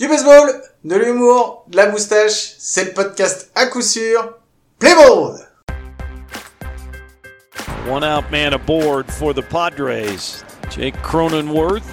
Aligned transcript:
Du 0.00 0.08
baseball, 0.08 0.62
de 0.82 0.96
l'humour, 0.96 1.66
de 1.68 1.76
la 1.76 1.90
moustache, 1.90 2.54
c'est 2.56 2.84
le 2.84 2.92
podcast 2.94 3.50
à 3.54 3.66
coup 3.66 3.82
sûr. 3.82 4.32
Play 4.78 4.94
ball! 4.94 5.46
One 7.86 8.02
out 8.02 8.24
man 8.30 8.54
aboard 8.54 9.12
for 9.12 9.34
the 9.34 9.42
Padres. 9.42 10.42
Jake 10.70 10.96
Cronenworth. 11.02 11.84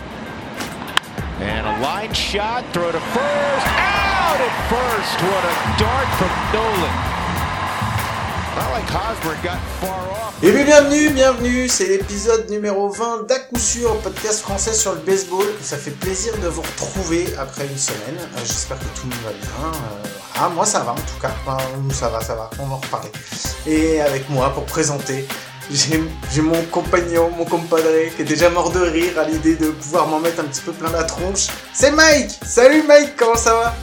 And 1.41 1.67
a 1.67 1.81
line 1.81 2.13
shot, 2.13 2.63
throw 2.71 2.93
to 2.93 2.97
first, 2.97 3.67
out 3.67 4.39
at 4.39 4.69
first. 4.69 5.21
What 5.23 5.43
a 5.43 5.77
dart 5.77 6.07
from 6.15 6.31
Nolan. 6.53 7.16
Et 10.41 10.51
bien 10.51 10.63
bienvenue, 10.63 11.09
bienvenue, 11.09 11.67
c'est 11.67 11.85
l'épisode 11.87 12.49
numéro 12.49 12.89
20 12.89 13.27
d'à 13.27 13.35
sûr, 13.59 13.95
podcast 13.99 14.41
français 14.41 14.73
sur 14.73 14.93
le 14.93 14.99
baseball. 14.99 15.45
Ça 15.61 15.77
fait 15.77 15.91
plaisir 15.91 16.33
de 16.41 16.47
vous 16.47 16.61
retrouver 16.61 17.27
après 17.39 17.67
une 17.67 17.77
semaine. 17.77 18.17
Euh, 18.19 18.39
J'espère 18.39 18.79
que 18.79 18.85
tout 18.85 19.07
le 19.07 19.09
monde 19.09 19.25
va 19.25 19.31
bien. 19.31 19.71
Euh, 19.73 20.07
voilà, 20.33 20.49
moi 20.49 20.65
ça 20.65 20.79
va 20.79 20.93
en 20.93 20.95
tout 20.95 21.19
cas. 21.21 21.31
Enfin, 21.45 21.57
ça 21.93 22.09
va, 22.09 22.21
ça 22.21 22.33
va, 22.35 22.49
on 22.59 22.65
va 22.65 22.75
en 22.75 22.77
reparler. 22.77 23.11
Et 23.67 24.01
avec 24.01 24.29
moi 24.29 24.51
pour 24.53 24.65
présenter, 24.65 25.27
j'ai 25.71 26.41
mon 26.41 26.61
compagnon, 26.71 27.29
mon 27.37 27.45
compadre, 27.45 27.83
qui 28.15 28.21
est 28.21 28.25
déjà 28.25 28.49
mort 28.49 28.71
de 28.71 28.79
rire 28.79 29.19
à 29.19 29.23
l'idée 29.25 29.55
de 29.55 29.69
pouvoir 29.69 30.07
m'en 30.07 30.19
mettre 30.19 30.39
un 30.39 30.45
petit 30.45 30.61
peu 30.61 30.71
plein 30.71 30.91
la 30.91 31.03
tronche. 31.03 31.47
C'est 31.73 31.91
Mike 31.91 32.31
Salut 32.45 32.83
Mike, 32.87 33.15
comment 33.17 33.35
ça 33.35 33.53
va? 33.53 33.75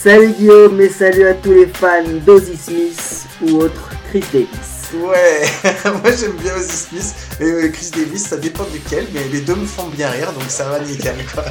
Salut 0.00 0.30
Guillaume 0.30 0.80
et 0.80 0.90
salut 0.90 1.26
à 1.26 1.34
tous 1.34 1.52
les 1.52 1.66
fans 1.66 2.04
d'Ozzy 2.24 2.56
Smith 2.56 3.26
ou 3.42 3.56
autres 3.56 3.90
Chris 4.08 4.22
Davis. 4.32 4.92
Ouais, 4.94 5.42
moi 5.84 6.12
j'aime 6.16 6.36
bien 6.40 6.54
Ozzy 6.54 6.76
Smith 6.76 7.14
et 7.40 7.44
euh, 7.44 7.68
Chris 7.68 7.90
Davis, 7.96 8.28
ça 8.28 8.36
dépend 8.36 8.62
duquel, 8.72 9.06
mais 9.12 9.22
les 9.32 9.40
deux 9.40 9.56
me 9.56 9.66
font 9.66 9.88
bien 9.88 10.08
rire, 10.10 10.32
donc 10.32 10.44
ça 10.46 10.68
va 10.68 10.78
nickel 10.78 11.16
quoi. 11.34 11.46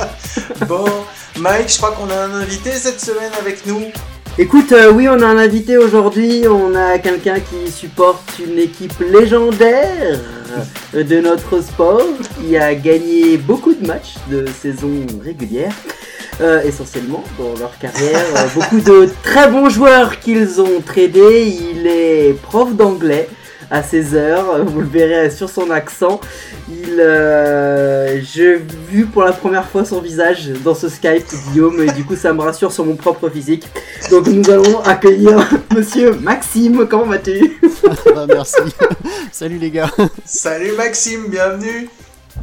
bon, 0.68 0.84
Mike, 1.38 1.72
je 1.72 1.78
crois 1.78 1.92
qu'on 1.92 2.10
a 2.10 2.16
un 2.16 2.34
invité 2.34 2.72
cette 2.72 3.00
semaine 3.00 3.32
avec 3.40 3.64
nous. 3.64 3.80
Écoute, 4.36 4.72
euh, 4.72 4.92
oui, 4.92 5.08
on 5.08 5.22
a 5.22 5.26
un 5.26 5.38
invité 5.38 5.78
aujourd'hui. 5.78 6.46
On 6.46 6.74
a 6.74 6.98
quelqu'un 6.98 7.40
qui 7.40 7.72
supporte 7.72 8.38
une 8.38 8.58
équipe 8.58 9.00
légendaire 9.00 10.20
euh, 10.94 11.02
de 11.02 11.20
notre 11.22 11.62
sport, 11.62 12.02
qui 12.38 12.58
a 12.58 12.74
gagné 12.74 13.38
beaucoup 13.38 13.72
de 13.72 13.86
matchs 13.86 14.16
de 14.30 14.44
saison 14.60 15.06
régulière. 15.24 15.72
Euh, 16.40 16.62
essentiellement 16.62 17.24
dans 17.38 17.54
leur 17.58 17.78
carrière, 17.78 18.24
Euh, 18.36 18.46
beaucoup 18.54 18.80
de 18.80 19.08
très 19.22 19.48
bons 19.50 19.68
joueurs 19.68 20.20
qu'ils 20.20 20.60
ont 20.60 20.80
tradés. 20.84 21.54
Il 21.72 21.86
est 21.86 22.34
prof 22.42 22.74
d'anglais 22.74 23.28
à 23.70 23.82
ses 23.82 24.14
heures, 24.14 24.64
vous 24.64 24.80
le 24.80 24.86
verrez 24.86 25.30
sur 25.30 25.50
son 25.50 25.70
accent. 25.70 26.20
Il, 26.70 27.00
euh, 27.00 28.20
j'ai 28.22 28.60
vu 28.90 29.06
pour 29.06 29.24
la 29.24 29.32
première 29.32 29.66
fois 29.68 29.84
son 29.84 30.00
visage 30.00 30.50
dans 30.64 30.74
ce 30.74 30.88
Skype, 30.88 31.24
Guillaume, 31.50 31.80
et 31.82 31.90
du 31.90 32.04
coup 32.04 32.14
ça 32.14 32.32
me 32.32 32.42
rassure 32.42 32.70
sur 32.70 32.84
mon 32.84 32.94
propre 32.94 33.28
physique. 33.28 33.66
Donc 34.10 34.28
nous 34.28 34.48
allons 34.50 34.80
accueillir 34.80 35.36
Monsieur 35.74 36.12
Maxime. 36.12 36.86
Comment 36.88 37.06
vas-tu? 37.06 37.58
Bah, 38.14 38.26
merci. 38.28 38.56
Salut 39.32 39.58
les 39.58 39.70
gars. 39.70 39.90
Salut 40.24 40.72
Maxime, 40.76 41.28
bienvenue. 41.28 41.88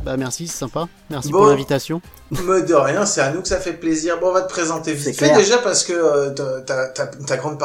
Bah 0.03 0.17
merci, 0.17 0.47
c'est 0.47 0.57
sympa. 0.57 0.87
Merci 1.09 1.29
Bon. 1.31 1.39
pour 1.39 1.47
l'invitation. 1.47 2.01
Me 2.31 2.61
de 2.65 2.73
rien, 2.73 3.05
c'est 3.05 3.21
à 3.21 3.31
nous 3.31 3.41
que 3.41 3.47
ça 3.47 3.59
fait 3.59 3.73
plaisir. 3.73 4.19
Bon, 4.19 4.29
on 4.29 4.33
va 4.33 4.41
te 4.41 4.49
présenter 4.49 4.91
C'est 4.97 5.11
vite 5.11 5.19
fait 5.19 5.35
déjà 5.35 5.57
parce 5.59 5.83
que 5.83 5.93
euh, 5.93 6.29
ta, 6.61 7.37
grande 7.37 7.59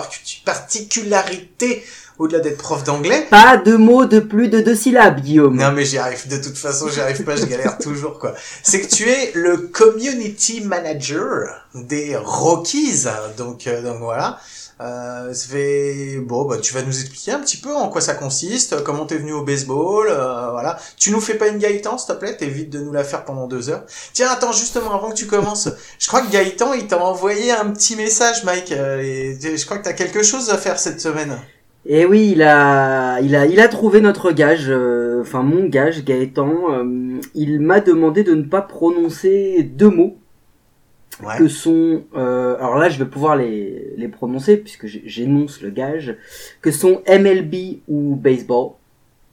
particularité, 0.44 1.84
au-delà 2.18 2.40
d'être 2.40 2.58
prof 2.58 2.84
d'anglais, 2.84 3.26
Pas 3.30 3.56
de 3.56 3.76
mots 3.76 4.04
de 4.04 4.20
plus 4.20 4.48
de 4.48 4.60
deux 4.60 4.74
syllabes, 4.74 5.20
Guillaume. 5.20 5.56
Non 5.56 5.72
mais 5.72 5.84
j'y 5.84 5.98
arrive, 5.98 6.28
de 6.28 6.36
toute 6.36 6.58
façon 6.58 6.88
j'y 6.88 7.00
arrive 7.00 7.22
pas, 7.24 7.36
je 7.36 7.46
galère 7.46 7.78
toujours 7.82 8.18
quoi. 8.18 8.34
C'est 8.62 8.80
que 8.80 8.94
tu 8.94 9.08
es 9.08 9.32
le 9.34 9.56
community 9.56 10.60
manager 10.60 11.66
des 11.74 12.16
Rockies, 12.16 13.04
donc 13.36 13.66
euh, 13.66 13.82
donc 13.82 13.98
voilà. 14.00 14.38
Euh, 14.80 15.34
fait 15.34 16.18
bon 16.20 16.44
bah 16.44 16.58
tu 16.58 16.72
vas 16.72 16.82
nous 16.82 17.00
expliquer 17.00 17.32
un 17.32 17.40
petit 17.40 17.56
peu 17.56 17.74
en 17.74 17.88
quoi 17.88 18.00
ça 18.00 18.14
consiste, 18.14 18.84
comment 18.84 19.06
t'es 19.06 19.16
venu 19.16 19.32
au 19.32 19.42
baseball, 19.42 20.06
euh, 20.08 20.50
voilà. 20.52 20.78
Tu 20.96 21.10
nous 21.10 21.20
fais 21.20 21.34
pas 21.34 21.48
une 21.48 21.58
Gaëtan 21.58 21.98
s'il 21.98 22.14
te 22.14 22.18
plaît, 22.18 22.36
t'évites 22.36 22.70
de 22.70 22.78
nous 22.78 22.92
la 22.92 23.02
faire 23.02 23.24
pendant 23.24 23.48
deux 23.48 23.70
heures. 23.70 23.84
Tiens 24.12 24.28
attends 24.30 24.52
justement 24.52 24.94
avant 24.94 25.10
que 25.10 25.16
tu 25.16 25.26
commences, 25.26 25.68
je 25.98 26.06
crois 26.06 26.20
que 26.22 26.30
Gaëtan 26.30 26.74
il 26.74 26.86
t'a 26.86 27.02
envoyé 27.02 27.50
un 27.50 27.70
petit 27.70 27.96
message 27.96 28.44
Mike, 28.44 28.70
euh, 28.70 29.00
et 29.00 29.56
je 29.56 29.64
crois 29.64 29.78
que 29.78 29.84
t'as 29.84 29.94
quelque 29.94 30.22
chose 30.22 30.50
à 30.50 30.56
faire 30.56 30.78
cette 30.78 31.00
semaine. 31.00 31.36
Et 31.86 32.04
oui, 32.04 32.32
il 32.32 32.42
a, 32.42 33.18
il 33.20 33.34
a, 33.34 33.46
il 33.46 33.60
a 33.60 33.68
trouvé 33.68 34.00
notre 34.00 34.30
gage, 34.30 34.66
euh, 34.68 35.22
enfin 35.22 35.42
mon 35.42 35.64
gage, 35.66 36.04
Gaëtan. 36.04 36.52
euh, 36.70 37.20
il 37.34 37.60
m'a 37.60 37.80
demandé 37.80 38.22
de 38.22 38.34
ne 38.34 38.42
pas 38.42 38.62
prononcer 38.62 39.62
deux 39.62 39.88
mots 39.88 40.18
Ouais. 41.22 41.36
que 41.38 41.48
sont, 41.48 42.04
euh, 42.14 42.56
alors 42.58 42.76
là 42.76 42.88
je 42.88 42.98
vais 42.98 43.08
pouvoir 43.08 43.36
les, 43.36 43.92
les 43.96 44.08
prononcer 44.08 44.56
puisque 44.56 44.86
j'énonce 44.86 45.60
le 45.62 45.70
gage, 45.70 46.16
que 46.60 46.70
sont 46.70 47.02
MLB 47.08 47.80
ou 47.88 48.14
baseball. 48.14 48.72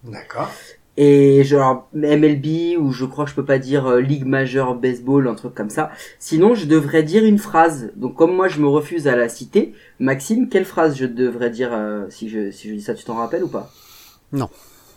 D'accord. 0.04 0.52
Et 0.98 1.44
genre 1.44 1.90
MLB 1.94 2.78
ou 2.80 2.92
je 2.92 3.04
crois 3.04 3.26
que 3.26 3.32
je 3.32 3.36
peux 3.36 3.44
pas 3.46 3.60
dire 3.60 3.86
euh, 3.86 4.00
Ligue 4.00 4.26
majeure 4.26 4.76
baseball, 4.76 5.28
un 5.28 5.36
truc 5.36 5.54
comme 5.54 5.70
ça. 5.70 5.92
Sinon 6.20 6.56
je 6.56 6.66
devrais 6.66 7.04
dire 7.04 7.26
une 7.26 7.38
phrase. 7.38 7.92
Donc 7.98 8.16
comme 8.16 8.34
moi 8.34 8.48
je 8.48 8.60
me 8.62 8.68
refuse 8.68 9.08
à 9.08 9.16
la 9.16 9.28
citer, 9.28 9.74
Maxime, 10.00 10.48
quelle 10.48 10.66
phrase 10.66 10.96
je 10.98 11.06
devrais 11.06 11.50
dire 11.50 11.70
euh, 11.74 12.06
si 12.10 12.30
je 12.30 12.50
si 12.50 12.70
je 12.70 12.76
dis 12.76 12.82
ça, 12.82 12.94
tu 12.94 13.04
t'en 13.04 13.16
rappelles 13.16 13.44
ou 13.44 13.50
pas? 13.50 13.72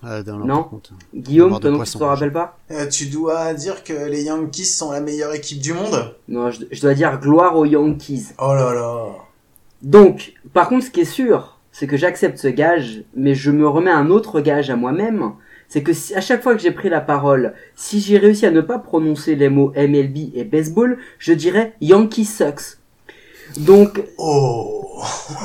Euh, 0.05 0.23
non. 0.25 0.69
Guillaume, 1.15 1.59
toi 1.59 1.71
non, 1.71 1.83
tu 1.83 1.91
te 1.93 2.05
rappelles 2.05 2.33
pas 2.33 2.57
Euh, 2.71 2.87
tu 2.87 3.07
dois 3.07 3.53
dire 3.55 3.83
que 3.83 3.93
les 3.93 4.23
Yankees 4.25 4.65
sont 4.65 4.93
la 4.93 5.01
meilleure 5.01 5.35
équipe 5.35 5.59
du 5.61 5.73
monde 5.73 6.15
Non, 6.29 6.51
je, 6.51 6.61
je 6.71 6.81
dois 6.81 6.95
dire 6.95 7.19
gloire 7.19 7.57
aux 7.57 7.65
Yankees. 7.65 8.27
Oh 8.39 8.55
là 8.55 8.73
là. 8.75 9.07
Donc, 9.83 10.35
par 10.53 10.69
contre, 10.69 10.87
ce 10.87 10.91
qui 10.91 11.01
est 11.01 11.05
sûr, 11.05 11.59
c'est 11.73 11.87
que 11.87 11.97
j'accepte 11.97 12.39
ce 12.39 12.49
gage, 12.49 13.03
mais 13.17 13.35
je 13.35 13.51
me 13.51 13.67
remets 13.69 13.91
un 13.91 14.11
autre 14.11 14.41
gage 14.41 14.71
à 14.71 14.77
moi-même. 14.77 15.33
C'est 15.69 15.83
que 15.83 15.93
si, 15.93 16.15
à 16.15 16.21
chaque 16.21 16.43
fois 16.43 16.55
que 16.55 16.61
j'ai 16.63 16.71
pris 16.71 16.89
la 16.89 17.01
parole, 17.01 17.53
si 17.77 18.01
j'ai 18.01 18.19
réussi 18.19 18.47
à 18.47 18.51
ne 18.51 18.61
pas 18.61 18.79
prononcer 18.79 19.35
les 19.35 19.49
mots 19.49 19.73
MLB 19.77 20.31
et 20.35 20.45
baseball, 20.45 20.99
je 21.19 21.33
dirais 21.33 21.75
Yankee 21.81 22.25
sucks. 22.25 22.79
Donc, 23.59 24.03
Oh. 24.17 24.85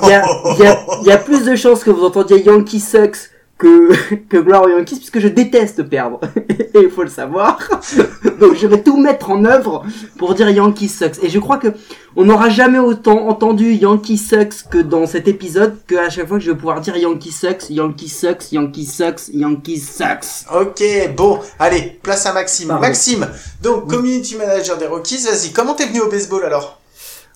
il 0.03 0.09
y 0.09 0.13
a, 0.13 0.25
y, 0.59 0.65
a, 0.67 0.85
il 1.01 1.07
y 1.07 1.11
a 1.11 1.17
plus 1.29 1.43
de 1.45 1.55
chances 1.55 1.83
que 1.83 1.89
vous 1.91 2.03
entendiez 2.03 2.41
Yankee 2.43 2.79
sucks 2.79 3.31
que, 3.63 4.15
que 4.29 4.37
gloire 4.37 4.63
aux 4.63 4.69
Yankees, 4.69 4.97
puisque 4.97 5.19
je 5.19 5.27
déteste 5.29 5.83
perdre. 5.83 6.19
Et 6.73 6.81
il 6.81 6.89
faut 6.89 7.03
le 7.03 7.09
savoir. 7.09 7.57
Donc 8.39 8.55
je 8.55 8.67
vais 8.67 8.81
tout 8.83 8.97
mettre 8.97 9.31
en 9.31 9.45
œuvre 9.45 9.83
pour 10.17 10.33
dire 10.33 10.49
Yankee 10.49 10.89
sucks. 10.89 11.23
Et 11.23 11.29
je 11.29 11.39
crois 11.39 11.57
que 11.57 11.69
on 12.15 12.25
n'aura 12.25 12.49
jamais 12.49 12.79
autant 12.79 13.27
entendu 13.27 13.73
Yankee 13.73 14.17
sucks 14.17 14.69
que 14.69 14.77
dans 14.79 15.07
cet 15.07 15.27
épisode, 15.27 15.77
que 15.87 15.95
à 15.95 16.09
chaque 16.09 16.27
fois 16.27 16.37
que 16.37 16.43
je 16.43 16.51
vais 16.51 16.57
pouvoir 16.57 16.81
dire 16.81 16.97
Yankee 16.97 17.31
sucks, 17.31 17.69
Yankee 17.69 18.09
sucks, 18.09 18.51
Yankee 18.51 18.85
sucks, 18.85 19.29
Yankee 19.33 19.79
sucks. 19.79 20.45
Ok, 20.53 20.83
bon, 21.15 21.39
allez, 21.59 21.99
place 22.03 22.25
à 22.25 22.33
Maxime. 22.33 22.67
Pardon. 22.67 22.81
Maxime, 22.81 23.27
donc 23.61 23.89
community 23.89 24.35
manager 24.35 24.77
des 24.77 24.87
Rockies, 24.87 25.23
vas-y, 25.25 25.51
comment 25.53 25.73
t'es 25.73 25.85
venu 25.85 26.01
au 26.01 26.09
baseball 26.09 26.43
alors? 26.43 26.79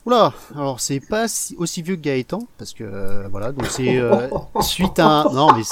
Oula, 0.05 0.31
alors 0.55 0.79
c'est 0.79 1.01
pas 1.01 1.27
si- 1.27 1.55
aussi 1.57 1.81
vieux 1.81 1.95
que 1.95 2.01
Gaëtan, 2.01 2.39
parce 2.57 2.73
que 2.73 2.83
euh, 2.83 3.27
voilà, 3.29 3.51
donc 3.51 3.65
c'est 3.69 3.97
euh, 3.97 4.27
suite 4.61 4.99
à 4.99 5.05
un... 5.05 5.23
Non 5.33 5.47
mais 5.55 5.63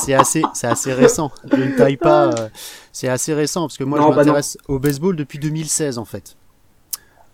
c'est- 0.00 0.14
assez, 0.14 0.42
c'est 0.54 0.66
assez 0.66 0.92
récent. 0.92 1.30
Je 1.50 1.56
ne 1.56 1.76
taille 1.76 1.96
pas, 1.96 2.26
euh, 2.28 2.48
c'est 2.92 3.08
assez 3.08 3.34
récent, 3.34 3.62
parce 3.62 3.78
que 3.78 3.84
moi 3.84 3.98
Non, 3.98 4.06
je 4.06 4.10
bah 4.10 4.16
m'intéresse 4.18 4.58
au 4.68 4.78
baseball 4.78 5.16
depuis 5.16 5.38
2016 5.38 5.98
en 5.98 6.04
fait. 6.04 6.36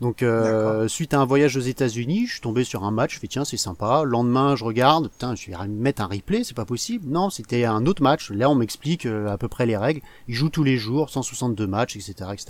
Donc 0.01 0.23
euh, 0.23 0.87
suite 0.87 1.13
à 1.13 1.19
un 1.19 1.25
voyage 1.25 1.57
aux 1.57 1.61
États-Unis, 1.61 2.27
je 2.29 2.33
suis 2.35 2.41
tombé 2.41 2.63
sur 2.63 2.85
un 2.85 2.93
match, 2.93 3.15
je 3.17 3.19
fais 3.19 3.27
tiens 3.27 3.45
c'est 3.45 3.57
sympa. 3.57 4.03
Le 4.05 4.11
lendemain 4.11 4.55
je 4.55 4.63
regarde, 4.63 5.09
putain 5.09 5.35
je 5.35 5.51
vais 5.51 5.57
mettre 5.67 6.01
un 6.03 6.07
replay, 6.07 6.45
c'est 6.45 6.55
pas 6.55 6.65
possible. 6.65 7.09
Non, 7.09 7.31
c'était 7.31 7.65
un 7.65 7.85
autre 7.85 8.01
match. 8.01 8.31
Là 8.31 8.49
on 8.49 8.55
m'explique 8.55 9.07
euh, 9.07 9.27
à 9.27 9.37
peu 9.39 9.49
près 9.49 9.67
les 9.67 9.77
règles. 9.77 10.01
Ils 10.29 10.37
jouent 10.37 10.51
tous 10.51 10.63
les 10.63 10.77
jours, 10.77 11.11
162 11.11 11.67
matchs, 11.67 11.97
etc., 11.97 12.13
etc. 12.33 12.47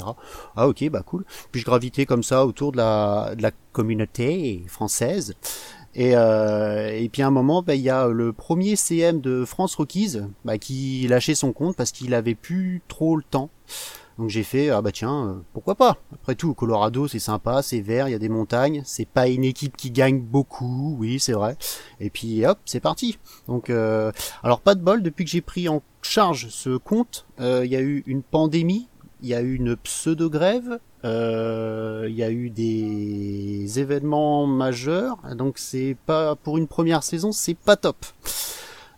Ah 0.57 0.69
ok 0.69 0.91
bah 0.91 1.03
cool. 1.07 1.25
Puis 1.51 1.63
je 1.63 1.65
gravitais 1.65 2.05
comme 2.05 2.23
ça 2.23 2.45
autour 2.45 2.71
de 2.73 2.77
la 2.77 3.33
de 3.35 3.41
la 3.43 3.53
communauté 3.73 4.63
française. 4.69 5.35
Et, 5.95 6.13
euh, 6.15 6.91
et 6.91 7.09
puis 7.09 7.23
à 7.23 7.27
un 7.27 7.31
moment, 7.31 7.63
bah, 7.63 7.75
il 7.75 7.81
y 7.81 7.91
a 7.91 8.09
le 8.09 8.33
premier 8.33 8.77
CM 8.77 9.21
de 9.21 9.45
France 9.45 9.75
Rockies 9.75 10.17
bah, 10.45 10.59
qui 10.59 11.07
lâchait 11.09 11.35
son 11.35 11.53
compte 11.53 11.77
parce 11.77 11.93
qu'il 11.93 12.15
avait 12.15 12.35
plus 12.35 12.83
trop 12.89 13.17
le 13.17 13.23
temps. 13.23 13.51
Donc 14.19 14.31
j'ai 14.31 14.43
fait 14.43 14.69
ah 14.71 14.83
bah 14.83 14.91
tiens 14.91 15.29
euh, 15.29 15.35
pourquoi 15.53 15.77
pas? 15.77 15.97
Après 16.13 16.35
tout 16.35 16.53
Colorado 16.53 17.07
c'est 17.07 17.21
sympa, 17.21 17.63
c'est 17.63 17.81
vert, 17.81 18.09
il 18.09 18.11
y 18.11 18.15
a 18.15 18.19
des 18.19 18.29
montagnes, 18.29 18.83
c'est 18.85 19.07
pas 19.07 19.29
une 19.29 19.45
équipe 19.45 19.77
qui 19.77 19.93
gagne 19.93 20.21
beaucoup, 20.21 20.97
oui 20.99 21.21
c'est 21.21 21.33
vrai. 21.33 21.57
Et 22.01 22.11
puis 22.11 22.45
hop 22.45 22.59
c'est 22.65 22.81
parti. 22.81 23.19
Donc 23.47 23.71
euh, 23.71 24.11
alors 24.43 24.61
pas 24.61 24.75
de 24.75 24.83
bol 24.83 25.05
depuis 25.05 25.25
que 25.25 25.31
j'ai 25.31 25.41
pris 25.41 25.69
en 25.69 25.83
charge 26.03 26.49
ce 26.49 26.77
compte, 26.77 27.27
euh, 27.39 27.65
il 27.65 27.71
y 27.71 27.77
a 27.77 27.81
eu 27.81 28.03
une 28.07 28.25
pandémie, 28.25 28.89
il 29.23 29.29
y 29.29 29.35
a 29.35 29.41
eu 29.41 29.55
une 29.55 29.77
pseudo 29.77 30.29
grève, 30.29 30.81
il 31.05 32.15
y 32.15 32.23
a 32.23 32.31
eu 32.31 32.51
des 32.51 33.79
événements 33.81 34.47
majeurs, 34.47 35.19
donc 35.37 35.59
c'est 35.59 35.97
pas 36.07 36.37
pour 36.37 36.59
une 36.59 36.67
première 36.67 37.03
saison 37.03 37.33
c'est 37.33 37.55
pas 37.57 37.77
top. 37.77 37.97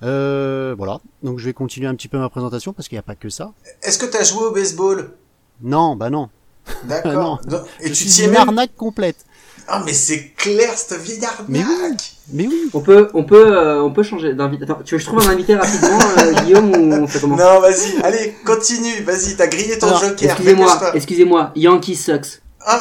Euh, 0.02 0.75
voilà, 0.79 1.00
donc 1.23 1.38
je 1.38 1.44
vais 1.44 1.52
continuer 1.52 1.87
un 1.87 1.94
petit 1.94 2.08
peu 2.08 2.19
ma 2.19 2.31
présentation 2.31 2.73
parce 2.73 2.88
qu'il 2.88 2.97
n'y 2.97 3.00
a 3.00 3.02
pas 3.02 3.17
que 3.17 3.29
ça. 3.29 3.52
Est-ce 3.82 3.99
que 3.99 4.06
t'as 4.06 4.25
joué 4.25 4.44
au 4.44 4.52
baseball? 4.52 5.12
Non, 5.61 5.94
bah 5.97 6.08
non. 6.11 6.31
D'accord. 6.85 7.41
Et 7.81 7.88
Je 7.88 7.93
tu 7.94 8.06
t'y 8.06 8.23
es 8.23 8.25
une 8.25 8.31
même... 8.32 8.41
arnaque 8.41 8.75
complète. 8.76 9.26
Ah, 9.69 9.82
mais 9.85 9.93
c'est 9.93 10.31
clair, 10.37 10.70
cette 10.76 11.00
vieille 11.00 11.25
arnaque 11.25 11.47
Mais 11.49 11.61
oui. 11.64 11.97
Mais 12.32 12.47
oui. 12.47 12.70
On 12.75 12.81
peut, 12.81 13.08
on 13.14 13.25
peut, 13.25 13.56
euh, 13.56 13.82
on 13.82 13.93
peut 13.93 14.02
changer 14.02 14.35
d'invité. 14.35 14.64
Attends, 14.64 14.79
tu 14.85 14.94
veux 14.94 14.99
que 14.99 15.05
je 15.05 15.08
trouve 15.08 15.20
un 15.26 15.31
invité 15.32 15.55
rapidement, 15.55 15.99
euh, 16.19 16.32
Guillaume, 16.44 16.70
ou 16.75 16.93
on 16.94 17.06
fait 17.06 17.20
comment 17.20 17.37
Non, 17.37 17.61
vas-y, 17.61 18.00
allez, 18.02 18.35
continue, 18.44 19.00
vas-y, 19.02 19.37
t'as 19.37 19.47
grillé 19.47 19.79
ton 19.79 19.87
Alors, 19.88 20.00
joker. 20.00 20.31
Excusez-moi, 20.31 20.81
excusez-moi, 20.94 21.52
Yankee 21.56 21.94
sucks. 21.97 22.41
Ah, 22.67 22.81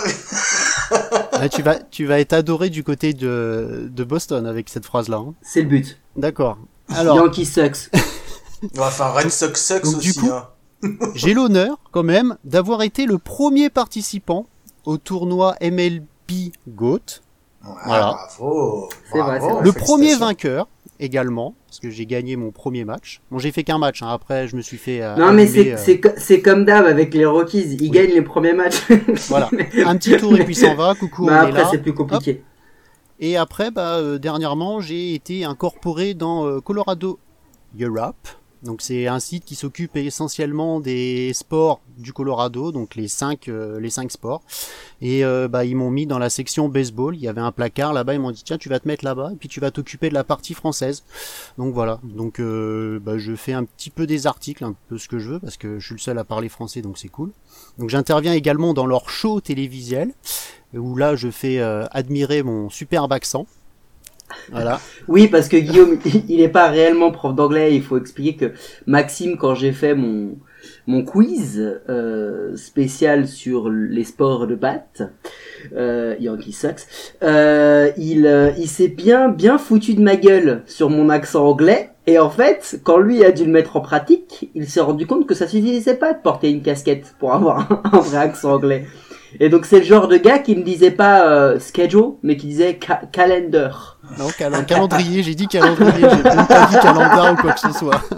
Ah, 1.34 1.48
tu 1.54 1.62
vas, 1.62 1.76
tu 1.76 2.06
vas 2.06 2.20
être 2.20 2.34
adoré 2.34 2.70
du 2.70 2.84
côté 2.84 3.14
de, 3.14 3.88
de 3.92 4.04
Boston 4.04 4.46
avec 4.46 4.70
cette 4.70 4.86
phrase-là. 4.86 5.18
hein. 5.18 5.34
C'est 5.42 5.62
le 5.62 5.68
but. 5.70 5.98
D'accord. 6.16 6.58
Alors, 6.96 7.16
Yankee 7.18 7.46
sucks. 7.46 7.90
enfin, 8.80 9.10
Red 9.12 9.30
Sox 9.32 9.54
sucks 9.64 9.84
Donc, 9.84 10.00
du 10.00 10.10
aussi. 10.10 10.20
coup- 10.20 10.32
hein. 10.32 10.48
j'ai 11.16 11.34
l'honneur, 11.34 11.78
quand 11.92 12.04
même, 12.04 12.36
d'avoir 12.44 12.82
été 12.82 13.06
le 13.06 13.18
premier 13.20 13.70
participant 13.70 14.48
au 14.86 14.98
tournoi 14.98 15.56
MLB 15.62 16.04
GOAT. 16.68 17.00
Voilà. 17.86 18.12
Bravo. 18.40 18.90
C'est 19.12 19.20
vrai, 19.20 19.40
bravo, 19.40 19.48
c'est 19.48 19.54
vrai. 19.56 19.64
Le 19.64 19.72
premier 19.74 20.16
vainqueur 20.16 20.68
également, 21.02 21.56
parce 21.68 21.80
que 21.80 21.90
j'ai 21.90 22.06
gagné 22.06 22.36
mon 22.36 22.52
premier 22.52 22.86
match. 22.86 23.22
Bon, 23.32 23.38
j'ai 23.38 23.52
fait 23.52 23.64
qu'un 23.64 23.78
match, 23.78 24.02
hein. 24.02 24.10
après 24.10 24.48
je 24.48 24.56
me 24.56 24.62
suis 24.62 24.78
fait. 24.78 25.02
euh, 25.02 25.16
Non 25.18 25.34
mais 25.34 25.46
c'est 25.48 25.74
euh, 25.74 25.78
c'est 25.78 26.00
co- 26.00 26.10
c'est 26.18 26.42
comme 26.42 26.64
d'hab 26.66 26.86
avec 26.86 27.14
les 27.14 27.26
Rockies, 27.26 27.78
ils 27.80 27.92
gagnent 27.92 28.12
les 28.14 28.22
premiers 28.22 28.54
matchs. 28.54 28.86
Voilà, 29.30 29.50
un 29.86 29.96
petit 29.98 30.16
tour 30.18 30.36
et 30.38 30.44
puis 30.46 30.56
s'en 30.56 30.76
va, 30.76 30.96
coucou, 31.00 31.26
bah 31.26 31.42
on 31.44 31.46
est 31.46 31.50
après 31.50 31.62
là. 31.64 31.68
c'est 31.72 31.78
plus 31.82 31.94
compliqué. 31.94 32.44
Et 33.22 33.36
après, 33.36 33.70
bah, 33.72 33.98
euh, 33.98 34.18
dernièrement, 34.18 34.80
j'ai 34.80 35.14
été 35.14 35.44
incorporé 35.44 36.14
dans 36.14 36.46
euh, 36.48 36.62
Colorado 36.62 37.20
Europe. 37.80 38.28
Donc 38.64 38.82
c'est 38.82 39.08
un 39.08 39.20
site 39.20 39.46
qui 39.46 39.56
s'occupe 39.56 39.96
essentiellement 39.96 40.80
des 40.80 41.34
sports 41.34 41.82
du 41.98 42.12
Colorado, 42.14 42.72
donc 42.72 42.96
les 42.96 43.08
cinq, 43.08 43.48
euh, 43.48 43.80
les 43.80 43.90
cinq 43.90 44.12
sports. 44.12 44.42
Et 45.02 45.24
euh, 45.24 45.48
bah, 45.48 45.66
ils 45.66 45.76
m'ont 45.76 45.92
mis 45.92 46.06
dans 46.06 46.20
la 46.20 46.30
section 46.30 46.68
baseball. 46.68 47.16
Il 47.16 47.22
y 47.22 47.28
avait 47.28 47.42
un 47.42 47.52
placard 47.52 47.94
là-bas. 47.94 48.14
Ils 48.14 48.20
m'ont 48.20 48.32
dit 48.32 48.44
tiens, 48.44 48.58
tu 48.58 48.70
vas 48.70 48.80
te 48.80 48.88
mettre 48.88 49.06
là-bas 49.06 49.32
et 49.34 49.36
puis 49.36 49.48
tu 49.48 49.60
vas 49.60 49.72
t'occuper 49.72 50.10
de 50.10 50.14
la 50.14 50.24
partie 50.24 50.54
française. 50.54 51.04
Donc 51.58 51.74
voilà. 51.74 52.00
Donc 52.04 52.40
euh, 52.40 53.00
bah, 53.00 53.18
je 53.18 53.36
fais 53.36 53.54
un 53.54 53.64
petit 53.64 53.90
peu 53.90 54.06
des 54.06 54.28
articles, 54.28 54.64
un 54.64 54.76
peu 54.88 54.98
ce 54.98 55.08
que 55.08 55.20
je 55.20 55.30
veux 55.30 55.40
parce 55.40 55.58
que 55.58 55.80
je 55.80 55.86
suis 55.86 55.96
le 55.96 56.00
seul 56.00 56.18
à 56.18 56.24
parler 56.24 56.50
français, 56.50 56.82
donc 56.82 56.98
c'est 56.98 57.10
cool. 57.10 57.32
Donc 57.78 57.90
j'interviens 57.90 58.34
également 58.34 58.74
dans 58.74 58.86
leur 58.86 59.10
show 59.10 59.40
télévisuel 59.40 60.14
où 60.74 60.96
là 60.96 61.16
je 61.16 61.32
fais 61.32 61.60
euh, 61.60 61.86
admirer 61.92 62.44
mon 62.44 62.70
superbe 62.70 63.14
accent. 63.14 63.48
Voilà. 64.52 64.80
Oui 65.08 65.28
parce 65.28 65.48
que 65.48 65.58
Guillaume 65.58 65.98
il 66.28 66.38
n'est 66.38 66.50
pas 66.50 66.70
réellement 66.70 67.12
prof 67.12 67.34
d'anglais, 67.36 67.76
il 67.76 67.82
faut 67.82 67.98
expliquer 67.98 68.36
que 68.36 68.54
Maxime 68.86 69.38
quand 69.38 69.56
j'ai 69.56 69.72
fait 69.72 69.96
mon 69.96 70.38
mon 70.88 71.04
quiz 71.04 71.80
euh, 71.88 72.56
spécial 72.56 73.28
sur 73.28 73.70
les 73.70 74.04
sports 74.04 74.48
de 74.48 74.56
batte, 74.56 75.04
euh, 75.76 76.16
Yankee 76.20 76.56
euh, 77.24 77.92
il, 77.98 78.26
euh, 78.26 78.52
il 78.58 78.68
s'est 78.68 78.88
bien 78.88 79.30
bien 79.30 79.58
foutu 79.58 79.94
de 79.94 80.02
ma 80.02 80.16
gueule 80.16 80.64
sur 80.66 80.90
mon 80.90 81.10
accent 81.10 81.46
anglais. 81.46 81.92
Et 82.08 82.18
en 82.18 82.30
fait, 82.32 82.80
quand 82.84 82.98
lui 82.98 83.24
a 83.24 83.32
dû 83.32 83.46
le 83.46 83.52
mettre 83.52 83.78
en 83.78 83.82
pratique, 83.82 84.50
il 84.56 84.68
s'est 84.68 84.80
rendu 84.82 85.06
compte 85.06 85.28
que 85.28 85.36
ça 85.36 85.48
suffisait 85.48 85.96
pas 85.96 86.14
de 86.14 86.20
porter 86.22 86.50
une 86.50 86.64
casquette 86.64 87.14
pour 87.20 87.34
avoir 87.34 87.84
un, 87.94 88.00
vrai 88.00 88.18
accent 88.18 88.54
anglais. 88.56 88.86
Et 89.40 89.50
donc 89.50 89.66
c'est 89.66 89.78
le 89.80 89.86
genre 89.86 90.08
de 90.08 90.18
gars 90.18 90.40
qui 90.40 90.56
ne 90.56 90.64
disait 90.64 90.90
pas 90.92 91.30
euh, 91.30 91.60
schedule, 91.60 92.14
mais 92.24 92.36
qui 92.36 92.48
disait 92.48 92.80
ca- 92.84 93.04
calendar. 93.12 93.99
Non, 94.18 94.28
cal- 94.38 94.66
calendrier, 94.66 95.24
j'ai 95.24 95.36
dit 95.36 95.48
calendrier, 95.48 95.92
j'ai 96.10 96.24
même 96.24 96.48
pas 96.48 96.66
dit 96.66 96.76
calendar 96.82 97.34
ou 97.34 97.36
quoi 97.38 97.52
que 97.54 97.60
ce 97.60 97.72
soit. 97.72 98.02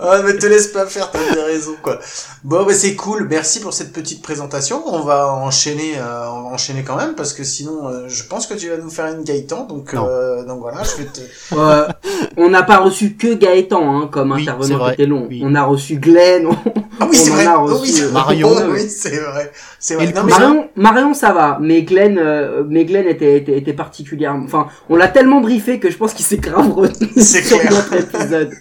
Ah, 0.00 0.18
mais 0.24 0.36
te 0.36 0.46
laisse 0.46 0.68
pas 0.68 0.86
faire, 0.86 1.10
t'as 1.10 1.18
bien 1.32 1.44
raison, 1.44 1.72
quoi. 1.82 1.98
Bon, 2.44 2.64
bah, 2.64 2.72
c'est 2.74 2.94
cool. 2.94 3.26
Merci 3.28 3.58
pour 3.60 3.72
cette 3.72 3.92
petite 3.92 4.22
présentation. 4.22 4.82
On 4.86 5.00
va 5.00 5.32
enchaîner, 5.32 5.94
euh, 5.98 6.28
on 6.30 6.42
va 6.42 6.48
enchaîner 6.50 6.84
quand 6.84 6.96
même, 6.96 7.14
parce 7.14 7.32
que 7.32 7.42
sinon, 7.42 7.88
euh, 7.88 8.04
je 8.06 8.22
pense 8.24 8.46
que 8.46 8.54
tu 8.54 8.68
vas 8.68 8.76
nous 8.76 8.90
faire 8.90 9.06
une 9.06 9.24
Gaëtan, 9.24 9.64
donc, 9.64 9.94
euh, 9.94 10.44
donc 10.44 10.60
voilà, 10.60 10.82
je 10.84 11.02
vais 11.02 11.08
te... 11.08 11.20
Euh, 11.58 11.88
on 12.36 12.50
n'a 12.50 12.62
pas 12.62 12.78
reçu 12.78 13.14
que 13.14 13.34
Gaëtan 13.34 14.02
hein, 14.02 14.08
comme 14.12 14.32
Oui, 14.32 14.42
intervenant 14.42 14.90
côté 14.90 15.06
long. 15.06 15.26
oui. 15.28 15.40
On 15.44 15.54
a 15.54 15.64
reçu 15.64 15.96
Glenn. 15.96 16.46
on- 16.46 16.56
Ah 17.00 17.06
oui, 17.08 17.08
on 17.10 17.12
c'est 17.12 17.30
en 17.30 17.34
vrai. 17.34 17.46
a 17.46 17.58
Oh, 17.58 17.64
reçu, 17.66 17.92
oui, 17.92 18.00
euh, 18.02 18.10
Marion. 18.12 18.48
Oh, 18.52 18.56
ouais. 18.58 18.66
oui, 18.82 18.88
c'est 18.88 19.16
vrai. 19.18 19.52
C'est 19.80 19.94
Et 19.94 19.96
vrai. 19.96 20.06
le 20.06 20.12
Non, 20.12 20.22
mais 20.24 20.32
cousin 20.32 20.44
Marion, 20.46 20.68
Marion, 20.76 21.14
ça 21.14 21.32
va, 21.32 21.58
mais 21.60 21.82
Glenn, 21.82 22.18
euh, 22.18 22.62
mais 22.68 22.84
Glenn 22.84 23.06
était, 23.08 23.36
était, 23.38 23.56
était 23.58 23.72
particulièrement. 23.72 24.44
Enfin, 24.44 24.66
on 24.90 24.96
l'a 24.98 25.08
tellement 25.08 25.40
briefé 25.40 25.80
que 25.80 25.90
je 25.90 25.96
pense 25.96 26.12
qu'il 26.12 26.26
s'est 26.26 26.36
grave 26.36 26.70
retenu 26.72 27.08
C'est 27.16 27.42
sur 27.42 27.58
clair. 27.58 27.72
notre 27.72 27.92
épisode. 27.94 28.52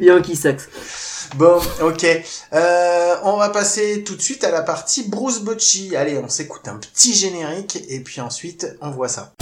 Yankee 0.00 0.36
sucks. 0.36 0.68
Bon, 1.36 1.60
ok. 1.82 2.06
Euh, 2.54 3.14
on 3.24 3.36
va 3.36 3.48
passer 3.50 4.02
tout 4.04 4.14
de 4.16 4.20
suite 4.22 4.44
à 4.44 4.50
la 4.50 4.62
partie 4.62 5.08
Bruce 5.08 5.40
Bocci. 5.40 5.94
Allez, 5.96 6.18
on 6.18 6.28
s'écoute 6.28 6.66
un 6.68 6.76
petit 6.76 7.14
générique 7.14 7.78
et 7.88 8.00
puis 8.00 8.20
ensuite 8.20 8.66
on 8.80 8.90
voit 8.90 9.08
ça. 9.08 9.32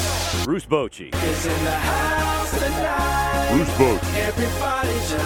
Bruce 0.45 0.67
Bochy. 0.69 1.11
Bruce 3.51 3.69
Bochy. 3.79 5.19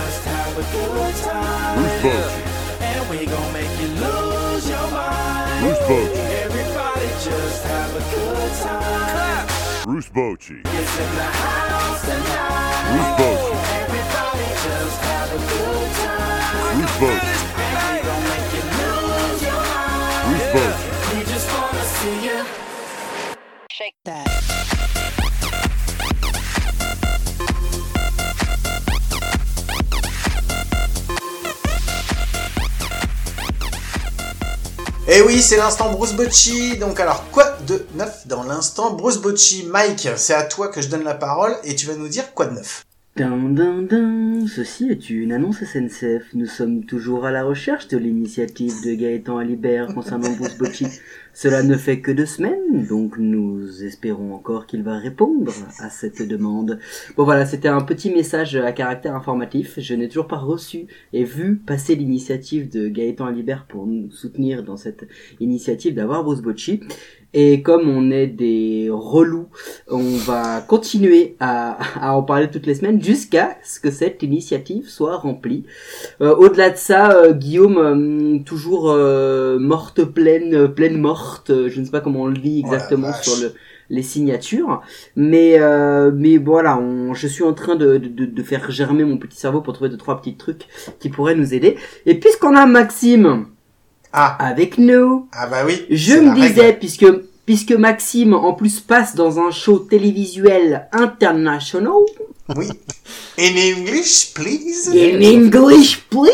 Bruce 9.84 10.08
Bochy. 10.10 10.62
Bruce 10.62 10.94
Bochy. 13.18 13.50
Bruce 16.72 16.96
Bochy. 17.00 17.34
Bruce 20.28 20.48
Bochy. 20.54 20.88
Shake 23.72 23.96
that. 24.04 24.81
Et 35.12 35.16
Eh 35.18 35.20
oui, 35.20 35.42
c'est 35.42 35.58
l'instant 35.58 35.92
Bruce 35.92 36.14
Bocci. 36.14 36.78
Donc 36.78 36.98
alors, 36.98 37.28
quoi 37.30 37.58
de 37.66 37.84
neuf 37.96 38.26
dans 38.26 38.44
l'instant 38.44 38.94
Bruce 38.94 39.18
Bocci? 39.18 39.66
Mike, 39.70 40.08
c'est 40.16 40.32
à 40.32 40.44
toi 40.44 40.68
que 40.68 40.80
je 40.80 40.88
donne 40.88 41.04
la 41.04 41.12
parole 41.12 41.54
et 41.64 41.74
tu 41.74 41.84
vas 41.84 41.96
nous 41.96 42.08
dire 42.08 42.32
quoi 42.32 42.46
de 42.46 42.54
neuf. 42.54 42.86
Dun, 43.16 43.50
dun, 43.50 43.82
dun. 43.82 44.46
Ceci 44.46 44.88
est 44.88 45.10
une 45.10 45.32
annonce 45.32 45.62
SNCF. 45.64 46.32
Nous 46.32 46.46
sommes 46.46 46.86
toujours 46.86 47.26
à 47.26 47.30
la 47.30 47.44
recherche 47.44 47.88
de 47.88 47.98
l'initiative 47.98 48.72
de 48.86 48.94
Gaëtan 48.94 49.36
Alibert 49.36 49.88
concernant 49.92 50.30
Bruce 50.30 50.56
Bocci. 50.56 50.86
Cela 51.34 51.62
ne 51.62 51.76
fait 51.76 52.00
que 52.00 52.12
deux 52.12 52.26
semaines, 52.26 52.86
donc 52.86 53.16
nous 53.16 53.84
espérons 53.84 54.34
encore 54.34 54.66
qu'il 54.66 54.82
va 54.82 54.98
répondre 54.98 55.52
à 55.78 55.88
cette 55.88 56.20
demande. 56.20 56.78
Bon 57.16 57.24
voilà, 57.24 57.46
c'était 57.46 57.68
un 57.68 57.80
petit 57.80 58.10
message 58.10 58.54
à 58.54 58.72
caractère 58.72 59.16
informatif. 59.16 59.78
Je 59.78 59.94
n'ai 59.94 60.08
toujours 60.08 60.26
pas 60.26 60.36
reçu 60.36 60.86
et 61.14 61.24
vu 61.24 61.56
passer 61.56 61.94
l'initiative 61.94 62.70
de 62.70 62.88
Gaëtan 62.88 63.26
Alibert 63.26 63.64
pour 63.66 63.86
nous 63.86 64.10
soutenir 64.10 64.62
dans 64.62 64.76
cette 64.76 65.08
initiative 65.40 65.94
d'avoir 65.94 66.22
Bruce 66.22 66.42
Bocci. 66.42 66.80
Et 67.34 67.62
comme 67.62 67.88
on 67.88 68.10
est 68.10 68.26
des 68.26 68.88
relous, 68.90 69.48
on 69.88 70.16
va 70.16 70.60
continuer 70.60 71.36
à, 71.40 71.78
à 72.00 72.14
en 72.14 72.22
parler 72.22 72.50
toutes 72.50 72.66
les 72.66 72.74
semaines 72.74 73.02
jusqu'à 73.02 73.56
ce 73.64 73.80
que 73.80 73.90
cette 73.90 74.22
initiative 74.22 74.88
soit 74.88 75.16
remplie. 75.16 75.64
Euh, 76.20 76.34
Au-delà 76.36 76.70
de 76.70 76.76
ça, 76.76 77.12
euh, 77.12 77.32
Guillaume, 77.32 77.78
euh, 77.78 78.38
toujours 78.44 78.90
euh, 78.90 79.58
morte 79.58 80.04
pleine, 80.04 80.68
pleine 80.68 80.98
morte, 80.98 81.50
euh, 81.50 81.68
je 81.68 81.80
ne 81.80 81.84
sais 81.86 81.90
pas 81.90 82.00
comment 82.00 82.22
on 82.22 82.26
le 82.26 82.36
dit 82.36 82.62
Oh 82.62 82.66
exactement 82.66 83.12
sur 83.14 83.42
le, 83.42 83.54
les 83.88 84.02
signatures, 84.02 84.82
mais 85.16 85.56
euh, 85.58 86.10
mais 86.14 86.36
voilà, 86.36 86.78
on, 86.78 87.14
je 87.14 87.26
suis 87.26 87.44
en 87.44 87.52
train 87.54 87.76
de, 87.76 87.96
de, 87.96 88.26
de 88.26 88.42
faire 88.42 88.70
germer 88.70 89.04
mon 89.04 89.16
petit 89.16 89.38
cerveau 89.38 89.60
pour 89.60 89.72
trouver 89.72 89.90
deux 89.90 89.96
trois 89.96 90.20
petits 90.20 90.36
trucs 90.36 90.66
qui 90.98 91.08
pourraient 91.08 91.34
nous 91.34 91.54
aider. 91.54 91.76
Et 92.06 92.14
puisqu'on 92.14 92.54
a 92.56 92.66
Maxime 92.66 93.46
Ah, 94.12 94.36
avec 94.38 94.76
nous, 94.78 95.26
ah 95.32 95.46
bah 95.46 95.62
oui. 95.66 95.86
je 95.90 96.14
me 96.14 96.30
règle. 96.30 96.40
disais, 96.54 96.72
puisque, 96.74 97.06
puisque 97.46 97.72
Maxime, 97.72 98.34
en 98.34 98.52
plus, 98.52 98.78
passe 98.80 99.14
dans 99.14 99.38
un 99.40 99.50
show 99.50 99.78
télévisuel 99.78 100.88
international, 100.92 101.92
Oui. 102.56 102.68
In 103.38 103.56
English, 103.56 104.34
please. 104.34 104.90
in 104.92 105.20
English, 105.22 106.02
please, 106.10 106.30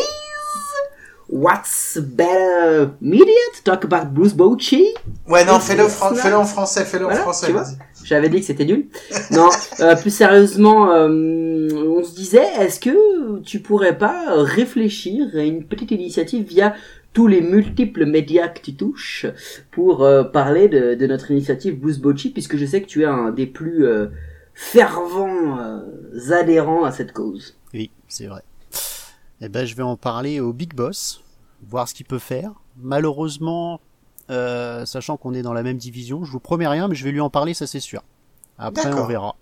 what's 1.29 1.97
better 1.97 2.89
media 3.01 3.25
to 3.55 3.61
talk 3.63 3.83
about 3.85 4.13
Bruce 4.13 4.33
Bocci? 4.33 4.87
Ouais, 5.27 5.45
non, 5.45 5.59
fais-le 5.59 5.87
fran- 5.87 6.15
fais-le 6.15 6.35
en 6.35 6.45
français, 6.45 6.83
fais-le 6.85 7.05
en 7.05 7.11
français, 7.15 7.47
tu 7.47 7.51
vois. 7.53 7.61
vas-y. 7.63 7.77
J'avais 8.03 8.29
dit 8.29 8.39
que 8.39 8.45
c'était 8.45 8.65
nul. 8.65 8.87
Non, 9.31 9.49
euh, 9.81 9.95
plus 9.95 10.09
sérieusement, 10.13 10.91
euh, 10.91 11.69
on 11.97 12.03
se 12.03 12.13
disait, 12.15 12.47
est-ce 12.59 12.79
que 12.79 13.39
tu 13.41 13.59
pourrais 13.59 13.97
pas 13.97 14.23
réfléchir 14.35 15.27
à 15.35 15.39
une 15.43 15.63
petite 15.63 15.91
initiative 15.91 16.45
via 16.47 16.73
tous 17.19 17.27
les 17.27 17.41
multiples 17.41 18.05
médias 18.05 18.47
que 18.47 18.61
tu 18.61 18.75
touches 18.75 19.25
pour 19.71 20.03
euh, 20.03 20.23
parler 20.23 20.69
de, 20.69 20.95
de 20.95 21.05
notre 21.05 21.31
initiative 21.31 21.77
Bruce 21.77 21.99
Bocci, 21.99 22.29
puisque 22.29 22.55
je 22.55 22.65
sais 22.65 22.81
que 22.81 22.87
tu 22.87 23.01
es 23.01 23.05
un 23.05 23.31
des 23.31 23.45
plus 23.45 23.85
euh, 23.85 24.07
fervents 24.53 25.59
euh, 25.59 26.31
adhérents 26.31 26.85
à 26.85 26.93
cette 26.93 27.11
cause. 27.11 27.57
Oui, 27.73 27.91
c'est 28.07 28.27
vrai. 28.27 28.41
Eh 29.41 29.49
ben, 29.49 29.65
je 29.65 29.75
vais 29.75 29.83
en 29.83 29.97
parler 29.97 30.39
au 30.39 30.53
Big 30.53 30.73
Boss, 30.73 31.21
voir 31.67 31.89
ce 31.89 31.93
qu'il 31.93 32.05
peut 32.05 32.19
faire. 32.19 32.53
Malheureusement, 32.77 33.81
euh, 34.29 34.85
sachant 34.85 35.17
qu'on 35.17 35.33
est 35.33 35.41
dans 35.41 35.51
la 35.51 35.63
même 35.63 35.77
division. 35.77 36.23
Je 36.23 36.31
vous 36.31 36.39
promets 36.39 36.69
rien, 36.69 36.87
mais 36.87 36.95
je 36.95 37.03
vais 37.03 37.11
lui 37.11 37.19
en 37.19 37.29
parler, 37.29 37.53
ça 37.53 37.67
c'est 37.67 37.81
sûr. 37.81 38.01
Après, 38.57 38.93
on 38.93 39.05
verra. 39.05 39.35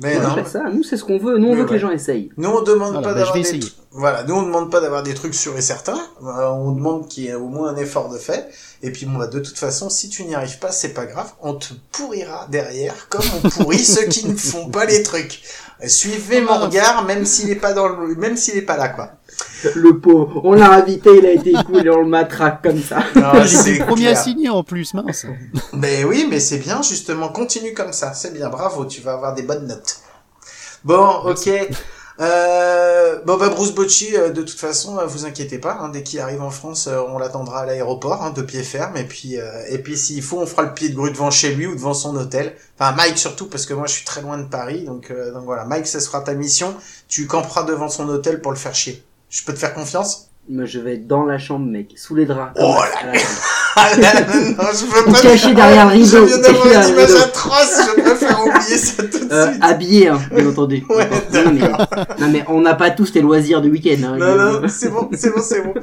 Mais 0.00 0.16
On 0.18 0.22
non. 0.36 0.44
ça, 0.44 0.64
nous 0.72 0.82
c'est 0.82 0.96
ce 0.96 1.04
qu'on 1.04 1.18
veut, 1.18 1.38
nous 1.38 1.48
on 1.48 1.54
Mais 1.54 1.60
veut 1.60 1.66
que 1.66 1.74
les 1.74 1.78
gens 1.78 1.90
essayent. 1.90 2.30
Nous 2.36 2.48
on 2.48 2.62
demande 2.62 2.92
Voilà, 2.94 3.08
pas 3.08 3.14
bah, 3.14 3.20
d'avoir 3.20 3.34
des 3.34 3.60
voilà, 3.96 4.24
nous 4.24 4.34
on 4.34 4.42
demande 4.42 4.72
pas 4.72 4.80
d'avoir 4.80 5.04
des 5.04 5.14
trucs 5.14 5.36
sûrs 5.36 5.56
et 5.56 5.60
certains. 5.62 6.00
Euh, 6.24 6.48
on 6.48 6.72
demande 6.72 7.06
qu'il 7.06 7.24
y 7.24 7.28
ait 7.28 7.34
au 7.34 7.46
moins 7.46 7.68
un 7.68 7.76
effort 7.76 8.08
de 8.08 8.18
fait. 8.18 8.48
Et 8.82 8.90
puis 8.90 9.06
bon 9.06 9.18
bah 9.18 9.28
de 9.28 9.38
toute 9.38 9.56
façon, 9.56 9.88
si 9.88 10.08
tu 10.08 10.24
n'y 10.24 10.34
arrives 10.34 10.58
pas, 10.58 10.72
c'est 10.72 10.94
pas 10.94 11.06
grave, 11.06 11.32
on 11.40 11.54
te 11.54 11.72
pourrira 11.92 12.48
derrière 12.50 13.08
comme 13.08 13.24
on 13.44 13.48
pourrit 13.48 13.78
ceux 13.84 14.06
qui 14.06 14.26
ne 14.26 14.34
font 14.34 14.68
pas 14.68 14.84
les 14.84 15.04
trucs. 15.04 15.42
Suivez 15.86 16.40
mon 16.40 16.58
regard, 16.58 17.04
même 17.04 17.24
s'il 17.24 17.50
est 17.50 17.56
pas 17.56 17.72
dans 17.72 17.88
le, 17.88 18.14
même 18.14 18.36
s'il 18.36 18.56
est 18.56 18.62
pas 18.62 18.76
là 18.76 18.88
quoi. 18.88 19.10
Le 19.74 19.98
pauvre, 19.98 20.40
on 20.44 20.52
l'a 20.52 20.72
invité, 20.72 21.10
il 21.18 21.26
a 21.26 21.32
été 21.32 21.52
cool 21.66 21.86
et 21.86 21.90
on 21.90 22.02
le 22.02 22.08
matraque 22.08 22.62
comme 22.62 22.80
ça. 22.80 22.98
C'est 23.46 23.78
le 23.78 23.84
premier 23.84 24.08
à 24.08 24.14
signer 24.14 24.48
en 24.50 24.62
plus, 24.62 24.94
mince. 24.94 25.26
Mais 25.72 26.04
oui, 26.04 26.26
mais 26.30 26.38
c'est 26.38 26.58
bien 26.58 26.82
justement, 26.82 27.28
continue 27.30 27.74
comme 27.74 27.92
ça, 27.92 28.14
c'est 28.14 28.32
bien, 28.32 28.48
bravo, 28.48 28.84
tu 28.84 29.00
vas 29.00 29.14
avoir 29.14 29.34
des 29.34 29.42
bonnes 29.42 29.66
notes. 29.66 29.96
Bon, 30.84 31.22
ok. 31.24 31.50
Euh, 32.20 33.20
bon 33.24 33.36
bah 33.36 33.48
Bruce 33.48 33.72
Bocci, 33.72 34.16
euh, 34.16 34.30
de 34.30 34.42
toute 34.42 34.58
façon, 34.58 34.98
euh, 34.98 35.06
vous 35.06 35.26
inquiétez 35.26 35.58
pas, 35.58 35.78
hein, 35.80 35.88
dès 35.88 36.04
qu'il 36.04 36.20
arrive 36.20 36.42
en 36.42 36.50
France, 36.50 36.86
euh, 36.86 37.00
on 37.08 37.18
l'attendra 37.18 37.62
à 37.62 37.66
l'aéroport, 37.66 38.22
hein, 38.22 38.30
de 38.30 38.40
pied 38.42 38.62
ferme, 38.62 38.96
et 38.96 39.02
puis 39.04 39.36
euh, 39.40 39.64
et 39.68 39.78
puis 39.78 39.98
s'il 39.98 40.22
faut, 40.22 40.38
on 40.38 40.46
fera 40.46 40.62
le 40.62 40.74
pied 40.74 40.88
de 40.90 40.94
grue 40.94 41.10
devant 41.10 41.32
chez 41.32 41.52
lui 41.54 41.66
ou 41.66 41.74
devant 41.74 41.92
son 41.94 42.14
hôtel. 42.16 42.54
Enfin 42.78 42.92
Mike 42.92 43.18
surtout, 43.18 43.48
parce 43.48 43.66
que 43.66 43.74
moi 43.74 43.88
je 43.88 43.94
suis 43.94 44.04
très 44.04 44.22
loin 44.22 44.38
de 44.38 44.44
Paris, 44.44 44.84
donc 44.84 45.10
euh, 45.10 45.32
donc 45.32 45.44
voilà, 45.44 45.64
Mike, 45.64 45.88
ça 45.88 45.98
sera 45.98 46.20
ta 46.20 46.34
mission. 46.34 46.76
Tu 47.08 47.26
camperas 47.26 47.64
devant 47.64 47.88
son 47.88 48.08
hôtel 48.08 48.40
pour 48.40 48.52
le 48.52 48.58
faire 48.58 48.74
chier. 48.76 49.04
Je 49.28 49.42
peux 49.44 49.52
te 49.52 49.58
faire 49.58 49.74
confiance? 49.74 50.30
Moi 50.48 50.64
je 50.66 50.78
vais 50.78 50.94
être 50.94 51.06
dans 51.06 51.24
la 51.24 51.38
chambre, 51.38 51.66
mec, 51.66 51.92
sous 51.96 52.14
les 52.14 52.26
draps. 52.26 52.52
Oh 52.60 52.74
ça. 52.78 53.12
Ah 53.76 53.88
là, 53.96 54.12
non, 54.20 54.64
je 54.72 54.84
veux 54.86 55.12
pas. 55.12 55.20
Caché 55.20 55.52
derrière 55.52 55.86
le 55.92 55.96
Je 56.04 56.16
rideau, 56.16 56.26
viens 56.26 56.38
d'avoir 56.38 56.66
une 56.66 56.88
image 56.90 57.06
rideau. 57.10 57.22
atroce, 57.24 57.80
je 57.96 58.00
préfère 58.02 58.40
oublier 58.46 58.78
ça 58.78 59.02
tout 59.02 59.18
de 59.26 59.32
Euh, 59.34 59.50
suite. 59.50 59.64
habillé, 59.64 60.08
hein, 60.08 60.20
bien 60.32 60.46
entendu. 60.48 60.84
Ouais, 60.90 61.08
non, 61.32 61.50
mais, 61.52 61.68
non 62.20 62.28
mais 62.30 62.44
on 62.46 62.60
n'a 62.60 62.74
pas 62.76 62.90
tous 62.92 63.12
les 63.14 63.20
loisirs 63.20 63.60
du 63.62 63.70
week-end. 63.70 64.00
Hein, 64.06 64.16
Non, 64.16 64.26
Je- 64.26 64.60
non, 64.60 64.68
c'est 64.68 64.90
bon, 64.90 65.10
c'est 65.12 65.34
bon, 65.34 65.42
c'est 65.42 65.60
bon. 65.62 65.74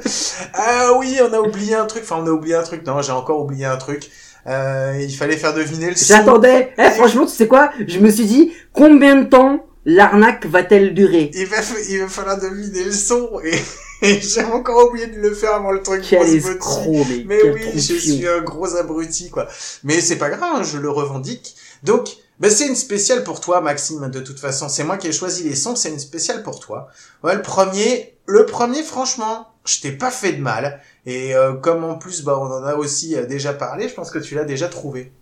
Ah 0.54 0.92
oui, 0.98 1.18
on 1.20 1.34
a 1.34 1.40
oublié 1.40 1.74
un 1.74 1.84
truc. 1.84 2.02
Enfin, 2.04 2.22
on 2.22 2.26
a 2.26 2.30
oublié 2.30 2.54
un 2.54 2.62
truc. 2.62 2.86
Non, 2.86 3.02
j'ai 3.02 3.12
encore 3.12 3.40
oublié 3.42 3.66
un 3.66 3.76
truc. 3.76 4.10
Euh, 4.46 4.96
il 4.98 5.14
fallait 5.14 5.36
faire 5.36 5.52
deviner 5.52 5.90
le. 5.90 5.94
J'attendais. 5.94 6.72
Eh, 6.78 6.90
franchement, 6.92 7.26
tu 7.26 7.32
sais 7.34 7.46
quoi? 7.46 7.72
Je 7.86 7.98
me 7.98 8.10
suis 8.10 8.24
dit, 8.24 8.52
combien 8.72 9.16
de 9.16 9.24
temps 9.24 9.66
l'arnaque 9.84 10.46
va-t-elle 10.46 10.94
durer? 10.94 11.30
Il 11.34 11.46
va, 11.46 11.56
il 11.88 12.00
va 12.00 12.08
falloir 12.08 12.38
deviner 12.38 12.84
le 12.84 12.92
son. 12.92 13.40
Et, 13.44 13.58
et 14.02 14.20
j'ai 14.20 14.44
encore 14.44 14.88
oublié 14.88 15.06
de 15.06 15.18
le 15.18 15.34
faire 15.34 15.54
avant 15.54 15.72
le 15.72 15.82
truc. 15.82 16.04
Quel 16.08 16.28
escroc, 16.28 17.06
mais, 17.08 17.24
Mais 17.26 17.38
quel 17.40 17.54
oui, 17.54 17.62
je 17.74 17.94
suis 17.94 18.26
un 18.26 18.40
gros 18.40 18.76
abruti, 18.76 19.30
quoi. 19.30 19.48
Mais 19.84 20.00
c'est 20.00 20.16
pas 20.16 20.30
grave, 20.30 20.42
hein, 20.56 20.62
je 20.62 20.78
le 20.78 20.90
revendique. 20.90 21.56
Donc, 21.82 22.16
ben 22.40 22.50
c'est 22.50 22.66
une 22.66 22.74
spéciale 22.74 23.22
pour 23.24 23.40
toi, 23.40 23.60
Maxime, 23.60 24.08
de 24.10 24.20
toute 24.20 24.40
façon. 24.40 24.68
C'est 24.68 24.84
moi 24.84 24.96
qui 24.96 25.08
ai 25.08 25.12
choisi 25.12 25.44
les 25.44 25.54
sons, 25.54 25.76
c'est 25.76 25.90
une 25.90 25.98
spéciale 25.98 26.42
pour 26.42 26.58
toi. 26.58 26.88
Ouais, 27.22 27.34
le 27.34 27.42
premier, 27.42 28.16
le 28.26 28.46
premier, 28.46 28.82
franchement, 28.82 29.48
je 29.64 29.80
t'ai 29.80 29.92
pas 29.92 30.10
fait 30.10 30.32
de 30.32 30.42
mal. 30.42 30.80
Et 31.06 31.34
euh, 31.34 31.54
comme 31.54 31.84
en 31.84 31.96
plus, 31.96 32.22
bah, 32.22 32.38
on 32.38 32.46
en 32.46 32.64
a 32.64 32.74
aussi 32.74 33.16
euh, 33.16 33.26
déjà 33.26 33.52
parlé, 33.52 33.88
je 33.88 33.94
pense 33.94 34.10
que 34.10 34.18
tu 34.18 34.34
l'as 34.34 34.44
déjà 34.44 34.68
trouvé. 34.68 35.12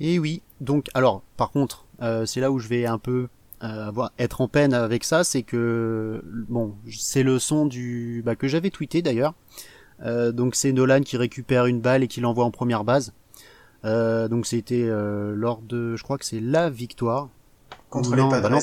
Et 0.00 0.18
oui, 0.18 0.42
donc 0.60 0.86
alors 0.94 1.22
par 1.36 1.50
contre, 1.50 1.86
euh, 2.02 2.26
c'est 2.26 2.40
là 2.40 2.50
où 2.50 2.58
je 2.58 2.68
vais 2.68 2.84
un 2.86 2.98
peu 2.98 3.28
avoir, 3.64 4.12
être 4.18 4.40
en 4.40 4.48
peine 4.48 4.74
avec 4.74 5.04
ça, 5.04 5.24
c'est 5.24 5.42
que 5.42 6.22
bon, 6.48 6.74
c'est 6.90 7.22
le 7.22 7.38
son 7.38 7.66
du 7.66 8.22
bah, 8.24 8.36
que 8.36 8.48
j'avais 8.48 8.70
tweeté 8.70 9.02
d'ailleurs. 9.02 9.34
Euh, 10.04 10.32
donc 10.32 10.54
c'est 10.56 10.72
Nolan 10.72 11.00
qui 11.02 11.16
récupère 11.16 11.66
une 11.66 11.80
balle 11.80 12.02
et 12.02 12.08
qui 12.08 12.20
l'envoie 12.20 12.44
en 12.44 12.50
première 12.50 12.84
base. 12.84 13.12
Euh, 13.84 14.28
donc 14.28 14.46
c'était 14.46 14.82
euh, 14.84 15.34
lors 15.36 15.60
de, 15.60 15.94
je 15.96 16.02
crois 16.02 16.18
que 16.18 16.24
c'est 16.24 16.40
la 16.40 16.70
victoire 16.70 17.28
Contre 17.90 18.16
les 18.16 18.22
bah 18.22 18.40
Padres. 18.40 18.60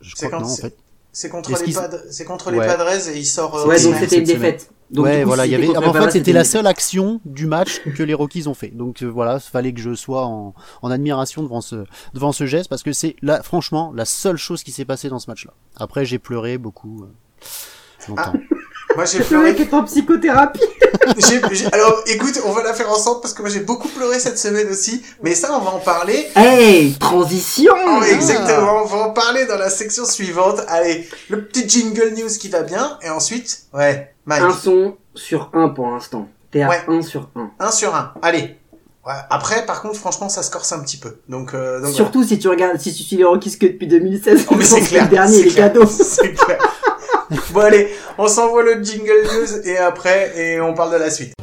je 0.00 0.14
C'est 0.16 0.26
crois 0.26 0.38
que 0.38 0.42
quand 0.42 0.48
non 0.48 0.52
en 0.52 0.56
fait. 0.56 0.76
C'est 1.12 1.28
contre 1.28 1.50
les 1.50 1.72
c'est 2.10 2.24
contre 2.24 2.50
les 2.50 2.58
Ouais. 2.58 2.66
Padres 2.66 3.08
et 3.08 3.18
il 3.18 3.24
sort. 3.26 3.56
euh, 3.56 3.66
Ouais, 3.66 3.82
donc 3.82 3.94
c'était 3.96 4.18
une 4.18 4.24
défaite. 4.24 4.70
Donc, 4.90 5.04
ouais, 5.04 5.20
coup, 5.20 5.26
voilà, 5.28 5.44
il 5.46 5.52
y 5.52 5.54
avait. 5.54 5.68
ah, 5.74 5.80
en 5.86 5.92
fait, 5.92 6.10
c'était 6.12 6.32
la 6.32 6.44
seule 6.44 6.66
action 6.66 7.20
du 7.24 7.46
match 7.46 7.80
que 7.94 8.02
les 8.02 8.14
Rockies 8.14 8.48
ont 8.48 8.54
fait. 8.54 8.68
Donc 8.68 9.02
euh, 9.02 9.06
voilà, 9.06 9.34
il 9.36 9.50
fallait 9.50 9.72
que 9.72 9.80
je 9.80 9.94
sois 9.94 10.24
en, 10.26 10.54
en 10.82 10.90
admiration 10.90 11.42
devant 11.42 11.60
ce 11.60 11.84
devant 12.14 12.32
ce 12.32 12.46
geste 12.46 12.68
parce 12.70 12.82
que 12.82 12.92
c'est 12.92 13.14
là, 13.20 13.42
franchement, 13.42 13.92
la 13.94 14.04
seule 14.06 14.36
chose 14.38 14.62
qui 14.62 14.72
s'est 14.72 14.86
passée 14.86 15.08
dans 15.10 15.18
ce 15.18 15.28
match-là. 15.30 15.52
Après, 15.76 16.04
j'ai 16.06 16.18
pleuré 16.18 16.56
beaucoup. 16.56 17.04
euh, 17.04 17.08
longtemps. 18.08 18.32
Moi, 18.98 19.04
j'ai. 19.04 19.18
Le 19.18 19.24
pleuré 19.26 19.52
mec 19.52 19.60
est 19.60 19.72
en 19.72 19.84
psychothérapie. 19.84 20.60
J'ai- 21.18 21.40
j'ai- 21.52 21.72
alors, 21.72 22.02
écoute, 22.06 22.40
on 22.44 22.50
va 22.50 22.64
la 22.64 22.74
faire 22.74 22.90
ensemble 22.90 23.20
parce 23.22 23.32
que 23.32 23.40
moi 23.42 23.48
j'ai 23.50 23.60
beaucoup 23.60 23.86
pleuré 23.88 24.18
cette 24.18 24.38
semaine 24.38 24.68
aussi. 24.70 25.02
Mais 25.22 25.34
ça, 25.36 25.52
on 25.56 25.60
va 25.64 25.70
en 25.70 25.78
parler. 25.78 26.26
Hey, 26.34 26.94
transition 26.98 27.72
Oh, 27.86 28.02
exactement, 28.02 28.82
on 28.82 28.86
va 28.86 28.96
en 29.06 29.10
parler 29.10 29.46
dans 29.46 29.56
la 29.56 29.70
section 29.70 30.04
suivante. 30.04 30.60
Allez, 30.66 31.08
le 31.28 31.44
petit 31.44 31.68
jingle 31.68 32.12
news 32.16 32.28
qui 32.40 32.48
va 32.48 32.62
bien. 32.62 32.98
Et 33.02 33.08
ensuite, 33.08 33.66
ouais, 33.72 34.12
Mike, 34.26 34.42
Un 34.42 34.50
son 34.52 34.96
sur 35.14 35.50
un 35.54 35.68
pour 35.68 35.88
l'instant. 35.90 36.28
T'es 36.50 36.62
à 36.62 36.68
Ouais. 36.68 36.82
1 36.88 37.02
sur 37.02 37.28
1. 37.36 37.50
un 37.60 37.70
sur 37.70 37.94
un. 37.94 38.12
Allez. 38.20 38.56
Ouais, 39.06 39.14
après, 39.30 39.64
par 39.64 39.80
contre, 39.80 39.96
franchement, 39.96 40.28
ça 40.28 40.42
se 40.42 40.50
corse 40.50 40.72
un 40.72 40.80
petit 40.80 40.96
peu. 40.98 41.18
Donc, 41.28 41.54
euh, 41.54 41.80
donc 41.80 41.94
Surtout 41.94 42.24
si 42.24 42.38
tu 42.38 42.48
regardes, 42.48 42.78
si 42.80 42.92
tu 42.92 43.04
suis 43.04 43.16
les 43.16 43.24
Rockies 43.24 43.56
que 43.58 43.66
depuis 43.66 43.86
2016. 43.86 44.44
voilà. 44.44 44.48
Oh, 44.50 44.54
mais 44.58 44.64
c'est 44.64 45.00
le 45.00 45.06
dernier, 45.08 45.42
les 45.44 45.50
clair, 45.50 45.72
cadeaux. 45.72 45.86
C'est 45.88 46.34
clair. 46.34 46.58
bon, 47.50 47.60
allez, 47.60 47.94
on 48.16 48.26
s'envoie 48.26 48.62
le 48.62 48.82
jingle 48.82 49.22
news 49.22 49.68
et 49.68 49.76
après, 49.76 50.32
et 50.34 50.60
on 50.62 50.72
parle 50.72 50.92
de 50.92 50.96
la 50.96 51.10
suite. 51.10 51.34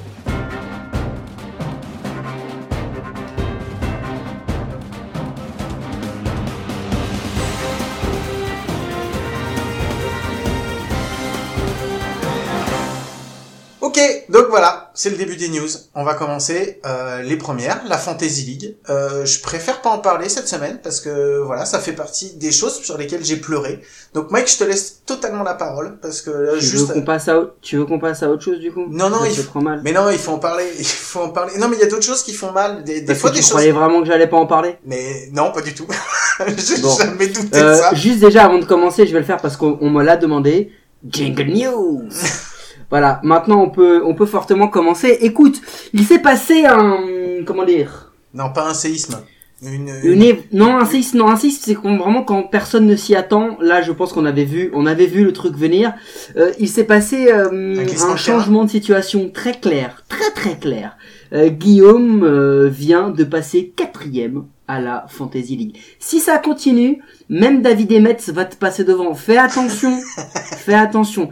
Ok, 13.82 14.00
donc 14.30 14.48
voilà, 14.50 14.85
c'est 14.96 15.10
le 15.12 15.18
début 15.18 15.36
des 15.36 15.50
news. 15.50 15.68
On 15.94 16.04
va 16.04 16.16
commencer 16.16 16.80
euh, 16.86 17.22
les 17.22 17.36
premières, 17.38 17.82
la 17.88 17.98
Fantasy 17.98 18.44
League. 18.46 18.76
Euh, 18.90 19.26
je 19.26 19.40
préfère 19.42 19.82
pas 19.82 19.90
en 19.90 20.00
parler 20.00 20.30
cette 20.30 20.48
semaine 20.48 20.80
parce 20.82 21.02
que 21.02 21.40
voilà, 21.46 21.66
ça 21.66 21.80
fait 21.80 21.92
partie 21.92 22.34
des 22.38 22.52
choses 22.52 22.82
sur 22.82 22.98
lesquelles 22.98 23.24
j'ai 23.24 23.36
pleuré. 23.36 23.82
Donc 24.14 24.32
Mike, 24.32 24.50
je 24.50 24.58
te 24.58 24.64
laisse 24.64 25.02
totalement 25.06 25.44
la 25.44 25.54
parole 25.54 25.98
parce 26.02 26.22
que 26.22 26.32
là, 26.32 26.54
Tu 26.58 26.66
juste. 26.66 26.88
veux 26.88 26.94
qu'on 26.94 27.02
passe 27.04 27.28
à, 27.28 27.40
tu 27.62 27.78
veux 27.78 27.86
qu'on 27.86 28.00
passe 28.00 28.24
à 28.24 28.30
autre 28.30 28.42
chose 28.44 28.60
du 28.60 28.72
coup? 28.72 28.86
Non, 28.90 29.10
non, 29.10 29.20
Ça 29.20 29.28
il 29.28 29.36
faut- 29.36 29.60
mal. 29.60 29.82
Mais 29.84 29.92
non, 29.92 30.10
il 30.10 30.18
faut 30.18 30.32
en 30.32 30.40
parler. 30.40 30.66
Il 30.80 30.86
faut 30.86 31.20
en 31.22 31.30
parler. 31.30 31.54
Non, 31.60 31.68
mais 31.68 31.76
il 31.76 31.82
y 31.82 31.84
a 31.84 31.88
d'autres 31.88 32.04
choses 32.06 32.24
qui 32.24 32.34
font 32.34 32.52
mal. 32.52 32.84
Des, 32.84 33.02
des 33.02 33.06
Parce 33.06 33.20
fois 33.20 33.30
que 33.30 33.36
des 33.36 33.40
tu 33.42 33.44
choses. 33.46 33.52
croyais 33.52 33.72
vraiment 33.72 34.00
que 34.02 34.08
j'allais 34.08 34.28
pas 34.28 34.38
en 34.38 34.48
parler? 34.48 34.78
Mais 34.86 35.30
non, 35.34 35.52
pas 35.52 35.62
du 35.62 35.74
tout. 35.74 35.88
j'ai 36.58 36.82
Bon. 36.82 36.96
jamais 36.98 37.28
douté 37.28 37.50
de 37.50 37.56
Euh, 37.64 37.76
ça. 37.76 37.94
juste 37.94 38.20
déjà 38.20 38.46
avant 38.46 38.60
de 38.60 38.66
commencer, 38.66 39.06
je 39.06 39.14
vais 39.14 39.20
le 39.20 39.26
faire 39.26 39.38
parce 39.42 39.56
qu'on 39.58 39.78
on 39.82 39.90
me 39.90 40.04
l'a 40.04 40.18
demandé. 40.18 40.72
Jingle 41.08 41.52
News. 41.52 42.04
voilà, 42.96 43.20
maintenant 43.24 43.60
on 43.62 43.70
peut 43.70 44.02
on 44.06 44.14
peut 44.16 44.26
fortement 44.26 44.70
commencer. 44.70 45.18
Écoute, 45.20 45.58
il 45.92 46.06
s'est 46.06 46.20
passé 46.20 46.64
un 46.66 47.44
comment 47.46 47.66
dire? 47.66 48.14
Non, 48.34 48.48
pas 48.54 48.70
un 48.70 48.74
séisme. 48.74 49.18
Une. 49.62 49.92
une 50.04 50.22
év- 50.24 50.44
non 50.54 50.78
un 50.78 50.86
séisme 50.86 51.18
non 51.18 51.30
un 51.30 51.36
séisme 51.36 51.62
c'est 51.66 51.74
vraiment 51.74 52.24
quand 52.24 52.44
personne 52.44 52.86
ne 52.86 52.96
s'y 52.96 53.14
attend. 53.14 53.58
Là, 53.60 53.82
je 53.82 53.92
pense 53.92 54.14
qu'on 54.14 54.26
avait 54.26 54.46
vu 54.46 54.72
on 54.74 54.86
avait 54.86 55.08
vu 55.08 55.26
le 55.26 55.34
truc 55.34 55.56
venir. 55.58 55.94
Euh, 56.38 56.52
il 56.58 56.70
s'est 56.70 56.86
passé 56.86 57.30
euh, 57.32 57.76
Un 58.12 58.16
changement 58.16 58.64
de 58.64 58.70
situation 58.70 59.30
très 59.30 59.56
clair, 59.60 60.06
très 60.08 60.32
très 60.32 60.56
clair. 60.58 60.96
Euh, 61.34 61.50
Guillaume 61.50 62.24
euh, 62.24 62.68
vient 62.70 63.10
de 63.10 63.24
passer 63.24 63.74
quatrième 63.76 64.46
à 64.68 64.80
la 64.80 65.06
Fantasy 65.08 65.56
League. 65.56 65.78
Si 66.00 66.20
ça 66.20 66.38
continue, 66.38 67.02
même 67.30 67.62
David 67.62 67.92
Emetz 67.92 68.30
va 68.30 68.46
te 68.46 68.56
passer 68.56 68.84
devant. 68.84 69.14
Fais 69.14 69.38
attention, 69.38 70.00
fais 70.58 70.74
attention. 70.74 71.30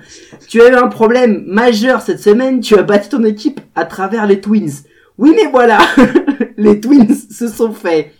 Tu 0.47 0.61
as 0.61 0.69
eu 0.69 0.75
un 0.75 0.87
problème 0.87 1.43
majeur 1.47 2.01
cette 2.01 2.21
semaine, 2.21 2.59
tu 2.59 2.77
as 2.77 2.83
battu 2.83 3.09
ton 3.09 3.23
équipe 3.23 3.61
à 3.75 3.85
travers 3.85 4.27
les 4.27 4.41
Twins. 4.41 4.83
Oui 5.17 5.33
mais 5.35 5.49
voilà, 5.51 5.79
les 6.57 6.79
Twins 6.79 7.15
se 7.29 7.47
sont 7.47 7.71
fait 7.71 8.13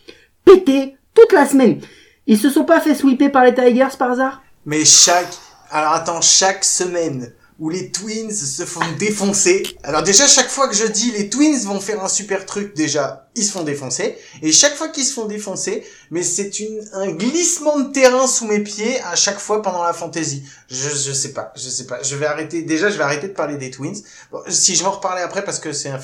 péter 0.45 0.95
toute 1.13 1.31
la 1.31 1.45
semaine. 1.45 1.79
Ils 2.27 2.37
se 2.37 2.49
sont 2.49 2.65
pas 2.65 2.79
fait 2.79 2.95
sweeper 2.95 3.31
par 3.31 3.43
les 3.43 3.53
Tigers 3.53 3.97
par 3.97 4.11
hasard? 4.11 4.41
Mais 4.65 4.85
chaque. 4.85 5.33
Alors 5.71 5.93
attends, 5.93 6.21
chaque 6.21 6.63
semaine 6.63 7.33
où 7.59 7.69
les 7.69 7.91
Twins 7.91 8.31
se 8.31 8.63
font 8.65 8.81
défoncer. 8.99 9.63
Alors 9.83 10.03
déjà, 10.03 10.27
chaque 10.27 10.49
fois 10.49 10.67
que 10.67 10.75
je 10.75 10.85
dis 10.85 11.11
les 11.11 11.29
Twins 11.29 11.59
vont 11.65 11.79
faire 11.79 12.03
un 12.03 12.07
super 12.07 12.45
truc, 12.45 12.75
déjà, 12.75 13.29
ils 13.35 13.43
se 13.43 13.51
font 13.51 13.63
défoncer. 13.63 14.15
Et 14.41 14.51
chaque 14.51 14.73
fois 14.75 14.87
qu'ils 14.89 15.05
se 15.05 15.13
font 15.13 15.25
défoncer, 15.25 15.83
mais 16.11 16.23
c'est 16.23 16.59
une 16.59 16.81
un 16.93 17.11
glissement 17.11 17.79
de 17.79 17.91
terrain 17.91 18.27
sous 18.27 18.45
mes 18.45 18.59
pieds 18.59 18.99
à 19.01 19.15
chaque 19.15 19.39
fois 19.39 19.61
pendant 19.61 19.83
la 19.83 19.93
fantasy. 19.93 20.43
Je 20.67 20.89
je 20.89 21.11
sais 21.13 21.33
pas, 21.33 21.53
je 21.55 21.69
sais 21.69 21.85
pas. 21.85 22.01
Je 22.03 22.15
vais 22.15 22.25
arrêter. 22.25 22.63
Déjà, 22.63 22.89
je 22.89 22.97
vais 22.97 23.03
arrêter 23.03 23.27
de 23.27 23.33
parler 23.33 23.57
des 23.57 23.69
Twins. 23.71 24.01
Bon, 24.31 24.39
si 24.47 24.75
je 24.75 24.81
vais 24.81 24.87
en 24.87 24.91
reparler 24.91 25.21
après 25.21 25.43
parce 25.43 25.59
que 25.59 25.71
c'est 25.73 25.89
un. 25.89 25.99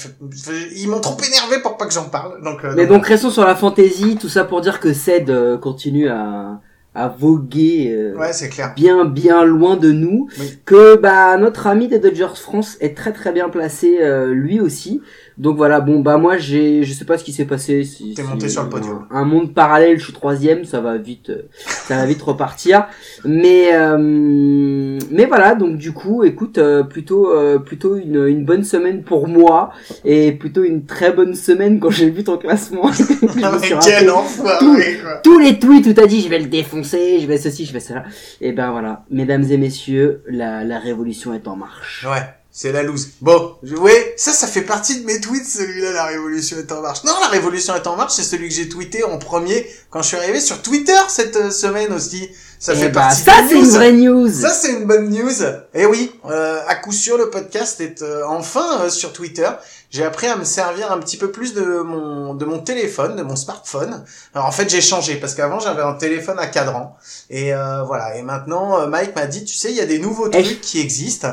Ils 0.75 0.87
m'ont 0.87 0.99
trop 1.01 1.17
énervé 1.21 1.59
pour 1.61 1.77
pas 1.77 1.85
que 1.87 1.93
j'en 1.93 2.09
parle. 2.09 2.41
Donc. 2.43 2.63
euh, 2.63 2.73
Mais 2.75 2.85
donc, 2.85 2.97
donc 2.99 3.07
restons 3.07 3.31
sur 3.31 3.43
la 3.45 3.55
fantaisie, 3.55 4.17
tout 4.17 4.29
ça 4.29 4.43
pour 4.43 4.61
dire 4.61 4.79
que 4.79 4.93
Ced 4.93 5.29
euh, 5.29 5.57
continue 5.57 6.09
à, 6.09 6.59
à 6.99 7.07
voguer 7.07 7.91
euh, 7.95 8.17
Ouais, 8.17 8.33
c'est 8.33 8.49
clair. 8.49 8.73
bien 8.75 9.05
bien 9.05 9.43
loin 9.45 9.77
de 9.77 9.91
nous 9.91 10.27
Oui. 10.39 10.57
que 10.65 10.97
bah 10.97 11.37
notre 11.37 11.67
ami 11.67 11.87
des 11.87 11.99
Dodgers 11.99 12.35
France 12.35 12.77
est 12.81 12.95
très 12.97 13.13
très 13.13 13.31
bien 13.31 13.49
placé 13.49 13.99
euh, 14.01 14.33
lui 14.33 14.59
aussi 14.59 15.01
donc 15.39 15.55
voilà 15.57 15.79
bon 15.79 16.01
bah 16.01 16.17
moi 16.17 16.37
j'ai 16.37 16.83
je 16.83 16.93
sais 16.93 17.05
pas 17.05 17.17
ce 17.17 17.23
qui 17.23 17.31
s'est 17.33 17.45
passé 17.45 17.83
si, 17.85 18.13
T'es 18.13 18.21
si- 18.23 18.27
monté 18.27 18.49
sur 18.49 18.63
le 18.63 18.69
podium. 18.69 19.05
un, 19.09 19.21
un 19.21 19.25
monde 19.25 19.53
parallèle 19.53 19.97
je 19.97 20.03
suis 20.03 20.13
troisième 20.13 20.65
ça 20.65 20.81
va 20.81 20.97
vite 20.97 21.29
euh, 21.29 21.43
ça 21.87 21.95
va 21.95 22.05
vite 22.05 22.21
repartir 22.21 22.85
mais 23.25 23.69
euh, 23.73 24.99
mais 25.11 25.25
voilà 25.25 25.55
donc 25.55 25.77
du 25.77 25.91
coup 25.93 26.23
écoute 26.23 26.57
euh, 26.57 26.83
plutôt 26.83 27.31
euh, 27.33 27.57
plutôt 27.59 27.95
une, 27.95 28.25
une 28.27 28.45
bonne 28.45 28.63
semaine 28.63 29.03
pour 29.03 29.27
moi 29.27 29.71
et 30.05 30.31
plutôt 30.33 30.63
une 30.63 30.85
très 30.85 31.11
bonne 31.11 31.33
semaine 31.35 31.79
quand 31.79 31.89
j'ai 31.89 32.09
vu 32.09 32.23
ton 32.23 32.37
classement 32.37 32.89
Ah, 33.41 33.57
quel 33.83 34.09
enfoiré, 34.09 34.97
quoi. 35.01 35.21
tous 35.23 35.39
les 35.39 35.57
tweets 35.59 35.87
où 35.87 35.93
t'as 35.93 36.07
dit 36.07 36.21
je 36.21 36.29
vais 36.29 36.39
le 36.39 36.47
défoncer, 36.47 37.19
je 37.21 37.27
vais 37.27 37.37
ceci, 37.37 37.65
je 37.65 37.71
vais 37.73 37.79
cela. 37.79 38.03
Et 38.41 38.51
ben 38.51 38.71
voilà, 38.71 39.05
mesdames 39.09 39.43
et 39.49 39.57
messieurs, 39.57 40.23
la, 40.27 40.63
la 40.65 40.77
révolution 40.79 41.33
est 41.33 41.47
en 41.47 41.55
marche. 41.55 42.05
Ouais, 42.09 42.21
c'est 42.61 42.73
la 42.73 42.83
loose. 42.83 43.11
Bon, 43.21 43.55
je- 43.63 43.75
ouais, 43.77 44.13
ça, 44.17 44.33
ça 44.33 44.45
fait 44.45 44.63
partie 44.63 44.99
de 44.99 45.05
mes 45.05 45.21
tweets, 45.21 45.47
celui-là, 45.47 45.91
la 45.93 46.03
révolution 46.07 46.57
est 46.57 46.69
en 46.73 46.81
marche. 46.81 47.05
Non, 47.05 47.13
la 47.21 47.29
révolution 47.29 47.73
est 47.73 47.87
en 47.87 47.95
marche, 47.95 48.11
c'est 48.15 48.23
celui 48.23 48.49
que 48.49 48.53
j'ai 48.53 48.67
tweeté 48.67 49.01
en 49.05 49.17
premier 49.17 49.65
quand 49.89 50.01
je 50.01 50.09
suis 50.09 50.17
arrivé 50.17 50.41
sur 50.41 50.61
Twitter 50.61 50.97
cette 51.07 51.37
euh, 51.37 51.51
semaine 51.51 51.93
aussi. 51.93 52.29
Ça 52.59 52.73
Et 52.73 52.75
fait 52.75 52.89
bah, 52.89 53.03
partie 53.03 53.21
ça 53.23 53.31
c'est 53.47 53.55
une 53.57 53.69
vraie 53.69 53.93
news. 53.93 54.29
Ça, 54.29 54.49
c'est 54.49 54.73
une 54.73 54.83
bonne 54.83 55.09
news. 55.09 55.31
Et 55.73 55.85
oui, 55.85 56.11
euh, 56.25 56.59
à 56.67 56.75
coup 56.75 56.91
sûr, 56.91 57.17
le 57.17 57.29
podcast 57.29 57.79
est 57.79 58.01
euh, 58.01 58.23
enfin 58.27 58.81
euh, 58.81 58.89
sur 58.89 59.13
Twitter. 59.13 59.49
J'ai 59.89 60.03
appris 60.03 60.27
à 60.27 60.35
me 60.35 60.43
servir 60.43 60.91
un 60.91 60.97
petit 60.99 61.15
peu 61.15 61.31
plus 61.31 61.53
de 61.53 61.63
mon 61.63 62.33
de 62.33 62.43
mon 62.43 62.59
téléphone, 62.59 63.15
de 63.15 63.23
mon 63.23 63.37
smartphone. 63.37 64.03
Alors 64.35 64.45
en 64.47 64.51
fait, 64.51 64.69
j'ai 64.69 64.81
changé 64.81 65.15
parce 65.15 65.33
qu'avant 65.35 65.61
j'avais 65.61 65.81
un 65.83 65.93
téléphone 65.93 66.37
à 66.37 66.47
cadran. 66.47 66.97
Et 67.29 67.53
euh, 67.53 67.83
voilà. 67.83 68.17
Et 68.17 68.21
maintenant, 68.23 68.81
euh, 68.81 68.87
Mike 68.87 69.15
m'a 69.15 69.25
dit, 69.27 69.45
tu 69.45 69.55
sais, 69.55 69.69
il 69.71 69.77
y 69.77 69.81
a 69.81 69.85
des 69.85 69.99
nouveaux 69.99 70.27
Eh, 70.33 70.43
trucs 70.43 70.59
qui 70.59 70.81
existent. 70.81 71.31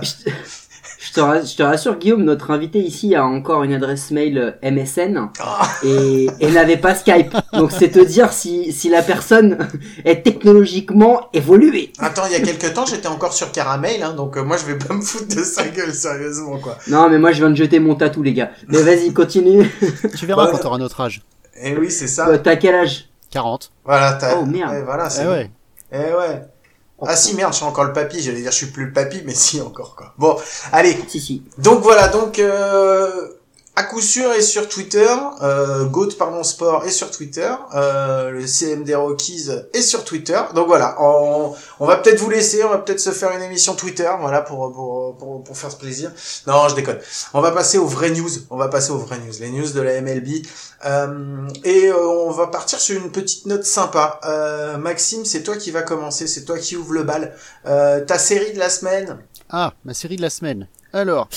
Je 1.07 1.13
te, 1.13 1.21
ra- 1.21 1.43
je 1.43 1.55
te 1.55 1.63
rassure 1.63 1.97
Guillaume, 1.99 2.25
notre 2.25 2.51
invité 2.51 2.81
ici 2.81 3.15
a 3.15 3.25
encore 3.25 3.63
une 3.63 3.73
adresse 3.73 4.11
mail 4.11 4.39
euh, 4.63 4.71
MSN 4.71 5.29
Ah. 5.41 5.69
et, 5.85 6.27
et 6.41 6.51
n'avait 6.51 6.77
pas 6.79 6.95
Skype. 6.95 7.35
Donc 7.53 7.71
c'est 7.71 7.91
te 7.91 8.01
dire 8.01 8.33
si, 8.33 8.73
si 8.73 8.89
la 8.89 9.03
personne 9.03 9.69
est 10.05 10.23
technologiquement 10.23 11.29
évoluée. 11.33 11.93
Attends, 11.99 12.23
il 12.27 12.33
y 12.33 12.35
a 12.35 12.41
quelques 12.41 12.75
temps, 12.75 12.87
j'étais 12.87 13.07
encore 13.07 13.33
sur 13.33 13.53
Caramel, 13.53 14.03
hein, 14.03 14.15
donc 14.15 14.37
euh, 14.37 14.43
moi 14.43 14.57
je 14.57 14.65
vais 14.65 14.79
pas 14.79 14.95
me 14.95 15.01
foutre 15.03 15.35
de 15.37 15.43
sa 15.45 15.69
gueule, 15.69 15.93
sérieusement 15.95 16.59
quoi. 16.59 16.77
Non 16.89 17.09
mais 17.09 17.19
moi 17.19 17.31
je 17.33 17.39
viens 17.39 17.51
de 17.51 17.57
jeter 17.57 17.79
mon 17.79 17.95
tatou 17.95 18.23
les 18.23 18.33
gars. 18.33 18.51
Mais 18.69 18.83
vas-y 18.83 19.13
continue. 19.13 19.71
Tu 20.17 20.27
verras 20.27 20.47
Ouais. 20.47 20.53
quand 20.53 20.59
t'auras 20.59 20.79
notre 20.79 21.01
âge. 21.01 21.23
Et 21.63 21.77
oui, 21.77 21.91
c'est 21.91 22.09
ça. 22.09 22.29
Euh, 22.29 22.39
T'as 22.39 22.57
quel 22.57 22.75
âge? 22.75 23.09
40. 23.31 23.71
Voilà, 23.85 24.13
t'as. 24.15 24.37
Oh, 24.37 24.45
merde. 24.45 24.73
Ouais, 24.73 24.83
voilà, 24.83 25.09
c'est 25.09 25.23
Eh 25.25 25.29
ouais. 25.29 25.51
Eh 25.93 25.97
ouais. 25.97 26.43
Ah 27.03 27.15
si 27.15 27.35
merde, 27.35 27.53
je 27.53 27.59
suis 27.59 27.67
encore 27.67 27.85
le 27.85 27.93
papy, 27.93 28.23
j'allais 28.23 28.41
dire 28.41 28.51
je 28.51 28.57
suis 28.57 28.67
plus 28.67 28.87
le 28.87 28.93
papy, 28.93 29.23
mais 29.25 29.35
si 29.35 29.61
encore 29.61 29.95
quoi. 29.97 30.15
Bon, 30.19 30.37
allez, 30.73 30.97
Si 31.09 31.21
si. 31.21 31.43
donc 31.59 31.83
voilà, 31.83 32.09
donc 32.09 32.39
euh, 32.39 33.29
à 33.77 33.85
coup 33.85 34.01
sûr 34.01 34.33
est 34.33 34.43
sur 34.43 34.69
Twitter, 34.69 35.07
euh, 35.43 35.85
Goat 35.85 36.11
pardon 36.19 36.43
sport 36.43 36.85
est 36.87 36.91
sur 36.91 37.11
Twitter, 37.11 37.53
euh, 37.75 38.31
le 38.31 38.47
CMD 38.47 38.95
Rockies 38.95 39.51
est 39.75 39.83
sur 39.83 40.05
Twitter. 40.05 40.41
Donc 40.55 40.67
voilà, 40.67 40.97
on, 41.01 41.55
on 41.79 41.87
va 41.87 41.99
peut-être 41.99 42.19
vous 42.19 42.31
laisser, 42.31 42.65
on 42.65 42.71
va 42.71 42.79
peut-être 42.79 43.01
se 43.01 43.11
faire 43.11 43.31
une 43.33 43.43
émission 43.43 43.75
Twitter, 43.75 44.11
voilà 44.19 44.41
pour 44.41 44.73
pour 44.73 45.17
pour, 45.17 45.45
pour 45.45 45.57
faire 45.57 45.71
ce 45.71 45.77
plaisir. 45.77 46.11
Non, 46.47 46.69
je 46.69 46.75
déconne. 46.75 46.99
On 47.35 47.41
va 47.41 47.53
passer 47.53 47.79
aux 47.79 47.87
vraies 47.87 48.11
news. 48.11 48.31
On 48.51 48.57
va 48.57 48.69
passer 48.69 48.91
aux 48.91 48.99
vraies 48.99 49.19
news, 49.19 49.35
les 49.41 49.51
news 49.51 49.71
de 49.71 49.81
la 49.81 50.01
MLB. 50.01 50.47
Euh, 50.85 51.49
et 51.65 51.87
euh, 51.89 52.07
on 52.07 52.31
va 52.31 52.47
partir 52.49 52.79
sur 52.81 52.97
une 53.03 53.11
petite 53.11 53.47
note 53.47 53.65
sympa. 53.65 54.21
Euh, 54.25 54.77
Maxime, 54.77 55.25
c'est 55.25 55.43
toi 55.43 55.57
qui 55.57 55.71
va 55.71 55.83
commencer, 55.83 56.27
c'est 56.27 56.45
toi 56.45 56.59
qui 56.59 56.77
ouvre 56.77 56.93
le 56.93 57.03
bal. 57.03 57.35
Euh, 57.67 58.05
ta 58.05 58.19
série 58.19 58.53
de 58.53 58.59
la 58.59 58.71
semaine. 58.71 59.19
Ah, 59.51 59.73
ma 59.85 59.95
série 59.95 60.17
de 60.17 60.23
la 60.23 60.31
semaine. 60.31 60.69
Alors, 60.93 61.29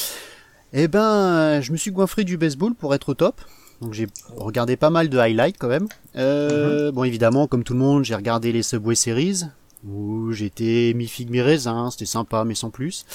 eh 0.74 0.88
ben, 0.88 1.62
je 1.62 1.72
me 1.72 1.78
suis 1.78 1.92
goinfré 1.92 2.24
du 2.24 2.38
baseball 2.38 2.74
pour 2.76 2.94
être 2.94 3.10
au 3.10 3.14
top. 3.14 3.42
Donc 3.82 3.94
j'ai 3.94 4.08
regardé 4.36 4.76
pas 4.76 4.90
mal 4.90 5.10
de 5.10 5.18
highlights 5.18 5.58
quand 5.58 5.70
même. 5.70 5.88
Euh, 6.16 6.92
Bon, 6.92 7.04
évidemment, 7.04 7.48
comme 7.48 7.64
tout 7.64 7.74
le 7.74 7.80
monde, 7.80 8.04
j'ai 8.04 8.16
regardé 8.16 8.52
les 8.52 8.62
Subway 8.64 8.96
Series 8.96 9.44
où 9.88 10.32
j'étais 10.34 10.92
mi 10.96 11.08
figue 11.08 11.30
mi 11.30 11.42
raisin. 11.42 11.90
C'était 11.90 12.06
sympa, 12.06 12.44
mais 12.44 12.56
sans 12.56 12.70
plus. 12.70 13.06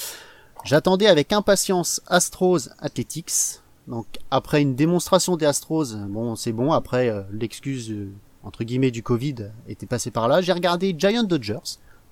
J'attendais 0.64 1.06
avec 1.06 1.32
impatience 1.32 2.00
Astros 2.06 2.70
Athletics. 2.78 3.60
Donc 3.86 4.06
après 4.30 4.62
une 4.62 4.74
démonstration 4.74 5.36
des 5.36 5.44
Astros, 5.44 5.94
bon, 6.08 6.36
c'est 6.36 6.52
bon. 6.52 6.72
Après 6.72 7.10
euh, 7.10 7.20
l'excuse 7.30 7.90
euh, 7.90 8.08
entre 8.42 8.64
guillemets 8.64 8.90
du 8.90 9.02
Covid 9.02 9.34
était 9.68 9.84
passée 9.86 10.10
par 10.10 10.26
là. 10.28 10.40
J'ai 10.40 10.52
regardé 10.54 10.94
Giant 10.96 11.24
Dodgers. 11.24 11.58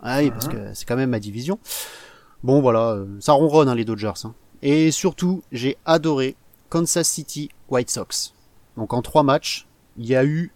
Ah 0.03 0.19
oui, 0.19 0.31
parce 0.31 0.49
que 0.49 0.75
c'est 0.75 0.85
quand 0.85 0.97
même 0.97 1.11
ma 1.11 1.21
division. 1.21 1.59
Bon 2.43 2.61
voilà, 2.61 2.90
euh, 2.90 3.07
ça 3.21 3.33
ronronne 3.33 3.69
hein, 3.71 3.75
les 3.75 3.87
Dodgers. 3.87 4.12
hein. 4.25 4.35
Et 4.62 4.90
surtout, 4.90 5.42
j'ai 5.51 5.77
adoré 5.85 6.37
Kansas 6.68 7.09
City 7.09 7.51
White 7.68 7.90
Sox. 7.90 8.35
Donc 8.77 8.92
en 8.92 9.03
trois 9.03 9.22
matchs, 9.22 9.66
il 9.98 10.07
y 10.07 10.16
a 10.16 10.25
eu 10.25 10.53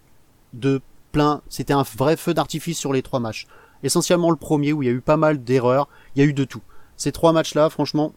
de 0.53 0.81
plein. 1.11 1.41
C'était 1.49 1.73
un 1.73 1.83
vrai 1.83 2.15
feu 2.15 2.33
d'artifice 2.33 2.77
sur 2.77 2.93
les 2.93 3.01
trois 3.01 3.19
matchs. 3.19 3.47
Essentiellement 3.83 4.31
le 4.31 4.37
premier 4.37 4.73
où 4.73 4.81
il 4.81 4.87
y 4.87 4.89
a 4.89 4.93
eu 4.93 5.01
pas 5.01 5.17
mal 5.17 5.43
d'erreurs. 5.43 5.87
Il 6.15 6.23
y 6.23 6.25
a 6.25 6.27
eu 6.27 6.33
de 6.33 6.43
tout. 6.43 6.61
Ces 6.95 7.11
trois 7.11 7.33
matchs-là, 7.33 7.69
franchement, 7.69 8.13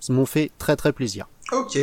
ça 0.00 0.12
m'ont 0.12 0.26
fait 0.26 0.50
très 0.58 0.74
très 0.74 0.92
plaisir. 0.92 1.28
Ok. 1.52 1.78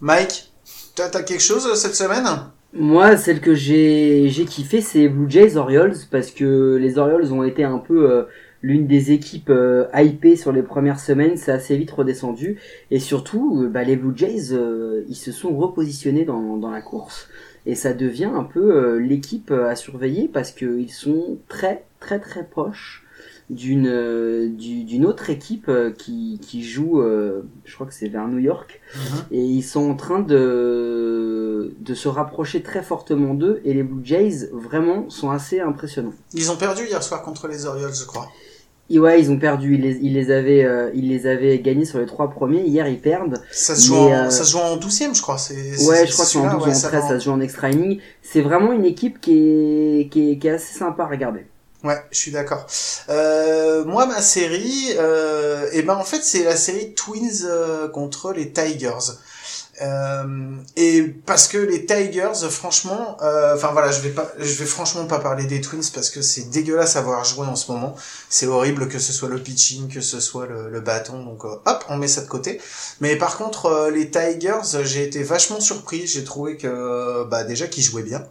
Mike, 0.00 0.52
t'as 0.94 1.22
quelque 1.22 1.42
chose 1.42 1.66
euh, 1.66 1.74
cette 1.74 1.96
semaine? 1.96 2.26
Moi, 2.72 3.16
celle 3.16 3.40
que 3.40 3.54
j'ai 3.54 4.28
j'ai 4.28 4.44
kiffé, 4.44 4.80
c'est 4.80 5.08
Blue 5.08 5.28
Jays 5.28 5.56
Orioles 5.56 5.96
parce 6.10 6.30
que 6.30 6.76
les 6.80 6.98
Orioles 6.98 7.32
ont 7.32 7.42
été 7.42 7.64
un 7.64 7.78
peu 7.78 8.10
euh, 8.10 8.24
l'une 8.62 8.86
des 8.86 9.12
équipes 9.12 9.50
euh, 9.50 9.86
hypées 9.94 10.36
sur 10.36 10.52
les 10.52 10.62
premières 10.62 11.00
semaines. 11.00 11.36
C'est 11.36 11.52
assez 11.52 11.76
vite 11.76 11.90
redescendu 11.92 12.58
et 12.90 12.98
surtout, 12.98 13.62
euh, 13.62 13.68
bah, 13.68 13.84
les 13.84 13.96
Blue 13.96 14.16
Jays, 14.16 14.52
euh, 14.52 15.04
ils 15.08 15.16
se 15.16 15.32
sont 15.32 15.56
repositionnés 15.56 16.24
dans 16.24 16.56
dans 16.56 16.70
la 16.70 16.82
course 16.82 17.28
et 17.66 17.74
ça 17.74 17.92
devient 17.92 18.30
un 18.34 18.44
peu 18.44 18.74
euh, 18.76 18.98
l'équipe 18.98 19.50
à 19.50 19.76
surveiller 19.76 20.28
parce 20.32 20.50
que 20.52 20.78
ils 20.78 20.90
sont 20.90 21.38
très 21.48 21.84
très 22.00 22.18
très 22.18 22.44
proches 22.44 23.04
d'une 23.50 23.86
euh, 23.88 24.48
du- 24.48 24.84
d'une 24.84 25.06
autre 25.06 25.30
équipe 25.30 25.70
qui 25.96 26.38
qui 26.42 26.62
joue, 26.62 27.00
je 27.64 27.74
crois 27.74 27.86
que 27.86 27.94
c'est 27.94 28.08
vers 28.08 28.28
New 28.28 28.38
York. 28.38 28.80
Et 29.30 29.42
ils 29.42 29.62
sont 29.62 29.88
en 29.90 29.94
train 29.94 30.20
de, 30.20 31.74
de 31.78 31.94
se 31.94 32.08
rapprocher 32.08 32.62
très 32.62 32.82
fortement 32.82 33.34
d'eux. 33.34 33.60
Et 33.64 33.72
les 33.74 33.82
Blue 33.82 34.04
Jays, 34.04 34.48
vraiment, 34.52 35.08
sont 35.10 35.30
assez 35.30 35.60
impressionnants. 35.60 36.12
Ils 36.34 36.50
ont 36.50 36.56
perdu 36.56 36.84
hier 36.84 37.02
soir 37.02 37.22
contre 37.22 37.48
les 37.48 37.66
Orioles, 37.66 37.94
je 37.94 38.04
crois. 38.06 38.28
Ouais, 38.90 39.20
ils 39.20 39.30
ont 39.30 39.38
perdu. 39.38 39.74
Ils 39.74 39.82
les, 39.82 39.96
ils 40.00 40.14
les 40.14 40.30
avaient, 40.30 40.64
euh, 40.64 40.90
ils 40.94 41.08
les 41.08 41.26
avaient 41.26 41.58
gagnés 41.58 41.84
sur 41.84 41.98
les 41.98 42.06
trois 42.06 42.30
premiers. 42.30 42.62
Hier, 42.62 42.88
ils 42.88 43.00
perdent. 43.00 43.42
Ça 43.52 43.76
se 43.76 43.86
joue, 43.88 43.94
Mais, 43.94 44.14
en, 44.16 44.26
euh, 44.26 44.30
ça 44.30 44.44
se 44.44 44.52
joue 44.52 44.58
en 44.58 44.76
12 44.76 45.14
je 45.14 45.20
crois. 45.20 45.36
C'est, 45.38 45.54
Ouais, 45.54 45.96
c'est- 45.98 46.06
je 46.06 46.12
crois 46.12 46.24
c'est 46.24 46.32
celui-là, 46.32 46.52
12 46.54 46.62
ouais, 46.62 46.68
ou 46.68 46.72
en 46.72 46.74
ça 46.74 46.88
13, 46.88 47.02
va. 47.02 47.08
ça 47.08 47.18
se 47.20 47.24
joue 47.26 47.32
en 47.32 47.40
extra 47.40 47.70
inning. 47.70 48.00
C'est 48.22 48.40
vraiment 48.40 48.72
une 48.72 48.86
équipe 48.86 49.20
qui 49.20 49.32
est, 49.32 50.08
qui 50.10 50.32
est, 50.32 50.38
qui 50.38 50.46
est 50.48 50.52
assez 50.52 50.78
sympa 50.78 51.02
à 51.04 51.06
regarder. 51.06 51.44
Ouais, 51.84 51.94
je 52.10 52.18
suis 52.18 52.32
d'accord. 52.32 52.66
Euh, 53.08 53.84
moi, 53.84 54.06
ma 54.06 54.20
série, 54.20 54.94
euh, 54.98 55.66
eh 55.72 55.82
ben 55.82 55.94
en 55.94 56.02
fait, 56.02 56.22
c'est 56.24 56.42
la 56.42 56.56
série 56.56 56.94
Twins 56.94 57.44
euh, 57.44 57.88
contre 57.88 58.32
les 58.32 58.52
Tigers. 58.52 59.12
Euh, 59.80 60.56
et 60.76 61.02
parce 61.02 61.46
que 61.48 61.58
les 61.58 61.86
Tigers, 61.86 62.48
franchement, 62.50 63.16
euh, 63.22 63.54
enfin 63.54 63.70
voilà, 63.72 63.92
je 63.92 64.00
vais 64.00 64.10
pas, 64.10 64.32
je 64.38 64.54
vais 64.54 64.66
franchement 64.66 65.06
pas 65.06 65.18
parler 65.18 65.44
des 65.46 65.60
Twins 65.60 65.84
parce 65.94 66.10
que 66.10 66.20
c'est 66.20 66.50
dégueulasse 66.50 66.96
à 66.96 67.02
voir 67.02 67.24
jouer 67.24 67.46
en 67.46 67.56
ce 67.56 67.70
moment. 67.70 67.94
C'est 68.28 68.46
horrible 68.46 68.88
que 68.88 68.98
ce 68.98 69.12
soit 69.12 69.28
le 69.28 69.38
pitching, 69.38 69.88
que 69.88 70.00
ce 70.00 70.20
soit 70.20 70.46
le, 70.46 70.68
le 70.68 70.80
bâton. 70.80 71.22
Donc 71.24 71.44
euh, 71.44 71.54
hop, 71.64 71.84
on 71.88 71.96
met 71.96 72.08
ça 72.08 72.22
de 72.22 72.28
côté. 72.28 72.60
Mais 73.00 73.16
par 73.16 73.36
contre, 73.36 73.90
les 73.92 74.10
Tigers, 74.10 74.82
j'ai 74.82 75.04
été 75.04 75.22
vachement 75.22 75.60
surpris. 75.60 76.06
J'ai 76.06 76.24
trouvé 76.24 76.56
que, 76.56 77.24
bah 77.24 77.44
déjà 77.44 77.66
qu'ils 77.66 77.84
jouaient 77.84 78.02
bien. 78.02 78.26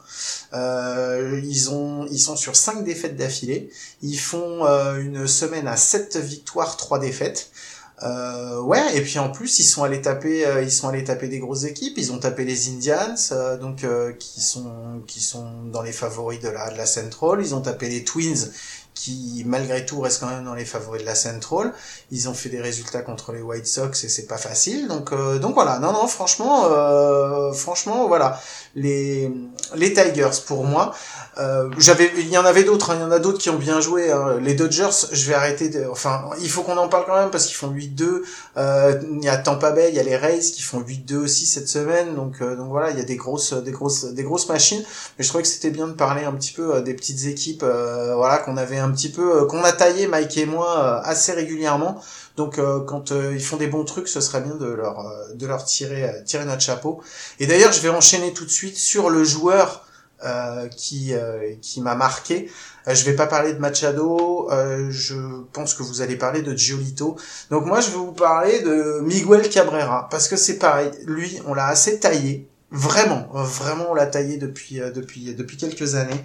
Ils 0.54 1.70
ont, 1.72 2.08
ils 2.12 2.20
sont 2.20 2.36
sur 2.36 2.56
cinq 2.56 2.84
défaites 2.84 3.16
d'affilée. 3.16 3.70
Ils 4.02 4.20
font 4.20 4.66
une 4.98 5.28
semaine 5.28 5.68
à 5.68 5.78
7 5.78 6.18
victoires, 6.18 6.78
3 6.78 7.00
défaites. 7.00 7.52
Euh, 8.04 8.62
ouais, 8.62 8.96
et 8.96 9.02
puis 9.02 9.18
en 9.18 9.32
plus 9.32 9.58
ils 9.58 9.64
sont 9.64 9.84
allés 9.84 10.02
taper, 10.02 10.46
euh, 10.46 10.62
ils 10.62 10.72
sont 10.72 10.88
allés 10.88 11.04
taper 11.04 11.28
des 11.28 11.40
grosses 11.40 11.64
équipes. 11.64 11.96
Ils 11.98 12.12
ont 12.12 12.20
tapé 12.20 12.46
les 12.46 12.70
Indians, 12.70 13.16
euh, 13.32 13.58
donc 13.58 13.84
euh, 13.84 14.14
qui 14.14 14.40
sont 14.40 15.02
qui 15.08 15.20
sont 15.20 15.64
dans 15.72 15.82
les 15.82 15.92
favoris 15.92 16.40
de 16.40 16.50
la 16.50 16.70
de 16.72 16.78
la 16.78 16.86
Central. 16.86 17.40
Ils 17.42 17.56
ont 17.56 17.62
tapé 17.62 17.90
les 17.90 18.04
Twins, 18.04 18.52
qui 18.98 19.44
malgré 19.46 19.86
tout 19.86 20.00
restent 20.02 20.20
quand 20.22 20.30
même 20.30 20.44
dans 20.46 20.56
les 20.56 20.66
favoris 20.66 21.02
de 21.02 21.06
la 21.06 21.16
Central. 21.16 21.74
Ils 22.12 22.28
ont 22.30 22.34
fait 22.34 22.50
des 22.50 22.62
résultats 22.62 23.02
contre 23.02 23.32
les 23.32 23.42
White 23.42 23.68
Sox 23.68 24.04
et 24.04 24.10
c'est 24.10 24.28
pas 24.28 24.38
facile. 24.38 24.88
Donc 24.88 25.12
euh, 25.12 25.40
donc 25.40 25.54
voilà, 25.54 25.80
non 25.80 25.94
non 25.94 26.08
franchement 26.08 26.66
euh, 26.66 27.52
franchement 27.54 28.08
voilà 28.08 28.40
les 28.76 29.32
les 29.76 29.94
Tigers 29.94 30.42
pour 30.46 30.64
moi. 30.64 30.94
Euh, 31.40 31.70
j'avais, 31.78 32.12
il 32.18 32.30
y 32.30 32.38
en 32.38 32.46
avait 32.46 32.64
d'autres, 32.64 32.92
hein, 32.92 32.96
il 32.98 33.02
y 33.02 33.04
en 33.04 33.12
a 33.12 33.20
d'autres 33.20 33.38
qui 33.38 33.50
ont 33.50 33.58
bien 33.58 33.80
joué. 33.80 34.12
hein. 34.12 34.40
Les 34.42 34.56
Dodgers, 34.56 34.90
je 35.12 35.28
vais 35.28 35.36
arrêter 35.36 35.70
de, 35.70 35.86
enfin, 35.86 36.30
il 36.42 36.50
faut 36.50 36.64
qu'on 36.64 36.78
en 36.78 36.90
parle 36.90 37.06
quand 37.06 37.16
même 37.16 37.30
parce 37.30 37.46
qu'ils 37.46 37.56
font 37.56 37.70
8 37.70 37.88
8-2. 37.96 38.22
Euh, 38.58 39.02
il 39.12 39.24
y 39.24 39.30
a 39.30 39.38
Tampa 39.38 39.72
Bay, 39.72 39.90
il 39.90 39.96
y 39.96 40.00
a 40.00 40.04
les 40.04 40.18
Rays 40.18 40.40
qui 40.40 40.62
font 40.62 40.82
8-2 40.82 41.16
aussi 41.16 41.46
cette 41.46 41.68
semaine. 41.68 42.16
Donc, 42.16 42.42
euh, 42.42 42.56
donc 42.56 42.70
voilà, 42.70 42.92
il 42.92 42.98
y 42.98 43.02
a 43.02 43.04
des 43.04 43.16
grosses, 43.16 43.54
des 43.54 43.72
grosses, 43.72 44.06
des 44.06 44.24
grosses 44.24 44.50
machines. 44.50 44.84
Mais 45.18 45.24
je 45.24 45.30
trouvais 45.30 45.44
que 45.44 45.50
c'était 45.50 45.70
bien 45.70 45.88
de 45.88 45.94
parler 45.94 46.24
un 46.24 46.34
petit 46.34 46.54
peu 46.54 46.76
euh, 46.76 46.82
des 46.82 46.94
petites 46.94 47.26
équipes, 47.26 47.64
voilà, 47.64 48.38
qu'on 48.38 48.58
avait 48.58 48.78
petit 48.92 49.12
peu, 49.12 49.46
qu'on 49.46 49.64
a 49.64 49.72
taillé 49.72 50.08
Mike 50.08 50.38
et 50.38 50.46
moi 50.46 51.02
assez 51.06 51.34
régulièrement. 51.34 52.02
Donc 52.36 52.60
quand 52.86 53.12
ils 53.12 53.44
font 53.44 53.58
des 53.58 53.68
bons 53.68 53.84
trucs, 53.84 54.08
ce 54.08 54.22
serait 54.22 54.42
bien 54.42 54.56
de 54.56 54.68
leur, 54.68 55.04
de 55.34 55.48
leur 55.48 55.66
tirer, 55.66 56.24
tirer 56.26 56.46
notre 56.46 56.62
chapeau. 56.62 57.02
Et 57.40 57.48
d'ailleurs, 57.48 57.72
je 57.72 57.82
vais 57.82 57.90
enchaîner 57.90 58.34
tout 58.34 58.46
de 58.46 58.50
suite 58.52 58.78
sur 58.78 59.10
le 59.10 59.24
joueur 59.24 59.86
qui, 60.76 61.14
qui 61.62 61.82
m'a 61.82 61.96
marqué. 61.96 62.50
Euh, 62.88 62.96
je 62.96 63.04
vais 63.04 63.14
pas 63.16 63.28
parler 63.28 63.54
de 63.54 63.60
Machado, 63.60 64.50
euh, 64.52 64.90
je 64.90 65.16
pense 65.52 65.74
que 65.74 65.84
vous 65.84 66.02
allez 66.02 66.16
parler 66.16 66.42
de 66.42 66.56
Giolito. 66.56 67.18
Donc 67.50 67.66
moi 67.66 67.82
je 67.82 67.90
vais 67.90 67.98
vous 67.98 68.14
parler 68.14 68.62
de 68.62 69.02
Miguel 69.02 69.50
Cabrera 69.50 70.08
parce 70.10 70.28
que 70.28 70.38
c'est 70.38 70.58
pareil, 70.58 70.92
lui 71.06 71.40
on 71.46 71.54
l'a 71.54 71.68
assez 71.68 72.00
taillé, 72.00 72.48
vraiment, 72.72 73.28
vraiment 73.34 73.88
on 73.92 73.94
l'a 73.94 74.06
taillé 74.06 74.38
depuis 74.38 74.80
euh, 74.80 74.92
depuis 74.92 75.36
depuis 75.36 75.58
quelques 75.58 75.96
années. 75.96 76.24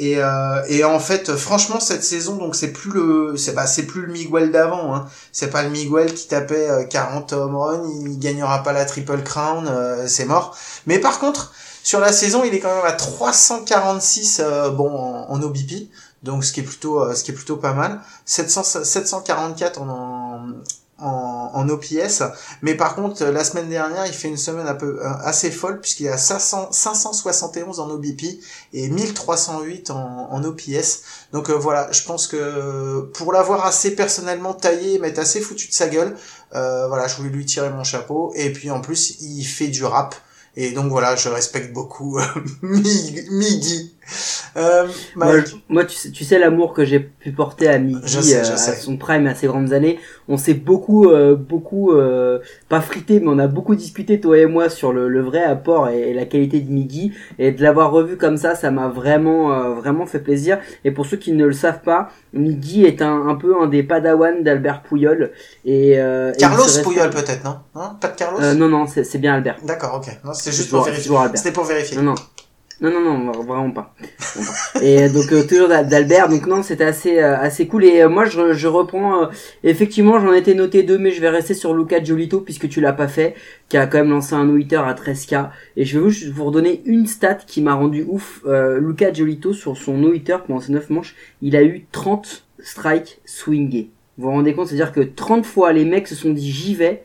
Et, 0.00 0.18
euh, 0.18 0.62
et 0.68 0.84
en 0.84 1.00
fait, 1.00 1.34
franchement, 1.36 1.80
cette 1.80 2.04
saison, 2.04 2.36
donc 2.36 2.54
c'est 2.54 2.72
plus 2.72 2.90
le, 2.92 3.36
c'est 3.36 3.52
bah, 3.52 3.66
c'est 3.66 3.82
plus 3.82 4.02
le 4.06 4.12
Miguel 4.12 4.52
d'avant. 4.52 4.94
Hein. 4.94 5.06
C'est 5.32 5.50
pas 5.50 5.62
le 5.62 5.70
Miguel 5.70 6.14
qui 6.14 6.28
tapait 6.28 6.86
40 6.88 7.32
home 7.32 7.56
runs, 7.56 7.82
il 8.06 8.18
gagnera 8.18 8.62
pas 8.62 8.72
la 8.72 8.84
triple 8.84 9.22
crown, 9.22 9.70
c'est 10.06 10.24
mort. 10.24 10.56
Mais 10.86 10.98
par 10.98 11.18
contre, 11.18 11.52
sur 11.88 12.00
la 12.00 12.12
saison, 12.12 12.44
il 12.44 12.54
est 12.54 12.60
quand 12.60 12.74
même 12.74 12.84
à 12.84 12.92
346 12.92 14.42
euh, 14.44 14.68
bon 14.68 14.90
en, 14.90 15.30
en, 15.30 15.42
OBP, 15.42 15.88
donc 16.22 16.44
ce 16.44 16.52
qui 16.52 16.60
est 16.60 16.62
plutôt 16.62 17.00
euh, 17.00 17.14
ce 17.14 17.24
qui 17.24 17.30
est 17.30 17.34
plutôt 17.34 17.56
pas 17.56 17.72
mal. 17.72 18.02
700, 18.26 18.84
744 18.84 19.80
en, 19.80 19.88
en, 19.88 20.40
en 21.00 21.68
OPS, 21.68 22.22
mais 22.62 22.74
par 22.74 22.94
contre 22.94 23.24
la 23.24 23.44
semaine 23.44 23.68
dernière, 23.68 24.06
il 24.06 24.12
fait 24.12 24.28
une 24.28 24.36
semaine 24.36 24.66
un 24.66 24.74
peu 24.74 24.98
euh, 25.00 25.08
assez 25.22 25.50
folle 25.50 25.80
puisqu'il 25.80 26.08
à 26.08 26.18
500, 26.18 26.72
571 26.72 27.80
en 27.80 27.90
OBP 27.90 28.40
et 28.72 28.88
1308 28.88 29.90
en, 29.90 30.28
en 30.30 30.44
OPS. 30.44 31.02
Donc 31.32 31.50
voilà, 31.50 31.90
je 31.92 32.02
pense 32.02 32.26
que 32.26 33.00
pour 33.14 33.32
l'avoir 33.32 33.64
assez 33.64 33.94
personnellement 33.94 34.54
taillé, 34.54 34.98
m'être 34.98 35.18
assez 35.18 35.40
foutu 35.40 35.68
de 35.68 35.74
sa 35.74 35.88
gueule, 35.88 36.16
voilà, 36.52 37.06
je 37.06 37.16
voulais 37.16 37.30
lui 37.30 37.46
tirer 37.46 37.70
mon 37.70 37.84
chapeau 37.84 38.32
et 38.34 38.52
puis 38.52 38.70
en 38.70 38.80
plus 38.80 39.20
il 39.20 39.44
fait 39.44 39.68
du 39.68 39.84
rap. 39.84 40.14
Et 40.60 40.72
donc 40.72 40.90
voilà, 40.90 41.14
je 41.14 41.28
respecte 41.28 41.72
beaucoup 41.72 42.18
euh, 42.18 42.24
Miggy. 42.62 43.94
Euh, 44.56 44.86
moi, 45.68 45.84
tu 45.84 45.96
sais, 45.96 46.10
tu 46.10 46.24
sais 46.24 46.38
l'amour 46.38 46.72
que 46.72 46.84
j'ai 46.84 47.00
pu 47.00 47.32
porter 47.32 47.68
à 47.68 47.78
Miggy 47.78 48.34
euh, 48.34 48.42
à 48.42 48.56
son 48.56 48.96
prime, 48.96 49.26
à 49.26 49.34
ses 49.34 49.46
grandes 49.46 49.72
années. 49.72 49.98
On 50.28 50.36
s'est 50.36 50.54
beaucoup, 50.54 51.10
euh, 51.10 51.36
beaucoup, 51.36 51.92
euh, 51.92 52.38
pas 52.68 52.80
frité, 52.80 53.20
mais 53.20 53.28
on 53.28 53.38
a 53.38 53.46
beaucoup 53.46 53.74
discuté 53.74 54.20
toi 54.20 54.38
et 54.38 54.46
moi 54.46 54.68
sur 54.68 54.92
le, 54.92 55.08
le 55.08 55.22
vrai 55.22 55.42
apport 55.42 55.88
et, 55.88 56.14
la 56.14 56.24
qualité 56.24 56.60
de 56.60 56.70
Miggy. 56.70 57.12
Et 57.38 57.52
de 57.52 57.62
l'avoir 57.62 57.90
revu 57.90 58.16
comme 58.16 58.36
ça, 58.36 58.54
ça 58.54 58.70
m'a 58.70 58.88
vraiment, 58.88 59.74
vraiment 59.74 60.06
fait 60.06 60.20
plaisir. 60.20 60.58
Et 60.84 60.90
pour 60.90 61.06
ceux 61.06 61.16
qui 61.16 61.32
ne 61.32 61.46
le 61.46 61.52
savent 61.52 61.82
pas, 61.82 62.10
Miggy 62.32 62.84
est 62.84 63.02
un, 63.02 63.28
un 63.28 63.34
peu 63.34 63.60
un 63.60 63.66
des 63.66 63.82
padawans 63.82 64.42
d'Albert 64.42 64.82
Pouyol. 64.82 65.32
Et, 65.64 65.98
Carlos 66.38 66.64
Pouyol 66.82 67.10
peut-être, 67.10 67.44
non, 67.44 67.58
non? 67.74 67.90
Pas 68.00 68.08
de 68.08 68.16
Carlos? 68.16 68.54
Non, 68.54 68.68
non, 68.68 68.86
c'est 68.86 69.18
bien 69.18 69.34
Albert. 69.34 69.56
D'accord, 69.64 69.94
ok. 69.96 70.34
C'était 70.34 70.56
juste 70.56 70.70
pour 70.70 70.82
vérifier. 70.82 71.12
C'était 71.34 71.52
pour 71.52 71.64
vérifier. 71.64 71.96
Non, 71.96 72.02
non. 72.02 72.14
Non, 72.80 72.92
non, 72.92 73.18
non, 73.18 73.32
vraiment 73.32 73.72
pas. 73.72 73.92
et 74.82 75.08
donc 75.08 75.32
euh, 75.32 75.44
toujours 75.44 75.66
d'Albert, 75.66 76.28
donc 76.28 76.46
non, 76.46 76.62
c'était 76.62 76.84
assez 76.84 77.18
euh, 77.18 77.36
assez 77.36 77.66
cool. 77.66 77.84
Et 77.84 78.02
euh, 78.02 78.08
moi, 78.08 78.24
je, 78.24 78.52
je 78.52 78.68
reprends. 78.68 79.28
effectivement, 79.64 80.20
j'en 80.20 80.32
étais 80.32 80.54
noté 80.54 80.84
deux, 80.84 80.96
mais 80.96 81.10
je 81.10 81.20
vais 81.20 81.28
rester 81.28 81.54
sur 81.54 81.74
Luca 81.74 82.02
Giolito 82.02 82.40
puisque 82.40 82.68
tu 82.68 82.80
l'as 82.80 82.92
pas 82.92 83.08
fait, 83.08 83.34
qui 83.68 83.76
a 83.76 83.88
quand 83.88 83.98
même 83.98 84.10
lancé 84.10 84.34
un 84.34 84.44
no 84.44 84.54
à 84.56 84.94
13k. 84.94 85.50
Et 85.76 85.84
je 85.84 85.98
vais 85.98 86.08
vous, 86.08 86.32
vous 86.32 86.44
redonner 86.44 86.82
une 86.84 87.08
stat 87.08 87.34
qui 87.34 87.62
m'a 87.62 87.74
rendu 87.74 88.04
ouf. 88.08 88.44
Luca 88.46 89.12
Giolito 89.12 89.52
sur 89.52 89.76
son 89.76 89.98
no 89.98 90.12
pendant 90.46 90.60
ses 90.60 90.72
9 90.72 90.90
manches, 90.90 91.16
il 91.42 91.56
a 91.56 91.64
eu 91.64 91.84
30 91.90 92.46
strikes 92.60 93.20
swingés. 93.24 93.90
Vous 94.18 94.26
vous 94.26 94.30
rendez 94.30 94.54
compte, 94.54 94.68
c'est-à-dire 94.68 94.92
que 94.92 95.00
30 95.00 95.44
fois 95.44 95.72
les 95.72 95.84
mecs 95.84 96.06
se 96.06 96.14
sont 96.14 96.30
dit 96.30 96.50
j'y 96.50 96.76
vais, 96.76 97.02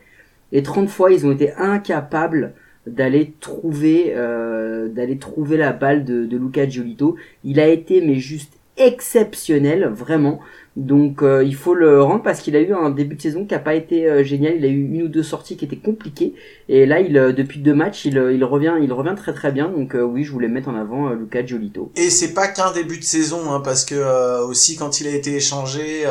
et 0.51 0.61
30 0.61 0.87
fois 0.87 1.11
ils 1.11 1.25
ont 1.25 1.31
été 1.31 1.51
incapables 1.53 2.53
d'aller 2.87 3.33
trouver 3.39 4.13
euh, 4.15 4.89
d'aller 4.89 5.17
trouver 5.17 5.57
la 5.57 5.71
balle 5.73 6.03
de, 6.03 6.25
de 6.25 6.37
Luca 6.37 6.67
Giolito. 6.67 7.15
Il 7.43 7.59
a 7.59 7.67
été 7.67 8.01
mais 8.01 8.15
juste 8.15 8.57
exceptionnel 8.77 9.85
vraiment 9.85 10.39
donc 10.75 11.21
euh, 11.21 11.43
il 11.43 11.55
faut 11.55 11.75
le 11.75 12.01
rendre 12.01 12.23
parce 12.23 12.39
qu'il 12.39 12.55
a 12.55 12.59
eu 12.59 12.73
un 12.73 12.89
début 12.89 13.15
de 13.15 13.21
saison 13.21 13.45
qui 13.45 13.53
a 13.53 13.59
pas 13.59 13.75
été 13.75 14.07
euh, 14.07 14.23
génial 14.23 14.55
il 14.57 14.65
a 14.65 14.67
eu 14.67 14.83
une 14.83 15.03
ou 15.03 15.07
deux 15.07 15.21
sorties 15.21 15.55
qui 15.55 15.65
étaient 15.65 15.77
compliquées 15.77 16.33
et 16.67 16.85
là 16.85 16.99
il 16.99 17.13
depuis 17.13 17.59
deux 17.59 17.75
matchs 17.75 18.05
il, 18.05 18.15
il 18.33 18.43
revient 18.43 18.73
il 18.81 18.91
revient 18.91 19.13
très 19.15 19.33
très 19.33 19.51
bien 19.51 19.69
donc 19.69 19.95
oui 19.95 20.23
je 20.23 20.31
voulais 20.31 20.47
mettre 20.47 20.69
en 20.69 20.75
avant 20.75 21.09
Luca 21.11 21.45
Giolito 21.45 21.91
et 21.95 22.09
c'est 22.09 22.33
pas 22.33 22.47
qu'un 22.47 22.71
début 22.71 22.97
de 22.97 23.03
saison 23.03 23.51
hein, 23.51 23.61
parce 23.63 23.85
que 23.85 24.41
aussi 24.43 24.75
quand 24.75 24.99
il 24.99 25.07
a 25.07 25.11
été 25.11 25.35
échangé 25.35 26.05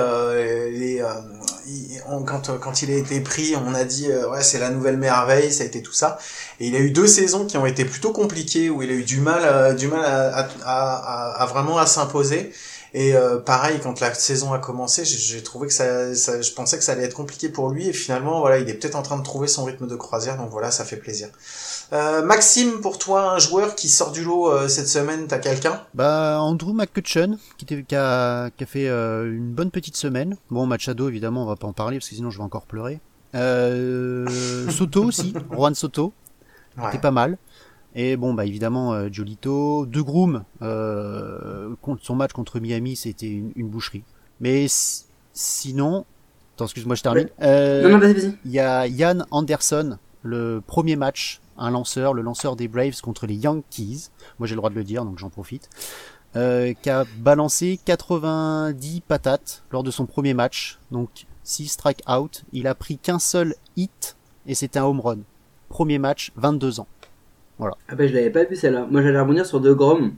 les 0.72 1.03
quand, 2.27 2.59
quand 2.61 2.83
il 2.83 2.90
a 2.90 2.94
été 2.96 3.20
pris, 3.20 3.55
on 3.57 3.75
a 3.75 3.85
dit 3.85 4.11
euh, 4.11 4.31
ouais 4.31 4.42
c'est 4.42 4.59
la 4.59 4.70
nouvelle 4.70 4.96
merveille, 4.96 5.53
ça 5.53 5.64
a 5.64 5.66
été 5.66 5.83
tout 5.83 5.92
ça. 5.92 6.18
Et 6.61 6.68
il 6.68 6.77
a 6.77 6.79
eu 6.79 6.90
deux 6.90 7.07
saisons 7.07 7.46
qui 7.46 7.57
ont 7.57 7.66
été 7.66 7.85
plutôt 7.85 8.12
compliquées 8.12 8.70
où 8.70 8.83
il 8.83 8.90
a 8.90 8.94
eu 8.94 9.05
du 9.05 9.20
mal, 9.20 9.42
euh, 9.44 9.75
du 9.75 9.88
mal 9.88 10.05
à, 10.05 10.48
à, 10.64 11.42
à, 11.42 11.46
vraiment 11.46 11.79
à 11.79 11.87
s'imposer. 11.87 12.53
Et 12.94 13.16
euh, 13.16 13.38
pareil, 13.38 13.81
quand 13.83 14.00
la 14.00 14.12
saison 14.12 14.52
a 14.52 14.59
commencé, 14.59 15.05
j'ai 15.05 15.42
trouvé 15.42 15.68
que 15.68 15.72
ça, 15.72 16.14
ça, 16.14 16.42
je 16.42 16.52
pensais 16.52 16.76
que 16.76 16.85
ça 16.85 16.92
allait 16.92 17.05
être 17.05 17.14
compliqué 17.16 17.48
pour 17.48 17.70
lui. 17.70 17.88
Et 17.88 17.92
finalement, 17.92 18.40
voilà, 18.40 18.59
il 18.59 18.68
est 18.68 18.74
peut-être 18.74 18.96
en 18.96 19.02
train 19.02 19.16
de 19.16 19.22
trouver 19.22 19.48
son 19.48 19.64
rythme 19.64 19.87
de 19.87 19.96
croisière. 19.96 20.37
Donc 20.37 20.50
voilà, 20.50 20.70
ça 20.70 20.85
fait 20.85 20.98
plaisir. 20.98 21.28
Euh, 21.94 22.22
Maxime, 22.22 22.81
pour 22.81 22.98
toi, 22.98 23.33
un 23.33 23.38
joueur 23.38 23.76
qui 23.76 23.88
sort 23.88 24.12
du 24.12 24.24
lot 24.24 24.50
euh, 24.50 24.68
cette 24.68 24.88
semaine, 24.88 25.26
t'as 25.26 25.38
quelqu'un? 25.38 25.81
Bah 25.94 26.38
Andrew 26.40 26.74
McCutcheon, 26.74 27.38
qui, 27.57 27.64
qui, 27.64 27.96
a, 27.96 28.50
qui 28.50 28.64
a 28.64 28.66
fait 28.66 28.88
une 28.88 29.52
bonne 29.52 29.70
petite 29.70 29.96
semaine. 29.96 30.37
Bon, 30.50 30.66
Machado, 30.66 31.09
évidemment, 31.09 31.44
on 31.44 31.46
va 31.46 31.57
pas 31.57 31.66
en 31.66 31.72
parler 31.72 31.98
parce 31.98 32.11
que 32.11 32.14
sinon 32.14 32.31
je 32.31 32.38
vais 32.38 32.44
encore 32.44 32.66
pleurer. 32.66 33.00
Soto 34.70 35.05
aussi, 35.05 35.33
Juan 35.50 35.74
Soto, 35.74 36.12
ouais. 36.76 36.98
pas 36.98 37.11
mal. 37.11 37.38
Et 37.94 38.16
bon, 38.16 38.33
bah 38.35 38.46
évidemment, 38.46 39.11
Jolito, 39.12 39.87
De 39.87 40.00
Groom, 40.00 40.44
contre 41.81 42.02
son 42.02 42.14
match 42.14 42.33
contre 42.33 42.59
Miami, 42.59 42.96
c'était 42.96 43.28
une, 43.28 43.52
une, 43.55 43.68
boucherie. 43.68 44.02
Mais 44.40 44.66
sinon, 45.35 46.07
attends, 46.55 46.64
excuse-moi, 46.64 46.96
je 46.96 47.02
termine. 47.02 47.28
non, 47.40 47.88
non, 47.90 47.98
vas-y, 47.98 48.14
vas-y. 48.14 48.38
Il 48.46 48.50
y 48.50 48.61
a 48.61 48.87
Yann 48.87 49.26
Anderson, 49.31 49.98
le 50.22 50.62
premier 50.66 50.96
match 50.96 51.42
un 51.59 51.70
lanceur, 51.70 52.14
le 52.14 52.22
lanceur 52.22 52.57
des 52.57 52.68
Braves 52.68 53.00
contre 53.00 53.26
les 53.26 53.35
Yankees, 53.35 54.09
moi 54.38 54.46
j'ai 54.46 54.55
le 54.55 54.59
droit 54.59 54.70
de 54.70 54.74
le 54.74 54.85
dire 54.85 55.05
donc 55.05 55.18
j'en 55.18 55.31
profite, 55.31 55.68
euh, 56.37 56.72
qui 56.81 56.90
a 56.90 57.05
balancé 57.18 57.78
90 57.85 59.02
patates 59.02 59.62
lors 59.70 59.83
de 59.83 59.90
son 59.90 60.07
premier 60.07 60.35
match, 60.35 60.78
donc 60.90 61.26
6 61.44 61.68
strike 61.68 62.02
out, 62.09 62.44
il 62.52 62.66
a 62.66 62.74
pris 62.74 62.98
qu'un 62.98 63.18
seul 63.18 63.55
hit 63.76 64.16
et 64.46 64.55
c'était 64.55 64.78
un 64.78 64.85
home 64.85 65.00
run. 65.00 65.18
Premier 65.68 65.98
match, 65.98 66.33
22 66.37 66.81
ans. 66.81 66.87
Ah 67.60 67.94
ben 67.94 68.08
je 68.08 68.14
l'avais 68.14 68.30
pas 68.30 68.44
vu 68.44 68.56
celle-là. 68.56 68.86
Moi 68.90 69.02
j'allais 69.02 69.20
rebondir 69.20 69.46
sur 69.46 69.60
De 69.60 69.72
Grom 69.72 70.12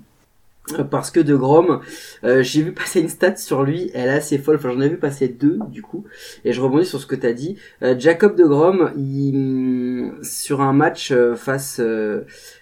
parce 0.90 1.11
que 1.11 1.20
de 1.20 1.37
Grom, 1.37 1.81
euh, 2.25 2.42
j'ai 2.42 2.62
vu 2.62 2.73
passer 2.73 3.01
une 3.01 3.09
stat 3.09 3.37
sur 3.37 3.64
lui, 3.64 3.90
elle 3.94 4.09
est 4.09 4.14
assez 4.14 4.38
folle. 4.38 4.57
Enfin, 4.57 4.70
j'en 4.73 4.81
ai 4.81 4.88
vu 4.88 4.97
passer 4.97 5.29
deux 5.29 5.59
du 5.68 5.83
coup, 5.83 6.05
et 6.44 6.53
je 6.53 6.61
rebondis 6.61 6.87
sur 6.87 7.01
ce 7.01 7.07
que 7.07 7.14
t'as 7.14 7.33
dit. 7.33 7.57
Euh, 7.83 7.94
Jacob 7.99 8.37
de 8.37 8.44
Grom, 8.44 8.90
sur 10.23 10.62
un 10.62 10.73
match 10.73 11.11
euh, 11.11 11.35
face 11.35 11.81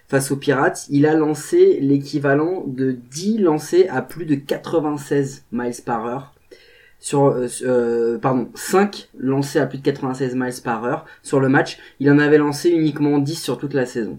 face 0.08 0.30
aux 0.30 0.36
Pirates, 0.36 0.86
il 0.90 1.06
a 1.06 1.14
lancé 1.14 1.78
l'équivalent 1.80 2.64
de 2.66 2.92
10 2.92 3.38
lancés 3.38 3.88
à 3.88 4.02
plus 4.02 4.26
de 4.26 4.34
96 4.34 5.44
miles 5.52 5.72
par 5.86 6.06
heure. 6.06 6.34
Sur 6.98 7.34
pardon, 8.20 8.48
5 8.54 9.08
lancés 9.18 9.58
à 9.58 9.66
plus 9.66 9.78
de 9.78 9.82
96 9.82 10.36
miles 10.36 10.52
par 10.62 10.84
heure 10.84 11.04
sur 11.22 11.40
le 11.40 11.48
match. 11.48 11.78
Il 11.98 12.10
en 12.10 12.18
avait 12.18 12.38
lancé 12.38 12.68
uniquement 12.68 13.18
10 13.18 13.42
sur 13.42 13.58
toute 13.58 13.74
la 13.74 13.86
saison. 13.86 14.18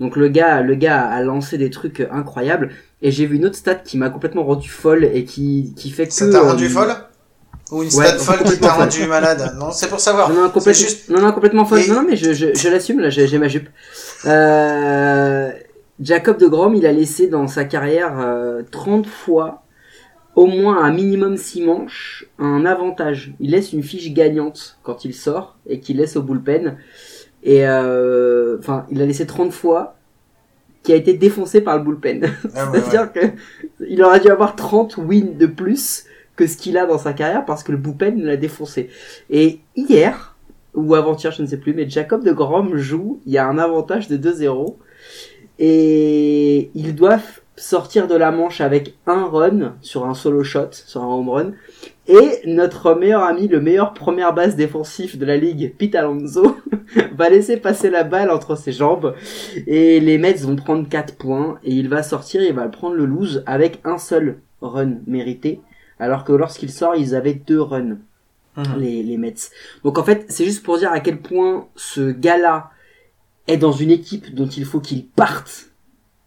Donc 0.00 0.16
le 0.16 0.28
gars, 0.28 0.62
le 0.62 0.74
gars 0.74 1.02
a 1.06 1.22
lancé 1.22 1.58
des 1.58 1.70
trucs 1.70 2.06
incroyables. 2.10 2.70
Et 3.02 3.10
j'ai 3.10 3.26
vu 3.26 3.36
une 3.36 3.46
autre 3.46 3.56
stat 3.56 3.76
qui 3.76 3.96
m'a 3.98 4.10
complètement 4.10 4.44
rendu 4.44 4.68
folle 4.68 5.04
et 5.04 5.24
qui, 5.24 5.72
qui 5.76 5.90
fait 5.90 6.06
que... 6.06 6.12
Ça 6.12 6.30
t'a 6.30 6.40
rendu 6.42 6.66
euh, 6.66 6.70
folle 6.70 6.94
Ou 7.72 7.82
une 7.82 7.90
stat 7.90 8.18
folle 8.18 8.42
qui 8.44 8.58
t'a 8.58 8.72
rendu 8.72 9.06
malade 9.06 9.54
Non, 9.58 9.70
c'est 9.70 9.88
pour 9.88 10.00
savoir. 10.00 10.30
Non, 10.30 10.50
non, 10.54 10.72
juste... 10.72 11.08
non, 11.08 11.20
non, 11.20 11.32
complètement 11.32 11.64
folle. 11.64 11.82
Non, 11.88 12.04
mais 12.08 12.16
je, 12.16 12.32
je, 12.32 12.54
je 12.54 12.68
l'assume, 12.68 13.00
là, 13.00 13.10
j'ai 13.10 13.38
ma 13.38 13.48
jupe. 13.48 13.68
Euh... 14.24 15.50
Jacob 16.00 16.38
de 16.38 16.46
Grom, 16.46 16.74
il 16.76 16.86
a 16.86 16.92
laissé 16.92 17.26
dans 17.26 17.48
sa 17.48 17.64
carrière 17.64 18.20
euh, 18.20 18.62
30 18.70 19.06
fois, 19.06 19.64
au 20.36 20.46
moins 20.46 20.84
un 20.84 20.92
minimum 20.92 21.36
6 21.36 21.62
manches, 21.62 22.26
un 22.38 22.64
avantage. 22.64 23.32
Il 23.40 23.50
laisse 23.50 23.72
une 23.72 23.82
fiche 23.82 24.12
gagnante 24.12 24.78
quand 24.84 25.04
il 25.04 25.12
sort 25.12 25.56
et 25.66 25.80
qu'il 25.80 25.96
laisse 25.96 26.16
au 26.16 26.22
bullpen. 26.22 26.76
Et 27.42 27.66
euh, 27.66 28.58
enfin, 28.58 28.86
il 28.90 29.00
a 29.00 29.06
laissé 29.06 29.26
30 29.26 29.52
fois 29.52 29.96
qui 30.82 30.92
a 30.92 30.96
été 30.96 31.14
défoncé 31.14 31.60
par 31.60 31.78
le 31.78 31.84
bullpen. 31.84 32.30
Ah 32.54 32.70
C'est-à-dire 32.72 33.12
que 33.12 33.20
il 33.88 34.02
aurait 34.02 34.20
dû 34.20 34.28
avoir 34.28 34.56
30 34.56 34.96
wins 34.96 35.36
de 35.36 35.46
plus 35.46 36.04
que 36.38 36.46
ce 36.46 36.56
qu'il 36.56 36.78
a 36.78 36.86
dans 36.86 36.98
sa 36.98 37.12
carrière 37.12 37.44
parce 37.44 37.62
que 37.64 37.72
le 37.72 37.78
Bullpen 37.78 38.22
l'a 38.22 38.36
défoncé. 38.36 38.88
Et 39.28 39.58
hier, 39.76 40.36
ou 40.72 40.94
avant-hier, 40.94 41.32
je 41.32 41.42
ne 41.42 41.48
sais 41.48 41.56
plus, 41.56 41.74
mais 41.74 41.90
Jacob 41.90 42.24
de 42.24 42.32
Grom 42.32 42.76
joue, 42.76 43.20
il 43.26 43.32
y 43.32 43.38
a 43.38 43.46
un 43.46 43.58
avantage 43.58 44.06
de 44.06 44.16
2-0 44.16 44.76
et 45.58 46.70
ils 46.74 46.94
doivent 46.94 47.40
sortir 47.56 48.06
de 48.06 48.14
la 48.14 48.30
manche 48.30 48.60
avec 48.60 48.94
un 49.06 49.24
run 49.26 49.74
sur 49.82 50.06
un 50.06 50.14
solo 50.14 50.44
shot, 50.44 50.68
sur 50.70 51.02
un 51.02 51.08
home 51.08 51.28
run. 51.28 51.52
Et 52.06 52.40
notre 52.46 52.94
meilleur 52.94 53.24
ami, 53.24 53.48
le 53.48 53.60
meilleur 53.60 53.92
première 53.92 54.32
base 54.32 54.54
défensif 54.54 55.18
de 55.18 55.26
la 55.26 55.36
ligue, 55.36 55.74
Pete 55.76 55.96
Alonso, 55.96 56.56
va 57.16 57.28
laisser 57.28 57.56
passer 57.56 57.90
la 57.90 58.04
balle 58.04 58.30
entre 58.30 58.56
ses 58.56 58.72
jambes. 58.72 59.14
Et 59.66 60.00
les 60.00 60.18
Mets 60.18 60.34
vont 60.34 60.56
prendre 60.56 60.88
4 60.88 61.16
points. 61.16 61.58
Et 61.64 61.72
il 61.74 61.88
va 61.88 62.02
sortir, 62.02 62.42
il 62.42 62.54
va 62.54 62.68
prendre 62.68 62.96
le 62.96 63.06
lose 63.06 63.42
avec 63.46 63.80
un 63.84 63.98
seul 63.98 64.40
run 64.60 64.98
mérité. 65.06 65.60
Alors 65.98 66.24
que 66.24 66.32
lorsqu'il 66.32 66.70
sort, 66.70 66.94
ils 66.96 67.14
avaient 67.14 67.34
deux 67.34 67.60
runs, 67.60 67.98
les, 68.76 69.02
les 69.02 69.16
Mets. 69.16 69.34
Donc 69.84 69.98
en 69.98 70.04
fait, 70.04 70.26
c'est 70.28 70.44
juste 70.44 70.62
pour 70.62 70.78
dire 70.78 70.92
à 70.92 71.00
quel 71.00 71.18
point 71.18 71.68
ce 71.76 72.10
gars-là 72.10 72.70
est 73.46 73.56
dans 73.56 73.72
une 73.72 73.90
équipe 73.90 74.34
dont 74.34 74.46
il 74.46 74.64
faut 74.64 74.80
qu'il 74.80 75.06
parte 75.06 75.70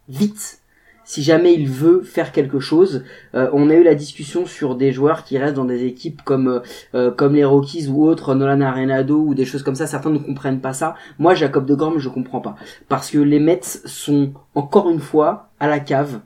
vite 0.08 0.61
si 1.04 1.22
jamais 1.22 1.54
il 1.54 1.68
veut 1.68 2.02
faire 2.02 2.32
quelque 2.32 2.60
chose. 2.60 3.04
Euh, 3.34 3.50
on 3.52 3.70
a 3.70 3.74
eu 3.74 3.82
la 3.82 3.94
discussion 3.94 4.46
sur 4.46 4.76
des 4.76 4.92
joueurs 4.92 5.24
qui 5.24 5.38
restent 5.38 5.54
dans 5.54 5.64
des 5.64 5.84
équipes 5.84 6.22
comme 6.22 6.62
euh, 6.94 7.10
comme 7.10 7.34
les 7.34 7.44
Rockies 7.44 7.88
ou 7.88 8.06
autres, 8.06 8.34
Nolan 8.34 8.60
Arenado 8.60 9.18
ou 9.18 9.34
des 9.34 9.44
choses 9.44 9.62
comme 9.62 9.74
ça. 9.74 9.86
Certains 9.86 10.10
ne 10.10 10.18
comprennent 10.18 10.60
pas 10.60 10.72
ça. 10.72 10.94
Moi, 11.18 11.34
Jacob 11.34 11.66
de 11.66 11.74
Gorm, 11.74 11.98
je 11.98 12.08
comprends 12.08 12.40
pas 12.40 12.56
parce 12.88 13.10
que 13.10 13.18
les 13.18 13.40
Mets 13.40 13.60
sont 13.84 14.32
encore 14.54 14.90
une 14.90 15.00
fois 15.00 15.50
à 15.60 15.68
la 15.68 15.80
cave. 15.80 16.20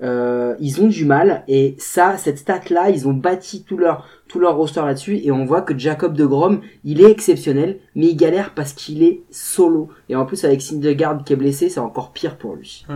Euh, 0.00 0.54
ils 0.60 0.80
ont 0.80 0.86
du 0.86 1.04
mal 1.04 1.42
et 1.48 1.74
ça, 1.78 2.16
cette 2.18 2.38
stat 2.38 2.60
là, 2.70 2.88
ils 2.88 3.08
ont 3.08 3.14
bâti 3.14 3.64
tout 3.64 3.76
leur 3.76 4.06
tout 4.28 4.38
leur 4.38 4.56
roster 4.56 4.82
là-dessus 4.82 5.18
et 5.24 5.32
on 5.32 5.44
voit 5.44 5.62
que 5.62 5.76
Jacob 5.76 6.14
de 6.14 6.24
Grom, 6.24 6.60
il 6.84 7.00
est 7.00 7.10
exceptionnel, 7.10 7.80
mais 7.96 8.06
il 8.06 8.16
galère 8.16 8.54
parce 8.54 8.72
qu'il 8.72 9.02
est 9.02 9.22
solo 9.30 9.88
et 10.08 10.14
en 10.14 10.24
plus 10.24 10.44
avec 10.44 10.62
Syndergaard 10.62 11.24
qui 11.24 11.32
est 11.32 11.36
blessé, 11.36 11.68
c'est 11.68 11.80
encore 11.80 12.12
pire 12.12 12.36
pour 12.36 12.54
lui. 12.54 12.86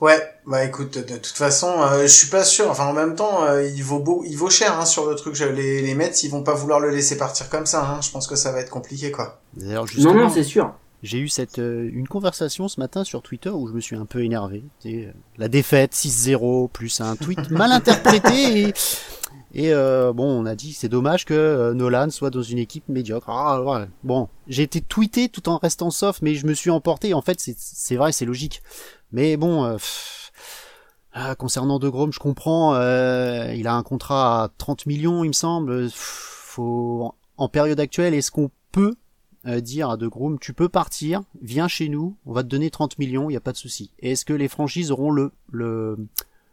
Ouais, 0.00 0.20
bah 0.46 0.64
écoute, 0.64 0.98
de, 0.98 1.16
toute 1.16 1.26
façon, 1.36 1.72
euh, 1.80 2.02
je 2.02 2.06
suis 2.08 2.28
pas 2.28 2.44
sûr. 2.44 2.70
Enfin, 2.70 2.86
en 2.86 2.92
même 2.92 3.14
temps, 3.14 3.44
euh, 3.44 3.62
il 3.66 3.82
vaut 3.82 4.00
beau, 4.00 4.22
il 4.26 4.36
vaut 4.36 4.50
cher 4.50 4.78
hein, 4.78 4.84
sur 4.84 5.08
le 5.08 5.14
truc. 5.14 5.38
Les, 5.38 5.82
les 5.82 5.94
Mets, 5.94 6.10
ils 6.22 6.30
vont 6.30 6.42
pas 6.42 6.54
vouloir 6.54 6.80
le 6.80 6.90
laisser 6.90 7.16
partir 7.16 7.48
comme 7.48 7.66
ça. 7.66 7.84
Hein. 7.84 8.00
Je 8.02 8.10
pense 8.10 8.26
que 8.26 8.36
ça 8.36 8.52
va 8.52 8.60
être 8.60 8.70
compliqué, 8.70 9.10
quoi. 9.10 9.40
D'ailleurs, 9.56 9.82
Non, 9.82 9.86
justement, 9.86 10.14
non, 10.14 10.30
c'est 10.30 10.42
sûr. 10.44 10.74
j'ai 11.02 11.18
eu 11.18 11.28
cette 11.28 11.58
euh, 11.58 11.88
une 11.92 12.06
conversation 12.08 12.68
ce 12.68 12.80
matin 12.80 13.02
sur 13.04 13.22
Twitter 13.22 13.50
où 13.50 13.66
je 13.68 13.72
me 13.72 13.80
suis 13.80 13.96
un 13.96 14.04
peu 14.06 14.22
énervé. 14.24 14.62
C'est, 14.80 15.06
euh, 15.06 15.12
la 15.38 15.48
défaite 15.48 15.94
6-0 15.94 16.68
plus 16.70 17.00
un 17.00 17.16
tweet 17.16 17.50
mal 17.50 17.72
interprété 17.72 18.68
et, 18.68 18.74
et, 19.54 19.72
euh, 19.74 20.12
bon, 20.14 20.24
on 20.24 20.46
a 20.46 20.54
dit 20.54 20.72
c'est 20.72 20.88
dommage 20.88 21.24
que 21.26 21.34
euh, 21.34 21.74
Nolan 21.74 22.08
soit 22.10 22.30
dans 22.30 22.40
une 22.42 22.58
équipe 22.58 22.88
médiocre. 22.88 23.28
Ah, 23.28 23.62
ouais. 23.62 23.86
Bon, 24.02 24.28
j'ai 24.48 24.62
été 24.62 24.80
tweeté 24.80 25.28
tout 25.28 25.48
en 25.48 25.58
restant 25.58 25.90
soft, 25.90 26.22
mais 26.22 26.34
je 26.34 26.46
me 26.46 26.54
suis 26.54 26.70
emporté. 26.70 27.12
En 27.14 27.20
fait, 27.22 27.38
c'est 27.40 27.54
c'est 27.58 27.96
vrai, 27.96 28.12
c'est 28.12 28.24
logique. 28.24 28.62
Mais 29.12 29.36
bon. 29.36 29.64
euh, 29.64 29.74
pff, 29.74 30.32
ah, 31.14 31.34
concernant 31.34 31.78
De 31.78 31.88
Grom, 31.88 32.12
je 32.12 32.18
comprends. 32.18 32.74
euh, 32.74 33.52
il 33.54 33.66
a 33.66 33.74
un 33.74 33.82
contrat 33.82 34.44
à 34.44 34.48
30 34.58 34.86
millions, 34.86 35.24
il 35.24 35.28
me 35.28 35.32
semble. 35.34 35.84
Pff, 35.88 36.28
Faut 36.52 37.14
en 37.38 37.48
période 37.48 37.80
actuelle, 37.80 38.12
est-ce 38.14 38.30
qu'on 38.30 38.50
peut 38.72 38.94
euh, 39.46 39.60
dire 39.60 39.90
à 39.90 39.96
De 39.96 40.06
Groom, 40.06 40.38
tu 40.38 40.52
peux 40.52 40.68
partir, 40.68 41.22
viens 41.42 41.66
chez 41.66 41.88
nous, 41.88 42.16
on 42.26 42.32
va 42.32 42.42
te 42.42 42.48
donner 42.48 42.70
30 42.70 42.98
millions, 42.98 43.28
il 43.30 43.32
y 43.32 43.36
a 43.36 43.40
pas 43.40 43.52
de 43.52 43.56
souci. 43.56 43.90
Et 44.00 44.12
est-ce 44.12 44.24
que 44.24 44.32
les 44.34 44.48
franchises 44.48 44.90
auront 44.92 45.10
le 45.10 45.32
le 45.50 45.96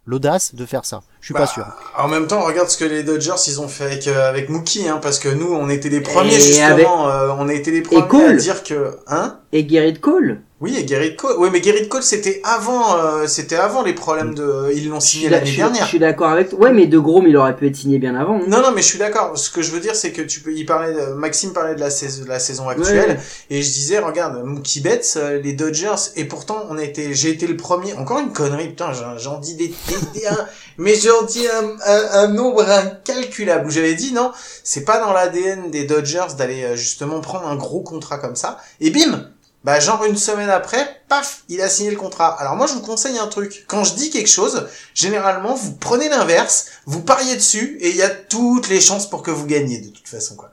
l'audace 0.05 0.55
de 0.55 0.65
faire 0.65 0.85
ça? 0.85 1.01
Je 1.19 1.25
suis 1.27 1.33
Bah, 1.33 1.41
pas 1.41 1.47
sûr. 1.47 1.65
En 1.97 2.07
même 2.07 2.27
temps, 2.27 2.43
regarde 2.45 2.69
ce 2.69 2.77
que 2.77 2.85
les 2.85 3.03
Dodgers 3.03 3.35
ils 3.47 3.59
ont 3.61 3.67
fait 3.67 3.83
avec 3.85 4.07
euh, 4.07 4.29
avec 4.29 4.49
Mookie, 4.49 4.87
hein, 4.87 4.99
parce 5.01 5.19
que 5.19 5.29
nous, 5.29 5.53
on 5.53 5.69
était 5.69 5.89
les 5.89 6.01
premiers 6.01 6.35
Et 6.35 6.39
justement. 6.39 6.65
avec- 6.73 6.87
euh, 6.87 7.35
on 7.37 7.47
a 7.49 7.53
été 7.53 7.71
les 7.71 7.81
premiers 7.81 8.23
à 8.25 8.33
dire 8.35 8.63
que, 8.63 8.97
hein? 9.07 9.38
Et 9.51 9.67
Gerrit 9.67 9.99
Cole, 9.99 10.41
Oui, 10.61 10.77
et 10.77 10.87
Gerrit 10.87 11.15
Cole. 11.15 11.35
Oui, 11.39 11.49
mais 11.51 11.63
Gerrit 11.63 11.87
Cole, 11.87 12.03
c'était 12.03 12.39
avant, 12.43 12.95
euh, 12.99 13.25
c'était 13.25 13.55
avant 13.55 13.81
les 13.81 13.93
problèmes 13.93 14.35
de. 14.35 14.71
Ils 14.75 14.87
l'ont 14.89 14.99
signé 14.99 15.27
l'année 15.27 15.55
dernière. 15.55 15.83
je 15.85 15.87
suis 15.89 15.97
d'accord 15.97 16.29
avec 16.29 16.49
toi. 16.49 16.59
Ouais, 16.59 16.71
mais 16.71 16.85
De 16.85 16.99
Grom, 16.99 17.25
il 17.25 17.35
aurait 17.35 17.55
pu 17.55 17.65
être 17.65 17.75
signé 17.75 17.97
bien 17.97 18.13
avant. 18.15 18.35
hein. 18.35 18.43
Non, 18.47 18.61
non, 18.61 18.71
mais 18.75 18.83
je 18.83 18.87
suis 18.87 18.99
d'accord. 18.99 19.35
Ce 19.39 19.49
que 19.49 19.63
je 19.63 19.71
veux 19.71 19.79
dire, 19.79 19.95
c'est 19.95 20.11
que 20.11 20.21
tu 20.21 20.41
peux. 20.41 20.53
Il 20.53 20.67
parlait, 20.67 20.93
de- 20.93 21.13
Maxime 21.13 21.51
parlait 21.51 21.73
de 21.73 21.79
la 21.79 21.89
saison, 21.89 22.25
de 22.25 22.29
la 22.29 22.37
saison 22.37 22.69
actuelle, 22.69 23.09
Ouais. 23.09 23.19
et 23.49 23.63
je 23.63 23.71
disais, 23.71 23.97
regarde, 23.97 24.43
Mookie 24.43 24.81
Betts, 24.81 25.13
euh, 25.17 25.41
les 25.41 25.53
Dodgers, 25.53 25.95
et 26.15 26.25
pourtant, 26.25 26.67
on 26.69 26.77
a 26.77 26.83
été, 26.83 27.15
j'ai 27.15 27.29
été 27.31 27.47
le 27.47 27.57
premier. 27.57 27.93
Encore 27.93 28.19
une 28.19 28.31
connerie, 28.33 28.67
putain, 28.67 28.91
j'en- 29.17 29.39
dis 29.39 29.55
des, 29.55 29.69
des- 29.69 30.19
des- 30.19 30.27
un- 30.27 30.45
mais 30.77 30.93
j'en 30.93 31.23
dis 31.25 31.47
un, 31.47 31.69
un, 31.91 32.09
un 32.25 32.27
nombre 32.27 32.69
incalculable. 32.69 33.65
Où 33.65 33.71
j'avais 33.71 33.95
dit 33.95 34.13
non, 34.13 34.31
c'est 34.63 34.83
pas 34.85 34.99
dans 34.99 35.11
l'ADN 35.13 35.71
des 35.71 35.85
Dodgers 35.85 36.35
d'aller 36.37 36.63
euh, 36.65 36.75
justement 36.75 37.19
prendre 37.21 37.47
un 37.47 37.55
gros 37.55 37.81
contrat 37.81 38.19
comme 38.19 38.35
ça. 38.35 38.59
Et 38.79 38.91
bim. 38.91 39.25
Bah 39.65 39.79
genre 39.81 40.05
une 40.05 40.15
semaine 40.15 40.49
après, 40.49 41.01
paf, 41.09 41.43
il 41.49 41.61
a 41.61 41.67
signé 41.67 41.91
le 41.91 41.97
contrat. 41.97 42.29
Alors 42.39 42.55
moi 42.55 42.65
je 42.65 42.73
vous 42.73 42.81
conseille 42.81 43.17
un 43.17 43.27
truc. 43.27 43.65
Quand 43.67 43.83
je 43.83 43.93
dis 43.95 44.09
quelque 44.09 44.29
chose, 44.29 44.67
généralement 44.93 45.53
vous 45.53 45.73
prenez 45.73 46.07
l'inverse, 46.07 46.67
vous 46.85 47.01
pariez 47.01 47.35
dessus 47.35 47.77
et 47.81 47.89
il 47.89 47.95
y 47.97 48.01
a 48.01 48.09
toutes 48.09 48.69
les 48.69 48.79
chances 48.79 49.09
pour 49.09 49.21
que 49.21 49.31
vous 49.31 49.45
gagniez 49.45 49.79
de 49.79 49.89
toute 49.89 50.07
façon 50.07 50.35
quoi. 50.35 50.49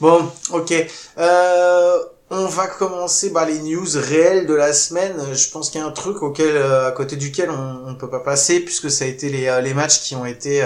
Bon, 0.00 0.30
ok. 0.50 0.72
Euh, 1.18 1.98
on 2.30 2.46
va 2.46 2.66
commencer 2.66 3.30
bah, 3.30 3.44
les 3.44 3.60
news 3.60 3.86
réelles 3.94 4.46
de 4.46 4.54
la 4.54 4.72
semaine. 4.72 5.14
Je 5.32 5.48
pense 5.50 5.70
qu'il 5.70 5.80
y 5.80 5.84
a 5.84 5.86
un 5.86 5.92
truc 5.92 6.22
auquel, 6.22 6.56
euh, 6.56 6.88
à 6.88 6.92
côté 6.92 7.14
duquel 7.16 7.50
on, 7.50 7.84
on 7.86 7.94
peut 7.94 8.10
pas 8.10 8.18
passer 8.20 8.60
puisque 8.60 8.90
ça 8.90 9.04
a 9.04 9.08
été 9.08 9.28
les, 9.28 9.46
euh, 9.46 9.60
les 9.60 9.74
matchs 9.74 10.00
qui 10.00 10.16
ont 10.16 10.26
été 10.26 10.64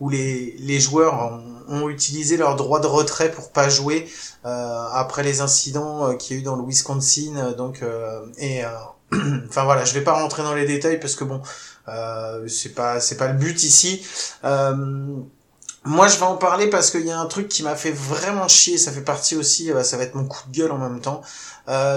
où 0.00 0.08
les, 0.08 0.56
les 0.58 0.80
joueurs 0.80 1.14
ont, 1.68 1.84
ont 1.84 1.88
utilisé 1.88 2.36
leur 2.36 2.56
droit 2.56 2.80
de 2.80 2.86
retrait 2.86 3.30
pour 3.30 3.50
pas 3.52 3.68
jouer 3.68 4.08
euh, 4.44 4.84
après 4.92 5.22
les 5.22 5.40
incidents 5.40 6.08
euh, 6.08 6.14
qu'il 6.14 6.36
y 6.36 6.38
a 6.38 6.42
eu 6.42 6.44
dans 6.44 6.56
le 6.56 6.64
Wisconsin. 6.64 7.36
euh, 7.36 7.54
Donc 7.54 7.82
euh, 7.82 8.20
et 8.38 8.64
euh, 8.64 8.68
enfin 9.48 9.64
voilà, 9.64 9.84
je 9.84 9.94
vais 9.94 10.02
pas 10.02 10.12
rentrer 10.12 10.42
dans 10.42 10.54
les 10.54 10.66
détails 10.66 10.98
parce 11.00 11.14
que 11.16 11.24
bon, 11.24 11.42
c'est 12.48 12.74
pas 12.74 13.00
c'est 13.00 13.16
pas 13.16 13.28
le 13.28 13.34
but 13.38 13.62
ici. 13.64 14.02
Moi, 15.84 16.08
je 16.08 16.18
vais 16.18 16.24
en 16.26 16.36
parler 16.36 16.68
parce 16.68 16.90
qu'il 16.90 17.06
y 17.06 17.10
a 17.10 17.18
un 17.18 17.24
truc 17.26 17.48
qui 17.48 17.62
m'a 17.62 17.74
fait 17.74 17.90
vraiment 17.90 18.48
chier. 18.48 18.76
Ça 18.76 18.92
fait 18.92 19.00
partie 19.00 19.34
aussi, 19.34 19.72
euh, 19.72 19.82
ça 19.82 19.96
va 19.96 20.02
être 20.02 20.14
mon 20.14 20.26
coup 20.26 20.42
de 20.48 20.52
gueule 20.56 20.72
en 20.72 20.78
même 20.78 21.00
temps. 21.00 21.22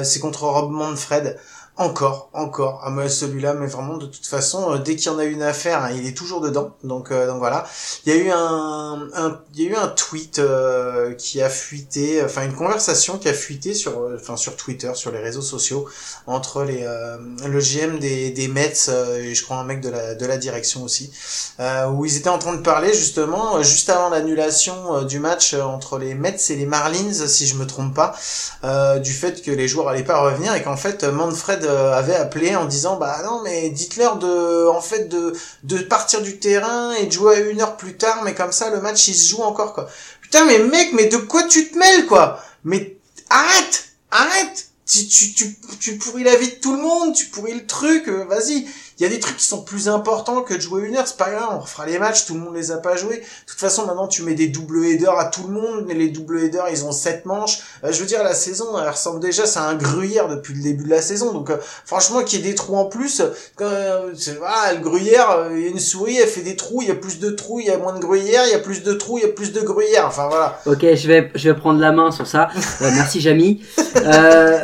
C'est 0.04 0.20
contre 0.20 0.44
Rob 0.44 0.72
Manfred. 0.72 1.38
Encore, 1.76 2.30
encore. 2.34 2.82
Ah, 2.86 3.10
celui-là, 3.10 3.56
mais 3.56 3.66
vraiment, 3.66 3.98
de 3.98 4.06
toute 4.06 4.28
façon, 4.28 4.74
euh, 4.74 4.78
dès 4.78 4.96
qu'il 4.96 5.08
y 5.12 5.16
en 5.16 5.18
a 5.18 5.24
une 5.24 5.42
affaire, 5.42 5.82
hein, 5.84 5.90
il 5.92 6.06
est 6.06 6.16
toujours 6.16 6.40
dedans. 6.40 6.76
Donc, 6.84 7.10
euh, 7.12 7.26
donc 7.26 7.40
voilà. 7.40 7.66
Il 8.06 8.14
y 8.14 8.16
a 8.16 8.20
eu 8.22 8.30
un, 8.30 9.08
un- 9.16 9.40
il 9.56 9.62
y 9.64 9.68
a 9.68 9.72
eu 9.72 9.76
un 9.76 9.88
tweet 9.88 10.38
euh, 10.38 11.16
qui 11.16 11.42
a 11.42 11.50
fuité, 11.50 12.22
enfin 12.24 12.44
une 12.44 12.54
conversation 12.54 13.18
qui 13.18 13.28
a 13.28 13.34
fuité 13.34 13.74
sur, 13.74 13.98
euh, 14.04 14.18
enfin 14.22 14.38
sur 14.38 14.56
Twitter, 14.56 14.92
sur 14.94 15.12
les 15.12 15.18
réseaux 15.18 15.42
sociaux, 15.42 15.88
entre 16.28 16.64
les, 16.64 16.84
euh, 16.84 17.18
le 17.44 17.60
GM 17.60 17.98
des, 17.98 18.30
des 18.30 18.48
Mets 18.48 18.74
euh, 18.90 19.18
et 19.24 19.34
je 19.34 19.44
crois 19.44 19.58
un 19.58 19.64
mec 19.64 19.82
de 19.82 19.90
la, 19.90 20.14
de 20.14 20.26
la 20.28 20.38
direction 20.38 20.84
aussi, 20.84 21.12
où 21.92 22.06
ils 22.06 22.18
étaient 22.18 22.30
en 22.30 22.38
train 22.38 22.54
de 22.54 22.62
parler 22.62 22.94
justement 22.94 23.62
juste 23.64 23.90
avant 23.90 24.10
l'annulation 24.10 25.04
du 25.04 25.20
match 25.20 25.54
entre 25.56 25.98
les 25.98 26.14
Mets 26.14 26.38
et 26.50 26.56
les 26.56 26.66
Marlins, 26.68 27.14
si 27.28 27.48
je 27.48 27.56
me 27.56 27.66
trompe 27.66 27.96
pas, 27.96 28.16
du 29.00 29.12
fait 29.14 29.42
que 29.42 29.52
les 29.52 29.68
joueurs 29.68 29.88
allaient 29.90 30.04
pas 30.04 30.22
revenir 30.22 30.54
et 30.56 30.62
qu'en 30.62 30.78
fait 30.78 31.04
Manfred 31.04 31.62
euh, 31.63 31.93
avait 31.93 32.15
appelé 32.15 32.56
en 32.56 32.65
disant 32.65 32.97
bah 32.97 33.21
non 33.23 33.41
mais 33.43 33.69
dites-leur 33.69 34.17
de 34.17 34.67
en 34.67 34.82
fait 34.82 35.10
de 35.10 35.34
de 35.63 35.78
partir 35.80 36.21
du 36.21 36.39
terrain 36.39 36.93
et 36.93 37.06
de 37.06 37.12
jouer 37.12 37.36
à 37.36 37.39
une 37.39 37.62
heure 37.62 37.78
plus 37.78 37.97
tard 37.97 38.21
mais 38.23 38.34
comme 38.34 38.52
ça 38.52 38.69
le 38.69 38.82
match 38.82 39.08
il 39.08 39.15
se 39.15 39.30
joue 39.30 39.41
encore 39.41 39.73
quoi. 39.73 39.88
Putain 40.21 40.45
mais 40.45 40.60
mec 40.60 40.91
mais 40.93 41.06
de 41.08 41.17
quoi 41.17 41.43
tu 41.43 41.69
te 41.69 41.78
mêles 41.78 42.06
quoi? 42.06 42.39
Mais 42.63 42.97
arrête! 43.30 43.86
Arrête! 44.12 44.69
Tu, 44.86 45.08
tu, 45.08 45.34
tu, 45.34 45.56
tu 45.80 45.97
pourris 45.97 46.23
la 46.23 46.36
vie 46.36 46.49
de 46.49 46.56
tout 46.56 46.76
le 46.76 46.82
monde, 46.82 47.15
tu 47.15 47.28
pourris 47.28 47.54
le 47.54 47.65
truc, 47.65 48.08
euh, 48.10 48.26
vas-y. 48.26 48.67
Il 49.04 49.08
y 49.08 49.12
a 49.12 49.16
des 49.16 49.20
trucs 49.20 49.36
qui 49.36 49.46
sont 49.46 49.63
plus 49.63 49.89
importants 49.89 50.44
que 50.44 50.54
de 50.54 50.62
jouer 50.62 50.84
une 50.84 50.96
heure, 50.96 51.06
c'est 51.06 51.18
pas 51.18 51.30
grave, 51.30 51.50
on 51.52 51.60
refera 51.60 51.86
les 51.86 52.00
matchs, 52.00 52.26
tout 52.26 52.36
le 52.36 52.39
monde 52.39 52.56
les 52.56 52.72
a 52.72 52.78
pas 52.78 52.96
joués. 52.96 53.18
De 53.18 53.52
toute 53.52 53.60
façon, 53.60 53.86
maintenant, 53.86 54.08
tu 54.08 54.22
mets 54.22 54.34
des 54.34 54.48
double 54.48 54.86
headers 54.86 55.20
à 55.20 55.26
tout 55.26 55.46
le 55.46 55.54
monde, 55.54 55.84
mais 55.86 55.94
les 55.94 56.08
double 56.08 56.39
headers, 56.39 56.70
ils 56.72 56.86
ont 56.86 56.94
sept 56.94 57.26
manches. 57.26 57.60
Euh, 57.84 57.92
je 57.92 58.00
veux 58.00 58.06
dire, 58.06 58.24
la 58.24 58.34
saison, 58.34 58.68
elle 58.82 58.88
ressemble 58.88 59.20
déjà, 59.20 59.46
c'est 59.46 59.60
un 59.60 59.76
gruyère 59.76 60.30
depuis 60.30 60.54
le 60.54 60.63
début 60.63 60.86
de 60.86 60.89
la 60.89 61.02
saison. 61.02 61.34
Donc, 61.34 61.50
euh, 61.50 61.58
franchement, 61.84 62.24
qu'il 62.24 62.39
y 62.39 62.48
ait 62.48 62.52
des 62.52 62.56
trous 62.56 62.78
en 62.78 62.86
plus, 62.86 63.22
euh, 63.60 64.13
voilà, 64.39 64.74
le 64.74 64.80
gruyère, 64.80 65.50
il 65.52 65.60
y 65.60 65.66
a 65.66 65.68
une 65.68 65.80
souris, 65.82 66.20
elle 66.20 66.30
fait 66.30 66.39
des 66.39 66.56
trous, 66.56 66.82
il 66.82 66.88
y 66.88 66.92
a 66.92 66.96
plus 66.96 67.20
de 67.20 67.30
trous, 67.30 67.60
il 67.60 67.66
y 67.66 67.72
a 67.72 67.78
moins 67.78 67.94
de 67.94 68.00
gruyère, 68.00 68.44
il 68.48 68.52
y 68.52 68.56
a 68.56 68.60
plus 68.60 68.84
de 68.84 68.94
trous, 68.94 69.18
il 69.18 69.26
y 69.26 69.30
a 69.30 69.34
plus 69.34 69.52
de 69.52 69.60
gruyère. 69.60 70.06
Enfin, 70.08 70.30
voilà. 70.30 70.62
Ok, 70.66 70.80
je 70.80 71.08
vais, 71.10 71.30
je 71.36 71.50
vais 71.50 71.56
prendre 71.58 71.82
la 71.82 71.92
main 71.92 72.12
sur 72.12 72.26
ça. 72.26 72.48
Merci 72.80 73.20
Jamy. 73.20 73.66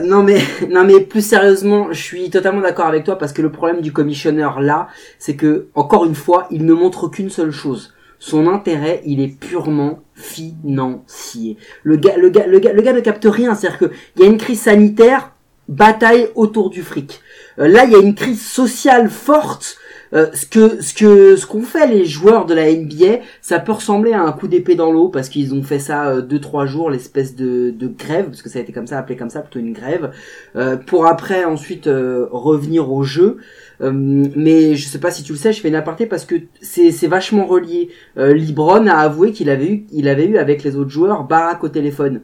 Non 0.01 0.23
mais, 0.23 0.41
non 0.69 0.85
mais 0.85 1.01
plus 1.01 1.27
sérieusement, 1.27 1.91
je 1.91 2.01
suis 2.01 2.29
totalement 2.29 2.61
d'accord 2.61 2.85
avec 2.85 3.03
toi 3.03 3.17
parce 3.17 3.33
que 3.33 3.41
le 3.41 3.51
problème 3.51 3.81
du 3.81 3.91
là, 4.31 4.87
c'est 5.17 5.35
que 5.35 5.67
encore 5.75 6.05
une 6.05 6.15
fois, 6.15 6.47
il 6.51 6.65
ne 6.65 6.73
montre 6.73 7.07
qu'une 7.07 7.29
seule 7.29 7.51
chose. 7.51 7.93
Son 8.19 8.47
intérêt, 8.47 9.01
il 9.05 9.21
est 9.21 9.39
purement 9.39 10.01
financier. 10.13 11.57
Le 11.83 11.95
gars, 11.95 12.17
le 12.17 12.29
gars, 12.29 12.47
le 12.47 12.59
gars, 12.59 12.73
le 12.73 12.81
gars 12.81 12.93
ne 12.93 12.99
capte 12.99 13.25
rien. 13.25 13.55
C'est-à-dire 13.55 13.79
que 13.79 13.91
il 14.15 14.23
y 14.23 14.25
a 14.25 14.27
une 14.29 14.37
crise 14.37 14.61
sanitaire, 14.61 15.31
bataille 15.69 16.27
autour 16.35 16.69
du 16.69 16.83
fric. 16.83 17.21
Euh, 17.59 17.67
là, 17.67 17.85
il 17.85 17.91
y 17.91 17.95
a 17.95 17.99
une 17.99 18.15
crise 18.15 18.45
sociale 18.45 19.09
forte. 19.09 19.77
Euh, 20.13 20.27
ce 20.33 20.45
que 20.45 20.81
ce 20.81 20.93
que 20.93 21.35
ce 21.35 21.45
qu'ont 21.45 21.61
fait 21.61 21.87
les 21.87 22.05
joueurs 22.05 22.45
de 22.45 22.53
la 22.53 22.71
NBA, 22.71 23.19
ça 23.41 23.59
peut 23.59 23.73
ressembler 23.73 24.13
à 24.13 24.21
un 24.21 24.31
coup 24.31 24.47
d'épée 24.47 24.75
dans 24.75 24.91
l'eau 24.91 25.09
parce 25.09 25.29
qu'ils 25.29 25.53
ont 25.53 25.61
fait 25.61 25.79
ça 25.79 26.09
euh, 26.09 26.21
deux 26.21 26.39
trois 26.39 26.65
jours, 26.65 26.89
l'espèce 26.89 27.35
de, 27.35 27.69
de 27.69 27.87
grève 27.87 28.25
parce 28.25 28.41
que 28.41 28.49
ça 28.49 28.59
a 28.59 28.61
été 28.61 28.73
comme 28.73 28.87
ça 28.87 28.97
appelé 28.97 29.15
comme 29.15 29.29
ça 29.29 29.41
plutôt 29.41 29.59
une 29.59 29.73
grève, 29.73 30.11
euh, 30.55 30.77
pour 30.77 31.05
après 31.05 31.45
ensuite 31.45 31.87
revenir 31.87 32.91
au 32.91 33.03
jeu. 33.03 33.37
Mais 33.81 34.75
je 34.75 34.87
sais 34.87 34.99
pas 34.99 35.11
si 35.11 35.23
tu 35.23 35.31
le 35.33 35.37
sais, 35.37 35.53
je 35.53 35.61
fais 35.61 35.69
une 35.69 35.75
aparté 35.75 36.05
parce 36.05 36.25
que 36.25 36.35
c'est 36.61 36.91
c'est 36.91 37.07
vachement 37.07 37.45
relié. 37.45 37.89
Libron 38.17 38.87
a 38.87 38.95
avoué 38.95 39.31
qu'il 39.31 39.49
avait 39.49 39.71
eu 39.71 39.85
il 39.91 40.07
avait 40.09 40.25
eu 40.25 40.37
avec 40.37 40.63
les 40.63 40.75
autres 40.75 40.89
joueurs 40.89 41.23
Barack 41.23 41.63
au 41.63 41.69
téléphone 41.69 42.21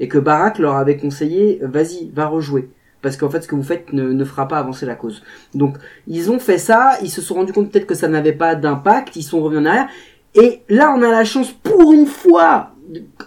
et 0.00 0.08
que 0.08 0.18
Barack 0.18 0.58
leur 0.58 0.76
avait 0.76 0.96
conseillé 0.96 1.60
vas-y 1.62 2.10
va 2.14 2.26
rejouer 2.26 2.68
parce 3.02 3.16
qu'en 3.16 3.30
fait 3.30 3.42
ce 3.42 3.48
que 3.48 3.54
vous 3.54 3.62
faites 3.62 3.92
ne, 3.92 4.12
ne 4.12 4.24
fera 4.24 4.48
pas 4.48 4.58
avancer 4.58 4.86
la 4.86 4.94
cause. 4.94 5.22
Donc 5.54 5.76
ils 6.06 6.30
ont 6.30 6.38
fait 6.38 6.58
ça, 6.58 6.98
ils 7.02 7.10
se 7.10 7.22
sont 7.22 7.34
rendus 7.34 7.52
compte 7.52 7.70
peut-être 7.70 7.86
que 7.86 7.94
ça 7.94 8.08
n'avait 8.08 8.32
pas 8.32 8.54
d'impact, 8.54 9.16
ils 9.16 9.22
sont 9.22 9.40
revenus 9.40 9.62
en 9.62 9.66
arrière 9.66 9.88
et 10.34 10.62
là 10.68 10.94
on 10.96 11.02
a 11.02 11.10
la 11.10 11.24
chance 11.24 11.52
pour 11.52 11.92
une 11.92 12.06
fois 12.06 12.72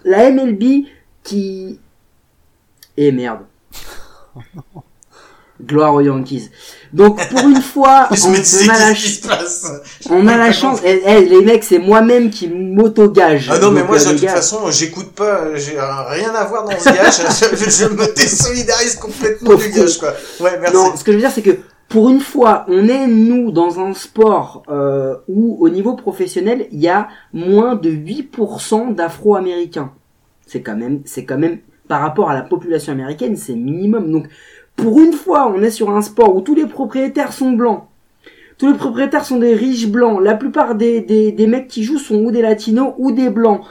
la 0.03 0.31
MLB 0.31 0.86
qui 1.23 1.79
et 2.97 3.12
merde. 3.12 3.45
Gloire 5.65 5.93
aux 5.93 6.02
Yankees. 6.02 6.50
Donc 6.93 7.19
pour 7.30 7.39
une 7.47 7.62
fois, 7.62 8.08
on, 8.12 8.15
on 8.15 8.34
a 8.34 8.80
la 8.80 8.95
ch- 8.95 9.21
on 10.10 10.28
a 10.28 10.38
la 10.38 10.52
chance. 10.52 10.80
Eh, 10.84 11.02
eh, 11.06 11.26
les 11.26 11.41
mecs, 11.41 11.63
c'est 11.63 11.80
moi-même 11.80 12.30
qui 12.30 12.47
m'auto-gage. 12.50 13.50
Ah 13.52 13.60
non, 13.60 13.71
mais 13.71 13.84
moi, 13.84 13.95
euh, 13.95 14.06
de 14.06 14.12
toute 14.12 14.21
gars, 14.21 14.36
façon, 14.36 14.69
j'écoute 14.69 15.12
pas, 15.13 15.56
j'ai 15.56 15.78
rien 15.80 16.34
à 16.36 16.43
voir 16.45 16.65
dans 16.65 16.78
ce 16.78 16.86
gage. 16.86 17.17
je, 17.54 17.69
je 17.69 17.86
me 17.89 18.13
désolidarise 18.15 18.95
complètement 18.95 19.56
du 19.56 19.69
gage, 19.69 19.97
quoi. 20.00 20.13
Ouais, 20.41 20.58
merci. 20.60 20.76
Non, 20.76 20.95
ce 20.95 21.04
que 21.04 21.12
je 21.12 21.17
veux 21.17 21.21
dire, 21.24 21.32
c'est 21.32 21.41
que 21.41 21.58
pour 21.88 22.10
une 22.10 22.19
fois, 22.21 22.65
on 22.67 22.88
est 22.88 23.08
nous 23.08 23.52
dans 23.52 23.80
un 23.80 23.93
sport 23.93 24.63
euh, 24.69 25.15
où 25.28 25.58
au 25.63 25.69
niveau 25.69 25.95
professionnel, 25.95 26.67
il 26.71 26.80
y 26.80 26.88
a 26.89 27.08
moins 27.34 27.76
de 27.76 27.89
8% 27.89 28.95
d'Afro-Américains. 28.95 29.91
C'est 30.45 30.62
quand 30.62 30.76
même, 30.76 31.02
c'est 31.06 31.26
quand 31.26 31.38
même 31.38 31.60
par 31.88 32.02
rapport 32.02 32.30
à 32.30 32.34
la 32.34 32.41
population 32.43 32.93
américaine, 32.93 33.36
c'est 33.36 33.54
minimum. 33.56 34.10
Donc, 34.12 34.28
pour 34.81 34.99
une 34.99 35.13
fois, 35.13 35.53
on 35.55 35.61
est 35.61 35.69
sur 35.69 35.91
un 35.91 36.01
sport 36.01 36.35
où 36.35 36.41
tous 36.41 36.55
les 36.55 36.65
propriétaires 36.65 37.33
sont 37.33 37.51
blancs. 37.51 37.83
Tous 38.57 38.67
les 38.67 38.77
propriétaires 38.77 39.25
sont 39.25 39.37
des 39.37 39.53
riches 39.53 39.87
blancs. 39.87 40.19
La 40.21 40.33
plupart 40.33 40.73
des, 40.75 41.01
des, 41.01 41.47
mecs 41.47 41.67
qui 41.67 41.83
jouent 41.83 41.99
sont 41.99 42.15
ou 42.15 42.31
des 42.31 42.41
latinos 42.41 42.93
ou 42.97 43.11
des 43.11 43.29
blancs. 43.29 43.61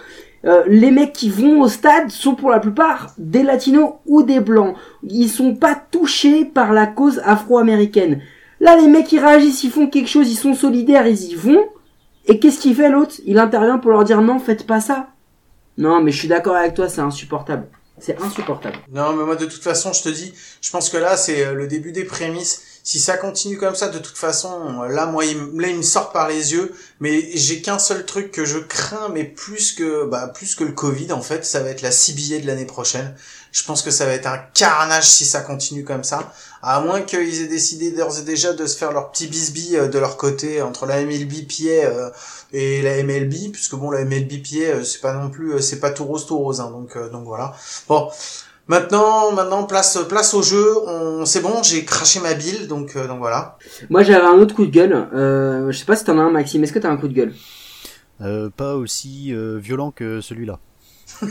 Euh, 0.45 0.63
les 0.69 0.91
mecs 0.91 1.13
qui 1.13 1.29
vont 1.29 1.61
au 1.61 1.69
stade 1.69 2.11
sont 2.11 2.35
pour 2.35 2.49
la 2.49 2.61
plupart 2.61 3.13
des 3.19 3.43
latinos 3.43 3.95
ou 4.07 4.23
des 4.23 4.41
blancs. 4.41 4.77
Ils 5.03 5.29
sont 5.29 5.57
pas 5.57 5.75
touchés 5.75 6.45
par 6.45 6.73
la 6.73 6.87
cause 6.87 7.21
afro-américaine. 7.25 8.21
Là, 8.61 8.77
les 8.77 8.89
mecs, 8.89 9.11
ils 9.11 9.19
réagissent, 9.19 9.65
ils 9.65 9.71
font 9.71 9.89
quelque 9.89 10.09
chose, 10.09 10.31
ils 10.31 10.37
sont 10.37 10.55
solidaires, 10.55 11.09
ils 11.09 11.33
y 11.33 11.35
vont. 11.35 11.65
Et 12.27 12.39
qu'est-ce 12.39 12.61
qu'il 12.61 12.75
fait 12.75 12.91
l'autre? 12.91 13.17
Il 13.27 13.39
intervient 13.39 13.79
pour 13.79 13.91
leur 13.91 14.05
dire 14.05 14.23
non, 14.23 14.39
faites 14.39 14.67
pas 14.67 14.81
ça. 14.81 15.09
Non, 15.77 16.01
mais 16.03 16.13
je 16.13 16.19
suis 16.19 16.29
d'accord 16.29 16.57
avec 16.57 16.75
toi, 16.75 16.89
c'est 16.89 17.01
insupportable. 17.01 17.67
C'est 18.01 18.21
insupportable. 18.21 18.79
Non, 18.91 19.13
mais 19.13 19.25
moi, 19.25 19.37
de 19.37 19.47
toute 19.47 19.63
façon, 19.63 19.93
je 19.93 20.03
te 20.03 20.09
dis, 20.09 20.33
je 20.61 20.71
pense 20.71 20.89
que 20.89 20.97
là, 20.97 21.17
c'est 21.17 21.45
euh, 21.45 21.55
le 21.55 21.67
début 21.67 21.93
des 21.93 22.05
prémices. 22.05 22.63
Si 22.83 22.99
ça 22.99 23.19
continue 23.19 23.59
comme 23.59 23.75
ça, 23.75 23.89
de 23.89 23.99
toute 23.99 24.17
façon, 24.17 24.83
euh, 24.83 24.89
là, 24.89 25.07
moi, 25.07 25.25
il, 25.27 25.37
me 25.37 25.83
sort 25.83 26.13
par 26.13 26.29
les 26.29 26.53
yeux. 26.53 26.73
Mais 27.01 27.31
j'ai 27.35 27.61
qu'un 27.63 27.79
seul 27.79 28.07
truc 28.07 28.33
que 28.33 28.45
je 28.45 28.59
crains, 28.59 29.09
mais 29.11 29.25
plus 29.25 29.73
que, 29.73 30.07
bah, 30.07 30.29
plus 30.29 30.55
que 30.55 30.65
le 30.65 30.73
Covid, 30.73 31.13
en 31.13 31.23
fait, 31.23 31.45
ça 31.45 31.61
va 31.61 31.71
être 31.71 31.83
la 31.83 31.91
CBA 31.91 32.41
de 32.41 32.47
l'année 32.47 32.67
prochaine. 32.67 33.15
Je 33.53 33.65
pense 33.65 33.83
que 33.83 33.91
ça 33.91 34.07
va 34.07 34.13
être 34.13 34.27
un 34.27 34.39
carnage 34.55 35.05
si 35.05 35.25
ça 35.25 35.41
continue 35.41 35.85
comme 35.85 36.05
ça. 36.05 36.33
À 36.63 36.81
moins 36.81 37.03
qu'ils 37.03 37.43
aient 37.43 37.49
décidé 37.49 37.91
d'ores 37.91 38.19
et 38.19 38.23
déjà 38.23 38.53
de 38.53 38.67
se 38.67 38.77
faire 38.77 38.93
leur 38.93 39.11
petit 39.11 39.27
bisbis 39.27 39.77
euh, 39.77 39.89
de 39.89 39.99
leur 39.99 40.17
côté 40.17 40.63
entre 40.63 40.87
la 40.87 41.03
MLB 41.05 41.47
pied 41.49 41.85
euh, 41.85 42.11
et 42.53 42.83
la 42.83 43.03
MLB, 43.03 43.53
puisque 43.53 43.75
bon, 43.75 43.91
la 43.91 44.05
MLB 44.05 44.43
pied, 44.43 44.67
euh, 44.67 44.85
c'est 44.85 45.01
pas 45.01 45.13
non 45.13 45.31
plus, 45.31 45.55
euh, 45.55 45.61
c'est 45.61 45.81
pas 45.81 45.91
tout 45.91 46.05
rose 46.05 46.27
tout 46.27 46.39
rose, 46.39 46.61
hein, 46.61 46.71
donc, 46.71 46.97
euh, 46.97 47.09
donc 47.09 47.25
voilà. 47.25 47.55
Bon, 47.89 48.09
maintenant, 48.69 49.33
maintenant, 49.33 49.65
place, 49.65 49.99
place 50.09 50.35
au 50.35 50.43
jeu. 50.43 50.77
On, 50.87 51.27
c'est 51.27 51.41
bon, 51.41 51.63
j'ai 51.63 51.85
craché 51.85 52.21
ma 52.21 52.35
bile, 52.35 52.69
donc, 52.69 52.97
euh, 52.97 53.07
donc 53.07 53.19
voilà. 53.19 53.59
Moi, 53.89 54.03
j'avais 54.03 54.27
un 54.27 54.39
autre 54.39 54.55
coup 54.55 54.67
de 54.67 54.71
gueule. 54.71 55.09
Euh, 55.15 55.71
je 55.73 55.79
sais 55.79 55.85
pas 55.85 55.97
si 55.97 56.05
t'en 56.05 56.19
as 56.19 56.23
un, 56.23 56.31
Maxime. 56.31 56.63
Est-ce 56.63 56.73
que 56.73 56.79
t'as 56.79 56.91
un 56.91 56.97
coup 56.97 57.09
de 57.09 57.15
gueule? 57.15 57.35
Euh, 58.21 58.51
pas 58.51 58.75
aussi 58.77 59.33
euh, 59.33 59.59
violent 59.59 59.91
que 59.91 60.21
celui-là. 60.21 60.59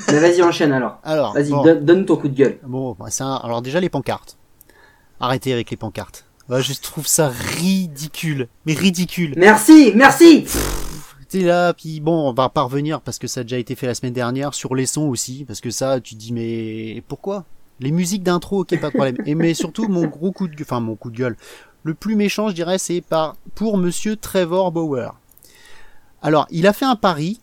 Mais 0.07 0.19
vas-y, 0.19 0.41
enchaîne 0.41 0.71
alors. 0.71 0.99
Alors, 1.03 1.33
Vas-y, 1.33 1.49
bon, 1.51 1.63
donne, 1.63 1.85
donne 1.85 2.05
ton 2.05 2.15
coup 2.17 2.27
de 2.27 2.35
gueule. 2.35 2.59
bon, 2.63 2.95
bah, 2.99 3.05
c'est 3.09 3.23
un- 3.23 3.35
alors 3.35 3.61
déjà 3.61 3.79
les 3.79 3.89
pancartes. 3.89 4.37
Arrêtez 5.19 5.51
avec 5.53 5.69
les 5.71 5.77
pancartes. 5.77 6.25
Ouais, 6.49 6.61
je 6.63 6.73
trouve 6.79 7.05
ça 7.07 7.29
ridicule, 7.29 8.47
mais 8.65 8.73
ridicule. 8.73 9.33
Merci, 9.37 9.91
merci 9.95 10.45
T'es 11.29 11.41
là, 11.41 11.73
puis 11.75 11.99
bon, 11.99 12.27
on 12.29 12.33
va 12.33 12.49
parvenir 12.49 13.01
parce 13.01 13.19
que 13.19 13.27
ça 13.27 13.41
a 13.41 13.43
déjà 13.43 13.59
été 13.59 13.75
fait 13.75 13.85
la 13.85 13.93
semaine 13.93 14.13
dernière 14.13 14.55
sur 14.55 14.73
les 14.73 14.87
sons 14.87 15.07
aussi, 15.09 15.45
parce 15.45 15.61
que 15.61 15.69
ça, 15.69 15.99
tu 16.01 16.15
te 16.15 16.19
dis 16.19 16.33
mais 16.33 17.03
pourquoi? 17.07 17.45
Les 17.79 17.91
musiques 17.91 18.23
d'intro, 18.23 18.61
ok, 18.61 18.79
pas 18.79 18.87
de 18.87 18.93
problème. 18.93 19.15
Et 19.27 19.35
mais 19.35 19.53
surtout 19.53 19.87
mon 19.87 20.07
gros 20.07 20.31
coup 20.31 20.47
de, 20.47 20.55
gue- 20.55 20.63
enfin 20.63 20.79
mon 20.79 20.95
coup 20.95 21.11
de 21.11 21.17
gueule, 21.17 21.37
le 21.83 21.93
plus 21.93 22.15
méchant, 22.15 22.49
je 22.49 22.55
dirais, 22.55 22.79
c'est 22.79 23.01
par 23.01 23.35
pour 23.53 23.77
Monsieur 23.77 24.15
Trevor 24.15 24.71
Bauer. 24.71 25.13
Alors, 26.23 26.47
il 26.49 26.65
a 26.65 26.73
fait 26.73 26.85
un 26.85 26.95
pari. 26.95 27.39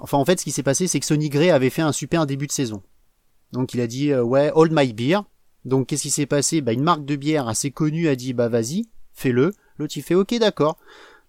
Enfin, 0.00 0.18
en 0.18 0.24
fait, 0.24 0.40
ce 0.40 0.44
qui 0.44 0.50
s'est 0.50 0.62
passé, 0.62 0.86
c'est 0.86 1.00
que 1.00 1.06
Sonny 1.06 1.28
Gray 1.28 1.50
avait 1.50 1.70
fait 1.70 1.82
un 1.82 1.92
super 1.92 2.26
début 2.26 2.46
de 2.46 2.52
saison. 2.52 2.82
Donc, 3.52 3.74
il 3.74 3.80
a 3.80 3.86
dit 3.86 4.10
euh, 4.10 4.22
ouais, 4.22 4.50
hold 4.54 4.72
my 4.74 4.92
beer. 4.92 5.22
Donc, 5.64 5.86
qu'est-ce 5.86 6.02
qui 6.02 6.10
s'est 6.10 6.26
passé? 6.26 6.60
Bah, 6.60 6.72
une 6.72 6.82
marque 6.82 7.04
de 7.04 7.16
bière 7.16 7.48
assez 7.48 7.70
connue 7.70 8.08
a 8.08 8.16
dit 8.16 8.32
bah 8.32 8.48
vas-y, 8.48 8.86
fais-le. 9.12 9.52
L'autre 9.78 9.96
il 9.96 10.02
fait 10.02 10.14
ok, 10.14 10.34
d'accord. 10.38 10.78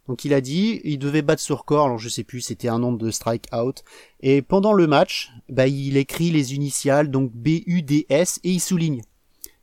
Donc 0.08 0.24
il 0.24 0.34
a 0.34 0.42
dit, 0.42 0.82
il 0.84 1.00
devait 1.00 1.24
battre 1.24 1.42
ce 1.42 1.54
record, 1.54 1.86
alors 1.86 1.98
je 1.98 2.10
sais 2.10 2.24
plus, 2.24 2.42
c'était 2.42 2.68
un 2.68 2.80
nombre 2.80 3.00
de 3.00 3.10
strike-out. 3.10 3.84
Et 4.22 4.42
pendant 4.42 4.74
le 4.74 4.88
match, 4.88 5.32
bah, 5.50 5.68
il 5.68 5.98
écrit 5.98 6.30
les 6.30 6.54
initiales, 6.54 7.10
donc 7.10 7.32
B-U-D-S, 7.34 8.40
et 8.44 8.52
il 8.52 8.60
souligne. 8.60 9.02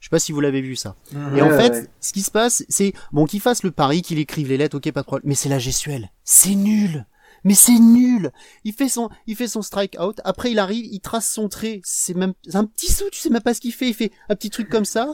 Je 0.00 0.06
sais 0.06 0.10
pas 0.10 0.18
si 0.18 0.32
vous 0.32 0.40
l'avez 0.40 0.60
vu 0.60 0.74
ça. 0.74 0.96
Et 1.36 1.42
en 1.42 1.50
fait, 1.50 1.72
ouais. 1.72 1.86
ce 2.00 2.12
qui 2.12 2.22
se 2.22 2.32
passe, 2.32 2.64
c'est, 2.68 2.92
bon, 3.12 3.24
qu'il 3.24 3.40
fasse 3.40 3.62
le 3.62 3.70
pari, 3.70 4.02
qu'il 4.02 4.18
écrive 4.18 4.48
les 4.48 4.56
lettres, 4.56 4.76
ok, 4.76 4.90
pas 4.90 5.02
de 5.02 5.06
problème. 5.06 5.28
Mais 5.28 5.36
c'est 5.36 5.48
la 5.48 5.60
gestuelle. 5.60 6.10
C'est 6.24 6.56
nul. 6.56 7.06
Mais 7.44 7.54
c'est 7.54 7.78
nul. 7.78 8.30
Il 8.64 8.72
fait 8.72 8.88
son, 8.88 9.08
il 9.26 9.36
fait 9.36 9.48
son 9.48 9.62
strike 9.62 9.96
out. 10.00 10.20
Après, 10.24 10.52
il 10.52 10.58
arrive, 10.58 10.86
il 10.86 11.00
trace 11.00 11.28
son 11.28 11.48
trait. 11.48 11.80
C'est 11.84 12.14
même, 12.14 12.34
c'est 12.46 12.56
un 12.56 12.64
petit 12.64 12.92
sou, 12.92 13.04
tu 13.10 13.18
sais 13.18 13.30
même 13.30 13.42
pas 13.42 13.54
ce 13.54 13.60
qu'il 13.60 13.72
fait. 13.72 13.88
Il 13.88 13.94
fait 13.94 14.12
un 14.28 14.36
petit 14.36 14.50
truc 14.50 14.68
comme 14.68 14.84
ça. 14.84 15.12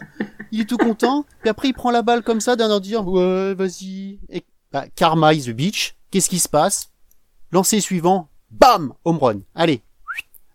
Il 0.52 0.60
est 0.60 0.66
tout 0.66 0.76
content. 0.76 1.24
Puis 1.40 1.48
après, 1.48 1.68
il 1.68 1.72
prend 1.72 1.90
la 1.90 2.02
balle 2.02 2.22
comme 2.22 2.40
ça, 2.40 2.56
d'un 2.56 2.80
dire, 2.80 3.06
ouais, 3.06 3.54
vas-y. 3.54 4.20
Et, 4.28 4.44
bah, 4.72 4.86
karma 4.94 5.32
is 5.32 5.44
the 5.44 5.50
beach. 5.50 5.96
Qu'est-ce 6.10 6.28
qui 6.28 6.38
se 6.38 6.48
passe? 6.48 6.90
Lancer 7.50 7.80
suivant. 7.80 8.28
Bam! 8.50 8.92
Home 9.04 9.18
run. 9.18 9.40
Allez. 9.54 9.82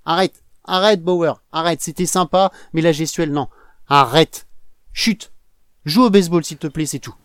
Arrête. 0.05 0.43
Arrête, 0.63 1.03
Bauer. 1.03 1.41
Arrête. 1.51 1.81
C'était 1.81 2.05
sympa, 2.05 2.51
mais 2.73 2.81
la 2.81 2.91
gestuelle, 2.91 3.31
non. 3.31 3.47
Arrête. 3.87 4.47
Chut. 4.93 5.31
Joue 5.85 6.03
au 6.03 6.09
baseball, 6.09 6.43
s'il 6.43 6.57
te 6.57 6.67
plaît, 6.67 6.85
c'est 6.85 6.99
tout. 6.99 7.15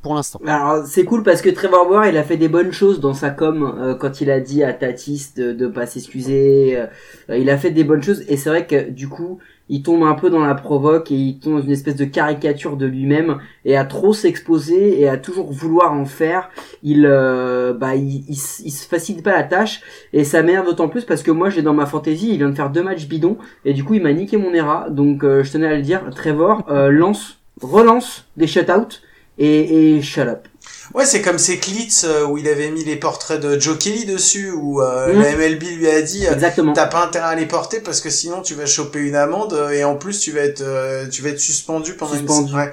Pour 0.00 0.14
l'instant. 0.14 0.40
Alors 0.46 0.84
c'est 0.86 1.04
cool 1.04 1.24
parce 1.24 1.42
que 1.42 1.50
Trevor 1.50 1.88
Bauer 1.88 2.06
il 2.08 2.16
a 2.16 2.22
fait 2.22 2.36
des 2.36 2.48
bonnes 2.48 2.70
choses 2.72 3.00
dans 3.00 3.14
sa 3.14 3.30
com 3.30 3.74
euh, 3.80 3.94
quand 3.96 4.20
il 4.20 4.30
a 4.30 4.38
dit 4.38 4.62
à 4.62 4.72
Tatis 4.72 5.32
de, 5.36 5.52
de 5.52 5.66
pas 5.66 5.86
s'excuser. 5.86 6.78
euh, 6.78 7.36
il 7.36 7.50
a 7.50 7.58
fait 7.58 7.72
des 7.72 7.82
bonnes 7.82 8.02
choses 8.02 8.22
et 8.28 8.36
c'est 8.36 8.48
vrai 8.48 8.66
que 8.66 8.90
du 8.90 9.08
coup 9.08 9.38
il 9.68 9.82
tombe 9.82 10.04
un 10.04 10.14
peu 10.14 10.30
dans 10.30 10.38
la 10.44 10.54
provoque 10.54 11.10
et 11.10 11.16
il 11.16 11.40
tombe 11.40 11.58
dans 11.58 11.62
une 11.64 11.72
espèce 11.72 11.96
de 11.96 12.04
caricature 12.04 12.76
de 12.76 12.86
lui-même 12.86 13.38
et 13.64 13.76
à 13.76 13.84
trop 13.84 14.12
s'exposer 14.14 15.00
et 15.00 15.08
à 15.08 15.18
toujours 15.18 15.52
vouloir 15.52 15.92
en 15.92 16.06
faire, 16.06 16.48
il 16.82 17.04
euh, 17.04 17.74
bah 17.74 17.94
il, 17.96 18.24
il, 18.28 18.38
il 18.64 18.70
se 18.70 18.86
facilite 18.88 19.24
pas 19.24 19.32
la 19.36 19.42
tâche 19.42 19.82
et 20.12 20.22
ça 20.24 20.42
m'énerve 20.42 20.66
d'autant 20.66 20.88
plus 20.88 21.04
parce 21.04 21.22
que 21.24 21.32
moi 21.32 21.50
j'ai 21.50 21.60
dans 21.62 21.74
ma 21.74 21.86
fantaisie 21.86 22.30
il 22.30 22.38
vient 22.38 22.48
de 22.50 22.54
faire 22.54 22.70
deux 22.70 22.84
matchs 22.84 23.08
bidons 23.08 23.36
et 23.64 23.74
du 23.74 23.82
coup 23.84 23.94
il 23.94 24.02
m'a 24.02 24.12
niqué 24.12 24.36
mon 24.36 24.54
ERA 24.54 24.88
donc 24.90 25.24
euh, 25.24 25.42
je 25.42 25.50
tenais 25.52 25.66
à 25.66 25.74
le 25.76 25.82
dire 25.82 26.02
Trevor 26.14 26.62
euh, 26.70 26.88
lance 26.90 27.40
relance 27.60 28.26
des 28.36 28.46
shutouts 28.46 29.00
et, 29.38 29.96
et 29.96 30.02
shut 30.02 30.26
up. 30.28 30.46
Ouais, 30.94 31.04
c'est 31.04 31.20
comme 31.20 31.38
ces 31.38 31.58
clits 31.58 32.02
euh, 32.04 32.24
où 32.26 32.38
il 32.38 32.48
avait 32.48 32.70
mis 32.70 32.82
les 32.82 32.96
portraits 32.96 33.38
de 33.40 33.58
Joe 33.58 33.76
Kelly 33.78 34.06
dessus, 34.06 34.50
où 34.50 34.80
euh, 34.82 35.12
Mm. 35.12 35.20
la 35.20 35.36
MLB 35.36 35.62
lui 35.76 35.88
a 35.88 36.00
dit, 36.02 36.26
euh, 36.26 36.34
t'as 36.74 36.86
pas 36.86 37.04
intérêt 37.04 37.26
à 37.28 37.34
les 37.34 37.44
porter 37.46 37.80
parce 37.80 38.00
que 38.00 38.08
sinon 38.10 38.40
tu 38.40 38.54
vas 38.54 38.64
choper 38.66 39.00
une 39.00 39.14
amende 39.16 39.52
euh, 39.52 39.70
et 39.70 39.84
en 39.84 39.96
plus 39.96 40.18
tu 40.18 40.32
vas 40.32 40.40
être, 40.40 40.62
euh, 40.62 41.06
tu 41.08 41.20
vas 41.22 41.28
être 41.30 41.40
suspendu 41.40 41.94
pendant 41.94 42.14
Suspendu. 42.14 42.52
une. 42.52 42.56
Ouais. 42.58 42.72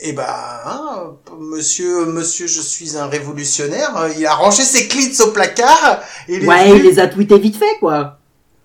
Et 0.00 0.12
bah, 0.12 0.62
hein, 0.66 1.16
monsieur, 1.40 2.06
monsieur, 2.06 2.46
je 2.46 2.60
suis 2.60 2.96
un 2.96 3.06
révolutionnaire. 3.08 4.08
Il 4.16 4.24
a 4.26 4.34
rangé 4.34 4.62
ses 4.62 4.86
clits 4.86 5.20
au 5.20 5.32
placard. 5.32 6.00
Et 6.28 6.46
Ouais, 6.46 6.70
il 6.76 6.82
les 6.84 7.00
a 7.00 7.08
tweetés 7.08 7.38
vite 7.40 7.56
fait, 7.56 7.76
quoi. 7.80 8.18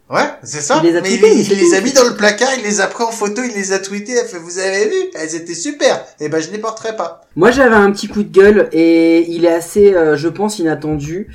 Ouais, 0.09 0.29
c'est 0.43 0.61
ça. 0.61 0.81
Il 0.83 0.89
les 0.91 0.97
a 0.97 1.01
mais 1.01 1.13
il, 1.13 1.19
tweetés, 1.19 1.35
il 1.39 1.45
c'est 1.45 1.55
les 1.55 1.73
a 1.75 1.81
mis 1.81 1.93
dans 1.93 2.03
le 2.07 2.15
placard, 2.15 2.49
il 2.57 2.63
les 2.63 2.81
a 2.81 2.87
pris 2.87 3.03
en 3.03 3.11
photo, 3.11 3.41
il 3.43 3.53
les 3.55 3.71
a 3.71 3.79
tweetés. 3.79 4.19
A 4.19 4.25
fait, 4.25 4.37
vous 4.37 4.59
avez 4.59 4.85
vu? 4.89 4.95
Elles 5.15 5.33
étaient 5.35 5.55
super. 5.55 6.05
Et 6.19 6.29
ben, 6.29 6.39
je 6.41 6.51
les 6.51 6.57
porterai 6.59 6.95
pas. 6.95 7.21
Moi, 7.35 7.51
j'avais 7.51 7.75
un 7.75 7.91
petit 7.91 8.07
coup 8.07 8.21
de 8.23 8.31
gueule 8.31 8.69
et 8.73 9.25
il 9.31 9.45
est 9.45 9.53
assez, 9.53 9.93
euh, 9.93 10.15
je 10.17 10.27
pense, 10.27 10.59
inattendu. 10.59 11.27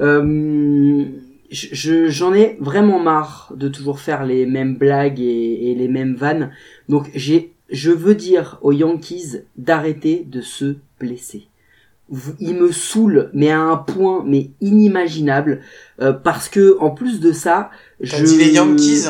Euh, 0.00 1.04
je- 1.50 1.68
je- 1.72 2.08
J'en 2.08 2.32
ai 2.34 2.56
vraiment 2.60 3.00
marre 3.00 3.52
de 3.56 3.68
toujours 3.68 3.98
faire 4.00 4.24
les 4.24 4.46
mêmes 4.46 4.76
blagues 4.76 5.18
et, 5.20 5.70
et 5.70 5.74
les 5.74 5.88
mêmes 5.88 6.14
vannes. 6.14 6.52
Donc, 6.88 7.10
j'ai, 7.14 7.52
je 7.70 7.90
veux 7.90 8.14
dire 8.14 8.58
aux 8.62 8.72
Yankees 8.72 9.38
d'arrêter 9.56 10.24
de 10.28 10.40
se 10.40 10.76
blesser. 11.00 11.46
il 12.40 12.54
me 12.56 12.72
saoule, 12.72 13.30
mais 13.34 13.50
à 13.52 13.60
un 13.60 13.76
point 13.76 14.24
mais 14.26 14.50
inimaginable, 14.60 15.60
euh, 16.00 16.12
parce 16.12 16.48
que 16.48 16.76
en 16.80 16.90
plus 16.90 17.20
de 17.20 17.30
ça, 17.30 17.70
T'as 18.08 18.16
je 18.18 18.24
dit 18.24 18.36
les 18.36 18.52
Yankees 18.52 19.06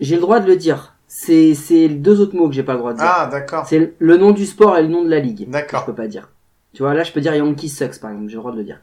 j'ai 0.00 0.16
le 0.16 0.20
droit 0.20 0.40
de 0.40 0.46
le 0.46 0.56
dire. 0.56 0.94
C'est 1.06 1.54
c'est 1.54 1.88
deux 1.88 2.20
autres 2.20 2.34
mots 2.34 2.48
que 2.48 2.54
j'ai 2.54 2.62
pas 2.62 2.72
le 2.72 2.78
droit 2.78 2.92
de 2.92 2.98
dire. 2.98 3.06
Ah, 3.08 3.28
d'accord. 3.30 3.66
C'est 3.68 3.94
le 3.98 4.16
nom 4.16 4.32
du 4.32 4.46
sport 4.46 4.76
et 4.76 4.82
le 4.82 4.88
nom 4.88 5.04
de 5.04 5.10
la 5.10 5.20
ligue. 5.20 5.48
D'accord. 5.48 5.80
Je 5.80 5.86
peux 5.86 5.94
pas 5.94 6.08
dire. 6.08 6.30
Tu 6.72 6.82
vois, 6.82 6.94
là, 6.94 7.04
je 7.04 7.12
peux 7.12 7.20
dire 7.20 7.34
Yankees 7.34 7.68
sucks, 7.68 8.00
par 8.00 8.10
exemple. 8.10 8.28
J'ai 8.28 8.34
le 8.34 8.40
droit 8.40 8.52
de 8.52 8.58
le 8.58 8.64
dire. 8.64 8.80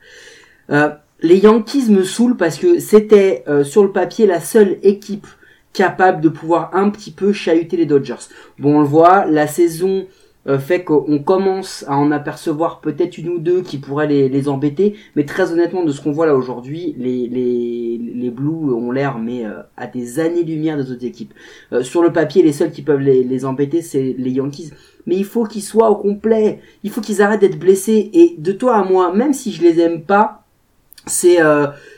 Euh, 0.69 0.89
les 1.21 1.37
Yankees 1.37 1.89
me 1.89 2.03
saoulent 2.03 2.37
parce 2.37 2.57
que 2.57 2.79
c'était 2.79 3.43
euh, 3.47 3.63
sur 3.63 3.83
le 3.83 3.91
papier 3.91 4.25
la 4.25 4.39
seule 4.39 4.79
équipe 4.81 5.27
capable 5.73 6.21
de 6.21 6.29
pouvoir 6.29 6.71
un 6.73 6.89
petit 6.89 7.11
peu 7.11 7.33
chahuter 7.33 7.77
les 7.77 7.85
Dodgers. 7.85 8.15
Bon, 8.59 8.77
on 8.77 8.81
le 8.81 8.87
voit, 8.87 9.25
la 9.25 9.47
saison 9.47 10.07
euh, 10.47 10.57
fait 10.57 10.83
qu'on 10.83 11.19
commence 11.19 11.85
à 11.87 11.95
en 11.95 12.11
apercevoir 12.11 12.81
peut-être 12.81 13.19
une 13.19 13.29
ou 13.29 13.37
deux 13.37 13.61
qui 13.61 13.77
pourraient 13.77 14.07
les, 14.07 14.49
embêter, 14.49 14.95
mais 15.15 15.23
très 15.23 15.51
honnêtement, 15.51 15.83
de 15.83 15.91
ce 15.91 16.01
qu'on 16.01 16.11
voit 16.11 16.25
là 16.25 16.35
aujourd'hui, 16.35 16.95
les, 16.97 17.27
les, 17.27 18.01
les 18.15 18.29
Blues 18.31 18.73
ont 18.73 18.91
l'air 18.91 19.19
mais 19.19 19.45
euh, 19.45 19.61
à 19.77 19.85
des 19.85 20.19
années-lumière 20.19 20.77
des 20.77 20.91
autres 20.91 21.05
équipes. 21.05 21.33
Euh, 21.73 21.83
sur 21.83 22.01
le 22.01 22.11
papier, 22.11 22.41
les 22.41 22.53
seuls 22.53 22.71
qui 22.71 22.81
peuvent 22.81 22.99
les, 23.01 23.23
les 23.23 23.45
embêter, 23.45 23.83
c'est 23.83 24.15
les 24.17 24.31
Yankees. 24.31 24.71
Mais 25.05 25.15
il 25.15 25.25
faut 25.25 25.43
qu'ils 25.43 25.63
soient 25.63 25.91
au 25.91 25.95
complet. 25.95 26.59
Il 26.83 26.89
faut 26.89 27.01
qu'ils 27.01 27.21
arrêtent 27.21 27.41
d'être 27.41 27.59
blessés. 27.59 28.09
Et 28.13 28.35
de 28.37 28.51
toi 28.51 28.77
à 28.77 28.83
moi, 28.83 29.13
même 29.13 29.33
si 29.33 29.51
je 29.51 29.61
les 29.61 29.79
aime 29.79 30.01
pas, 30.01 30.43
c'est 31.07 31.39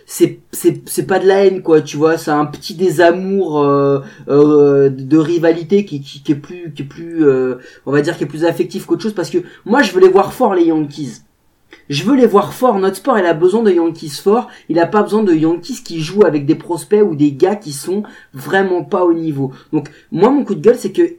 c'est 0.05 0.39
c'est 0.51 1.07
pas 1.07 1.19
de 1.19 1.27
la 1.27 1.45
haine 1.45 1.61
quoi. 1.61 1.81
Tu 1.81 1.97
vois, 1.97 2.17
c'est 2.17 2.31
un 2.31 2.45
petit 2.45 2.75
désamour 2.75 3.61
euh, 3.61 4.01
euh, 4.27 4.89
de 4.89 5.17
rivalité 5.17 5.85
qui, 5.85 6.01
qui 6.01 6.21
qui 6.23 6.31
est 6.31 6.35
plus 6.35 6.73
qui 6.73 6.83
est 6.83 6.85
plus 6.85 7.25
euh, 7.25 7.55
on 7.85 7.91
va 7.91 8.01
dire 8.01 8.17
qui 8.17 8.23
est 8.23 8.27
plus 8.27 8.45
affectif 8.45 8.85
qu'autre 8.85 9.03
chose 9.03 9.13
parce 9.13 9.29
que 9.29 9.39
moi 9.65 9.81
je 9.81 9.91
veux 9.91 10.01
les 10.01 10.09
voir 10.09 10.33
forts 10.33 10.55
les 10.55 10.65
Yankees. 10.65 11.21
Je 11.89 12.03
veux 12.03 12.15
les 12.15 12.27
voir 12.27 12.53
forts. 12.53 12.79
Notre 12.79 12.97
sport, 12.97 13.17
il 13.17 13.25
a 13.25 13.33
besoin 13.33 13.63
de 13.63 13.71
Yankees 13.71 14.09
forts. 14.09 14.47
Il 14.69 14.79
a 14.79 14.85
pas 14.85 15.03
besoin 15.03 15.23
de 15.23 15.33
Yankees 15.33 15.81
qui 15.83 16.01
jouent 16.01 16.23
avec 16.23 16.45
des 16.45 16.55
prospects 16.55 17.01
ou 17.01 17.15
des 17.15 17.33
gars 17.33 17.55
qui 17.55 17.71
sont 17.73 18.03
vraiment 18.33 18.83
pas 18.83 19.03
au 19.03 19.13
niveau. 19.13 19.51
Donc, 19.73 19.89
moi, 20.11 20.29
mon 20.29 20.45
coup 20.45 20.55
de 20.55 20.61
gueule, 20.61 20.77
c'est 20.77 20.91
que 20.91 21.15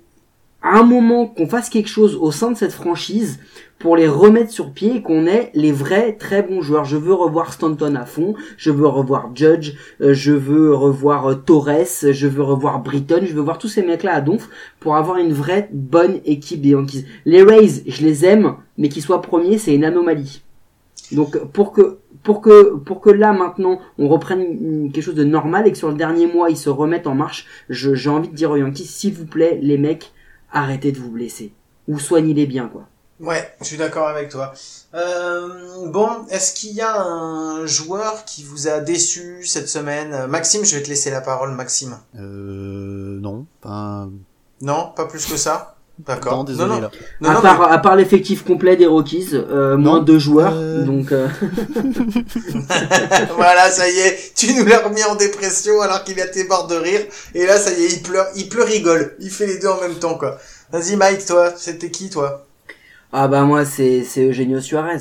un 0.65 0.83
moment 0.83 1.27
qu'on 1.27 1.47
fasse 1.47 1.69
quelque 1.69 1.89
chose 1.89 2.17
au 2.17 2.33
sein 2.33 2.51
de 2.51 2.57
cette 2.57 2.73
franchise 2.73 3.39
pour 3.79 3.97
les 3.97 4.09
remettre 4.09 4.51
sur 4.51 4.73
pied 4.73 4.97
et 4.97 5.03
qu'on 5.03 5.27
ait 5.27 5.51
les 5.53 5.73
vrais 5.73 6.15
très 6.15 6.43
bons 6.43 6.63
joueurs. 6.63 6.87
Je 6.87 6.97
veux 6.97 7.13
revoir 7.13 7.53
Stanton 7.53 7.95
à 7.97 8.07
fond, 8.07 8.35
je 8.57 8.71
veux 8.71 8.87
revoir 8.87 9.31
Judge, 9.35 9.75
euh, 10.01 10.15
je 10.15 10.33
veux 10.33 10.75
revoir 10.75 11.31
euh, 11.31 11.35
Torres, 11.35 11.85
je 12.11 12.27
veux 12.27 12.43
revoir 12.43 12.83
Britton, 12.83 13.21
je 13.25 13.35
veux 13.35 13.43
voir 13.43 13.59
tous 13.59 13.69
ces 13.69 13.83
mecs-là 13.83 14.15
à 14.15 14.21
donf 14.23 14.49
pour 14.81 14.97
avoir 14.97 15.19
une 15.19 15.35
vraie 15.35 15.69
bonne 15.71 16.21
équipe 16.25 16.63
des 16.63 16.71
Yankees. 16.71 17.05
Les 17.27 17.43
Rays, 17.43 17.83
je 17.87 18.03
les 18.03 18.25
aime, 18.25 18.55
mais 18.79 18.89
qu'ils 18.89 19.03
soient 19.03 19.21
premiers, 19.21 19.59
c'est 19.59 19.75
une 19.75 19.85
anomalie. 19.85 20.43
Donc 21.13 21.37
pour 21.53 21.73
que 21.73 21.99
pour 22.23 22.41
que 22.41 22.77
pour 22.77 23.03
que 23.03 23.11
là 23.11 23.35
maintenant 23.35 23.81
on 23.99 24.09
reprenne 24.09 24.91
quelque 24.91 25.05
chose 25.05 25.15
de 25.15 25.25
normal 25.25 25.67
et 25.67 25.73
que 25.73 25.77
sur 25.77 25.91
le 25.91 25.95
dernier 25.95 26.27
mois 26.27 26.49
ils 26.49 26.57
se 26.57 26.71
remettent 26.71 27.07
en 27.07 27.15
marche, 27.15 27.47
j'ai 27.69 28.09
envie 28.09 28.29
de 28.29 28.35
dire 28.35 28.51
aux 28.51 28.57
Yankees 28.57 28.87
s'il 28.87 29.13
vous 29.13 29.27
plaît 29.27 29.59
les 29.61 29.77
mecs 29.77 30.14
arrêtez 30.55 30.93
de 30.93 30.99
vous 30.99 31.11
blesser 31.11 31.53
ou 31.87 31.99
soignez-les 31.99 32.47
bien 32.47 32.69
quoi. 32.69 32.87
Ouais, 33.21 33.55
je 33.61 33.67
suis 33.67 33.77
d'accord 33.77 34.09
avec 34.09 34.29
toi. 34.29 34.53
Euh, 34.95 35.87
bon, 35.89 36.09
est-ce 36.31 36.53
qu'il 36.53 36.73
y 36.73 36.81
a 36.81 37.01
un 37.01 37.65
joueur 37.65 38.25
qui 38.25 38.43
vous 38.43 38.67
a 38.67 38.81
déçu 38.81 39.45
cette 39.47 39.69
semaine? 39.69 40.27
Maxime, 40.27 40.65
je 40.65 40.77
vais 40.77 40.83
te 40.83 40.89
laisser 40.89 41.11
la 41.11 41.21
parole, 41.21 41.53
Maxime. 41.53 41.97
Euh, 42.19 43.21
non, 43.21 43.47
pas, 43.61 44.09
Non, 44.63 44.93
pas 44.97 45.07
plus 45.07 45.27
que 45.27 45.37
ça? 45.37 45.74
D'accord. 45.99 46.39
non, 46.39 46.45
désolé 46.45 46.69
non, 46.69 46.75
non. 46.75 46.81
là. 46.83 46.91
Non, 47.21 47.31
à 47.31 47.35
non, 47.35 47.41
part 47.41 47.73
à 47.73 47.79
part 47.79 47.97
l'effectif 47.97 48.45
complet 48.45 48.77
des 48.77 48.87
Rockies, 48.87 49.29
euh, 49.33 49.77
moins 49.77 50.01
deux 50.01 50.19
joueurs 50.19 50.53
Euh. 50.53 50.85
donc 50.85 51.13
euh, 51.13 51.29
voilà, 53.37 53.71
ça 53.71 53.89
y 53.89 53.99
est, 54.01 54.33
tu 54.35 54.53
nous 54.55 54.65
l'as 54.65 54.81
remis 54.81 55.05
en 55.05 55.15
dépression 55.15 55.81
alors 55.81 56.03
qu'il 56.05 56.21
a 56.21 56.27
tes 56.27 56.45
barres 56.45 56.67
de 56.67 56.75
rire. 56.75 57.01
Et 57.35 57.47
là, 57.47 57.59
ça 57.59 57.73
y 57.73 57.85
est, 57.85 57.93
il 57.93 58.03
pleure, 58.03 58.27
il 58.35 58.49
pleure, 58.49 58.67
rigole. 58.67 59.15
Il 59.21 59.31
fait 59.31 59.47
les 59.47 59.59
deux 59.59 59.69
en 59.69 59.81
même 59.81 59.95
temps, 59.95 60.17
quoi. 60.19 60.39
Vas-y, 60.73 60.97
Mike, 60.97 61.25
toi, 61.27 61.53
c'était 61.57 61.91
qui, 61.91 62.11
toi? 62.11 62.47
Ah 63.13 63.29
bah 63.29 63.43
moi 63.43 63.65
c'est 63.65 64.03
c'est 64.03 64.27
Eugenio 64.29 64.61
Suarez. 64.61 64.99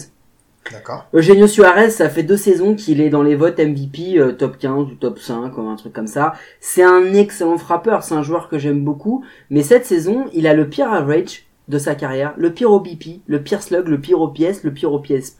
D'accord. 0.72 1.06
Eugenio 1.14 1.48
Suarez, 1.48 1.90
ça 1.90 2.10
fait 2.10 2.24
deux 2.24 2.38
saisons 2.38 2.76
qu'il 2.76 3.02
est 3.02 3.10
dans 3.10 3.24
les 3.24 3.36
votes 3.36 3.60
MVP 3.60 4.18
euh, 4.18 4.32
top 4.32 4.58
15 4.58 4.92
ou 4.92 4.96
top 4.96 5.20
5 5.20 5.58
ou 5.58 5.62
un 5.68 5.76
truc 5.76 5.94
comme 5.94 6.08
ça. 6.08 6.34
C'est 6.60 6.84
un 6.84 7.14
excellent 7.14 7.58
frappeur, 7.58 8.04
c'est 8.04 8.16
un 8.16 8.24
joueur 8.24 8.50
que 8.50 8.58
j'aime 8.58 8.84
beaucoup, 8.84 9.24
mais 9.50 9.62
cette 9.62 9.86
saison, 9.86 10.26
il 10.34 10.48
a 10.48 10.54
le 10.54 10.70
pire 10.70 10.92
average 10.92 11.46
de 11.68 11.78
sa 11.78 11.96
carrière, 11.96 12.34
le 12.38 12.54
pire 12.54 12.72
OBP, 12.72 13.22
le 13.26 13.42
pire 13.42 13.62
slug, 13.62 13.88
le 13.88 14.00
pire 14.00 14.22
OPS, 14.22 14.64
le 14.64 14.72
pire 14.72 14.94
OPS+. 14.94 15.38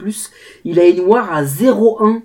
Il 0.66 0.80
a 0.80 0.86
une 0.86 1.02
WAR 1.02 1.34
à 1.34 1.44
0,1 1.44 2.22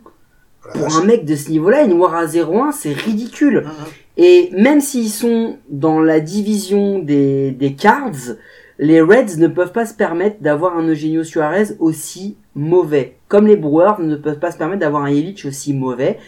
Oh 0.65 0.71
la 0.75 0.81
pour 0.81 0.97
un 0.97 1.05
mec 1.05 1.25
de 1.25 1.37
ce 1.37 1.51
niveau-là, 1.51 1.85
une 1.85 1.95
WAR 1.95 2.15
à 2.15 2.27
0,1, 2.27 2.73
c'est 2.73 2.93
ridicule. 2.93 3.65
Mhm. 3.65 3.73
Et 4.17 4.51
même 4.53 4.81
s'ils 4.81 5.11
sont 5.11 5.59
dans 5.71 6.01
la 6.01 6.21
division 6.21 6.99
des, 6.99 7.53
des 7.53 7.75
cards, 7.75 8.35
les 8.79 9.01
Reds 9.01 9.39
ne 9.39 9.49
peuvent 9.49 9.73
pas 9.73 9.87
se 9.87 9.95
permettre 9.95 10.41
d'avoir 10.41 10.77
un 10.77 10.87
Eugenio 10.87 11.25
Suarez 11.25 11.77
aussi 11.79 12.37
mauvais. 12.59 13.17
Comme 13.29 13.47
les 13.47 13.57
Brewers 13.57 14.01
ne 14.01 14.17
peuvent 14.17 14.39
pas 14.39 14.51
se 14.51 14.59
permettre 14.59 14.81
d'avoir 14.81 15.05
un 15.05 15.11
Yelich 15.11 15.47
aussi 15.47 15.73
mauvais. 15.73 16.19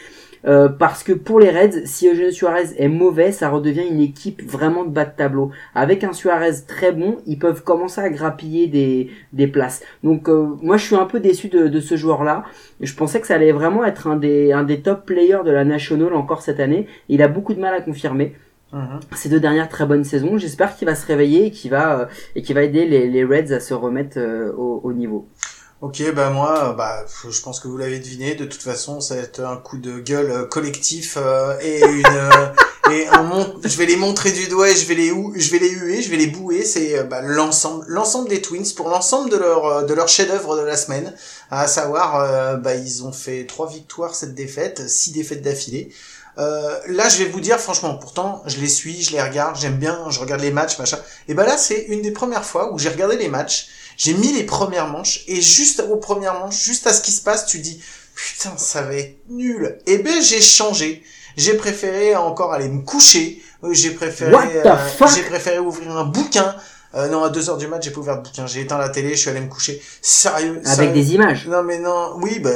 Euh, 0.46 0.70
parce 0.70 1.02
que 1.02 1.12
pour 1.12 1.38
les 1.38 1.50
Reds, 1.50 1.84
si 1.84 2.08
Eugenio 2.08 2.30
Suarez 2.30 2.68
est 2.78 2.88
mauvais, 2.88 3.30
ça 3.30 3.50
redevient 3.50 3.86
une 3.86 4.00
équipe 4.00 4.42
vraiment 4.42 4.84
de 4.84 4.88
bas 4.90 5.04
de 5.04 5.14
tableau. 5.14 5.50
Avec 5.74 6.02
un 6.02 6.14
Suarez 6.14 6.64
très 6.66 6.92
bon, 6.92 7.18
ils 7.26 7.38
peuvent 7.38 7.62
commencer 7.62 8.00
à 8.00 8.08
grappiller 8.08 8.66
des, 8.66 9.10
des 9.34 9.46
places. 9.46 9.82
Donc 10.02 10.30
euh, 10.30 10.46
moi 10.62 10.78
je 10.78 10.86
suis 10.86 10.96
un 10.96 11.04
peu 11.04 11.20
déçu 11.20 11.48
de, 11.48 11.68
de 11.68 11.80
ce 11.80 11.94
joueur-là. 11.96 12.44
Je 12.80 12.94
pensais 12.94 13.20
que 13.20 13.26
ça 13.26 13.34
allait 13.34 13.52
vraiment 13.52 13.84
être 13.84 14.06
un 14.06 14.16
des, 14.16 14.52
un 14.52 14.62
des 14.62 14.80
top 14.80 15.04
players 15.04 15.42
de 15.44 15.50
la 15.50 15.66
National 15.66 16.14
encore 16.14 16.40
cette 16.40 16.60
année. 16.60 16.86
Il 17.10 17.20
a 17.22 17.28
beaucoup 17.28 17.52
de 17.52 17.60
mal 17.60 17.74
à 17.74 17.80
confirmer 17.82 18.34
Mhm. 18.72 19.00
ces 19.16 19.28
deux 19.28 19.40
dernières 19.40 19.68
très 19.68 19.84
bonnes 19.84 20.04
saisons. 20.04 20.38
J'espère 20.38 20.76
qu'il 20.76 20.86
va 20.86 20.94
se 20.94 21.04
réveiller 21.04 21.46
et 21.46 21.50
qu'il 21.50 21.72
va, 21.72 22.02
euh, 22.02 22.06
et 22.36 22.42
qu'il 22.42 22.54
va 22.54 22.62
aider 22.62 22.86
les, 22.86 23.08
les 23.08 23.24
Reds 23.24 23.52
à 23.52 23.58
se 23.58 23.74
remettre 23.74 24.16
au, 24.56 24.80
au 24.84 24.92
niveau. 24.92 25.26
Ok, 25.80 26.02
bah 26.12 26.28
moi, 26.28 26.74
bah, 26.76 27.06
je 27.30 27.40
pense 27.40 27.58
que 27.58 27.66
vous 27.66 27.78
l'avez 27.78 27.98
deviné. 28.00 28.34
De 28.34 28.44
toute 28.44 28.62
façon, 28.62 29.00
ça 29.00 29.14
va 29.14 29.22
être 29.22 29.40
un 29.40 29.56
coup 29.56 29.78
de 29.78 29.98
gueule 29.98 30.30
euh, 30.30 30.44
collectif 30.44 31.16
euh, 31.16 31.56
et 31.62 31.80
une 31.82 32.04
euh, 32.06 32.92
et 32.92 33.06
un 33.08 33.22
mon- 33.22 33.54
Je 33.64 33.76
vais 33.78 33.86
les 33.86 33.96
montrer 33.96 34.30
du 34.30 34.46
doigt 34.48 34.68
et 34.68 34.76
je 34.76 34.84
vais 34.84 34.94
les 34.94 35.08
je 35.08 35.50
vais 35.50 35.58
les 35.58 35.70
huer, 35.70 36.02
je 36.02 36.10
vais 36.10 36.18
les 36.18 36.26
bouer. 36.26 36.64
C'est 36.66 36.98
euh, 36.98 37.04
bah, 37.04 37.22
l'ensemble, 37.22 37.86
l'ensemble 37.88 38.28
des 38.28 38.42
Twins 38.42 38.66
pour 38.76 38.90
l'ensemble 38.90 39.30
de 39.30 39.36
leur 39.38 39.64
euh, 39.64 39.82
de 39.84 39.94
leur 39.94 40.08
chef-d'œuvre 40.08 40.54
de 40.56 40.62
la 40.62 40.76
semaine. 40.76 41.14
À 41.50 41.66
savoir, 41.66 42.16
euh, 42.20 42.56
bah, 42.56 42.74
ils 42.74 43.02
ont 43.04 43.12
fait 43.12 43.46
trois 43.46 43.66
victoires, 43.66 44.14
sept 44.14 44.34
défaites, 44.34 44.86
six 44.86 45.12
défaites 45.12 45.40
d'affilée. 45.40 45.90
Euh, 46.36 46.78
là, 46.88 47.08
je 47.08 47.18
vais 47.18 47.24
vous 47.30 47.40
dire, 47.40 47.58
franchement, 47.58 47.94
pourtant, 47.96 48.42
je 48.46 48.58
les 48.60 48.68
suis, 48.68 49.02
je 49.02 49.12
les 49.12 49.20
regarde, 49.22 49.56
j'aime 49.58 49.76
bien, 49.78 49.98
je 50.10 50.20
regarde 50.20 50.40
les 50.42 50.52
matchs, 50.52 50.78
machin. 50.78 50.98
Et 51.28 51.34
ben 51.34 51.44
là, 51.44 51.56
c'est 51.58 51.84
une 51.88 52.02
des 52.02 52.12
premières 52.12 52.44
fois 52.44 52.72
où 52.72 52.78
j'ai 52.78 52.88
regardé 52.88 53.16
les 53.16 53.28
matchs, 53.28 53.68
j'ai 54.00 54.14
mis 54.14 54.32
les 54.32 54.44
premières 54.44 54.88
manches, 54.88 55.24
et 55.28 55.42
juste 55.42 55.84
aux 55.90 55.98
premières 55.98 56.40
manches, 56.40 56.64
juste 56.64 56.86
à 56.86 56.94
ce 56.94 57.02
qui 57.02 57.12
se 57.12 57.20
passe, 57.20 57.44
tu 57.44 57.58
dis, 57.58 57.82
putain, 58.14 58.56
ça 58.56 58.80
va 58.80 58.94
être 58.94 59.18
nul. 59.28 59.78
Et 59.86 59.98
ben, 59.98 60.22
j'ai 60.22 60.40
changé. 60.40 61.02
J'ai 61.36 61.52
préféré 61.52 62.16
encore 62.16 62.54
aller 62.54 62.68
me 62.68 62.80
coucher. 62.80 63.42
Euh, 63.62 63.74
J'ai 63.74 63.90
préféré, 63.90 64.32
euh, 64.34 64.74
j'ai 65.14 65.22
préféré 65.22 65.58
ouvrir 65.58 65.94
un 65.94 66.04
bouquin. 66.04 66.56
Euh, 66.94 67.08
non, 67.08 67.22
à 67.22 67.28
2 67.28 67.50
heures 67.50 67.58
du 67.58 67.68
mat, 67.68 67.82
j'ai 67.82 67.90
pas 67.90 68.00
ouvert 68.00 68.16
de 68.16 68.22
bouquin. 68.22 68.46
J'ai 68.46 68.62
éteint 68.62 68.78
la 68.78 68.88
télé, 68.88 69.10
je 69.10 69.16
suis 69.16 69.28
allé 69.28 69.42
me 69.42 69.48
coucher. 69.50 69.82
Sérieux. 70.00 70.62
Avec 70.64 70.76
sérieux. 70.76 70.92
des 70.92 71.12
images. 71.12 71.46
Non 71.46 71.62
mais 71.62 71.78
non, 71.78 72.14
oui, 72.22 72.38
bah 72.38 72.50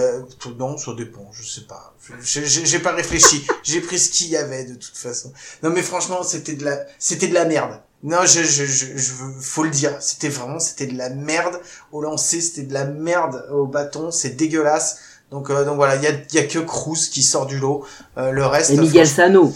non, 0.58 0.78
ça 0.78 0.92
dépend, 0.96 1.30
je 1.32 1.46
sais 1.46 1.66
pas. 1.66 1.94
J'ai 2.22 2.78
pas 2.78 2.92
réfléchi, 2.92 3.46
j'ai 3.62 3.82
pris 3.82 3.98
ce 3.98 4.08
qu'il 4.08 4.28
y 4.28 4.36
avait 4.38 4.64
de 4.64 4.74
toute 4.74 4.96
façon. 4.96 5.30
Non 5.62 5.68
mais 5.68 5.82
franchement, 5.82 6.22
c'était 6.22 6.54
de 6.54 6.64
la, 6.64 6.78
c'était 6.98 7.28
de 7.28 7.34
la 7.34 7.44
merde. 7.44 7.80
Non, 8.04 8.24
je, 8.26 8.42
je, 8.44 8.66
je, 8.66 8.86
je 8.96 9.12
veux- 9.14 9.34
faut 9.40 9.64
le 9.64 9.70
dire, 9.70 9.96
c'était 10.00 10.28
vraiment, 10.28 10.60
c'était 10.60 10.86
de 10.86 10.96
la 10.96 11.10
merde 11.10 11.60
au 11.92 12.02
lancer, 12.02 12.40
c'était 12.40 12.62
de 12.64 12.74
la 12.74 12.84
merde 12.84 13.46
au 13.52 13.66
bâton, 13.66 14.10
c'est 14.12 14.30
dégueulasse. 14.36 14.98
Donc, 15.32 15.50
euh, 15.50 15.64
donc 15.64 15.76
voilà, 15.76 15.96
il 15.96 16.02
y 16.02 16.06
a, 16.06 16.12
y 16.34 16.38
a 16.38 16.44
que 16.46 16.58
Cruz 16.60 17.08
qui 17.10 17.22
sort 17.22 17.46
du 17.46 17.58
lot. 17.58 17.84
Euh, 18.18 18.30
le 18.30 18.46
reste. 18.46 18.70
Et 18.72 18.78
Miguel 18.78 19.08
Sano. 19.08 19.52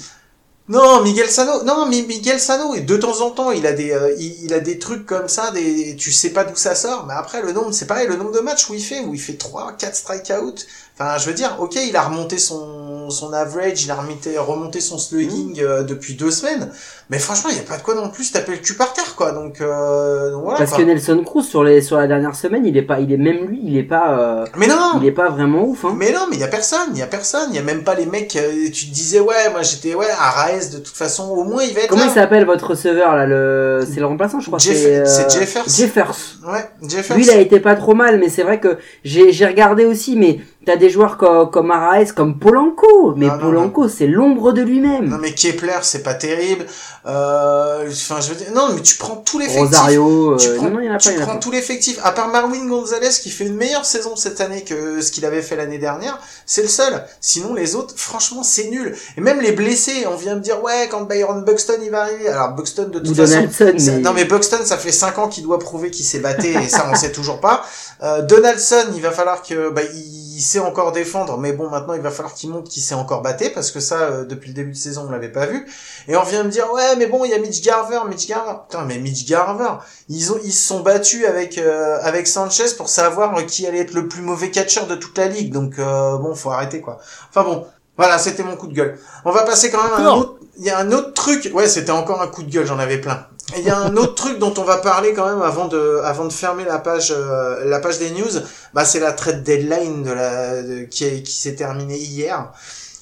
non, 0.69 1.03
Miguel 1.03 1.31
Sano, 1.31 1.63
non, 1.65 1.87
mais 1.87 2.03
Miguel 2.03 2.39
Sano, 2.39 2.75
et 2.75 2.83
de 2.83 2.97
temps 2.99 3.23
en 3.23 3.31
temps, 3.31 3.53
il 3.53 3.67
a 3.67 3.73
des, 3.73 3.91
euh, 3.93 4.15
il, 4.19 4.45
il 4.45 4.53
a 4.55 4.61
des 4.61 4.79
trucs 4.79 5.07
comme 5.07 5.29
ça, 5.29 5.51
des, 5.51 5.97
tu 5.97 6.13
sais 6.13 6.31
pas 6.31 6.45
d'où 6.45 6.57
ça 6.57 6.75
sort, 6.75 7.07
mais 7.07 7.15
après, 7.15 7.41
le 7.43 7.53
nombre, 7.53 7.73
c'est 7.73 7.87
pareil, 7.87 8.07
le 8.07 8.17
nombre 8.17 8.33
de 8.33 8.41
matchs 8.41 8.69
où 8.69 8.75
il 8.75 8.83
fait, 8.83 9.01
où 9.01 9.15
il 9.15 9.21
fait 9.21 9.35
3, 9.39 9.73
4 9.79 9.95
strikeouts. 9.97 10.55
Enfin, 10.95 11.17
je 11.19 11.27
veux 11.27 11.33
dire, 11.35 11.57
ok, 11.61 11.75
il 11.77 11.97
a 11.97 12.03
remonté 12.03 12.37
son, 12.39 12.98
son 13.11 13.33
average, 13.33 13.85
il 13.85 13.91
a 13.91 13.95
remonté, 13.95 14.37
remonté 14.39 14.81
son 14.81 14.99
slugging 14.99 15.61
euh, 15.61 15.83
depuis 15.85 16.15
deux 16.15 16.31
semaines, 16.31 16.71
mais 17.11 17.19
franchement, 17.19 17.51
il 17.51 17.57
y 17.57 17.61
a 17.61 17.63
pas 17.63 17.77
de 17.77 17.83
quoi 17.83 17.95
non 17.95 18.09
plus 18.09 18.33
taper 18.33 18.53
le 18.53 18.59
cul 18.59 18.75
par 18.75 18.93
terre, 18.93 19.15
quoi, 19.15 19.31
donc, 19.33 19.61
euh, 19.61 20.33
donc 20.33 20.43
voilà, 20.43 20.59
Parce 20.59 20.73
que 20.73 20.83
Nelson 20.83 21.23
Cruz 21.25 21.45
sur 21.45 21.63
les 21.63 21.83
sur 21.83 21.97
la 21.99 22.07
dernière 22.09 22.35
semaine, 22.35 22.67
il 22.67 22.77
est 22.77 22.83
pas, 22.83 22.99
il 23.01 23.13
est 23.13 23.17
même 23.17 23.45
lui, 23.47 23.61
il 23.63 23.77
est 23.77 23.83
pas, 23.85 24.19
euh, 24.19 24.47
Mais 24.57 24.67
non! 24.67 24.99
il 25.01 25.07
est 25.07 25.13
pas 25.13 25.29
vraiment 25.29 25.65
ouf. 25.65 25.85
Hein. 25.85 25.95
Mais 25.97 26.11
non, 26.13 26.27
mais 26.29 26.37
il 26.37 26.41
y 26.41 26.45
a 26.45 26.49
personne, 26.49 26.89
il 26.95 26.99
y 26.99 27.03
a 27.03 27.07
personne, 27.07 27.51
il 27.51 27.57
y 27.57 27.59
a 27.61 27.63
même 27.63 27.85
pas 27.85 27.95
les 27.95 28.07
mecs, 28.07 28.35
euh, 28.37 28.65
tu 28.73 28.87
te 28.89 28.93
disais, 28.93 29.21
ouais, 29.21 29.51
moi 29.53 29.63
j'étais, 29.63 29.95
ouais, 29.95 30.07
Araez, 30.19 30.49
Marais, 30.49 30.67
de 30.73 30.79
toute 30.79 30.97
façon, 30.97 31.29
au 31.31 31.45
moins 31.45 31.63
il 31.63 31.75
va 31.75 31.81
être 31.83 31.89
Comment 31.89 32.05
là. 32.05 32.11
il 32.11 32.15
s'appelle 32.15 32.45
votre 32.45 32.69
receveur 32.69 33.15
là 33.15 33.27
le... 33.27 33.85
C'est 33.93 34.01
le 34.01 34.07
remplaçant, 34.07 34.41
je 34.41 34.47
crois. 34.47 34.59
Jeff- 34.59 34.77
c'est, 34.77 34.97
euh, 34.97 35.05
c'est 35.05 35.31
Jeffers. 35.31 35.65
Jeffers. 35.69 36.17
Ouais, 36.47 36.69
Jeffers. 36.89 37.17
Lui, 37.17 37.25
il 37.25 37.31
a 37.31 37.37
été 37.37 37.61
pas 37.61 37.75
trop 37.75 37.95
mal, 37.95 38.19
mais 38.19 38.29
c'est 38.29 38.43
vrai 38.43 38.61
que 38.61 38.79
j'ai 39.05 39.47
regardé 39.47 39.85
aussi, 39.85 40.17
mais 40.17 40.41
t'as 40.67 40.77
des 40.77 40.91
joueurs 40.91 41.17
comme, 41.17 41.51
comme 41.51 41.71
Araes, 41.71 42.13
comme 42.15 42.39
Polanco. 42.39 43.15
Mais 43.17 43.27
non, 43.27 43.39
Polanco, 43.39 43.89
c'est 43.89 44.07
l'ombre 44.07 44.53
de 44.53 44.61
lui-même. 44.63 45.07
Non 45.09 45.19
mais 45.19 45.33
Kepler, 45.33 45.79
c'est 45.83 46.03
pas 46.03 46.15
terrible. 46.15 46.67
Euh, 47.07 47.89
Enfin, 47.91 48.21
je 48.21 48.29
veux 48.31 48.35
dire, 48.35 48.49
non 48.55 48.69
mais 48.75 48.83
tu 48.83 48.97
prends 48.97 49.17
tout 49.17 49.39
l'effectif. 49.39 49.63
Rosario, 49.63 50.37
Tu 50.39 50.49
euh, 50.49 50.57
prends, 50.57 50.69
non, 50.71 50.81
y 50.81 50.91
en 50.91 50.95
a 50.95 50.99
tu 50.99 51.09
pas, 51.09 51.15
il 51.15 51.17
y 51.17 51.21
en 51.21 51.23
a 51.23 51.27
prends 51.27 51.35
pas. 51.37 51.41
tout 51.41 51.51
l'effectif. 51.51 51.99
À 52.03 52.13
part 52.13 52.29
Marwin 52.29 52.67
Gonzalez 52.67 53.09
qui 53.23 53.31
fait 53.31 53.47
une 53.47 53.55
meilleure 53.57 53.85
saison 53.87 54.15
cette 54.17 54.41
année 54.41 54.63
que 54.63 55.01
ce 55.01 55.11
qu'il 55.11 55.25
avait 55.25 55.41
fait 55.43 55.57
l'année 55.57 55.79
dernière, 55.79 56.19
c'est 56.45 56.63
le 56.63 56.69
seul. 56.69 57.03
Sinon 57.21 57.55
les 57.55 57.75
autres, 57.75 57.95
franchement, 57.97 58.43
c'est 58.43 58.69
nul. 58.69 58.95
Et 59.17 59.21
même 59.21 59.41
les 59.41 59.53
blessés, 59.53 60.07
on 60.11 60.17
vient 60.17 60.35
de 60.37 60.41
dire 60.41 60.63
ouais 60.63 60.89
quand 60.91 61.03
Byron 61.03 61.45
Buxton 61.45 61.79
il 61.83 61.91
va 61.91 62.03
arriver. 62.03 62.29
Alors 62.29 62.51
Buxton 62.55 62.89
de 62.93 62.99
toute 62.99 63.09
Ou 63.11 63.15
façon, 63.15 63.33
Donaldson, 63.35 63.73
ça- 63.79 63.93
mais- 63.93 63.99
non 64.01 64.13
mais 64.13 64.25
Buxton 64.25 64.59
ça 64.65 64.77
fait 64.77 64.93
5 64.93 65.19
ans 65.19 65.29
qu'il 65.29 65.45
doit 65.45 65.59
prouver 65.59 65.91
qu'il 65.91 66.05
s'est 66.05 66.19
batté 66.21 66.53
et 66.53 66.69
ça 66.69 66.87
on 66.93 66.95
sait 66.95 67.13
toujours 67.13 67.41
pas. 67.41 67.65
Euh, 68.03 68.23
Donaldson, 68.23 68.85
il 68.95 69.01
va 69.03 69.11
falloir 69.13 69.43
que 69.43 69.71
bah, 69.71 69.83
il, 69.95 70.28
il 70.39 70.43
sait 70.43 70.61
encore 70.61 70.93
défendre, 70.93 71.37
mais 71.37 71.53
bon 71.53 71.69
maintenant 71.69 71.95
il 71.95 72.01
va 72.01 72.13
falloir 72.13 72.33
qu'il 72.33 72.49
montre 72.51 72.71
qu'il 72.71 72.81
sait 72.81 72.95
encore 72.95 73.23
battre 73.23 73.53
parce 73.53 73.73
que 73.73 73.81
ça 73.81 74.03
euh, 74.03 74.25
depuis 74.25 74.51
le 74.51 74.55
début 74.55 74.71
de 74.71 74.77
saison 74.77 75.07
on 75.09 75.11
l'avait 75.11 75.33
pas 75.33 75.47
vu. 75.47 75.67
Et 76.07 76.17
on 76.17 76.23
vient 76.23 76.45
me 76.45 76.49
dire 76.49 76.73
ouais 76.73 76.95
mais 76.97 77.07
bon 77.07 77.25
il 77.25 77.33
y 77.33 77.35
a 77.35 77.41
Mitch 77.41 77.61
Garver, 77.61 78.03
Mitch 78.09 78.29
Garver. 78.29 78.53
Putain 78.69 78.85
mais 78.85 78.99
Mitch 78.99 79.27
Garver, 79.27 79.85
ils 80.09 80.33
ont 80.33 80.39
ils 80.45 80.53
se 80.53 80.69
sont 80.69 80.81
battus 80.81 81.27
avec 81.27 81.59
euh, 81.59 81.99
avec 82.03 82.29
Sanchez 82.29 82.77
pour 82.77 82.89
savoir 82.89 83.37
euh, 83.37 83.43
qui 83.43 83.67
allait 83.67 83.81
être 83.81 83.95
le 83.95 84.07
plus 84.07 84.23
mauvais 84.23 84.53
catcheur 84.53 84.87
de 84.87 84.95
toute 84.95 85.19
la 85.19 85.27
ligue. 85.27 85.53
Donc 85.53 85.81
euh, 85.81 86.17
bon 86.19 86.37
faut 86.37 86.53
arrêter 86.53 86.81
quoi. 86.81 86.99
Enfin 87.31 87.43
bon 87.43 87.67
voilà 87.97 88.17
c'était 88.19 88.45
mon 88.45 88.55
coup 88.55 88.69
de 88.69 88.75
gueule. 88.75 88.97
On 89.25 89.33
va 89.33 89.43
passer 89.43 89.73
quand 89.73 89.83
même 89.83 89.93
à 89.93 89.97
un 89.97 90.19
autre. 90.19 90.38
Il 90.59 90.65
y 90.65 90.71
a 90.71 90.79
un 90.79 90.93
autre 90.93 91.15
truc. 91.15 91.51
Ouais 91.55 91.69
c'était 91.69 91.93
encore 91.93 92.21
un 92.21 92.29
coup 92.29 92.43
de 92.43 92.51
gueule 92.51 92.67
j'en 92.67 92.79
avais 92.79 92.99
plein. 92.99 93.27
Il 93.57 93.65
y 93.65 93.71
a 93.71 93.79
un 93.79 93.97
autre 93.97 94.15
truc 94.15 94.39
dont 94.39 94.53
on 94.59 94.65
va 94.65 94.77
parler 94.77 95.15
quand 95.15 95.27
même 95.27 95.41
avant 95.41 95.69
de 95.69 96.01
avant 96.05 96.27
de 96.27 96.33
fermer 96.33 96.65
la 96.65 96.79
page 96.79 97.15
euh, 97.17 97.65
la 97.65 97.81
page 97.81 97.99
des 97.99 98.11
news. 98.11 98.41
Bah 98.75 98.85
c'est 98.85 99.01
la 99.01 99.13
trade 99.13 99.43
deadline 99.43 100.03
de 100.03 100.13
la 100.13 100.87
qui 100.91 101.23
qui 101.23 101.33
s'est 101.33 101.55
terminée 101.55 101.97
hier. 101.99 102.53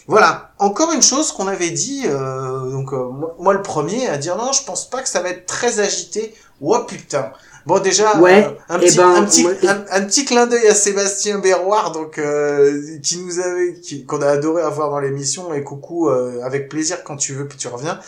Voilà, 0.09 0.53
encore 0.59 0.93
une 0.93 1.03
chose 1.03 1.33
qu'on 1.33 1.49
avait 1.49 1.71
dit, 1.71 2.05
euh, 2.07 2.71
donc 2.71 2.93
euh, 2.93 3.09
moi, 3.11 3.35
moi 3.41 3.53
le 3.53 3.63
premier 3.63 4.09
à 4.09 4.19
dire 4.19 4.37
non, 4.37 4.53
je 4.53 4.63
pense 4.63 4.89
pas 4.89 5.03
que 5.03 5.09
ça 5.09 5.21
va 5.21 5.31
être 5.31 5.47
très 5.47 5.81
agité. 5.81 6.33
Oh 6.61 6.79
putain. 6.87 7.33
Bon 7.67 7.81
déjà, 7.81 8.17
Ouais, 8.21 8.45
euh, 8.47 8.51
un, 8.69 8.79
petit, 8.79 8.97
ben, 8.97 9.09
un 9.17 9.25
petit, 9.25 9.43
moi- 9.43 9.53
un, 9.69 9.85
un 9.91 10.05
petit 10.05 10.25
clin 10.25 10.47
d'œil 10.47 10.69
à 10.69 10.75
Sébastien 10.75 11.39
Berroir, 11.41 11.91
donc 11.91 12.19
euh, 12.19 12.81
qui 13.03 13.19
nous 13.19 13.41
avait, 13.41 13.75
qui- 13.81 14.05
qu'on 14.07 14.23
a 14.23 14.29
adoré 14.29 14.63
avoir 14.63 14.91
dans 14.91 15.01
l'émission 15.01 15.53
et 15.53 15.65
coucou 15.65 16.09
euh, 16.09 16.41
avec 16.45 16.69
plaisir 16.69 17.03
quand 17.03 17.17
tu 17.17 17.33
veux 17.33 17.49
puis 17.49 17.59
tu 17.59 17.67
reviens, 17.67 17.99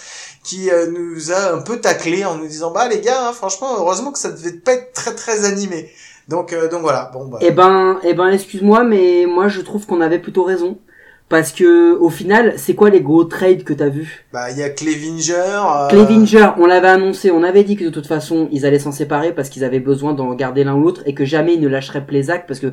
qui 0.44 0.70
euh, 0.70 0.86
nous 0.92 1.32
a 1.32 1.52
un 1.54 1.58
peu 1.58 1.80
taclé 1.80 2.24
en 2.24 2.36
nous 2.36 2.46
disant 2.46 2.70
bah 2.70 2.86
les 2.88 3.00
gars, 3.00 3.28
hein, 3.28 3.32
franchement 3.32 3.74
heureusement 3.78 4.12
que 4.12 4.18
ça 4.20 4.30
devait 4.30 4.52
pas 4.52 4.74
être 4.74 4.92
très 4.92 5.14
très 5.14 5.44
animé. 5.44 5.90
Donc 6.28 6.54
donc 6.70 6.82
voilà, 6.82 7.10
bon 7.12 7.26
bah. 7.26 7.38
Eh 7.40 7.50
ben, 7.50 7.98
eh 8.04 8.14
ben, 8.14 8.28
excuse-moi, 8.28 8.84
mais 8.84 9.26
moi 9.26 9.48
je 9.48 9.60
trouve 9.62 9.86
qu'on 9.86 10.00
avait 10.02 10.18
plutôt 10.20 10.44
raison. 10.44 10.78
Parce 11.28 11.52
que 11.52 11.94
au 11.98 12.08
final, 12.08 12.54
c'est 12.56 12.74
quoi 12.74 12.88
les 12.88 13.02
gros 13.02 13.24
trades 13.24 13.62
que 13.62 13.74
t'as 13.74 13.88
vus? 13.90 14.24
Bah, 14.32 14.50
il 14.50 14.56
y 14.58 14.62
a 14.62 14.70
Clevinger. 14.70 15.34
euh, 15.34 15.88
Clevinger, 15.88 16.52
on 16.58 16.64
l'avait 16.64 16.88
annoncé, 16.88 17.30
on 17.30 17.42
avait 17.42 17.64
dit 17.64 17.76
que 17.76 17.84
de 17.84 17.90
toute 17.90 18.06
façon 18.06 18.48
ils 18.50 18.64
allaient 18.64 18.78
s'en 18.78 18.92
séparer 18.92 19.32
parce 19.34 19.50
qu'ils 19.50 19.62
avaient 19.64 19.80
besoin 19.80 20.14
d'en 20.14 20.32
garder 20.34 20.64
l'un 20.64 20.74
ou 20.74 20.82
l'autre 20.82 21.02
et 21.04 21.12
que 21.12 21.26
jamais 21.26 21.54
ils 21.54 21.60
ne 21.60 21.68
lâcheraient 21.68 22.06
Plezak 22.06 22.46
parce 22.46 22.60
que 22.60 22.72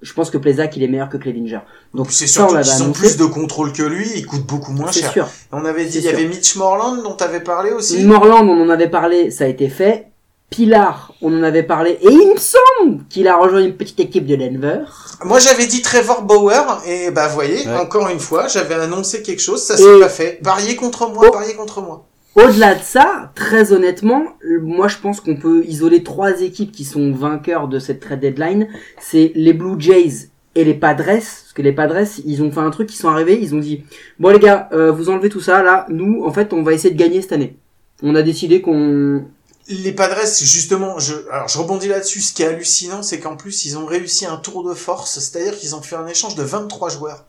je 0.00 0.14
pense 0.14 0.30
que 0.30 0.38
Plezak 0.38 0.74
il 0.78 0.82
est 0.82 0.88
meilleur 0.88 1.10
que 1.10 1.18
Clevinger. 1.18 1.58
Donc 1.92 2.10
C'est 2.10 2.26
l'avait 2.26 2.62
qu'ils 2.62 2.82
ont 2.84 2.92
plus 2.92 3.18
de 3.18 3.26
contrôle 3.26 3.72
que 3.74 3.82
lui, 3.82 4.06
ils 4.16 4.24
coûtent 4.24 4.46
beaucoup 4.46 4.72
moins 4.72 4.90
C'est 4.90 5.00
cher. 5.00 5.12
sûr. 5.12 5.28
On 5.52 5.62
avait 5.66 5.84
dit, 5.84 5.98
il 5.98 6.04
y 6.04 6.08
avait 6.08 6.20
sûr. 6.22 6.28
Mitch 6.30 6.56
Morland 6.56 7.02
dont 7.02 7.12
t'avais 7.12 7.40
parlé 7.40 7.70
aussi? 7.72 8.02
Morland, 8.04 8.48
on 8.48 8.62
en 8.62 8.70
avait 8.70 8.88
parlé, 8.88 9.30
ça 9.30 9.44
a 9.44 9.48
été 9.48 9.68
fait. 9.68 10.06
Pilar, 10.50 11.14
on 11.22 11.32
en 11.38 11.42
avait 11.44 11.62
parlé 11.62 11.92
et 12.02 12.08
il 12.10 12.32
me 12.34 12.38
semble 12.38 13.04
qu'il 13.08 13.28
a 13.28 13.36
rejoint 13.36 13.60
une 13.64 13.76
petite 13.76 14.00
équipe 14.00 14.26
de 14.26 14.34
Denver. 14.34 14.80
Moi, 15.24 15.38
j'avais 15.38 15.66
dit 15.66 15.80
Trevor 15.80 16.22
Bauer, 16.22 16.82
et 16.86 17.10
bah, 17.12 17.28
voyez, 17.28 17.66
Ouais. 17.68 17.76
encore 17.76 18.08
une 18.08 18.18
fois, 18.18 18.48
j'avais 18.48 18.74
annoncé 18.74 19.22
quelque 19.22 19.40
chose, 19.42 19.62
ça 19.62 19.76
s'est 19.76 20.00
pas 20.00 20.08
fait. 20.08 20.40
Pariez 20.42 20.74
contre 20.74 21.08
moi, 21.08 21.26
Oh. 21.28 21.30
pariez 21.32 21.54
contre 21.54 21.80
moi. 21.82 22.04
Au-delà 22.34 22.74
de 22.74 22.82
ça, 22.82 23.32
très 23.34 23.72
honnêtement, 23.72 24.24
moi 24.62 24.86
je 24.88 24.96
pense 24.98 25.20
qu'on 25.20 25.36
peut 25.36 25.64
isoler 25.66 26.02
trois 26.04 26.40
équipes 26.40 26.72
qui 26.72 26.84
sont 26.84 27.12
vainqueurs 27.12 27.66
de 27.68 27.78
cette 27.78 28.00
trade 28.00 28.20
deadline. 28.20 28.68
C'est 29.00 29.32
les 29.34 29.52
Blue 29.52 29.74
Jays 29.80 30.28
et 30.54 30.64
les 30.64 30.74
Padres. 30.74 31.04
Parce 31.06 31.52
que 31.54 31.62
les 31.62 31.72
Padres, 31.72 32.06
ils 32.24 32.42
ont 32.42 32.50
fait 32.52 32.60
un 32.60 32.70
truc, 32.70 32.92
ils 32.92 32.96
sont 32.96 33.08
arrivés, 33.08 33.38
ils 33.40 33.54
ont 33.54 33.58
dit, 33.58 33.84
bon 34.20 34.30
les 34.30 34.38
gars, 34.38 34.68
euh, 34.72 34.90
vous 34.92 35.10
enlevez 35.10 35.28
tout 35.28 35.40
ça, 35.40 35.62
là, 35.62 35.86
nous, 35.90 36.24
en 36.24 36.32
fait, 36.32 36.52
on 36.52 36.62
va 36.62 36.72
essayer 36.72 36.94
de 36.94 36.98
gagner 36.98 37.20
cette 37.22 37.32
année. 37.32 37.56
On 38.02 38.14
a 38.14 38.22
décidé 38.22 38.60
qu'on... 38.62 39.24
Les 39.70 39.92
Padres, 39.92 40.16
justement, 40.42 40.98
je, 40.98 41.14
alors 41.30 41.46
je 41.48 41.56
rebondis 41.58 41.88
là-dessus. 41.88 42.20
Ce 42.20 42.32
qui 42.32 42.42
est 42.42 42.46
hallucinant, 42.46 43.02
c'est 43.02 43.20
qu'en 43.20 43.36
plus, 43.36 43.64
ils 43.64 43.78
ont 43.78 43.86
réussi 43.86 44.26
un 44.26 44.36
tour 44.36 44.68
de 44.68 44.74
force, 44.74 45.18
c'est-à-dire 45.20 45.56
qu'ils 45.56 45.74
ont 45.76 45.80
fait 45.82 45.96
un 45.96 46.06
échange 46.06 46.34
de 46.34 46.42
23 46.42 46.88
joueurs. 46.90 47.24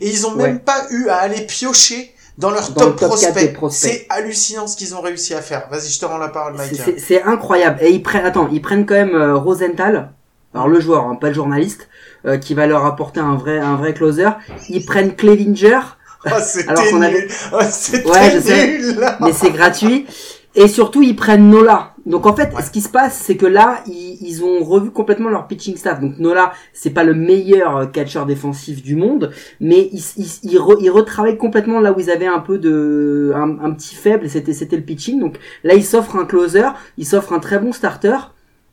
Et 0.00 0.08
ils 0.08 0.26
ont 0.26 0.34
même 0.34 0.58
pas 0.60 0.86
eu 0.90 1.08
à 1.08 1.16
aller 1.18 1.42
piocher 1.42 2.14
dans 2.38 2.50
leur 2.50 2.70
Dans 2.70 2.80
top, 2.92 2.96
prospect. 2.96 3.52
C'est 3.90 4.06
hallucinant 4.08 4.66
ce 4.66 4.76
qu'ils 4.76 4.94
ont 4.94 5.02
réussi 5.02 5.34
à 5.34 5.42
faire. 5.42 5.68
Vas-y, 5.70 5.90
je 5.90 6.00
te 6.00 6.06
rends 6.06 6.16
la 6.16 6.28
parole, 6.28 6.54
Mike. 6.56 6.80
C'est- 6.98 7.22
incroyable. 7.22 7.78
Et 7.82 7.90
ils 7.90 8.02
prennent, 8.02 8.24
attends, 8.24 8.48
ils 8.50 8.62
prennent 8.62 8.86
quand 8.86 8.94
même 8.94 9.14
euh, 9.14 9.36
Rosenthal, 9.36 10.12
alors 10.54 10.68
le 10.68 10.80
joueur, 10.80 11.04
hein, 11.04 11.16
pas 11.16 11.28
le 11.28 11.34
journaliste, 11.34 11.88
euh, 12.24 12.38
qui 12.38 12.54
va 12.54 12.66
leur 12.66 12.86
apporter 12.86 13.20
un 13.20 13.36
vrai, 13.36 13.58
un 13.58 13.76
vrai 13.76 13.92
closer. 13.92 14.30
Ils 14.70 14.86
prennent 14.86 15.14
Clevinger, 15.14 15.80
Ah, 16.24 16.40
c'était 16.40 16.70
avait- 16.70 17.28
c'était 17.70 18.08
Ouais, 18.08 18.30
je 18.30 18.40
sais. 18.40 18.66
nul, 18.78 19.06
mais 19.20 19.32
c'est 19.32 19.50
gratuit. 19.50 20.06
Et 20.54 20.68
surtout, 20.68 21.02
ils 21.02 21.16
prennent 21.16 21.48
Nola. 21.48 21.94
Donc 22.04 22.26
en 22.26 22.34
fait, 22.34 22.52
Ouais. 22.54 22.62
ce 22.62 22.70
qui 22.70 22.80
se 22.80 22.88
passe, 22.88 23.16
c'est 23.16 23.36
que 23.36 23.46
là, 23.46 23.82
ils, 23.86 24.18
ils 24.20 24.44
ont 24.44 24.62
revu 24.64 24.90
complètement 24.90 25.28
leur 25.30 25.46
pitching 25.46 25.76
staff. 25.76 26.00
Donc 26.00 26.18
Nola, 26.18 26.52
c'est 26.72 26.90
pas 26.90 27.04
le 27.04 27.14
meilleur 27.14 27.76
euh, 27.76 27.86
catcheur 27.86 28.26
défensif 28.26 28.82
du 28.82 28.96
monde, 28.96 29.30
mais 29.60 29.88
ils, 29.92 30.02
ils, 30.18 30.26
ils, 30.42 30.58
re- 30.58 30.78
ils 30.80 30.90
retravaillent 30.90 31.38
complètement 31.38 31.80
là 31.80 31.92
où 31.92 32.00
ils 32.00 32.10
avaient 32.10 32.26
un 32.26 32.40
peu 32.40 32.58
de 32.58 33.32
un, 33.34 33.58
un 33.64 33.70
petit 33.70 33.94
faible. 33.94 34.28
C'était 34.28 34.52
c'était 34.52 34.76
le 34.76 34.82
pitching. 34.82 35.20
Donc 35.20 35.38
là, 35.64 35.74
ils 35.74 35.84
s'offrent 35.84 36.16
un 36.16 36.26
closer, 36.26 36.68
ils 36.98 37.06
s'offrent 37.06 37.32
un 37.32 37.38
très 37.40 37.58
bon 37.58 37.72
starter. 37.72 38.16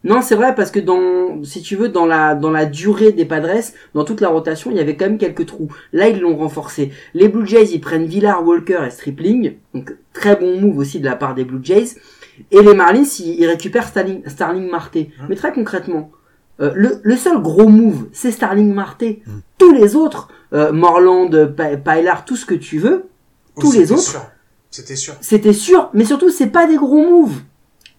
Non, 0.05 0.21
c'est 0.21 0.35
vrai 0.35 0.55
parce 0.55 0.71
que 0.71 0.79
dans, 0.79 1.43
si 1.43 1.61
tu 1.61 1.75
veux, 1.75 1.89
dans 1.89 2.05
la 2.05 2.33
dans 2.33 2.51
la 2.51 2.65
durée 2.65 3.11
des 3.11 3.25
Padres, 3.25 3.61
dans 3.93 4.05
toute 4.05 4.21
la 4.21 4.29
rotation, 4.29 4.71
il 4.71 4.77
y 4.77 4.79
avait 4.79 4.95
quand 4.95 5.05
même 5.05 5.17
quelques 5.17 5.45
trous. 5.45 5.67
Là, 5.91 6.07
ils 6.07 6.19
l'ont 6.21 6.37
renforcé. 6.37 6.91
Les 7.13 7.27
Blue 7.27 7.45
Jays, 7.45 7.65
ils 7.73 7.81
prennent 7.81 8.05
Villar, 8.05 8.45
Walker 8.45 8.79
et 8.87 8.91
Stripling, 8.91 9.55
donc 9.73 9.93
très 10.13 10.37
bon 10.37 10.61
move 10.61 10.77
aussi 10.77 10.99
de 11.01 11.05
la 11.05 11.17
part 11.17 11.35
des 11.35 11.43
Blue 11.43 11.59
Jays. 11.61 11.95
Et 12.51 12.61
les 12.61 12.73
Marlins, 12.73 13.03
ils, 13.19 13.41
ils 13.41 13.45
récupèrent 13.45 13.87
Starling, 13.89 14.21
Starling 14.27 14.69
Marte. 14.69 14.97
Mais 15.27 15.35
très 15.35 15.51
concrètement, 15.51 16.11
euh, 16.61 16.71
le, 16.73 17.01
le 17.03 17.15
seul 17.17 17.41
gros 17.41 17.67
move, 17.67 18.07
c'est 18.13 18.31
Starling 18.31 18.73
Marte. 18.73 19.03
Tous 19.57 19.73
les 19.73 19.97
autres, 19.97 20.29
euh, 20.53 20.71
Morland, 20.71 21.29
Pa- 21.57 21.75
Pylar, 21.75 22.23
tout 22.23 22.37
ce 22.37 22.45
que 22.45 22.55
tu 22.55 22.79
veux, 22.79 23.03
Oui, 23.57 23.63
tous 23.63 23.71
les 23.73 23.79
c'était 23.79 23.91
autres, 23.91 24.01
sûr. 24.01 24.21
C'était 24.71 24.95
sûr. 24.95 25.13
c'était 25.19 25.51
sûr. 25.53 25.89
Mais 25.93 26.05
surtout, 26.05 26.29
c'est 26.29 26.47
pas 26.47 26.67
des 26.67 26.77
gros 26.77 27.01
moves. 27.05 27.41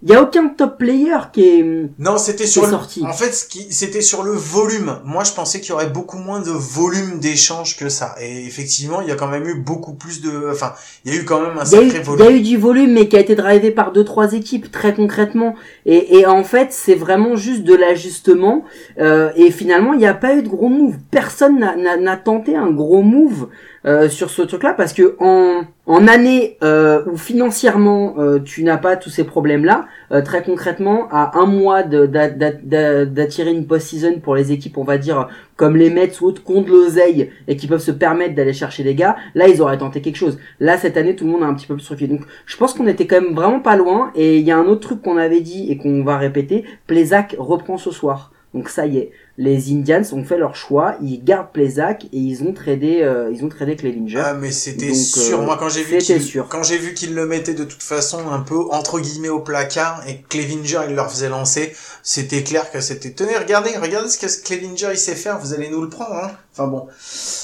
Il 0.02 0.08
y 0.08 0.14
a 0.14 0.22
aucun 0.22 0.48
top 0.48 0.78
player 0.78 1.16
qui 1.30 1.42
est 1.44 1.90
Non, 1.98 2.16
c'était 2.16 2.46
sur 2.46 2.62
le... 2.62 2.70
sorti. 2.70 3.04
En 3.04 3.12
fait, 3.12 3.34
c'était 3.70 4.00
sur 4.00 4.22
le 4.22 4.32
volume. 4.32 4.98
Moi, 5.04 5.24
je 5.24 5.32
pensais 5.32 5.60
qu'il 5.60 5.70
y 5.70 5.72
aurait 5.72 5.90
beaucoup 5.90 6.16
moins 6.16 6.40
de 6.40 6.50
volume 6.50 7.20
d'échanges 7.20 7.76
que 7.76 7.90
ça. 7.90 8.14
Et 8.18 8.46
effectivement, 8.46 9.02
il 9.02 9.08
y 9.08 9.10
a 9.10 9.14
quand 9.14 9.28
même 9.28 9.46
eu 9.46 9.56
beaucoup 9.56 9.92
plus 9.92 10.22
de... 10.22 10.48
Enfin, 10.50 10.72
il 11.04 11.12
y 11.14 11.18
a 11.18 11.20
eu 11.20 11.24
quand 11.26 11.40
même 11.42 11.58
un 11.58 11.64
Il 11.64 11.82
eu, 11.82 11.84
sacré 11.86 11.98
il 11.98 12.02
volume. 12.04 12.24
y 12.24 12.28
a 12.28 12.30
eu 12.32 12.40
du 12.40 12.56
volume, 12.56 12.92
mais 12.94 13.08
qui 13.08 13.16
a 13.16 13.20
été 13.20 13.34
drivé 13.34 13.70
par 13.70 13.92
deux 13.92 14.04
trois 14.04 14.32
équipes 14.32 14.72
très 14.72 14.94
concrètement. 14.94 15.54
Et, 15.84 16.18
et 16.18 16.26
en 16.26 16.44
fait, 16.44 16.68
c'est 16.70 16.94
vraiment 16.94 17.36
juste 17.36 17.64
de 17.64 17.74
l'ajustement. 17.74 18.64
Euh, 18.98 19.30
et 19.36 19.50
finalement, 19.50 19.92
il 19.92 19.98
n'y 19.98 20.06
a 20.06 20.14
pas 20.14 20.34
eu 20.34 20.42
de 20.42 20.48
gros 20.48 20.68
move. 20.70 20.96
Personne 21.10 21.58
n'a 21.58 22.16
tenté 22.16 22.56
un 22.56 22.70
gros 22.70 23.02
move 23.02 23.48
euh, 23.86 24.08
sur 24.08 24.30
ce 24.30 24.42
truc-là 24.42 24.74
parce 24.74 24.92
que 24.92 25.16
en 25.20 25.62
en 25.90 26.06
année 26.06 26.56
euh, 26.62 27.02
où 27.10 27.16
financièrement 27.16 28.14
euh, 28.16 28.38
tu 28.38 28.62
n'as 28.62 28.76
pas 28.76 28.96
tous 28.96 29.10
ces 29.10 29.24
problèmes-là, 29.24 29.86
euh, 30.12 30.22
très 30.22 30.44
concrètement, 30.44 31.08
à 31.10 31.36
un 31.36 31.46
mois 31.46 31.82
d'attirer 31.82 33.50
une 33.50 33.66
post-season 33.66 34.20
pour 34.20 34.36
les 34.36 34.52
équipes, 34.52 34.78
on 34.78 34.84
va 34.84 34.98
dire 34.98 35.28
comme 35.56 35.76
les 35.76 35.90
Mets 35.90 36.12
ou 36.20 36.26
autres, 36.26 36.44
contre 36.44 36.70
l'oseille 36.70 37.30
et 37.48 37.56
qui 37.56 37.66
peuvent 37.66 37.80
se 37.80 37.90
permettre 37.90 38.36
d'aller 38.36 38.52
chercher 38.52 38.84
les 38.84 38.94
gars, 38.94 39.16
là 39.34 39.48
ils 39.48 39.60
auraient 39.60 39.78
tenté 39.78 40.00
quelque 40.00 40.14
chose. 40.14 40.38
Là 40.60 40.78
cette 40.78 40.96
année 40.96 41.16
tout 41.16 41.24
le 41.24 41.32
monde 41.32 41.42
a 41.42 41.46
un 41.46 41.54
petit 41.54 41.66
peu 41.66 41.74
plus 41.74 41.88
reculé. 41.88 42.06
Donc 42.06 42.24
je 42.46 42.56
pense 42.56 42.72
qu'on 42.72 42.86
était 42.86 43.08
quand 43.08 43.20
même 43.20 43.34
vraiment 43.34 43.58
pas 43.58 43.74
loin 43.74 44.12
et 44.14 44.38
il 44.38 44.46
y 44.46 44.52
a 44.52 44.56
un 44.58 44.66
autre 44.66 44.82
truc 44.82 45.02
qu'on 45.02 45.16
avait 45.16 45.40
dit 45.40 45.72
et 45.72 45.76
qu'on 45.76 46.04
va 46.04 46.18
répéter, 46.18 46.64
Plezak 46.86 47.34
reprend 47.36 47.78
ce 47.78 47.90
soir. 47.90 48.30
Donc 48.52 48.68
ça 48.68 48.84
y 48.84 48.98
est, 48.98 49.12
les 49.38 49.70
Indians 49.72 50.02
ont 50.12 50.24
fait 50.24 50.36
leur 50.36 50.56
choix, 50.56 50.96
ils 51.00 51.22
gardent 51.22 51.52
Plezak 51.52 52.06
et 52.06 52.18
ils 52.18 52.42
ont 52.42 52.52
tradé 52.52 53.00
euh, 53.02 53.30
ils 53.32 53.44
ont 53.44 53.48
tradé 53.48 53.76
Clevinger. 53.76 54.20
Ah 54.24 54.34
mais 54.34 54.50
c'était 54.50 54.92
sûr. 54.92 55.38
euh, 55.38 55.44
Moi 55.44 55.56
quand 55.56 55.68
j'ai 55.68 55.84
vu 55.84 55.98
qu'il 55.98 56.20
quand 56.48 56.64
j'ai 56.64 56.76
vu 56.78 56.92
qu'il 56.94 57.14
le 57.14 57.26
mettait 57.26 57.54
de 57.54 57.62
toute 57.62 57.82
façon 57.82 58.28
un 58.28 58.40
peu 58.40 58.58
entre 58.72 58.98
guillemets 58.98 59.28
au 59.28 59.38
placard 59.38 60.02
et 60.08 60.16
que 60.16 60.28
Clevinger 60.28 60.80
il 60.88 60.96
leur 60.96 61.10
faisait 61.12 61.28
lancer, 61.28 61.72
c'était 62.02 62.42
clair 62.42 62.72
que 62.72 62.80
c'était 62.80 63.12
tenez 63.12 63.36
regardez 63.36 63.70
regardez 63.78 64.08
ce 64.08 64.18
que 64.18 64.46
Clevinger 64.46 64.88
il 64.90 64.98
sait 64.98 65.14
faire, 65.14 65.38
vous 65.38 65.54
allez 65.54 65.70
nous 65.70 65.82
le 65.82 65.88
prendre 65.88 66.14
hein. 66.14 66.32
Enfin 66.52 66.66
bon. 66.66 66.88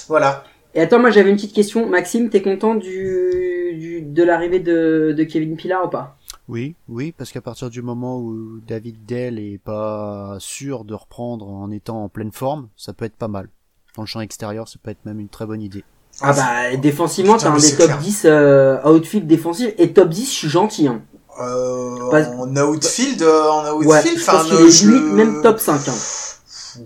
Voilà. 0.08 0.42
Et 0.74 0.80
attends, 0.80 0.98
moi 0.98 1.10
j'avais 1.10 1.30
une 1.30 1.36
petite 1.36 1.54
question. 1.54 1.88
Maxime, 1.88 2.28
t'es 2.30 2.42
content 2.42 2.74
du, 2.74 3.72
du 3.74 3.76
du, 3.76 4.02
de 4.02 4.22
l'arrivée 4.22 4.60
de, 4.60 5.14
de 5.16 5.24
Kevin 5.24 5.56
Pilar 5.56 5.86
ou 5.86 5.88
pas? 5.88 6.15
Oui, 6.48 6.76
oui, 6.88 7.12
parce 7.16 7.32
qu'à 7.32 7.40
partir 7.40 7.70
du 7.70 7.82
moment 7.82 8.18
où 8.20 8.60
David 8.66 9.04
Dell 9.04 9.38
est 9.38 9.58
pas 9.58 10.36
sûr 10.38 10.84
de 10.84 10.94
reprendre 10.94 11.48
en 11.48 11.70
étant 11.70 12.04
en 12.04 12.08
pleine 12.08 12.30
forme, 12.32 12.68
ça 12.76 12.92
peut 12.92 13.04
être 13.04 13.16
pas 13.16 13.28
mal. 13.28 13.48
Dans 13.96 14.02
le 14.02 14.06
champ 14.06 14.20
extérieur, 14.20 14.68
ça 14.68 14.78
peut 14.82 14.90
être 14.90 15.04
même 15.04 15.18
une 15.18 15.28
très 15.28 15.46
bonne 15.46 15.62
idée. 15.62 15.84
Ah 16.22 16.32
bah 16.32 16.76
défensivement 16.76 17.36
t'as 17.36 17.50
un 17.50 17.58
des 17.58 17.76
top 17.76 17.86
clair. 17.86 17.98
10 17.98 18.22
euh, 18.24 18.82
outfield 18.90 19.26
défensif 19.26 19.74
et 19.76 19.92
top 19.92 20.08
10 20.08 20.24
je 20.24 20.30
suis 20.30 20.48
gentil 20.48 20.86
hein. 20.88 21.02
Euh, 21.42 22.10
Pas- 22.10 22.30
en 22.30 22.56
outfield, 22.56 23.20
euh, 23.20 23.50
en 23.50 23.74
outfield, 23.74 23.86
Ouais, 23.90 24.02
je 24.16 24.22
enfin, 24.22 24.32
pense 24.38 24.46
qu'il 24.46 24.54
euh, 24.56 24.66
est 24.66 24.80
limite 24.98 25.12
même 25.12 25.42
top 25.42 25.60
5 25.60 25.88
hein. 25.88 25.94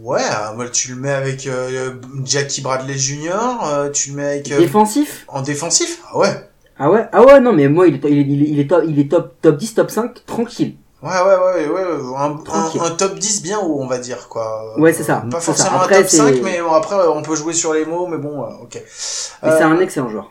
Ouais, 0.02 0.20
tu 0.72 0.94
le 0.94 1.00
mets 1.00 1.12
avec 1.12 1.46
euh, 1.46 1.94
Jackie 2.24 2.60
Bradley 2.60 2.98
Jr., 2.98 3.30
euh, 3.64 3.90
tu 3.90 4.10
le 4.10 4.16
mets 4.16 4.26
avec 4.26 4.50
euh, 4.50 4.58
Défensif? 4.58 5.24
en 5.28 5.42
défensif? 5.42 6.02
Ah 6.12 6.18
ouais. 6.18 6.49
Ah 6.80 6.90
ouais 6.90 7.06
Ah 7.12 7.22
ouais 7.24 7.40
non 7.40 7.52
mais 7.52 7.68
moi 7.68 7.86
il 7.86 7.94
est, 7.96 8.10
il 8.10 8.30
il 8.32 8.42
il 8.54 8.58
est 8.60 8.66
top, 8.68 8.82
il 8.88 8.98
est 8.98 9.08
top, 9.10 9.34
top 9.42 9.56
10, 9.56 9.74
top 9.74 9.90
5 9.90 10.26
tranquille. 10.26 10.74
Ouais, 11.02 11.08
ouais, 11.10 11.66
ouais, 11.66 11.68
ouais, 11.68 12.16
un, 12.18 12.36
un, 12.52 12.84
un 12.86 12.90
top 12.90 13.18
10 13.18 13.42
bien 13.42 13.58
haut, 13.58 13.78
on 13.80 13.86
va 13.86 13.96
dire, 13.96 14.28
quoi. 14.28 14.78
Ouais, 14.78 14.92
c'est 14.92 15.02
ça, 15.02 15.24
Pas 15.30 15.40
c'est 15.40 15.46
ça. 15.46 15.64
forcément 15.64 15.80
Après, 15.80 15.96
un 15.96 16.00
top 16.00 16.08
c'est- 16.10 16.16
5, 16.18 16.40
mais 16.42 16.60
bon, 16.60 16.72
après, 16.72 16.94
on 17.08 17.22
peut 17.22 17.34
jouer 17.36 17.54
sur 17.54 17.72
les 17.72 17.86
mots, 17.86 18.06
mais 18.06 18.18
bon, 18.18 18.42
euh, 18.42 18.48
ok. 18.62 18.74
Mais 19.42 19.48
Euh, 19.48 19.56
c'est 19.56 19.64
un 19.64 19.80
excellent 19.80 20.10
joueur. 20.10 20.30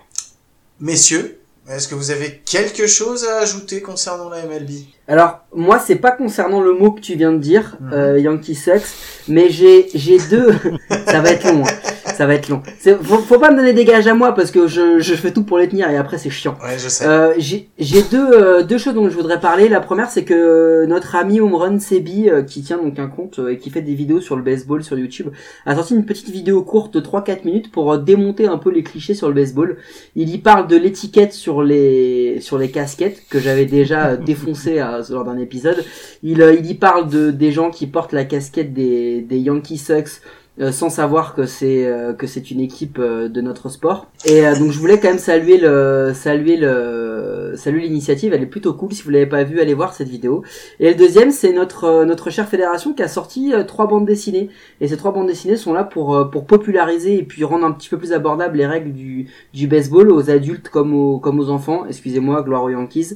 Messieurs, 0.80 1.39
est-ce 1.70 1.88
que 1.88 1.95
vous 1.95 2.12
avez 2.12 2.41
quelque 2.45 2.86
chose 2.86 3.26
à 3.26 3.38
ajouter 3.39 3.82
concernant 3.82 4.30
la 4.30 4.43
MLB 4.45 4.70
Alors, 5.08 5.39
moi, 5.56 5.80
c'est 5.80 5.95
pas 5.95 6.12
concernant 6.12 6.62
le 6.62 6.74
mot 6.74 6.91
que 6.91 7.02
tu 7.02 7.16
viens 7.16 7.32
de 7.32 7.39
dire, 7.39 7.76
Mhm. 7.80 7.93
euh, 7.93 8.20
Yankee 8.20 8.54
Sucks, 8.56 8.84
mais 9.28 9.50
j'ai, 9.50 9.89
j'ai 9.95 10.20
deux, 10.20 10.54
ça 11.08 11.20
va 11.22 11.32
être 11.32 11.52
long, 11.52 11.64
hein. 11.66 11.72
Ça 12.20 12.28
va 12.28 12.34
être 12.34 12.49
long. 12.49 12.61
Faut, 13.01 13.20
faut 13.20 13.39
pas 13.39 13.49
me 13.49 13.55
donner 13.55 13.72
des 13.72 13.86
gages 13.86 14.05
à 14.05 14.13
moi 14.13 14.36
parce 14.36 14.51
que 14.51 14.67
je, 14.67 14.99
je 14.99 15.13
fais 15.13 15.32
tout 15.32 15.43
pour 15.43 15.57
les 15.57 15.70
tenir 15.70 15.89
et 15.89 15.95
après 15.95 16.17
c'est 16.17 16.30
chiant. 16.30 16.57
Ouais, 16.61 16.78
je 16.78 16.89
sais. 16.89 17.05
Euh, 17.05 17.34
j'ai 17.38 17.70
j'ai 17.80 18.03
deux, 18.03 18.34
euh, 18.34 18.61
deux 18.61 18.78
choses 18.78 18.93
dont 18.93 19.07
je 19.07 19.15
voudrais 19.15 19.39
parler. 19.39 19.70
La 19.70 19.80
première, 19.80 20.09
c'est 20.09 20.26
que 20.26 20.86
notre 20.86 21.15
ami 21.15 21.39
Homerun 21.39 21.80
Sebi, 21.80 22.30
euh, 22.30 22.43
qui 22.43 22.61
tient 22.61 22.78
donc 22.78 22.99
un 22.99 23.07
compte 23.07 23.39
euh, 23.39 23.53
et 23.53 23.57
qui 23.57 23.70
fait 23.70 23.82
des 23.82 23.93
vidéos 23.93 24.20
sur 24.20 24.36
le 24.36 24.41
baseball 24.41 24.84
sur 24.84 24.99
YouTube, 24.99 25.28
a 25.65 25.76
sorti 25.76 25.95
une 25.95 26.03
petite 26.03 26.30
vidéo 26.30 26.61
courte 26.61 26.93
de 26.93 26.99
3-4 26.99 27.45
minutes 27.45 27.72
pour 27.72 27.93
euh, 27.93 27.97
démonter 27.97 28.47
un 28.47 28.57
peu 28.57 28.70
les 28.70 28.84
clichés 28.84 29.13
sur 29.13 29.30
le 29.30 29.34
baseball. 29.34 29.78
Il 30.17 30.28
y 30.28 30.39
parle 30.39 30.67
de 30.67 30.76
l'étiquette 30.76 31.32
sur 31.32 31.63
les 31.63 32.41
sur 32.41 32.57
les 32.57 32.70
casquettes 32.70 33.24
que 33.30 33.39
j'avais 33.39 33.65
déjà 33.65 34.07
euh, 34.07 34.17
défoncé 34.26 34.80
à, 34.80 34.99
lors 35.09 35.24
d'un 35.24 35.38
épisode. 35.38 35.86
Il, 36.22 36.41
euh, 36.41 36.53
il 36.53 36.65
y 36.65 36.74
parle 36.74 37.07
de 37.07 37.32
des 37.32 37.53
gens 37.53 37.72
qui 37.72 37.88
portent 37.88 38.11
la 38.11 38.26
casquette 38.26 38.74
des, 38.74 39.22
des 39.22 39.39
Yankee 39.39 39.78
Sucks 39.78 40.20
euh, 40.20 40.49
sans 40.72 40.89
savoir 40.89 41.36
que 41.36 41.45
c'est 41.45 41.86
euh, 41.86 42.14
que 42.14 42.28
c'est 42.28 42.51
une 42.51 42.60
équipe 42.60 42.99
euh, 42.99 43.30
de 43.30 43.41
notre 43.41 43.70
sport. 43.70 44.07
Et 44.26 44.45
euh, 44.45 44.57
donc 44.57 44.72
je 44.72 44.80
voulais 44.80 44.99
quand 44.99 45.07
même 45.07 45.18
saluer 45.18 45.57
le 45.57 46.12
saluer 46.14 46.57
le 46.57 47.53
saluer 47.55 47.82
l'initiative, 47.82 48.34
elle 48.34 48.43
est 48.43 48.47
plutôt 48.47 48.74
cool. 48.74 48.91
Si 48.93 49.03
vous 49.03 49.10
l'avez 49.10 49.26
pas 49.26 49.43
vu, 49.43 49.60
allez 49.60 49.74
voir 49.74 49.93
cette 49.93 50.07
vidéo. 50.07 50.43
Et 50.80 50.89
le 50.89 50.95
deuxième, 50.95 51.32
c'est 51.32 51.53
notre 51.53 51.84
euh, 51.86 52.05
notre 52.05 52.30
chère 52.30 52.47
fédération 52.47 52.93
qui 52.93 53.03
a 53.03 53.07
sorti 53.07 53.53
euh, 53.53 53.64
trois 53.64 53.88
bandes 53.88 54.05
dessinées. 54.05 54.49
Et 54.82 54.88
ces 54.88 54.97
trois 54.97 55.12
bandes 55.12 55.28
dessinées 55.28 55.57
sont 55.57 55.74
là 55.74 55.84
pour 55.84 56.16
euh, 56.16 56.26
pour 56.26 56.45
populariser 56.45 57.18
et 57.18 57.24
puis 57.24 57.43
rendre 57.43 57.66
un 57.66 57.72
petit 57.72 57.89
peu 57.89 57.97
plus 57.97 58.14
abordables 58.14 58.57
les 58.57 58.66
règles 58.66 58.93
du 58.93 59.28
du 59.53 59.68
baseball 59.68 60.12
aux 60.12 60.30
adultes 60.30 60.70
comme 60.70 60.93
aux 60.93 61.20
comme 61.20 61.39
aux 61.39 61.49
enfants. 61.49 61.86
Excusez-moi, 61.88 62.41
gloire 62.41 62.64
aux 62.64 62.70
Yankees. 62.70 63.16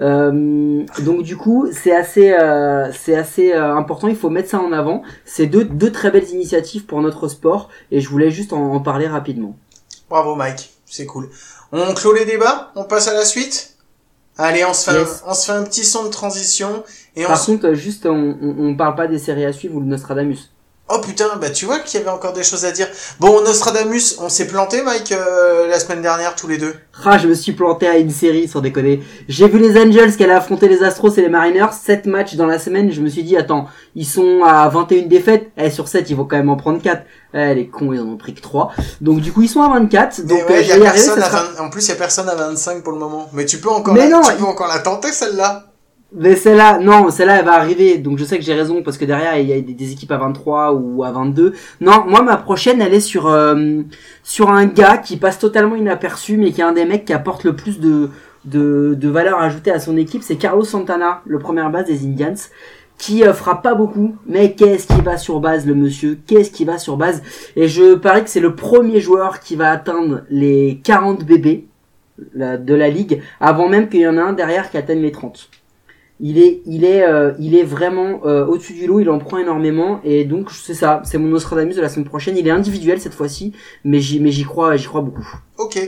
Euh, 0.00 0.82
donc 1.04 1.22
du 1.22 1.36
coup, 1.36 1.68
c'est 1.72 1.94
assez 1.94 2.32
euh, 2.32 2.90
c'est 2.92 3.16
assez 3.16 3.52
euh, 3.52 3.74
important. 3.74 4.08
Il 4.08 4.16
faut 4.16 4.30
mettre 4.30 4.48
ça 4.48 4.60
en 4.60 4.72
avant. 4.72 5.02
C'est 5.24 5.46
deux 5.46 5.64
deux 5.64 5.92
très 5.92 6.10
belles 6.10 6.28
initiatives 6.30 6.79
pour 6.86 7.00
notre 7.02 7.28
sport 7.28 7.68
et 7.90 8.00
je 8.00 8.08
voulais 8.08 8.30
juste 8.30 8.52
en, 8.52 8.72
en 8.74 8.80
parler 8.80 9.06
rapidement. 9.08 9.56
Bravo 10.08 10.34
Mike, 10.34 10.72
c'est 10.86 11.06
cool. 11.06 11.30
On 11.72 11.94
clôt 11.94 12.12
les 12.12 12.24
débats, 12.24 12.72
on 12.74 12.84
passe 12.84 13.08
à 13.08 13.14
la 13.14 13.24
suite? 13.24 13.76
Allez, 14.38 14.64
on 14.64 14.72
se 14.72 14.90
fait, 14.90 14.98
Yes. 14.98 15.22
un, 15.26 15.30
on 15.30 15.34
se 15.34 15.46
fait 15.46 15.52
un 15.52 15.62
petit 15.64 15.84
son 15.84 16.04
de 16.04 16.08
transition 16.08 16.82
et 17.14 17.24
on 17.24 17.28
Par 17.28 17.38
se... 17.38 17.50
contre, 17.50 17.74
juste 17.74 18.06
on, 18.06 18.36
on, 18.40 18.68
on 18.68 18.74
parle 18.76 18.94
pas 18.94 19.06
des 19.06 19.18
séries 19.18 19.44
à 19.44 19.52
suivre 19.52 19.76
ou 19.76 19.80
de 19.80 19.86
Nostradamus. 19.86 20.50
Oh 20.92 20.98
putain, 21.00 21.28
bah 21.40 21.50
tu 21.50 21.66
vois 21.66 21.78
qu'il 21.78 22.00
y 22.00 22.02
avait 22.02 22.10
encore 22.12 22.32
des 22.32 22.42
choses 22.42 22.64
à 22.64 22.72
dire. 22.72 22.88
Bon, 23.20 23.40
Nostradamus, 23.42 24.16
on 24.20 24.28
s'est 24.28 24.46
planté 24.46 24.82
Mike 24.82 25.12
euh, 25.12 25.68
la 25.68 25.78
semaine 25.78 26.02
dernière 26.02 26.34
tous 26.34 26.48
les 26.48 26.58
deux. 26.58 26.74
Ah, 27.04 27.16
je 27.16 27.28
me 27.28 27.34
suis 27.34 27.52
planté 27.52 27.86
à 27.86 27.96
une 27.96 28.10
série, 28.10 28.48
sans 28.48 28.60
déconner. 28.60 29.00
J'ai 29.28 29.48
vu 29.48 29.58
les 29.58 29.80
Angels 29.80 30.16
qui 30.16 30.24
allaient 30.24 30.32
affronter 30.32 30.68
les 30.68 30.82
Astros 30.82 31.10
et 31.16 31.22
les 31.22 31.28
Mariners, 31.28 31.68
7 31.80 32.06
matchs 32.06 32.34
dans 32.34 32.46
la 32.46 32.58
semaine, 32.58 32.90
je 32.90 33.00
me 33.00 33.08
suis 33.08 33.22
dit, 33.22 33.36
attends, 33.36 33.66
ils 33.94 34.04
sont 34.06 34.42
à 34.44 34.68
21 34.68 35.06
défaites, 35.06 35.50
eh, 35.56 35.70
sur 35.70 35.86
7, 35.88 36.10
ils 36.10 36.16
vont 36.16 36.24
quand 36.24 36.36
même 36.36 36.50
en 36.50 36.56
prendre 36.56 36.82
4. 36.82 37.02
Eh, 37.32 37.54
les 37.54 37.68
cons, 37.68 37.92
ils 37.92 38.00
en 38.00 38.06
ont 38.08 38.16
pris 38.16 38.34
que 38.34 38.40
3. 38.40 38.72
Donc 39.00 39.20
du 39.20 39.32
coup, 39.32 39.42
ils 39.42 39.48
sont 39.48 39.62
à 39.62 39.68
24, 39.68 40.22
donc 40.26 40.40
euh, 40.50 40.60
y 40.60 40.70
a 40.70 40.74
arriver, 40.74 40.80
personne 40.90 41.22
à 41.22 41.26
sera- 41.30 41.44
20 41.56 41.64
En 41.64 41.70
plus, 41.70 41.86
il 41.86 41.90
y 41.90 41.92
a 41.92 41.96
personne 41.96 42.28
à 42.28 42.34
25 42.34 42.82
pour 42.82 42.92
le 42.92 42.98
moment. 42.98 43.28
Mais 43.32 43.46
tu 43.46 43.58
peux 43.58 43.68
encore, 43.70 43.94
Mais 43.94 44.08
la... 44.08 44.16
non, 44.16 44.22
tu 44.22 44.32
il- 44.32 44.38
peux 44.38 44.44
encore 44.44 44.66
la 44.68 44.80
tenter 44.80 45.12
celle-là. 45.12 45.66
Mais 46.12 46.34
celle-là, 46.34 46.80
non, 46.80 47.10
celle-là, 47.10 47.38
elle 47.38 47.44
va 47.44 47.54
arriver. 47.54 47.98
Donc 47.98 48.18
je 48.18 48.24
sais 48.24 48.36
que 48.36 48.44
j'ai 48.44 48.54
raison 48.54 48.82
parce 48.82 48.98
que 48.98 49.04
derrière 49.04 49.38
il 49.38 49.48
y 49.48 49.52
a 49.52 49.60
des, 49.60 49.92
équipes 49.92 50.10
à 50.10 50.18
23 50.18 50.72
ou 50.72 51.04
à 51.04 51.12
22. 51.12 51.54
Non, 51.80 52.04
moi 52.06 52.22
ma 52.22 52.36
prochaine, 52.36 52.82
elle 52.82 52.94
est 52.94 53.00
sur 53.00 53.28
euh, 53.28 53.82
sur 54.24 54.50
un 54.50 54.66
gars 54.66 54.98
qui 54.98 55.16
passe 55.16 55.38
totalement 55.38 55.76
inaperçu, 55.76 56.36
mais 56.36 56.50
qui 56.50 56.62
est 56.62 56.64
un 56.64 56.72
des 56.72 56.84
mecs 56.84 57.04
qui 57.04 57.12
apporte 57.12 57.44
le 57.44 57.54
plus 57.54 57.78
de 57.78 58.10
de, 58.44 58.94
de 58.98 59.08
valeur 59.08 59.38
ajoutée 59.38 59.70
à 59.70 59.78
son 59.78 59.96
équipe. 59.96 60.22
C'est 60.24 60.36
Carlos 60.36 60.64
Santana, 60.64 61.22
le 61.26 61.38
premier 61.38 61.68
base 61.70 61.86
des 61.86 62.04
Indians, 62.04 62.34
qui 62.98 63.24
euh, 63.24 63.32
frappe 63.32 63.62
pas 63.62 63.74
beaucoup, 63.74 64.16
mais 64.26 64.54
qu'est-ce 64.54 64.88
qui 64.88 65.00
va 65.02 65.16
sur 65.16 65.38
base 65.38 65.64
le 65.64 65.74
monsieur? 65.76 66.18
Qu'est-ce 66.26 66.50
qui 66.50 66.64
va 66.64 66.78
sur 66.78 66.96
base? 66.96 67.22
Et 67.54 67.68
je 67.68 67.94
parie 67.94 68.24
que 68.24 68.30
c'est 68.30 68.40
le 68.40 68.56
premier 68.56 69.00
joueur 69.00 69.38
qui 69.38 69.54
va 69.54 69.70
atteindre 69.70 70.22
les 70.28 70.80
40 70.82 71.24
bébés 71.24 71.66
de 72.34 72.74
la 72.74 72.90
ligue 72.90 73.22
avant 73.40 73.68
même 73.68 73.88
qu'il 73.88 74.00
y 74.00 74.06
en 74.06 74.16
ait 74.16 74.20
un 74.20 74.34
derrière 74.34 74.70
qui 74.70 74.76
atteigne 74.76 75.00
les 75.00 75.12
30 75.12 75.48
il 76.20 76.38
est 76.38 76.62
il 76.66 76.84
est 76.84 77.02
euh, 77.02 77.32
il 77.38 77.54
est 77.54 77.62
vraiment 77.62 78.20
euh, 78.24 78.44
au-dessus 78.46 78.74
du 78.74 78.86
lot 78.86 79.00
il 79.00 79.08
en 79.10 79.18
prend 79.18 79.38
énormément 79.38 80.00
et 80.04 80.24
donc 80.24 80.50
c'est 80.50 80.74
ça 80.74 81.02
c'est 81.04 81.18
mon 81.18 81.28
Nostradamus 81.28 81.74
de 81.74 81.80
la 81.80 81.88
semaine 81.88 82.06
prochaine 82.06 82.36
il 82.36 82.46
est 82.46 82.50
individuel 82.50 83.00
cette 83.00 83.14
fois-ci 83.14 83.52
mais 83.84 84.00
j'y 84.00 84.20
mais 84.20 84.30
j'y 84.30 84.44
crois 84.44 84.76
j'y 84.76 84.86
crois 84.86 85.00
beaucoup 85.00 85.26
Ok. 85.60 85.78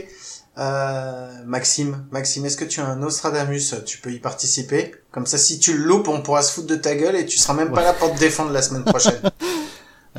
Euh, 0.59 1.31
Maxime, 1.47 2.05
Maxime, 2.11 2.45
est-ce 2.45 2.57
que 2.57 2.65
tu 2.65 2.79
as 2.79 2.85
un 2.85 2.97
Nostradamus? 2.97 3.73
Tu 3.85 3.97
peux 3.97 4.11
y 4.11 4.19
participer. 4.19 4.93
Comme 5.11 5.25
ça, 5.25 5.39
si 5.39 5.57
tu 5.57 5.75
le 5.75 5.83
loupes, 5.83 6.07
on 6.07 6.21
pourra 6.21 6.43
se 6.43 6.53
foutre 6.53 6.67
de 6.67 6.75
ta 6.75 6.95
gueule 6.95 7.15
et 7.15 7.25
tu 7.25 7.39
seras 7.39 7.55
même 7.55 7.71
pas 7.71 7.81
là 7.81 7.93
pour 7.93 8.13
te 8.13 8.19
défendre 8.19 8.51
la 8.51 8.61
semaine 8.61 8.83
prochaine. 8.83 9.19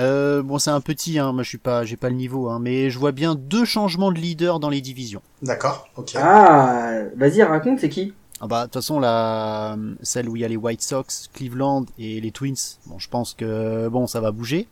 Euh, 0.00 0.42
bon, 0.42 0.58
c'est 0.58 0.72
un 0.72 0.80
petit, 0.80 1.20
hein. 1.20 1.32
Moi, 1.32 1.44
je 1.44 1.50
suis 1.50 1.58
pas, 1.58 1.84
j'ai 1.84 1.96
pas 1.96 2.08
le 2.08 2.16
niveau, 2.16 2.48
hein. 2.48 2.58
Mais 2.60 2.90
je 2.90 2.98
vois 2.98 3.12
bien 3.12 3.36
deux 3.36 3.64
changements 3.64 4.10
de 4.10 4.18
leader 4.18 4.58
dans 4.58 4.68
les 4.68 4.80
divisions. 4.80 5.22
D'accord. 5.40 5.88
Ok. 5.96 6.16
ah 6.16 6.94
vas-y 7.16 7.44
raconte 7.44 7.78
c'est 7.78 7.88
qui? 7.88 8.12
Ah 8.40 8.46
bah, 8.48 8.60
de 8.60 8.64
toute 8.64 8.74
façon, 8.74 8.98
la, 9.00 9.76
celle 10.02 10.28
où 10.28 10.36
il 10.36 10.42
y 10.42 10.44
a 10.44 10.48
les 10.48 10.56
White 10.56 10.82
Sox, 10.82 11.28
Cleveland 11.32 11.86
et 11.98 12.20
les 12.20 12.30
Twins. 12.32 12.56
Bon, 12.86 12.98
je 12.98 13.08
pense 13.08 13.34
que, 13.34 13.88
bon, 13.88 14.06
ça 14.06 14.20
va 14.20 14.32
bouger. 14.32 14.68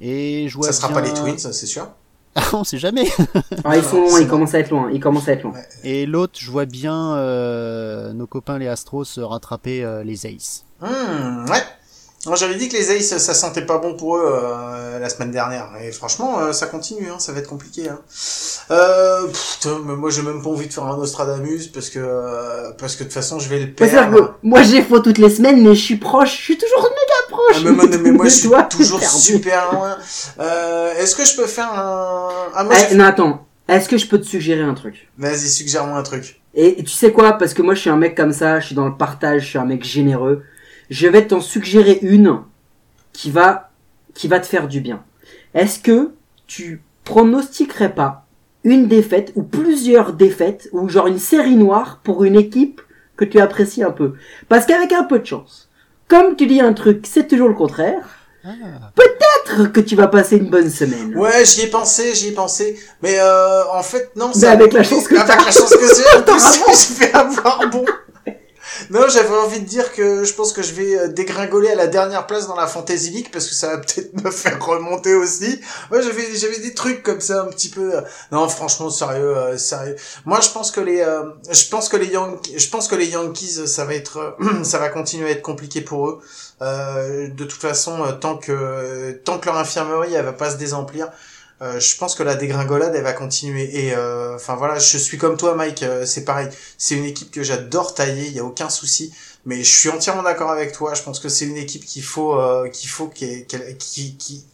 Et 0.00 0.46
je 0.48 0.56
vois 0.56 0.66
Ça 0.68 0.72
sera 0.72 0.88
bien- 0.88 0.96
pas 0.96 1.02
les 1.06 1.12
Twins, 1.12 1.38
c'est 1.38 1.66
sûr. 1.66 1.88
Ah, 2.34 2.42
on 2.54 2.64
sait 2.64 2.78
jamais. 2.78 3.06
ah 3.64 3.76
ils 3.76 3.82
sont 3.84 4.00
loin 4.00 4.18
ils 4.20 4.26
commencent 4.26 4.54
à 4.54 4.60
être 4.60 4.70
loin 4.70 4.88
ils 4.90 5.00
commencent 5.00 5.28
à 5.28 5.32
être 5.32 5.42
loin. 5.42 5.52
Et 5.84 6.06
l'autre, 6.06 6.38
je 6.38 6.50
vois 6.50 6.64
bien 6.64 7.14
euh, 7.16 8.14
nos 8.14 8.26
copains 8.26 8.56
les 8.58 8.68
Astros 8.68 9.04
rattraper 9.18 9.84
euh, 9.84 10.02
les 10.02 10.24
Aces. 10.24 10.64
Hmm, 10.80 11.44
ouais. 11.50 11.62
Moi, 12.24 12.36
j'avais 12.36 12.54
dit 12.54 12.68
que 12.68 12.76
les 12.76 12.90
Aces, 12.92 13.18
ça 13.18 13.34
sentait 13.34 13.66
pas 13.66 13.78
bon 13.78 13.94
pour 13.96 14.16
eux 14.16 14.22
euh, 14.24 15.00
la 15.00 15.08
semaine 15.08 15.32
dernière. 15.32 15.70
Et 15.82 15.90
franchement, 15.90 16.38
euh, 16.38 16.52
ça 16.52 16.66
continue, 16.66 17.08
hein, 17.10 17.16
ça 17.18 17.32
va 17.32 17.40
être 17.40 17.48
compliqué. 17.48 17.88
Hein. 17.88 17.98
Euh, 18.70 19.26
putain, 19.26 19.80
mais 19.84 19.96
moi, 19.96 20.08
j'ai 20.10 20.22
même 20.22 20.40
pas 20.40 20.50
envie 20.50 20.68
de 20.68 20.72
faire 20.72 20.84
un 20.84 20.96
Nostradamus 20.96 21.66
parce 21.74 21.90
que 21.90 21.98
euh, 21.98 22.70
parce 22.78 22.94
que 22.94 23.00
de 23.00 23.08
toute 23.08 23.14
façon, 23.14 23.40
je 23.40 23.48
vais 23.48 23.58
le 23.58 23.72
perdre. 23.72 24.36
moi 24.44 24.62
j'ai 24.62 24.82
faux 24.82 25.00
toutes 25.00 25.18
les 25.18 25.30
semaines 25.30 25.62
mais 25.62 25.74
je 25.74 25.82
suis 25.82 25.96
proche 25.96 26.36
je 26.38 26.42
suis 26.42 26.58
toujours 26.58 26.82
méga 26.82 26.92
Ah, 26.94 27.28
proche 27.28 27.64
mais, 27.64 27.70
moi, 27.72 27.84
mais 28.00 28.10
moi, 28.12 28.24
je 28.28 28.30
suis 28.30 28.48
toujours 28.70 29.00
perdu. 29.00 29.16
super 29.16 29.72
loin. 29.72 29.96
Euh, 30.38 30.94
Est-ce 30.98 31.16
que 31.16 31.24
je 31.24 31.34
peux 31.34 31.46
faire 31.46 31.72
un... 31.72 32.28
Ah, 32.54 32.62
moi, 32.62 32.74
Eh, 32.90 32.94
non 32.94 33.04
attends 33.04 33.46
est-ce 33.68 33.88
que 33.88 33.96
je 33.96 34.06
peux 34.06 34.18
te 34.20 34.26
suggérer 34.26 34.60
un 34.62 34.74
truc? 34.74 35.08
Vas-y, 35.16 35.48
suggère-moi 35.48 35.96
un 35.96 36.02
truc. 36.02 36.40
Et 36.54 36.76
tu 36.82 36.90
sais 36.90 37.10
quoi? 37.12 37.32
Parce 37.34 37.54
que 37.54 37.62
moi 37.62 37.74
je 37.74 37.80
suis 37.80 37.90
un 37.90 37.96
mec 37.96 38.14
comme 38.16 38.32
ça, 38.32 38.60
je 38.60 38.66
suis 38.66 38.74
dans 38.74 38.86
le 38.86 38.96
partage, 38.96 39.42
je 39.42 39.46
suis 39.46 39.58
un 39.58 39.64
mec 39.64 39.82
généreux. 39.84 40.42
Je 40.90 41.08
vais 41.08 41.26
t'en 41.26 41.40
suggérer 41.40 41.98
une 42.02 42.40
qui 43.12 43.30
va 43.30 43.70
qui 44.14 44.28
va 44.28 44.40
te 44.40 44.46
faire 44.46 44.68
du 44.68 44.80
bien. 44.80 45.02
Est-ce 45.54 45.78
que 45.78 46.10
tu 46.46 46.82
pronostiquerais 47.04 47.94
pas 47.94 48.26
une 48.64 48.86
défaite 48.86 49.32
ou 49.34 49.42
plusieurs 49.42 50.12
défaites 50.12 50.68
ou 50.72 50.88
genre 50.88 51.06
une 51.06 51.18
série 51.18 51.56
noire 51.56 52.00
pour 52.04 52.24
une 52.24 52.36
équipe 52.36 52.80
que 53.16 53.24
tu 53.24 53.40
apprécies 53.40 53.82
un 53.82 53.90
peu? 53.90 54.14
Parce 54.48 54.66
qu'avec 54.66 54.92
un 54.92 55.04
peu 55.04 55.18
de 55.18 55.26
chance, 55.26 55.70
comme 56.08 56.36
tu 56.36 56.46
dis 56.46 56.60
un 56.60 56.74
truc, 56.74 57.06
c'est 57.08 57.26
toujours 57.26 57.48
le 57.48 57.54
contraire. 57.54 58.22
Peut-être 58.94 59.72
que 59.72 59.80
tu 59.80 59.94
vas 59.94 60.08
passer 60.08 60.36
une 60.36 60.50
bonne 60.50 60.68
semaine. 60.68 61.16
Ouais, 61.16 61.44
j'y 61.44 61.62
ai 61.62 61.66
pensé, 61.68 62.14
j'y 62.14 62.28
ai 62.28 62.32
pensé. 62.32 62.78
Mais 63.02 63.18
euh, 63.18 63.62
en 63.72 63.82
fait, 63.82 64.10
non, 64.16 64.30
Mais 64.34 64.46
avec 64.46 64.72
la 64.72 64.82
chance 64.82 65.06
que 65.06 65.14
Avec 65.14 65.44
la 65.44 65.52
chance 65.52 65.70
que 65.70 65.86
j'ai, 65.86 66.18
en 66.18 66.22
T'auras 66.26 66.50
plus, 66.50 66.88
je 66.94 67.00
vais 67.00 67.12
avoir 67.12 67.70
bon. 67.70 67.84
Non, 68.90 69.08
j'avais 69.08 69.34
envie 69.36 69.60
de 69.60 69.64
dire 69.66 69.92
que 69.92 70.24
je 70.24 70.32
pense 70.34 70.52
que 70.52 70.62
je 70.62 70.72
vais 70.72 70.96
euh, 70.98 71.08
dégringoler 71.08 71.70
à 71.70 71.74
la 71.74 71.86
dernière 71.86 72.26
place 72.26 72.46
dans 72.46 72.56
la 72.56 72.66
Fantasy 72.66 73.10
League 73.10 73.28
parce 73.32 73.48
que 73.48 73.54
ça 73.54 73.68
va 73.68 73.78
peut-être 73.78 74.12
me 74.24 74.30
faire 74.30 74.64
remonter 74.64 75.14
aussi. 75.14 75.60
Ouais, 75.90 76.02
j'avais 76.02 76.34
j'avais 76.34 76.58
des 76.58 76.74
trucs 76.74 77.02
comme 77.02 77.20
ça 77.20 77.42
un 77.42 77.46
petit 77.46 77.68
peu. 77.70 77.94
euh, 77.96 78.00
Non, 78.30 78.48
franchement, 78.48 78.90
sérieux, 78.90 79.36
euh, 79.36 79.58
sérieux. 79.58 79.96
Moi, 80.24 80.40
je 80.40 80.48
pense 80.50 80.70
que 80.70 80.80
les, 80.80 81.00
euh, 81.00 81.24
je 81.50 81.68
pense 81.68 81.88
que 81.88 81.96
les 81.96 82.06
Yankees, 82.06 82.58
je 82.58 82.68
pense 82.68 82.88
que 82.88 82.94
les 82.94 83.06
Yankees, 83.06 83.66
ça 83.66 83.84
va 83.84 83.94
être, 83.94 84.36
ça 84.62 84.78
va 84.78 84.88
continuer 84.88 85.28
à 85.28 85.30
être 85.32 85.42
compliqué 85.42 85.80
pour 85.80 86.08
eux. 86.08 86.20
Euh, 86.62 87.28
de 87.28 87.44
toute 87.44 87.60
façon, 87.60 87.98
tant 88.20 88.36
que 88.36 89.12
tant 89.24 89.38
que 89.38 89.46
leur 89.46 89.56
infirmerie, 89.58 90.14
elle 90.14 90.24
va 90.24 90.32
pas 90.32 90.50
se 90.50 90.56
désemplir. 90.56 91.08
Euh, 91.62 91.78
je 91.78 91.96
pense 91.96 92.16
que 92.16 92.24
la 92.24 92.34
dégringolade 92.34 92.94
elle 92.94 93.04
va 93.04 93.12
continuer. 93.12 93.86
Et 93.86 93.94
euh, 93.94 94.34
enfin 94.34 94.56
voilà 94.56 94.78
je 94.78 94.98
suis 94.98 95.16
comme 95.16 95.36
toi 95.36 95.54
Mike 95.54 95.82
euh, 95.84 96.04
c'est 96.04 96.24
pareil. 96.24 96.48
C'est 96.76 96.96
une 96.96 97.04
équipe 97.04 97.30
que 97.30 97.42
j'adore 97.42 97.94
tailler 97.94 98.26
il 98.26 98.32
y 98.32 98.40
a 98.40 98.44
aucun 98.44 98.68
souci. 98.68 99.12
Mais 99.44 99.62
je 99.62 99.76
suis 99.76 99.88
entièrement 99.88 100.22
d'accord 100.22 100.50
avec 100.50 100.72
toi. 100.72 100.94
Je 100.94 101.02
pense 101.02 101.20
que 101.20 101.28
c'est 101.28 101.44
une 101.44 101.56
équipe 101.56 101.84
qu'il 101.84 102.02
faut 102.02 102.38
euh, 102.38 102.68
qu'il 102.68 102.88
faut 102.88 103.10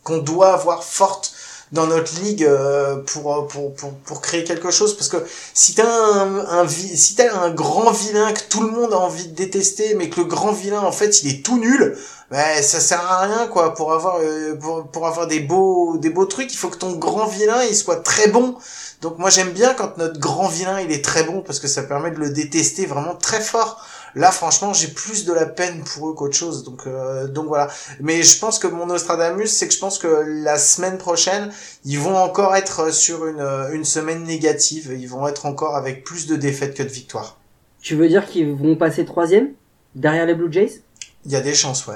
qu'on 0.05 0.19
doit 0.19 0.53
avoir 0.53 0.85
forte 0.85 1.33
dans 1.73 1.87
notre 1.87 2.19
ligue 2.23 2.45
euh, 2.45 2.97
pour, 2.97 3.47
pour 3.49 3.75
pour 3.75 3.93
pour 3.95 4.21
créer 4.21 4.45
quelque 4.45 4.71
chose. 4.71 4.95
Parce 4.97 5.09
que 5.09 5.19
si 5.55 5.75
t'as 5.75 5.89
un, 5.89 6.61
un 6.61 6.69
si 6.69 7.15
t'as 7.15 7.35
un 7.39 7.51
grand 7.51 7.91
vilain 7.91 8.33
que 8.33 8.41
tout 8.51 8.63
le 8.63 8.71
monde 8.71 8.93
a 8.93 8.99
envie 8.99 9.29
de 9.29 9.35
détester 9.35 9.95
mais 9.95 10.11
que 10.11 10.21
le 10.21 10.27
grand 10.27 10.53
vilain 10.53 10.81
en 10.81 10.93
fait 10.93 11.23
il 11.23 11.31
est 11.31 11.45
tout 11.45 11.59
nul 11.59 11.97
ben 12.31 12.63
ça 12.63 12.79
sert 12.79 13.01
à 13.01 13.23
rien 13.23 13.47
quoi. 13.47 13.75
Pour 13.75 13.93
avoir 13.93 14.19
euh, 14.21 14.55
pour, 14.57 14.87
pour 14.89 15.07
avoir 15.07 15.27
des 15.27 15.41
beaux 15.41 15.97
des 15.97 16.11
beaux 16.11 16.27
trucs 16.27 16.53
il 16.53 16.57
faut 16.57 16.69
que 16.69 16.77
ton 16.77 16.93
grand 16.93 17.27
vilain 17.27 17.63
il 17.65 17.75
soit 17.75 18.03
très 18.03 18.29
bon. 18.29 18.57
Donc 19.01 19.19
moi 19.19 19.31
j'aime 19.31 19.53
bien 19.53 19.73
quand 19.73 19.97
notre 19.97 20.21
grand 20.21 20.49
vilain 20.49 20.81
il 20.81 20.93
est 20.93 21.03
très 21.03 21.25
bon 21.25 21.41
parce 21.41 21.59
que 21.59 21.69
ça 21.69 21.83
permet 21.83 22.11
de 22.11 22.19
le 22.19 22.31
détester 22.31 22.85
vraiment 22.85 23.15
très 23.15 23.41
fort. 23.41 23.83
Là 24.15 24.31
franchement 24.31 24.75
j'ai 24.75 24.89
plus 24.89 25.25
de 25.25 25.33
la 25.33 25.47
peine 25.47 25.83
pour 25.85 26.11
eux 26.11 26.15
qu'autre 26.15 26.37
chose. 26.37 26.65
Donc 26.65 26.87
euh, 26.87 27.29
donc 27.29 27.47
voilà. 27.47 27.69
Mais 28.01 28.23
je 28.23 28.39
pense 28.39 28.59
que 28.59 28.67
mon 28.67 28.85
Nostradamus 28.85 29.49
c'est 29.49 29.69
que 29.69 29.73
je 29.73 29.79
pense 29.79 29.99
que 29.99 30.25
la 30.27 30.59
semaine 30.59 30.99
prochaine 30.99 31.51
ils 31.87 31.99
vont 31.99 32.17
encore 32.17 32.55
être 32.57 32.93
sur 32.93 33.27
une 33.27 33.41
euh, 33.41 33.73
une 33.73 33.85
semaine 33.87 34.25
négative. 34.25 34.95
Ils 34.99 35.09
vont 35.09 35.27
être 35.29 35.47
encore 35.47 35.77
avec 35.77 36.05
plus 36.05 36.27
de 36.27 36.37
défaites 36.37 36.75
que 36.75 36.83
de 36.83 36.89
victoires. 36.89 37.39
Tu 37.81 37.95
veux 37.95 38.09
dire 38.09 38.27
qu'ils 38.27 38.53
vont 38.53 38.77
passer 38.77 39.07
troisième 39.07 39.53
derrière 39.95 40.27
les 40.27 40.35
Blue 40.35 40.53
Jays? 40.53 40.83
Il 41.25 41.33
y 41.33 41.37
a 41.37 41.41
des 41.41 41.55
chances 41.55 41.87
ouais 41.87 41.95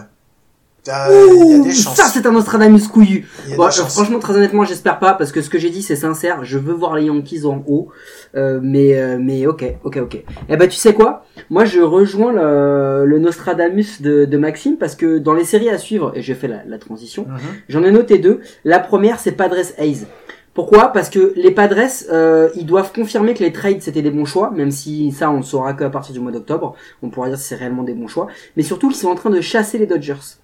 Il 0.85 0.89
y 0.89 0.93
a 0.93 1.09
Ouh, 1.12 1.62
des 1.62 1.70
chances 1.72 1.95
Ça, 1.97 2.05
c'est 2.05 2.26
un 2.26 2.33
Nostradamus 2.33 2.89
couillu. 2.89 3.28
Bon, 3.57 3.70
franchement, 3.70 4.18
très 4.18 4.35
honnêtement, 4.35 4.64
j'espère 4.64 4.99
pas 4.99 5.14
parce 5.14 5.30
que 5.30 5.41
ce 5.41 5.49
que 5.49 5.57
j'ai 5.59 5.70
dit, 5.70 5.80
c'est 5.83 5.95
sincère. 5.95 6.45
Je 6.45 6.59
veux 6.59 6.72
voir 6.72 6.97
les 6.97 7.05
Yankees 7.05 7.45
en 7.45 7.62
haut, 7.68 7.89
Euh, 8.35 8.59
mais 8.62 8.99
euh, 8.99 9.18
mais 9.20 9.47
ok, 9.47 9.64
ok, 9.85 9.99
ok. 10.03 10.24
Eh 10.49 10.57
ben, 10.57 10.68
tu 10.68 10.76
sais 10.76 10.95
quoi? 10.95 11.24
Moi, 11.51 11.64
je 11.66 11.80
rejoins 11.80 12.33
le, 12.33 13.05
le 13.07 13.18
Nostradamus 13.18 14.01
de, 14.01 14.24
de 14.24 14.37
Maxime 14.39 14.76
parce 14.78 14.97
que 14.97 15.18
dans 15.18 15.35
les 15.35 15.45
séries 15.45 15.68
à 15.68 15.78
suivre, 15.78 16.12
et 16.16 16.22
j'ai 16.22 16.35
fait 16.35 16.49
la, 16.49 16.64
la 16.66 16.78
transition, 16.78 17.26
Mhm. 17.28 17.39
j'en 17.68 17.85
ai 17.85 17.91
noté 17.93 18.18
deux. 18.18 18.41
La 18.64 18.80
première, 18.80 19.20
c'est 19.20 19.33
Padres 19.33 19.57
Hayes. 19.78 20.07
Pourquoi? 20.55 20.89
Parce 20.89 21.09
que 21.11 21.33
les 21.37 21.51
Padres, 21.53 21.78
euh, 22.11 22.49
ils 22.57 22.66
doivent 22.66 22.93
confirmer 22.93 23.35
que 23.35 23.43
les 23.45 23.53
trades 23.53 23.80
c'était 23.83 24.03
des 24.03 24.11
bons 24.11 24.24
choix, 24.26 24.51
même 24.51 24.70
si 24.70 25.12
ça 25.12 25.30
on 25.30 25.37
le 25.39 25.43
saura 25.43 25.72
qu'à 25.74 25.89
partir 25.91 26.12
du 26.12 26.20
mois 26.20 26.33
d'octobre. 26.33 26.74
On 27.03 27.09
pourra 27.09 27.28
dire 27.28 27.39
si 27.39 27.45
c'est 27.49 27.55
réellement 27.57 27.85
des 27.85 27.95
bons 27.95 28.09
choix. 28.09 28.26
Mais 28.57 28.62
surtout 28.62 28.89
qu'ils 28.89 28.99
sont 28.99 29.09
en 29.09 29.14
train 29.14 29.30
de 29.30 29.41
chasser 29.41 29.78
les 29.78 29.87
Dodgers. 29.87 30.39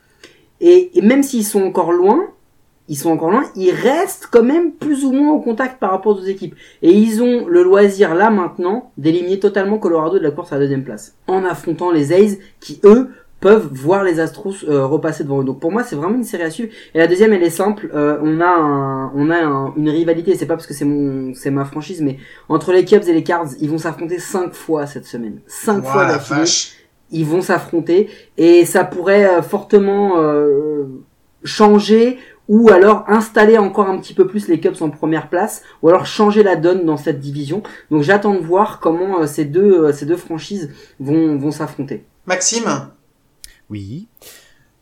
Et, 0.60 0.98
et 0.98 1.02
même 1.02 1.22
s'ils 1.22 1.44
sont 1.44 1.62
encore 1.62 1.92
loin, 1.92 2.20
ils 2.90 2.96
sont 2.96 3.10
encore 3.10 3.30
loin, 3.30 3.44
ils 3.54 3.70
restent 3.70 4.28
quand 4.30 4.42
même 4.42 4.72
plus 4.72 5.04
ou 5.04 5.12
moins 5.12 5.32
au 5.32 5.40
contact 5.40 5.78
par 5.78 5.90
rapport 5.90 6.12
aux 6.12 6.16
autres 6.16 6.28
équipes. 6.28 6.54
Et 6.82 6.90
ils 6.90 7.22
ont 7.22 7.46
le 7.46 7.62
loisir 7.62 8.14
là 8.14 8.30
maintenant 8.30 8.90
d'éliminer 8.96 9.38
totalement 9.38 9.78
Colorado 9.78 10.18
de 10.18 10.22
la 10.22 10.30
course 10.30 10.52
à 10.52 10.56
la 10.56 10.62
deuxième 10.62 10.84
place. 10.84 11.14
En 11.26 11.44
affrontant 11.44 11.90
les 11.90 12.12
A's 12.14 12.38
qui 12.60 12.80
eux 12.84 13.10
peuvent 13.40 13.68
voir 13.70 14.02
les 14.02 14.18
Astros 14.18 14.64
euh, 14.68 14.84
repasser 14.86 15.22
devant 15.22 15.42
eux. 15.42 15.44
Donc 15.44 15.60
pour 15.60 15.70
moi 15.70 15.84
c'est 15.84 15.94
vraiment 15.94 16.16
une 16.16 16.24
série 16.24 16.42
à 16.44 16.50
suivre. 16.50 16.72
Et 16.94 16.98
la 16.98 17.06
deuxième 17.06 17.32
elle 17.34 17.42
est 17.44 17.50
simple, 17.50 17.88
Euh, 17.94 18.18
on 18.22 18.40
a 18.40 18.48
un, 18.48 19.12
on 19.14 19.30
a 19.30 19.36
un- 19.44 19.74
une 19.76 19.90
rivalité, 19.90 20.34
c'est 20.34 20.46
pas 20.46 20.54
parce 20.56 20.66
que 20.66 20.74
c'est 20.74 20.84
mon 20.86 21.34
c'est 21.34 21.50
ma 21.52 21.64
franchise, 21.66 22.00
mais 22.00 22.16
entre 22.48 22.72
les 22.72 22.84
Cubs 22.84 23.06
et 23.06 23.12
les 23.12 23.22
Cards, 23.22 23.50
ils 23.60 23.70
vont 23.70 23.78
s'affronter 23.78 24.18
cinq 24.18 24.54
fois 24.54 24.86
cette 24.86 25.06
semaine. 25.06 25.40
Cinq 25.46 25.84
Ouah, 25.84 25.92
fois 25.92 26.02
la 26.06 26.12
d'affilée. 26.14 26.40
Ils 27.10 27.26
vont 27.26 27.40
s'affronter 27.42 28.08
et 28.36 28.64
ça 28.64 28.84
pourrait 28.84 29.28
euh, 29.28 29.42
fortement 29.42 30.18
euh, 30.18 30.84
changer 31.44 32.18
ou 32.48 32.70
alors 32.70 33.04
installer 33.08 33.58
encore 33.58 33.88
un 33.88 33.98
petit 33.98 34.14
peu 34.14 34.26
plus 34.26 34.48
les 34.48 34.58
Cubs 34.58 34.80
en 34.80 34.90
première 34.90 35.28
place 35.28 35.62
ou 35.82 35.88
alors 35.88 36.06
changer 36.06 36.42
la 36.42 36.56
donne 36.56 36.84
dans 36.86 36.96
cette 36.96 37.20
division. 37.20 37.62
Donc 37.90 38.02
j'attends 38.02 38.34
de 38.34 38.40
voir 38.40 38.80
comment 38.80 39.20
euh, 39.20 39.26
ces 39.26 39.44
deux 39.44 39.92
ces 39.92 40.06
deux 40.06 40.16
franchises 40.16 40.70
vont 40.98 41.36
vont 41.36 41.50
s'affronter. 41.50 42.04
Maxime? 42.26 42.90
Oui. 43.70 44.08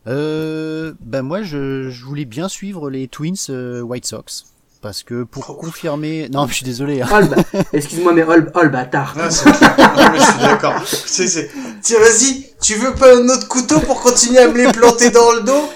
Euh, 0.07 0.93
ben 1.01 1.21
moi, 1.21 1.41
je, 1.41 1.89
je 1.89 2.05
voulais 2.05 2.25
bien 2.25 2.47
suivre 2.47 2.89
les 2.89 3.07
Twins 3.07 3.35
euh, 3.49 3.81
White 3.81 4.05
Sox. 4.05 4.45
Parce 4.81 5.03
que 5.03 5.23
pour 5.23 5.45
Oh. 5.49 5.53
confirmer... 5.55 6.29
Non, 6.31 6.45
je 6.47 6.53
suis 6.53 6.65
désolé. 6.65 7.01
hein. 7.01 7.07
Oh, 7.11 7.59
Excuse-moi 7.73 8.13
mais 8.13 8.23
oh, 8.27 8.33
oh 8.53 8.61
le 8.63 8.69
bâtard. 8.69 9.15
C'est- 9.31 9.45
non, 9.49 10.11
mais 10.11 10.19
je 10.19 10.23
suis 10.23 10.39
d'accord. 10.39 10.81
C'est- 10.85 11.27
c'est- 11.27 11.49
Tiens, 11.81 11.99
vas-y, 11.99 12.45
tu 12.61 12.75
veux 12.75 12.93
pas 12.93 13.15
un 13.17 13.27
autre 13.29 13.47
couteau 13.47 13.79
pour 13.79 14.01
continuer 14.01 14.39
à 14.39 14.47
me 14.47 14.57
les 14.57 14.71
planter 14.71 15.09
dans 15.09 15.31
le 15.31 15.41
dos? 15.41 15.69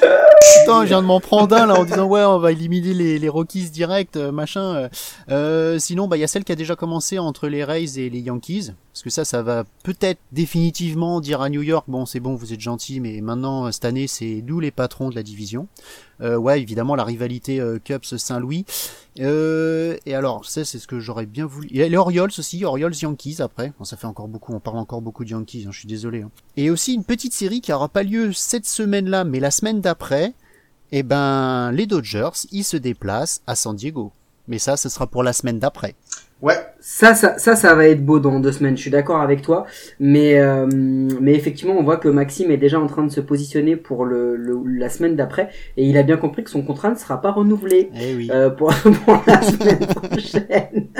Putain, 0.61 0.81
je 0.83 0.87
viens 0.89 1.01
de 1.01 1.07
m'en 1.07 1.19
prendre 1.19 1.55
un 1.55 1.65
là 1.67 1.79
en 1.79 1.83
disant 1.85 2.05
ouais, 2.05 2.23
on 2.23 2.37
va 2.39 2.51
éliminer 2.51 2.93
les, 2.93 3.19
les 3.19 3.29
Rockies 3.29 3.69
direct, 3.69 4.17
euh, 4.17 4.31
machin. 4.31 4.61
euh. 4.75 4.89
Euh, 5.29 5.79
sinon, 5.79 6.07
bah 6.07 6.17
il 6.17 6.19
y 6.19 6.23
a 6.23 6.27
celle 6.27 6.43
qui 6.43 6.51
a 6.51 6.55
déjà 6.55 6.75
commencé 6.75 7.17
entre 7.19 7.47
les 7.47 7.63
Rays 7.63 7.97
et 7.99 8.09
les 8.09 8.19
Yankees, 8.19 8.71
parce 8.91 9.03
que 9.03 9.09
ça, 9.09 9.23
ça 9.23 9.41
va 9.43 9.63
peut-être 9.83 10.19
définitivement 10.31 11.21
dire 11.21 11.41
à 11.41 11.49
New 11.49 11.61
York, 11.61 11.85
bon 11.87 12.05
c'est 12.05 12.19
bon, 12.19 12.35
vous 12.35 12.53
êtes 12.53 12.59
gentils, 12.59 12.99
mais 12.99 13.21
maintenant 13.21 13.67
euh, 13.67 13.71
cette 13.71 13.85
année 13.85 14.07
c'est 14.07 14.43
nous 14.45 14.59
les 14.59 14.71
patrons 14.71 15.09
de 15.09 15.15
la 15.15 15.23
division. 15.23 15.67
Euh, 16.21 16.37
ouais, 16.37 16.61
évidemment 16.61 16.95
la 16.95 17.03
rivalité 17.03 17.59
euh, 17.59 17.79
Cubs 17.83 18.03
Saint-Louis. 18.03 18.65
Euh, 19.19 19.97
et 20.05 20.15
alors, 20.15 20.45
ça 20.45 20.63
c'est 20.63 20.79
ce 20.79 20.87
que 20.87 20.99
j'aurais 20.99 21.25
bien 21.25 21.45
voulu. 21.45 21.67
A 21.81 21.87
les 21.87 21.97
Orioles 21.97 22.31
aussi, 22.37 22.63
Orioles 22.63 22.95
Yankees 22.95 23.37
après. 23.39 23.73
Bon, 23.77 23.85
ça 23.85 23.97
fait 23.97 24.07
encore 24.07 24.27
beaucoup, 24.27 24.53
on 24.53 24.59
parle 24.59 24.77
encore 24.77 25.01
beaucoup 25.01 25.25
de 25.25 25.29
Yankees, 25.29 25.65
hein, 25.67 25.71
je 25.71 25.79
suis 25.79 25.87
désolé. 25.87 26.21
hein. 26.21 26.31
Et 26.57 26.69
aussi 26.69 26.93
une 26.93 27.03
petite 27.03 27.33
série 27.33 27.61
qui 27.61 27.73
aura 27.73 27.89
pas 27.89 28.03
lieu 28.03 28.33
cette 28.33 28.65
semaine-là, 28.65 29.23
mais 29.23 29.39
la 29.39 29.51
semaine 29.51 29.81
d'après. 29.81 30.33
Eh 30.93 31.03
ben, 31.03 31.71
les 31.71 31.87
Dodgers, 31.87 32.31
ils 32.51 32.65
se 32.65 32.75
déplacent 32.75 33.41
à 33.47 33.55
San 33.55 33.75
Diego. 33.75 34.11
Mais 34.49 34.59
ça, 34.59 34.75
ce 34.75 34.89
sera 34.89 35.07
pour 35.07 35.23
la 35.23 35.31
semaine 35.31 35.57
d'après. 35.57 35.95
Ouais, 36.41 36.55
Ça, 36.79 37.13
ça, 37.13 37.37
ça, 37.37 37.55
ça 37.55 37.75
va 37.75 37.87
être 37.87 38.03
beau 38.03 38.17
dans 38.19 38.39
deux 38.39 38.51
semaines. 38.51 38.75
Je 38.75 38.81
suis 38.81 38.89
d'accord 38.89 39.21
avec 39.21 39.43
toi, 39.43 39.67
mais 39.99 40.39
euh, 40.39 40.65
mais 40.71 41.33
effectivement, 41.35 41.75
on 41.77 41.83
voit 41.83 41.97
que 41.97 42.07
Maxime 42.09 42.49
est 42.49 42.57
déjà 42.57 42.79
en 42.79 42.87
train 42.87 43.03
de 43.03 43.11
se 43.11 43.21
positionner 43.21 43.75
pour 43.75 44.05
le, 44.05 44.35
le- 44.35 44.63
la 44.65 44.89
semaine 44.89 45.15
d'après, 45.15 45.49
et 45.77 45.85
il 45.85 45.97
a 45.99 46.03
bien 46.03 46.17
compris 46.17 46.43
que 46.43 46.49
son 46.49 46.63
contrat 46.63 46.89
ne 46.89 46.95
sera 46.95 47.21
pas 47.21 47.31
renouvelé 47.31 47.91
Eh 47.95 48.15
oui. 48.15 48.29
euh, 48.33 48.49
pour, 48.49 48.73
pour 49.05 49.23
la 49.27 49.41
semaine 49.43 49.85
prochaine. 49.85 50.87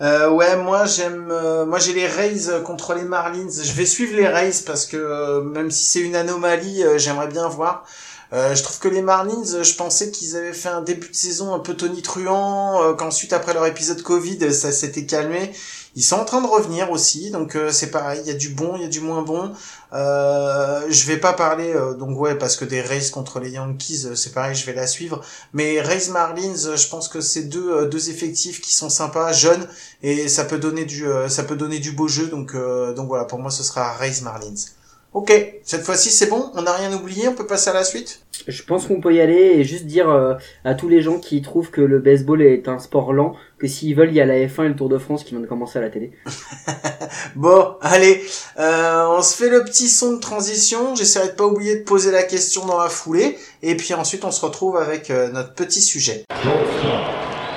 Euh, 0.00 0.28
ouais, 0.30 0.56
moi 0.56 0.84
j'aime, 0.86 1.28
euh, 1.30 1.64
moi 1.64 1.78
j'ai 1.78 1.92
les 1.94 2.06
Rays 2.08 2.62
contre 2.64 2.94
les 2.94 3.04
Marlins. 3.04 3.48
Je 3.62 3.72
vais 3.74 3.86
suivre 3.86 4.16
les 4.16 4.26
Rays 4.26 4.50
parce 4.66 4.86
que 4.86 4.96
euh, 4.96 5.42
même 5.42 5.70
si 5.70 5.84
c'est 5.84 6.00
une 6.00 6.16
anomalie, 6.16 6.82
euh, 6.82 6.98
j'aimerais 6.98 7.28
bien 7.28 7.46
voir. 7.48 7.86
Euh, 8.34 8.52
je 8.56 8.64
trouve 8.64 8.80
que 8.80 8.88
les 8.88 9.00
Marlins, 9.00 9.54
euh, 9.54 9.62
je 9.62 9.76
pensais 9.76 10.10
qu'ils 10.10 10.34
avaient 10.36 10.52
fait 10.52 10.68
un 10.68 10.80
début 10.80 11.08
de 11.08 11.14
saison 11.14 11.54
un 11.54 11.60
peu 11.60 11.74
tonitruant, 11.74 12.82
euh, 12.82 12.94
qu'ensuite 12.94 13.32
après 13.32 13.54
leur 13.54 13.64
épisode 13.64 14.02
Covid, 14.02 14.52
ça 14.52 14.72
s'était 14.72 15.06
calmé. 15.06 15.52
Ils 15.94 16.02
sont 16.02 16.16
en 16.16 16.24
train 16.24 16.40
de 16.40 16.48
revenir 16.48 16.90
aussi, 16.90 17.30
donc 17.30 17.54
euh, 17.54 17.70
c'est 17.70 17.92
pareil. 17.92 18.20
Il 18.24 18.26
y 18.26 18.32
a 18.32 18.34
du 18.34 18.48
bon, 18.48 18.72
il 18.74 18.82
y 18.82 18.84
a 18.84 18.88
du 18.88 19.00
moins 19.00 19.22
bon. 19.22 19.52
Euh, 19.92 20.84
je 20.90 21.06
vais 21.06 21.18
pas 21.18 21.32
parler, 21.32 21.72
donc 21.96 22.18
ouais, 22.18 22.34
parce 22.34 22.56
que 22.56 22.64
des 22.64 22.80
Rays 22.80 23.10
contre 23.12 23.38
les 23.38 23.50
Yankees, 23.50 24.08
c'est 24.16 24.32
pareil, 24.32 24.56
je 24.56 24.66
vais 24.66 24.72
la 24.74 24.88
suivre. 24.88 25.20
Mais 25.52 25.80
Rays 25.80 26.08
Marlins, 26.10 26.74
je 26.76 26.88
pense 26.88 27.06
que 27.06 27.20
c'est 27.20 27.44
deux 27.44 27.86
deux 27.86 28.10
effectifs 28.10 28.60
qui 28.60 28.74
sont 28.74 28.90
sympas, 28.90 29.32
jeunes 29.32 29.68
et 30.02 30.26
ça 30.26 30.44
peut 30.44 30.58
donner 30.58 30.84
du 30.84 31.06
ça 31.28 31.44
peut 31.44 31.56
donner 31.56 31.78
du 31.78 31.92
beau 31.92 32.08
jeu 32.08 32.26
donc 32.26 32.56
donc 32.96 33.06
voilà 33.06 33.24
pour 33.24 33.38
moi 33.38 33.52
ce 33.52 33.62
sera 33.62 33.92
Rays 33.92 34.22
Marlins. 34.22 34.73
Ok, 35.14 35.32
cette 35.62 35.82
fois-ci 35.82 36.10
c'est 36.10 36.26
bon, 36.26 36.50
on 36.54 36.62
n'a 36.62 36.72
rien 36.72 36.92
oublié, 36.92 37.28
on 37.28 37.34
peut 37.34 37.46
passer 37.46 37.70
à 37.70 37.72
la 37.72 37.84
suite? 37.84 38.22
Je 38.48 38.64
pense 38.64 38.88
qu'on 38.88 39.00
peut 39.00 39.14
y 39.14 39.20
aller 39.20 39.52
et 39.54 39.62
juste 39.62 39.86
dire 39.86 40.10
euh, 40.10 40.34
à 40.64 40.74
tous 40.74 40.88
les 40.88 41.02
gens 41.02 41.20
qui 41.20 41.40
trouvent 41.40 41.70
que 41.70 41.80
le 41.80 42.00
baseball 42.00 42.42
est 42.42 42.66
un 42.66 42.80
sport 42.80 43.12
lent 43.12 43.36
que 43.58 43.68
s'ils 43.68 43.94
veulent, 43.94 44.08
il 44.08 44.16
y 44.16 44.20
a 44.20 44.26
la 44.26 44.34
F1 44.34 44.64
et 44.64 44.68
le 44.70 44.74
Tour 44.74 44.88
de 44.88 44.98
France 44.98 45.22
qui 45.22 45.30
vient 45.30 45.40
de 45.40 45.46
commencer 45.46 45.78
à 45.78 45.82
la 45.82 45.90
télé. 45.90 46.10
Bon, 47.36 47.76
allez, 47.80 48.24
euh, 48.58 49.06
on 49.16 49.22
se 49.22 49.36
fait 49.36 49.50
le 49.50 49.62
petit 49.62 49.88
son 49.88 50.14
de 50.14 50.20
transition. 50.20 50.96
J'essaierai 50.96 51.28
de 51.28 51.34
pas 51.34 51.46
oublier 51.46 51.76
de 51.76 51.84
poser 51.84 52.10
la 52.10 52.24
question 52.24 52.66
dans 52.66 52.80
la 52.80 52.88
foulée 52.88 53.38
et 53.62 53.76
puis 53.76 53.94
ensuite 53.94 54.24
on 54.24 54.32
se 54.32 54.44
retrouve 54.44 54.76
avec 54.76 55.10
euh, 55.10 55.30
notre 55.30 55.54
petit 55.54 55.80
sujet. 55.80 56.24
Shortstop, 56.42 56.90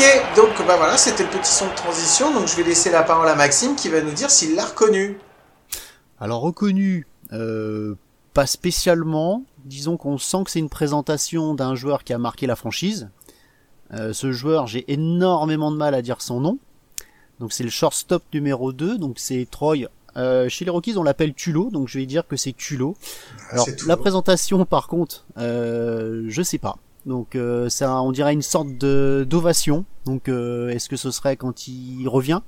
Ok, 0.00 0.34
donc 0.34 0.66
bah 0.66 0.76
voilà, 0.78 0.96
c'était 0.96 1.24
le 1.24 1.28
petit 1.28 1.52
son 1.52 1.66
de 1.66 1.74
transition. 1.74 2.32
Donc 2.32 2.48
je 2.48 2.56
vais 2.56 2.62
laisser 2.62 2.90
la 2.90 3.02
parole 3.02 3.28
à 3.28 3.34
Maxime 3.34 3.76
qui 3.76 3.90
va 3.90 4.00
nous 4.00 4.12
dire 4.12 4.30
s'il 4.30 4.54
l'a 4.54 4.64
reconnu. 4.64 5.18
Alors 6.18 6.40
reconnu, 6.40 7.06
euh, 7.34 7.96
pas 8.32 8.46
spécialement. 8.46 9.44
Disons 9.66 9.98
qu'on 9.98 10.16
sent 10.16 10.44
que 10.44 10.50
c'est 10.52 10.58
une 10.58 10.70
présentation 10.70 11.52
d'un 11.52 11.74
joueur 11.74 12.02
qui 12.02 12.14
a 12.14 12.18
marqué 12.18 12.46
la 12.46 12.56
franchise. 12.56 13.10
Euh, 13.92 14.14
ce 14.14 14.32
joueur, 14.32 14.66
j'ai 14.66 14.90
énormément 14.90 15.70
de 15.70 15.76
mal 15.76 15.94
à 15.94 16.00
dire 16.00 16.22
son 16.22 16.40
nom. 16.40 16.58
Donc 17.38 17.52
c'est 17.52 17.64
le 17.64 17.70
shortstop 17.70 18.22
numéro 18.32 18.72
2, 18.72 18.96
donc 18.96 19.18
c'est 19.18 19.46
Troy. 19.50 19.88
Euh, 20.16 20.48
chez 20.48 20.64
les 20.64 20.70
Rockies, 20.70 20.96
on 20.96 21.02
l'appelle 21.02 21.34
Tulo, 21.34 21.68
donc 21.70 21.88
je 21.88 21.98
vais 21.98 22.06
dire 22.06 22.26
que 22.26 22.36
c'est 22.36 22.54
Tulo. 22.54 22.96
Alors 23.50 23.66
c'est 23.66 23.76
tout. 23.76 23.86
la 23.86 23.98
présentation, 23.98 24.64
par 24.64 24.88
contre, 24.88 25.26
je 25.36 26.42
sais 26.42 26.58
pas. 26.58 26.78
Donc 27.06 27.34
euh, 27.34 27.68
ça, 27.68 28.00
on 28.02 28.12
dirait 28.12 28.32
une 28.32 28.42
sorte 28.42 28.76
de 28.76 29.26
d'ovation. 29.28 29.84
Donc 30.04 30.28
euh, 30.28 30.68
est-ce 30.70 30.88
que 30.88 30.96
ce 30.96 31.10
serait 31.10 31.36
quand 31.36 31.66
il 31.68 32.06
revient 32.08 32.40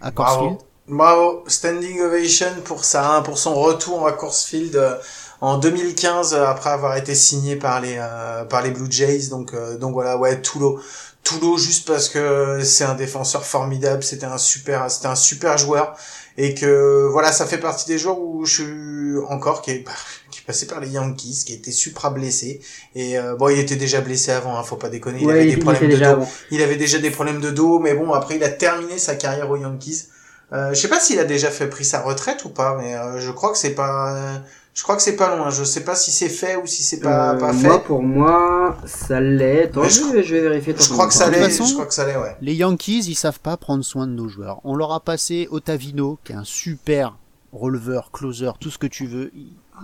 à 0.00 0.10
Corsfield 0.10 0.58
Bravo. 0.58 0.64
Bravo, 0.88 1.44
standing 1.48 2.00
ovation 2.00 2.46
pour 2.64 2.84
ça, 2.84 3.16
hein, 3.16 3.22
pour 3.22 3.36
son 3.36 3.54
retour 3.54 4.06
à 4.06 4.12
Corsfield 4.12 4.74
euh, 4.76 4.96
en 5.40 5.58
2015 5.58 6.34
euh, 6.34 6.46
après 6.46 6.70
avoir 6.70 6.96
été 6.96 7.14
signé 7.14 7.56
par 7.56 7.80
les 7.80 7.96
euh, 7.98 8.44
par 8.44 8.62
les 8.62 8.70
Blue 8.70 8.90
Jays. 8.90 9.28
Donc 9.28 9.54
euh, 9.54 9.76
donc 9.76 9.92
voilà, 9.92 10.16
ouais, 10.16 10.40
Toulo, 10.40 10.80
Toulo 11.22 11.56
juste 11.56 11.86
parce 11.86 12.08
que 12.08 12.62
c'est 12.64 12.84
un 12.84 12.94
défenseur 12.94 13.44
formidable, 13.44 14.02
c'était 14.02 14.26
un 14.26 14.38
super 14.38 14.90
c'était 14.90 15.08
un 15.08 15.14
super 15.14 15.58
joueur 15.58 15.96
et 16.36 16.54
que 16.54 17.08
voilà, 17.10 17.32
ça 17.32 17.46
fait 17.46 17.58
partie 17.58 17.86
des 17.86 17.98
joueurs 17.98 18.20
où 18.20 18.44
je 18.44 18.62
suis 18.62 19.26
encore 19.28 19.62
qui 19.62 19.72
est 19.72 19.84
bah, 19.84 19.92
qui 20.27 20.27
est 20.27 20.27
passé 20.48 20.66
par 20.66 20.80
les 20.80 20.88
Yankees, 20.88 21.44
qui 21.46 21.52
a 21.52 21.56
été 21.56 21.70
supra 21.70 22.10
blessé 22.10 22.60
et 22.96 23.16
euh, 23.18 23.36
bon, 23.36 23.50
il 23.50 23.58
était 23.60 23.76
déjà 23.76 24.00
blessé 24.00 24.32
avant, 24.32 24.58
hein, 24.58 24.62
faut 24.64 24.76
pas 24.76 24.88
déconner, 24.88 25.18
il 25.20 25.26
Ouais, 25.26 25.34
avait 25.34 25.42
il 25.44 25.46
des 25.48 25.52
était 25.52 25.60
problèmes 25.62 25.82
de 25.82 25.94
déjà 25.94 26.06
dos. 26.14 26.22
avant. 26.22 26.30
Il 26.50 26.62
avait 26.62 26.76
déjà 26.76 26.98
des 26.98 27.10
problèmes 27.10 27.40
de 27.40 27.50
dos, 27.50 27.78
mais 27.78 27.94
bon, 27.94 28.12
après, 28.12 28.36
il 28.36 28.42
a 28.42 28.48
terminé 28.48 28.98
sa 28.98 29.14
carrière 29.14 29.48
aux 29.50 29.56
Yankees. 29.56 30.04
Euh, 30.52 30.70
je 30.72 30.80
sais 30.80 30.88
pas 30.88 30.98
s'il 30.98 31.18
a 31.20 31.24
déjà 31.24 31.50
fait 31.50 31.68
pris 31.68 31.84
sa 31.84 32.00
retraite 32.00 32.44
ou 32.46 32.48
pas, 32.48 32.76
mais 32.80 32.94
euh, 32.96 33.20
je 33.20 33.30
crois 33.30 33.52
que 33.52 33.58
c'est 33.58 33.74
pas, 33.74 34.40
je 34.72 34.82
crois 34.82 34.96
que 34.96 35.02
c'est 35.02 35.16
pas 35.16 35.36
loin. 35.36 35.50
Je 35.50 35.62
sais 35.62 35.84
pas 35.84 35.94
si 35.94 36.10
c'est 36.10 36.30
fait 36.30 36.56
ou 36.56 36.66
si 36.66 36.82
c'est 36.82 37.00
pas, 37.00 37.34
Euh, 37.34 37.38
pas 37.38 37.52
fait. 37.52 37.66
moi, 37.68 37.84
pour 37.84 38.02
moi, 38.02 38.78
ça 38.86 39.20
l'est. 39.20 39.64
Attends, 39.64 39.84
je, 39.84 39.90
je 39.90 40.04
vais- 40.04 40.22
je 40.22 40.34
vais 40.36 40.40
vérifier. 40.40 40.74
je 40.80 40.88
crois 40.88 41.06
que 41.06 41.12
ça 41.12 41.28
l'est. 41.28 41.40
façon- 41.50 41.66
Je 41.66 41.74
crois 41.74 41.84
que 41.84 41.92
ça 41.92 42.06
l'est, 42.06 42.16
ouais. 42.16 42.34
Les 42.40 42.54
Yankees, 42.54 43.00
ils 43.06 43.14
savent 43.14 43.40
pas 43.40 43.58
prendre 43.58 43.84
soin 43.84 44.06
de 44.06 44.12
nos 44.12 44.28
joueurs. 44.28 44.60
On 44.64 44.74
leur 44.74 44.92
a 44.92 45.00
passé 45.00 45.48
Otavino, 45.50 46.18
qui 46.24 46.32
est 46.32 46.36
un 46.36 46.44
super 46.44 47.18
releveur, 47.52 48.10
closer, 48.10 48.50
tout 48.60 48.70
ce 48.70 48.78
que 48.78 48.86
tu 48.86 49.06
veux. 49.06 49.30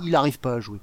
Il, 0.01 0.09
il 0.09 0.17
arrive 0.17 0.39
pas 0.39 0.55
à 0.55 0.61
jouer. 0.61 0.79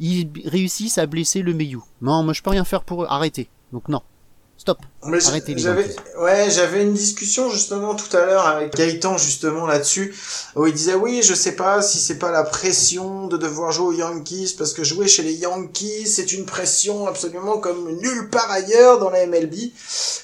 Ils 0.00 0.30
réussissent 0.46 0.98
à 0.98 1.06
blesser 1.06 1.42
le 1.42 1.54
Meillou. 1.54 1.84
Non, 2.00 2.22
moi 2.22 2.32
je 2.32 2.42
peux 2.42 2.50
rien 2.50 2.64
faire 2.64 2.82
pour 2.84 3.04
eux. 3.04 3.06
Arrêtez. 3.08 3.48
Donc 3.72 3.88
non. 3.88 4.02
Stop. 4.62 4.78
Arrêtez 5.02 5.56
les 5.56 5.66
ouais, 5.66 6.48
j'avais 6.48 6.84
une 6.84 6.94
discussion 6.94 7.50
justement 7.50 7.96
tout 7.96 8.16
à 8.16 8.24
l'heure 8.24 8.46
avec 8.46 8.76
Gaëtan 8.76 9.18
justement 9.18 9.66
là-dessus, 9.66 10.14
où 10.54 10.64
il 10.68 10.72
disait 10.72 10.94
oui, 10.94 11.20
je 11.24 11.34
sais 11.34 11.56
pas 11.56 11.82
si 11.82 11.98
c'est 11.98 12.18
pas 12.20 12.30
la 12.30 12.44
pression 12.44 13.26
de 13.26 13.36
devoir 13.36 13.72
jouer 13.72 13.86
aux 13.86 13.92
Yankees, 13.98 14.54
parce 14.56 14.72
que 14.72 14.84
jouer 14.84 15.08
chez 15.08 15.24
les 15.24 15.32
Yankees, 15.32 16.06
c'est 16.06 16.32
une 16.32 16.46
pression 16.46 17.08
absolument 17.08 17.58
comme 17.58 17.90
nulle 17.96 18.30
part 18.30 18.52
ailleurs 18.52 19.00
dans 19.00 19.10
la 19.10 19.26
MLB. 19.26 19.52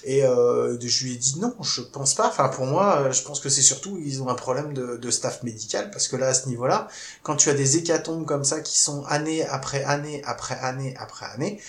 Et 0.05 0.23
euh, 0.23 0.79
je 0.81 1.05
lui 1.05 1.15
ai 1.15 1.17
dit 1.17 1.41
non, 1.41 1.57
je 1.61 1.81
pense 1.81 2.15
pas. 2.15 2.29
Enfin 2.29 2.49
pour 2.49 2.67
moi, 2.67 3.01
euh, 3.01 3.13
je 3.13 3.23
pense 3.23 3.41
que 3.41 3.49
c'est 3.49 3.63
surtout 3.63 3.99
ils 4.01 4.23
ont 4.23 4.29
un 4.29 4.37
problème 4.37 4.73
de, 4.73 4.99
de 4.99 5.11
staff 5.11 5.43
médical, 5.43 5.91
parce 5.91 6.07
que 6.07 6.15
là 6.15 6.29
à 6.29 6.35
ce 6.35 6.47
niveau-là, 6.47 6.87
quand 7.25 7.35
tu 7.35 7.51
as 7.51 7.55
des 7.55 7.77
hécatombes 7.77 8.25
comme 8.25 8.45
ça 8.45 8.61
qui 8.61 8.79
sont 8.79 9.05
année 9.07 9.45
après 9.45 9.83
année 9.83 10.23
après 10.25 10.57
année 10.61 10.95
après 10.97 11.27
année, 11.27 11.61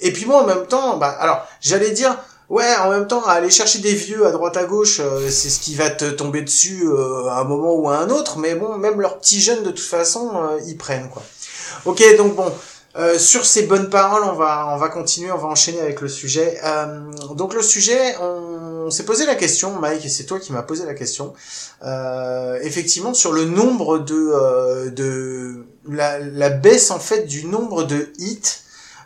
et 0.00 0.12
puis 0.12 0.26
moi 0.26 0.42
en 0.42 0.46
même 0.46 0.66
temps, 0.66 0.96
bah 0.98 1.08
alors 1.18 1.46
j'allais 1.60 1.90
dire 1.90 2.16
ouais 2.48 2.74
en 2.80 2.90
même 2.90 3.06
temps 3.06 3.24
aller 3.24 3.50
chercher 3.50 3.80
des 3.80 3.94
vieux 3.94 4.26
à 4.26 4.30
droite 4.30 4.56
à 4.56 4.64
gauche, 4.64 5.00
euh, 5.00 5.28
c'est 5.28 5.50
ce 5.50 5.60
qui 5.60 5.74
va 5.74 5.90
te 5.90 6.06
tomber 6.10 6.42
dessus 6.42 6.84
euh, 6.86 7.26
à 7.28 7.40
un 7.40 7.44
moment 7.44 7.74
ou 7.74 7.88
à 7.88 7.96
un 7.98 8.08
autre, 8.10 8.38
mais 8.38 8.54
bon 8.54 8.76
même 8.78 9.00
leurs 9.00 9.18
petits 9.18 9.40
jeunes 9.40 9.62
de 9.62 9.70
toute 9.70 9.80
façon 9.80 10.30
euh, 10.34 10.60
ils 10.66 10.76
prennent 10.76 11.08
quoi. 11.10 11.22
Ok 11.84 12.02
donc 12.16 12.34
bon. 12.36 12.52
euh, 12.96 13.18
sur 13.18 13.44
ces 13.44 13.62
bonnes 13.66 13.90
paroles, 13.90 14.24
on 14.24 14.32
va 14.32 14.72
on 14.74 14.76
va 14.78 14.88
continuer, 14.88 15.30
on 15.30 15.36
va 15.36 15.48
enchaîner 15.48 15.80
avec 15.80 16.00
le 16.00 16.08
sujet. 16.08 16.58
Euh, 16.64 17.12
donc 17.34 17.54
le 17.54 17.62
sujet, 17.62 18.16
on, 18.20 18.90
s'est 18.90 19.04
posé 19.04 19.26
la 19.26 19.34
question, 19.34 19.78
Mike, 19.78 20.06
et 20.06 20.08
c'est 20.08 20.24
toi 20.24 20.40
qui 20.40 20.50
m'as 20.52 20.62
posé 20.62 20.86
la 20.86 20.94
question. 20.94 21.34
Euh, 21.84 22.58
effectivement, 22.62 23.12
sur 23.12 23.32
le 23.32 23.44
nombre 23.44 23.98
de 23.98 24.88
de 24.90 25.66
la, 25.88 26.18
la 26.18 26.48
baisse 26.50 26.90
en 26.90 26.98
fait 26.98 27.26
du 27.26 27.44
nombre 27.44 27.84
de 27.84 28.10
hits 28.18 28.62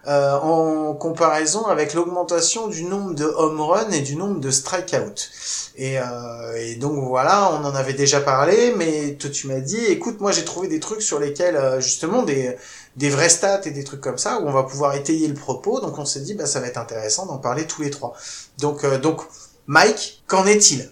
euh, 0.09 0.39
en 0.39 0.95
comparaison 0.95 1.67
avec 1.67 1.95
l'augmentation 1.95 2.69
du 2.69 2.85
nombre 2.85 3.15
de 3.15 3.25
home 3.25 3.61
run 3.61 3.91
et 3.91 4.01
du 4.01 4.17
nombre 4.17 4.41
de 4.41 4.51
strikeout. 4.51 5.31
Et, 5.77 5.99
euh, 5.99 6.03
et 6.57 6.75
donc 6.75 7.05
voilà, 7.05 7.51
on 7.53 7.65
en 7.65 7.75
avait 7.75 7.95
déjà 7.95 8.21
parlé, 8.21 8.75
mais 8.77 9.15
toi 9.15 9.31
tu 9.31 9.47
m'as 9.47 9.61
dit, 9.61 9.85
écoute, 9.87 10.21
moi 10.21 10.33
j'ai 10.33 10.45
trouvé 10.45 10.69
des 10.69 10.81
trucs 10.81 11.03
sur 11.03 11.19
lesquels 11.19 11.57
euh, 11.57 11.81
justement 11.81 12.23
des 12.23 12.57
des 12.97 13.09
vrais 13.09 13.31
stats 13.31 13.63
et 13.65 13.71
des 13.71 13.85
trucs 13.85 14.03
comme 14.03 14.19
ça 14.19 14.39
où 14.41 14.47
on 14.47 14.53
va 14.53 14.65
pouvoir 14.65 14.95
étayer 14.95 15.27
le 15.29 15.35
propos. 15.35 15.81
Donc 15.81 15.99
on 15.99 16.05
s'est 16.05 16.21
dit, 16.21 16.35
bah 16.35 16.47
ça 16.47 16.61
va 16.61 16.67
être 16.67 16.79
intéressant 16.79 17.27
d'en 17.27 17.39
parler 17.39 17.67
tous 17.67 17.83
les 17.83 17.91
trois. 17.91 18.15
Donc 18.59 18.85
euh, 18.85 18.99
donc 18.99 19.23
Mike, 19.67 20.25
qu'en 20.27 20.45
est-il? 20.47 20.91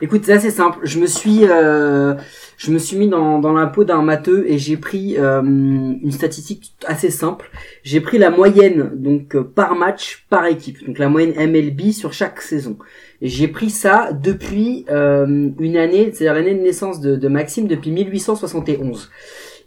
Écoute, 0.00 0.22
c'est 0.26 0.32
assez 0.32 0.50
simple. 0.50 0.80
Je 0.82 0.98
me 0.98 1.06
suis, 1.06 1.46
euh, 1.48 2.14
je 2.62 2.70
me 2.70 2.78
suis 2.78 2.96
mis 2.96 3.08
dans, 3.08 3.40
dans 3.40 3.52
la 3.52 3.66
peau 3.66 3.82
d'un 3.82 4.02
matheux 4.02 4.48
et 4.48 4.56
j'ai 4.56 4.76
pris 4.76 5.16
euh, 5.18 5.42
une 5.42 6.12
statistique 6.12 6.74
assez 6.86 7.10
simple. 7.10 7.50
J'ai 7.82 8.00
pris 8.00 8.18
la 8.18 8.30
moyenne 8.30 8.92
donc 8.94 9.34
euh, 9.34 9.42
par 9.42 9.74
match, 9.74 10.26
par 10.30 10.46
équipe, 10.46 10.86
donc 10.86 10.98
la 10.98 11.08
moyenne 11.08 11.34
MLB 11.36 11.90
sur 11.90 12.12
chaque 12.12 12.40
saison. 12.40 12.78
J'ai 13.20 13.48
pris 13.48 13.70
ça 13.70 14.12
depuis 14.12 14.84
euh, 14.90 15.50
une 15.58 15.76
année, 15.76 16.12
c'est-à-dire 16.12 16.34
l'année 16.34 16.54
de 16.54 16.62
naissance 16.62 17.00
de, 17.00 17.16
de 17.16 17.28
Maxime 17.28 17.66
depuis 17.66 17.90
1871. 17.90 19.10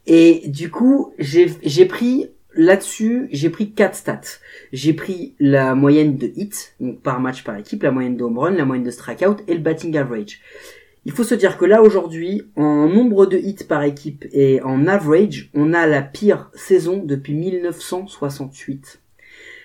Et 0.08 0.44
du 0.48 0.72
coup, 0.72 1.14
j'ai 1.20 1.86
pris 1.86 2.30
là-dessus, 2.54 3.28
j'ai 3.32 3.50
pris 3.50 3.72
quatre 3.72 3.96
stats. 3.96 4.40
J'ai 4.72 4.94
pris 4.94 5.36
la 5.42 5.76
moyenne 5.76 6.16
de 6.16 6.32
hits, 6.34 6.72
donc 6.80 7.02
par 7.02 7.20
match 7.20 7.44
par 7.44 7.58
équipe, 7.58 7.84
la 7.84 7.92
moyenne 7.92 8.16
de 8.16 8.24
run, 8.24 8.52
la 8.52 8.64
moyenne 8.64 8.86
de 8.86 8.92
strikeout 8.92 9.44
et 9.50 9.54
le 9.54 9.60
batting 9.60 9.98
average. 9.98 10.40
Il 11.06 11.12
faut 11.12 11.24
se 11.24 11.36
dire 11.36 11.58
que 11.58 11.66
là 11.66 11.84
aujourd'hui, 11.84 12.42
en 12.56 12.88
nombre 12.88 13.28
de 13.28 13.38
hits 13.38 13.64
par 13.68 13.84
équipe 13.84 14.26
et 14.32 14.62
en 14.64 14.88
average, 14.88 15.52
on 15.54 15.72
a 15.74 15.86
la 15.86 16.02
pire 16.02 16.50
saison 16.56 17.02
depuis 17.04 17.36
1968. 17.36 19.00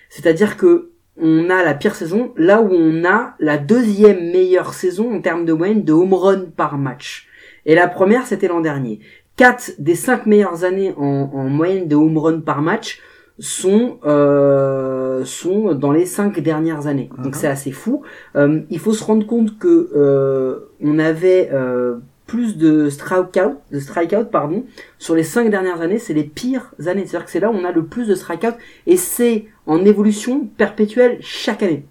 C'est-à-dire 0.09 0.55
que 0.55 0.91
on 1.17 1.49
a 1.49 1.63
la 1.63 1.73
pire 1.73 1.95
saison 1.95 2.31
là 2.37 2.61
où 2.61 2.69
on 2.71 3.03
a 3.05 3.33
la 3.39 3.57
deuxième 3.57 4.31
meilleure 4.31 4.73
saison 4.73 5.13
en 5.13 5.19
termes 5.19 5.45
de 5.45 5.53
moyenne 5.53 5.83
de 5.83 5.93
home 5.93 6.13
run 6.13 6.45
par 6.55 6.77
match. 6.77 7.27
Et 7.65 7.73
la 7.73 7.87
première, 7.87 8.27
c'était 8.27 8.47
l'an 8.47 8.61
dernier. 8.61 8.99
Quatre 9.35 9.71
des 9.79 9.95
cinq 9.95 10.27
meilleures 10.27 10.63
années 10.63 10.93
en, 10.95 11.31
en 11.33 11.49
moyenne 11.49 11.87
de 11.87 11.95
home 11.95 12.17
run 12.17 12.39
par 12.41 12.61
match 12.61 12.99
sont 13.39 13.97
euh, 14.05 15.25
sont 15.25 15.73
dans 15.73 15.91
les 15.91 16.05
cinq 16.05 16.39
dernières 16.39 16.87
années. 16.87 17.09
Donc 17.17 17.35
c'est 17.35 17.47
assez 17.47 17.71
fou. 17.71 18.03
Euh, 18.35 18.61
il 18.69 18.79
faut 18.79 18.93
se 18.93 19.03
rendre 19.03 19.25
compte 19.25 19.57
que 19.57 19.89
euh, 19.95 20.71
on 20.81 20.99
avait 20.99 21.49
euh, 21.51 21.97
plus 22.27 22.57
de 22.57 22.89
strikeout, 22.89 23.57
de 23.71 23.79
strikeout 23.79 24.25
pardon, 24.31 24.65
sur 24.99 25.15
les 25.15 25.23
cinq 25.23 25.49
dernières 25.49 25.81
années, 25.81 25.99
c'est 25.99 26.13
les 26.13 26.23
pires 26.23 26.73
années. 26.85 27.05
C'est-à-dire 27.05 27.25
que 27.25 27.31
c'est 27.31 27.39
là 27.39 27.51
où 27.51 27.55
on 27.55 27.65
a 27.65 27.71
le 27.71 27.85
plus 27.85 28.07
de 28.07 28.15
strikeout 28.15 28.55
et 28.87 28.97
c'est 28.97 29.45
en 29.65 29.83
évolution 29.85 30.45
perpétuelle 30.57 31.17
chaque 31.21 31.63
année. 31.63 31.85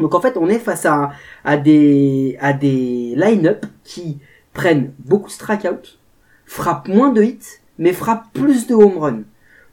Donc 0.00 0.14
en 0.14 0.20
fait, 0.20 0.36
on 0.36 0.48
est 0.48 0.58
face 0.58 0.86
à, 0.86 1.12
à 1.44 1.56
des 1.56 2.36
à 2.40 2.52
des 2.52 3.14
line-up 3.16 3.64
qui 3.84 4.18
prennent 4.52 4.92
beaucoup 4.98 5.28
de 5.28 5.32
strikeout, 5.32 5.98
frappent 6.46 6.88
moins 6.88 7.12
de 7.12 7.22
hits, 7.22 7.60
mais 7.78 7.92
frappent 7.92 8.32
plus 8.32 8.66
de 8.66 8.74
home 8.74 8.98
run. 8.98 9.20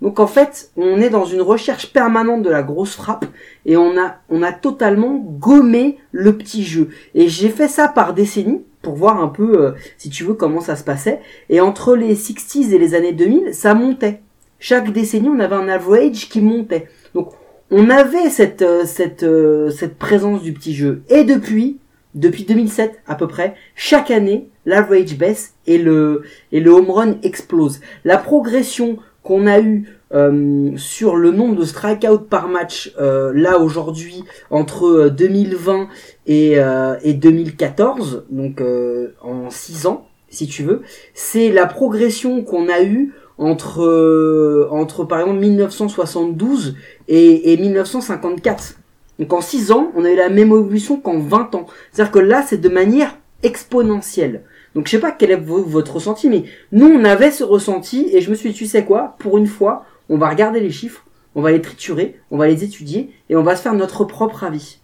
Donc 0.02 0.20
en 0.20 0.28
fait, 0.28 0.72
on 0.78 0.99
est 0.99 1.10
dans 1.10 1.26
une 1.26 1.41
recherche 1.41 1.93
permanente 1.93 2.41
de 2.41 2.49
la 2.49 2.64
grosse 2.64 2.95
frappe 2.95 3.26
et 3.66 3.78
on 3.78 3.97
a 3.97 4.16
on 4.30 4.41
a 4.41 4.52
totalement 4.52 5.16
gommé 5.16 5.99
le 6.12 6.36
petit 6.38 6.64
jeu. 6.64 6.89
Et 7.14 7.28
j'ai 7.28 7.49
fait 7.49 7.68
ça 7.68 7.88
par 7.88 8.14
décennie 8.14 8.62
pour 8.82 8.95
voir 8.95 9.22
un 9.22 9.28
peu 9.28 9.62
euh, 9.62 9.72
si 9.97 10.10
tu 10.10 10.24
veux 10.24 10.34
comment 10.34 10.60
ça 10.60 10.76
se 10.76 10.84
passait 10.84 11.22
et 11.49 11.62
entre 11.62 11.95
les 11.95 12.16
60s 12.16 12.74
et 12.74 12.80
les 12.80 12.95
années 12.95 13.14
2000, 13.14 13.54
ça 13.54 13.76
montait. 13.76 14.22
Chaque 14.60 14.91
décennie, 14.91 15.30
on 15.30 15.39
avait 15.39 15.56
un 15.56 15.70
average 15.70 16.30
qui 16.30 16.41
montait. 16.41 16.88
Donc 17.14 17.34
on 17.70 17.89
avait 17.91 18.30
cette 18.30 18.64
euh, 18.64 18.86
cette 18.86 19.24
euh, 19.24 19.70
cette 19.70 19.99
présence 19.99 20.41
du 20.41 20.54
petit 20.54 20.74
jeu 20.74 21.04
et 21.10 21.24
depuis 21.24 21.78
depuis 22.16 22.43
2007 22.43 22.99
à 23.08 23.16
peu 23.16 23.28
près, 23.28 23.56
chaque 23.76 24.12
année, 24.12 24.49
l'average 24.66 25.18
baisse 25.18 25.54
et 25.68 25.78
le 25.78 26.24
et 26.52 26.60
le 26.60 26.72
home 26.72 26.89
run 26.89 27.16
explose. 27.24 27.82
La 28.04 28.18
progression 28.18 28.97
qu'on 29.24 29.47
a 29.47 29.59
eu 29.59 29.88
euh, 30.13 30.72
sur 30.78 31.15
le 31.15 31.32
nombre 31.32 31.55
de 31.55 31.63
strikeouts 31.63 32.19
par 32.30 32.47
match 32.47 32.93
euh, 32.99 33.32
là 33.34 33.59
aujourd'hui 33.59 34.24
entre 34.49 34.86
euh, 34.86 35.09
2020 35.09 35.88
et, 36.28 36.59
euh, 36.59 36.95
et 37.03 37.13
2014, 37.13 38.26
donc 38.30 38.61
euh, 38.61 39.13
en 39.22 39.49
6 39.49 39.86
ans 39.88 40.07
si 40.32 40.47
tu 40.47 40.63
veux, 40.63 40.82
c'est 41.13 41.51
la 41.51 41.67
progression 41.67 42.41
qu'on 42.41 42.69
a 42.69 42.82
eue 42.82 43.13
entre 43.38 43.84
euh, 43.84 44.67
entre 44.72 45.03
par 45.03 45.19
exemple 45.19 45.39
1972 45.39 46.76
et, 47.07 47.53
et 47.53 47.57
1954. 47.57 48.76
Donc 49.19 49.34
en 49.34 49.41
6 49.41 49.72
ans, 49.72 49.91
on 49.95 50.05
a 50.05 50.09
eu 50.09 50.15
la 50.15 50.30
même 50.30 50.47
évolution 50.47 50.99
qu'en 50.99 51.19
20 51.19 51.53
ans. 51.55 51.67
C'est-à-dire 51.91 52.11
que 52.11 52.19
là, 52.19 52.43
c'est 52.47 52.59
de 52.59 52.69
manière 52.69 53.17
exponentielle. 53.43 54.43
Donc 54.76 54.88
je 54.88 54.91
sais 54.91 54.99
pas 54.99 55.11
quel 55.11 55.32
est 55.32 55.36
vo- 55.36 55.63
votre 55.63 55.95
ressenti, 55.95 56.30
mais 56.30 56.43
nous 56.72 56.88
on 56.88 57.03
avait 57.03 57.32
ce 57.32 57.43
ressenti 57.43 58.09
et 58.13 58.22
je 58.22 58.30
me 58.30 58.36
suis 58.36 58.51
dit, 58.51 58.55
tu 58.55 58.65
sais 58.65 58.86
quoi, 58.86 59.15
pour 59.19 59.38
une 59.38 59.47
fois, 59.47 59.86
on 60.09 60.17
va 60.17 60.30
regarder 60.30 60.59
les 60.59 60.72
chiffres, 60.72 61.05
on 61.36 61.41
va 61.41 61.51
les 61.51 61.61
triturer, 61.61 62.19
on 62.32 62.38
va 62.38 62.47
les 62.47 62.63
étudier 62.63 63.13
et 63.30 63.36
on 63.36 63.43
va 63.43 63.55
se 63.55 63.61
faire 63.61 63.74
notre 63.74 64.05
propre 64.05 64.43
avis. 64.43 64.80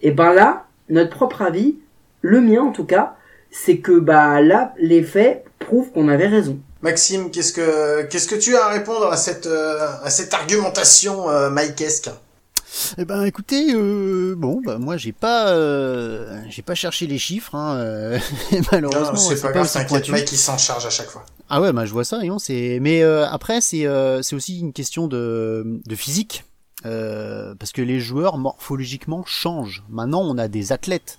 Et 0.00 0.10
ben 0.10 0.32
là, 0.32 0.66
notre 0.88 1.10
propre 1.10 1.42
avis, 1.42 1.78
le 2.20 2.40
mien 2.40 2.62
en 2.62 2.72
tout 2.72 2.84
cas, 2.84 3.14
c'est 3.50 3.78
que 3.78 3.98
bah 3.98 4.40
là, 4.40 4.74
les 4.78 5.02
faits 5.02 5.44
prouvent 5.58 5.90
qu'on 5.92 6.08
avait 6.08 6.26
raison. 6.26 6.58
Maxime, 6.80 7.30
qu'est-ce 7.30 7.52
que 7.52 8.02
qu'est-ce 8.08 8.26
que 8.26 8.34
tu 8.34 8.56
as 8.56 8.64
à 8.64 8.68
répondre 8.70 9.06
à 9.06 9.16
cette 9.16 9.46
euh, 9.46 9.78
argumentation 10.32 11.30
euh, 11.30 11.48
Eh 12.98 13.04
ben, 13.04 13.24
écoutez, 13.24 13.74
euh, 13.74 14.34
bon, 14.36 14.60
bah 14.64 14.78
moi 14.78 14.96
j'ai 14.96 15.12
pas, 15.12 15.48
euh, 15.48 16.40
j'ai 16.48 16.62
pas 16.62 16.74
cherché 16.74 17.06
les 17.06 17.18
chiffres, 17.18 17.54
hein, 17.54 17.76
euh, 17.76 18.18
malheureusement. 18.72 19.16
C'est 19.16 19.40
pas 19.40 19.48
pas 19.48 19.60
grave, 19.60 19.72
t'inquiète. 19.72 20.08
Mike 20.08 20.32
il 20.32 20.38
s'en 20.38 20.58
charge 20.58 20.86
à 20.86 20.90
chaque 20.90 21.08
fois. 21.08 21.24
Ah 21.48 21.60
ouais, 21.60 21.72
bah 21.72 21.84
je 21.84 21.92
vois 21.92 22.04
ça, 22.04 22.24
et 22.24 22.30
on 22.30 22.38
c'est. 22.38 22.78
Mais 22.80 23.02
euh, 23.02 23.26
après, 23.28 23.60
c'est 23.60 23.86
euh, 23.86 24.22
c'est 24.22 24.34
aussi 24.34 24.60
une 24.60 24.72
question 24.72 25.06
de 25.06 25.80
de 25.84 25.94
physique, 25.94 26.44
euh, 26.86 27.54
parce 27.58 27.72
que 27.72 27.82
les 27.82 28.00
joueurs 28.00 28.38
morphologiquement 28.38 29.24
changent. 29.26 29.84
Maintenant, 29.90 30.22
on 30.22 30.38
a 30.38 30.48
des 30.48 30.72
athlètes. 30.72 31.18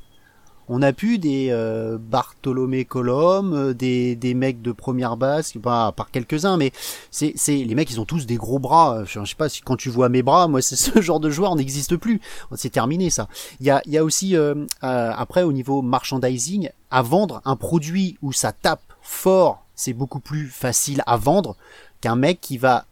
On 0.70 0.82
a 0.82 0.94
plus 0.94 1.18
des 1.18 1.48
euh, 1.52 1.98
Bartholomé 2.00 2.86
Colom, 2.86 3.54
euh, 3.54 3.74
des 3.74 4.16
des 4.16 4.34
mecs 4.34 4.62
de 4.62 4.72
première 4.72 5.18
base, 5.18 5.54
pas 5.62 5.92
par 5.92 6.12
quelques-uns, 6.12 6.58
mais 6.58 6.72
c'est 7.12 7.34
c'est 7.36 7.56
les 7.56 7.76
mecs, 7.76 7.90
ils 7.92 8.00
ont 8.00 8.06
tous 8.06 8.26
des 8.26 8.36
gros 8.36 8.60
bras. 8.60 9.04
Je 9.06 9.24
sais 9.26 9.36
pas 9.36 9.50
si 9.50 9.62
quand 9.62 9.76
tu 9.76 9.90
vois 9.90 10.10
mes 10.10 10.24
bras, 10.24 10.48
moi 10.48 10.62
c'est 10.64 10.76
ce 10.76 11.02
genre 11.02 11.20
de 11.20 11.30
joueur 11.30 11.56
n'existe 11.56 11.98
plus. 11.98 12.22
C'est 12.56 12.72
terminé 12.72 13.10
ça. 13.10 13.28
Il 13.60 13.66
y 13.66 13.70
a 13.70 13.82
y 13.86 13.98
a 13.98 14.04
aussi 14.04 14.36
euh, 14.36 14.66
euh, 14.84 15.12
après 15.16 15.44
au 15.44 15.54
niveau 15.54 15.82
merchandising, 15.82 16.70
à 16.92 17.02
vendre 17.02 17.42
un 17.46 17.56
produit 17.56 18.18
où 18.22 18.32
ça 18.32 18.52
tape 18.52 18.82
fort, 19.02 19.66
c'est 19.76 19.94
beaucoup 19.94 20.20
plus 20.20 20.48
facile 20.48 21.04
à 21.06 21.18
vendre 21.18 21.56
qu'un 22.02 22.16
mec 22.16 22.42
qui 22.42 22.58
va 22.58 22.86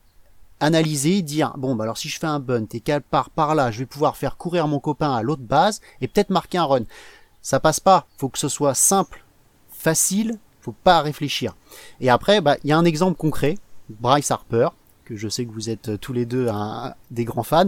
analyser, 0.59 1.21
dire 1.21 1.53
bon 1.57 1.75
bah 1.75 1.85
alors 1.85 1.97
si 1.97 2.07
je 2.07 2.19
fais 2.19 2.27
un 2.27 2.39
bunt 2.39 2.67
et 2.71 2.79
qu'elle 2.79 3.01
part 3.01 3.29
par 3.29 3.55
là, 3.55 3.71
je 3.71 3.79
vais 3.79 3.85
pouvoir 3.85 4.15
faire 4.15 4.37
courir 4.37 4.67
mon 4.67 4.79
copain 4.79 5.11
à 5.13 5.23
l'autre 5.23 5.41
base 5.41 5.81
et 6.01 6.07
peut-être 6.07 6.29
marquer 6.29 6.59
un 6.59 6.65
run. 6.65 6.83
Ça 7.41 7.59
passe 7.59 7.79
pas. 7.79 8.07
Faut 8.17 8.29
que 8.29 8.37
ce 8.39 8.47
soit 8.49 8.73
simple, 8.75 9.23
facile. 9.71 10.37
Faut 10.61 10.73
pas 10.83 11.01
réfléchir. 11.01 11.55
Et 11.99 12.09
après, 12.09 12.39
bah 12.39 12.57
il 12.63 12.69
y 12.69 12.73
a 12.73 12.77
un 12.77 12.85
exemple 12.85 13.17
concret, 13.17 13.57
Bryce 13.89 14.29
Harper, 14.29 14.69
que 15.05 15.15
je 15.17 15.27
sais 15.27 15.45
que 15.45 15.51
vous 15.51 15.69
êtes 15.71 15.99
tous 15.99 16.13
les 16.13 16.25
deux 16.25 16.49
un- 16.49 16.93
des 17.09 17.25
grands 17.25 17.43
fans, 17.43 17.65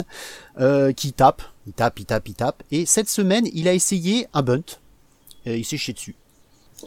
euh, 0.59 0.93
qui 0.93 1.11
tape, 1.11 1.41
il 1.65 1.73
tape, 1.73 1.99
il 1.99 2.05
tape, 2.05 2.27
il 2.27 2.35
tape. 2.35 2.63
Et 2.71 2.85
cette 2.85 3.09
semaine, 3.09 3.47
il 3.53 3.67
a 3.67 3.73
essayé 3.73 4.27
un 4.33 4.43
bunt. 4.43 4.61
Et 5.45 5.57
il 5.57 5.65
s'est 5.65 5.77
chié 5.77 5.93
dessus. 5.93 6.15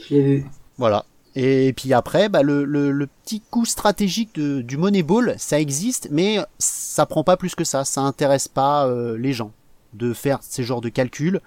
Vu. 0.08 0.46
Voilà. 0.78 1.04
Et 1.34 1.74
puis 1.76 1.92
après, 1.92 2.28
bah, 2.30 2.42
le, 2.42 2.64
le, 2.64 2.90
le 2.92 3.06
petit 3.06 3.42
coup 3.50 3.66
stratégique 3.66 4.34
de, 4.36 4.62
du 4.62 4.76
Moneyball, 4.78 5.34
ça 5.38 5.60
existe, 5.60 6.08
mais 6.10 6.38
ça 6.58 7.04
prend 7.04 7.24
pas 7.24 7.36
plus 7.36 7.54
que 7.54 7.64
ça. 7.64 7.84
Ça 7.84 8.00
intéresse 8.02 8.48
pas 8.48 8.86
euh, 8.86 9.18
les 9.18 9.32
gens 9.34 9.52
de 9.92 10.14
faire 10.14 10.38
ces 10.40 10.62
genres 10.62 10.80
de 10.80 10.88
calculs. 10.88 11.40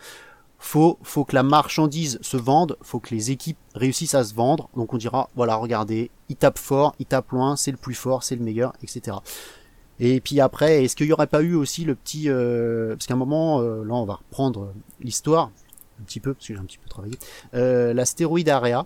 Faut, 0.62 0.98
que 1.26 1.34
la 1.34 1.42
marchandise 1.42 2.20
se 2.22 2.38
vende, 2.38 2.78
faut 2.82 3.00
que 3.00 3.16
les 3.16 3.32
équipes 3.32 3.58
réussissent 3.76 4.14
à 4.14 4.24
se 4.24 4.36
vendre. 4.36 4.70
Donc 4.76 4.94
on 4.94 4.98
dira, 4.98 5.30
voilà, 5.36 5.56
regardez, 5.56 6.12
il 6.28 6.36
tape 6.36 6.60
fort, 6.60 6.94
il 7.00 7.06
tape 7.06 7.32
loin, 7.32 7.56
c'est 7.56 7.72
le 7.72 7.78
plus 7.78 7.96
fort, 7.96 8.24
c'est 8.24 8.36
le 8.36 8.44
meilleur, 8.44 8.74
etc. 8.84 9.18
Et 10.00 10.20
puis 10.20 10.40
après, 10.40 10.84
est-ce 10.84 10.96
qu'il 10.96 11.08
y 11.08 11.14
aurait 11.14 11.28
pas 11.28 11.42
eu 11.42 11.56
aussi 11.56 11.86
le 11.86 11.96
petit, 11.96 12.30
euh, 12.30 12.96
parce 12.96 13.08
qu'à 13.08 13.14
un 13.14 13.18
moment, 13.18 13.62
euh, 13.62 13.84
là 13.84 13.94
on 13.96 14.06
va 14.06 14.16
reprendre 14.16 14.74
l'histoire 15.00 15.52
un 16.00 16.04
petit 16.04 16.20
peu, 16.20 16.34
parce 16.34 16.48
que 16.48 16.54
j'ai 16.54 16.60
un 16.60 16.66
petit 16.66 16.78
peu 16.78 16.90
travaillé, 16.90 17.16
euh, 17.54 17.94
la 17.94 18.06
stéroïde 18.06 18.50
area, 18.50 18.86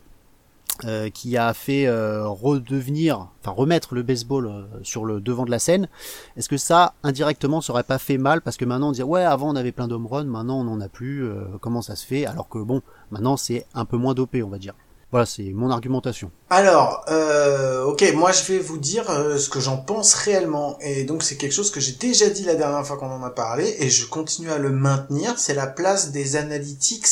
euh, 0.85 1.09
qui 1.09 1.37
a 1.37 1.53
fait 1.53 1.85
euh, 1.85 2.27
redevenir, 2.27 3.27
enfin 3.41 3.51
remettre 3.55 3.93
le 3.95 4.03
baseball 4.03 4.47
euh, 4.47 4.63
sur 4.81 5.05
le 5.05 5.21
devant 5.21 5.45
de 5.45 5.51
la 5.51 5.59
scène. 5.59 5.87
Est-ce 6.35 6.49
que 6.49 6.57
ça 6.57 6.95
indirectement 7.03 7.61
ça 7.61 7.73
aurait 7.73 7.83
pas 7.83 7.99
fait 7.99 8.17
mal? 8.17 8.41
Parce 8.41 8.57
que 8.57 8.65
maintenant 8.65 8.89
on 8.89 8.91
dit 8.91 9.03
ouais 9.03 9.23
avant 9.23 9.49
on 9.51 9.55
avait 9.55 9.71
plein 9.71 9.87
d'home 9.87 10.07
runs, 10.07 10.23
maintenant 10.23 10.59
on 10.59 10.63
n'en 10.63 10.81
a 10.81 10.89
plus. 10.89 11.23
euh, 11.23 11.43
comment 11.61 11.81
ça 11.81 11.95
se 11.95 12.05
fait? 12.05 12.25
Alors 12.25 12.49
que 12.49 12.57
bon, 12.57 12.81
maintenant 13.11 13.37
c'est 13.37 13.65
un 13.73 13.85
peu 13.85 13.97
moins 13.97 14.13
dopé 14.13 14.41
on 14.43 14.49
va 14.49 14.57
dire. 14.57 14.73
Voilà, 15.11 15.27
c'est 15.27 15.51
mon 15.53 15.69
argumentation. 15.69 16.31
Alors, 16.49 17.05
euh, 17.07 17.83
ok, 17.83 18.03
moi 18.15 18.31
je 18.31 18.51
vais 18.51 18.57
vous 18.57 18.79
dire 18.79 19.07
euh, 19.11 19.37
ce 19.37 19.47
que 19.47 19.59
j'en 19.59 19.77
pense 19.77 20.15
réellement. 20.15 20.75
Et 20.81 21.03
donc 21.03 21.21
c'est 21.21 21.37
quelque 21.37 21.51
chose 21.51 21.69
que 21.69 21.79
j'ai 21.79 21.91
déjà 21.91 22.31
dit 22.31 22.43
la 22.45 22.55
dernière 22.55 22.83
fois 22.83 22.97
qu'on 22.97 23.11
en 23.11 23.21
a 23.21 23.29
parlé, 23.29 23.75
et 23.77 23.91
je 23.91 24.07
continue 24.07 24.49
à 24.49 24.57
le 24.57 24.71
maintenir. 24.71 25.37
C'est 25.37 25.53
la 25.53 25.67
place 25.67 26.11
des 26.11 26.35
analytics 26.35 27.05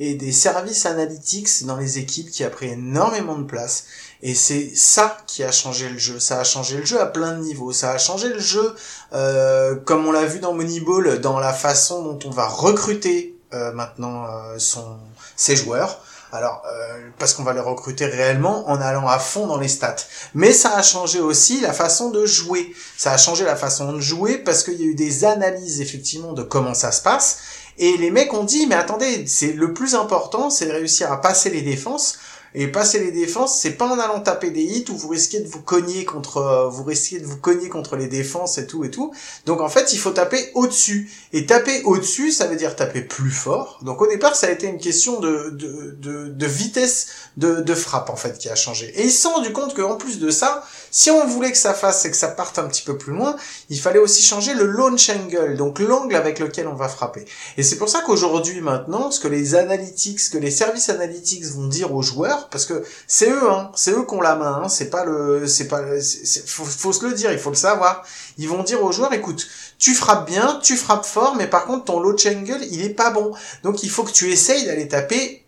et 0.00 0.14
des 0.14 0.32
services 0.32 0.86
analytics 0.86 1.64
dans 1.64 1.76
les 1.76 1.98
équipes 1.98 2.30
qui 2.30 2.44
a 2.44 2.50
pris 2.50 2.68
énormément 2.70 3.36
de 3.36 3.44
place. 3.44 3.84
Et 4.22 4.34
c'est 4.34 4.74
ça 4.74 5.18
qui 5.26 5.44
a 5.44 5.52
changé 5.52 5.88
le 5.88 5.98
jeu. 5.98 6.18
Ça 6.18 6.40
a 6.40 6.44
changé 6.44 6.78
le 6.78 6.84
jeu 6.84 7.00
à 7.00 7.06
plein 7.06 7.32
de 7.32 7.42
niveaux. 7.42 7.72
Ça 7.72 7.92
a 7.92 7.98
changé 7.98 8.28
le 8.28 8.40
jeu, 8.40 8.74
euh, 9.12 9.74
comme 9.76 10.06
on 10.06 10.12
l'a 10.12 10.24
vu 10.24 10.40
dans 10.40 10.54
Moneyball, 10.54 11.20
dans 11.20 11.38
la 11.38 11.52
façon 11.52 12.02
dont 12.02 12.18
on 12.24 12.30
va 12.30 12.48
recruter 12.48 13.36
euh, 13.52 13.72
maintenant 13.72 14.26
euh, 14.26 14.58
son, 14.58 14.96
ses 15.36 15.56
joueurs. 15.56 16.00
Alors, 16.34 16.64
euh, 16.66 17.10
parce 17.20 17.32
qu'on 17.32 17.44
va 17.44 17.52
les 17.52 17.60
recruter 17.60 18.06
réellement 18.06 18.68
en 18.68 18.80
allant 18.80 19.06
à 19.06 19.20
fond 19.20 19.46
dans 19.46 19.56
les 19.56 19.68
stats. 19.68 19.94
Mais 20.34 20.52
ça 20.52 20.76
a 20.76 20.82
changé 20.82 21.20
aussi 21.20 21.60
la 21.60 21.72
façon 21.72 22.10
de 22.10 22.26
jouer. 22.26 22.74
Ça 22.96 23.12
a 23.12 23.16
changé 23.16 23.44
la 23.44 23.54
façon 23.54 23.92
de 23.92 24.00
jouer 24.00 24.38
parce 24.38 24.64
qu'il 24.64 24.80
y 24.80 24.82
a 24.82 24.86
eu 24.86 24.96
des 24.96 25.24
analyses 25.24 25.80
effectivement 25.80 26.32
de 26.32 26.42
comment 26.42 26.74
ça 26.74 26.90
se 26.90 27.02
passe. 27.02 27.38
Et 27.78 27.96
les 27.96 28.10
mecs 28.10 28.32
ont 28.34 28.44
dit, 28.44 28.66
mais 28.66 28.76
attendez, 28.76 29.26
c'est 29.26 29.52
le 29.52 29.72
plus 29.72 29.94
important, 29.94 30.50
c'est 30.50 30.66
de 30.66 30.72
réussir 30.72 31.10
à 31.10 31.20
passer 31.20 31.50
les 31.50 31.62
défenses. 31.62 32.18
Et 32.56 32.68
passer 32.68 33.00
les 33.00 33.10
défenses, 33.10 33.58
c'est 33.60 33.72
pas 33.72 33.88
en 33.88 33.98
allant 33.98 34.20
taper 34.20 34.52
des 34.52 34.62
hits 34.62 34.84
où 34.88 34.96
vous 34.96 35.08
risquez 35.08 35.40
de 35.40 35.48
vous 35.48 35.60
cogner 35.60 36.04
contre, 36.04 36.36
euh, 36.36 36.68
vous 36.68 36.84
risquez 36.84 37.18
de 37.18 37.26
vous 37.26 37.38
cogner 37.38 37.68
contre 37.68 37.96
les 37.96 38.06
défenses 38.06 38.58
et 38.58 38.66
tout 38.68 38.84
et 38.84 38.92
tout. 38.92 39.12
Donc 39.44 39.60
en 39.60 39.68
fait, 39.68 39.92
il 39.92 39.98
faut 39.98 40.12
taper 40.12 40.52
au-dessus. 40.54 41.10
Et 41.32 41.46
taper 41.46 41.82
au-dessus, 41.82 42.30
ça 42.30 42.46
veut 42.46 42.54
dire 42.54 42.76
taper 42.76 43.00
plus 43.00 43.32
fort. 43.32 43.80
Donc 43.82 44.00
au 44.00 44.06
départ, 44.06 44.36
ça 44.36 44.46
a 44.46 44.50
été 44.50 44.68
une 44.68 44.78
question 44.78 45.18
de, 45.18 45.50
de, 45.50 45.96
de, 45.98 46.28
de 46.28 46.46
vitesse 46.46 47.08
de, 47.36 47.56
de 47.60 47.74
frappe 47.74 48.08
en 48.08 48.14
fait 48.14 48.38
qui 48.38 48.48
a 48.48 48.54
changé. 48.54 48.92
Et 49.00 49.02
ils 49.02 49.10
se 49.10 49.22
sont 49.22 49.30
rendus 49.30 49.52
compte 49.52 49.74
qu'en 49.74 49.96
plus 49.96 50.20
de 50.20 50.30
ça, 50.30 50.62
si 50.96 51.10
on 51.10 51.26
voulait 51.26 51.50
que 51.50 51.58
ça 51.58 51.74
fasse 51.74 52.04
et 52.04 52.10
que 52.12 52.16
ça 52.16 52.28
parte 52.28 52.56
un 52.60 52.68
petit 52.68 52.82
peu 52.82 52.96
plus 52.96 53.12
loin, 53.12 53.34
il 53.68 53.80
fallait 53.80 53.98
aussi 53.98 54.22
changer 54.22 54.54
le 54.54 54.64
launch 54.64 55.10
angle, 55.10 55.56
donc 55.56 55.80
l'angle 55.80 56.14
avec 56.14 56.38
lequel 56.38 56.68
on 56.68 56.74
va 56.74 56.88
frapper. 56.88 57.24
Et 57.56 57.64
c'est 57.64 57.78
pour 57.78 57.88
ça 57.88 58.00
qu'aujourd'hui 58.02 58.60
maintenant, 58.60 59.10
ce 59.10 59.18
que 59.18 59.26
les 59.26 59.56
analytics, 59.56 60.20
ce 60.20 60.30
que 60.30 60.38
les 60.38 60.52
services 60.52 60.90
analytics 60.90 61.44
vont 61.46 61.66
dire 61.66 61.92
aux 61.92 62.02
joueurs, 62.02 62.48
parce 62.48 62.64
que 62.64 62.84
c'est 63.08 63.28
eux, 63.28 63.50
hein, 63.50 63.72
c'est 63.74 63.90
eux 63.90 64.06
qui 64.06 64.14
ont 64.14 64.20
la 64.20 64.36
main, 64.36 64.62
hein, 64.62 64.68
c'est 64.68 64.88
pas 64.88 65.04
le, 65.04 65.48
c'est 65.48 65.66
pas, 65.66 65.82
le- 65.82 66.00
faut 66.00 66.92
se 66.92 67.04
le 67.04 67.12
dire, 67.12 67.32
il 67.32 67.40
faut 67.40 67.50
le 67.50 67.56
savoir. 67.56 68.04
Ils 68.38 68.48
vont 68.48 68.62
dire 68.62 68.80
aux 68.84 68.92
joueurs, 68.92 69.12
écoute, 69.12 69.48
tu 69.78 69.94
frappes 69.94 70.28
bien, 70.30 70.60
tu 70.62 70.76
frappes 70.76 71.06
fort, 71.06 71.34
mais 71.34 71.48
par 71.48 71.64
contre 71.64 71.86
ton 71.86 71.98
launch 71.98 72.24
angle, 72.26 72.60
il 72.70 72.82
est 72.82 72.94
pas 72.94 73.10
bon. 73.10 73.32
Donc 73.64 73.82
il 73.82 73.90
faut 73.90 74.04
que 74.04 74.12
tu 74.12 74.30
essayes 74.30 74.64
d'aller 74.64 74.86
taper 74.86 75.44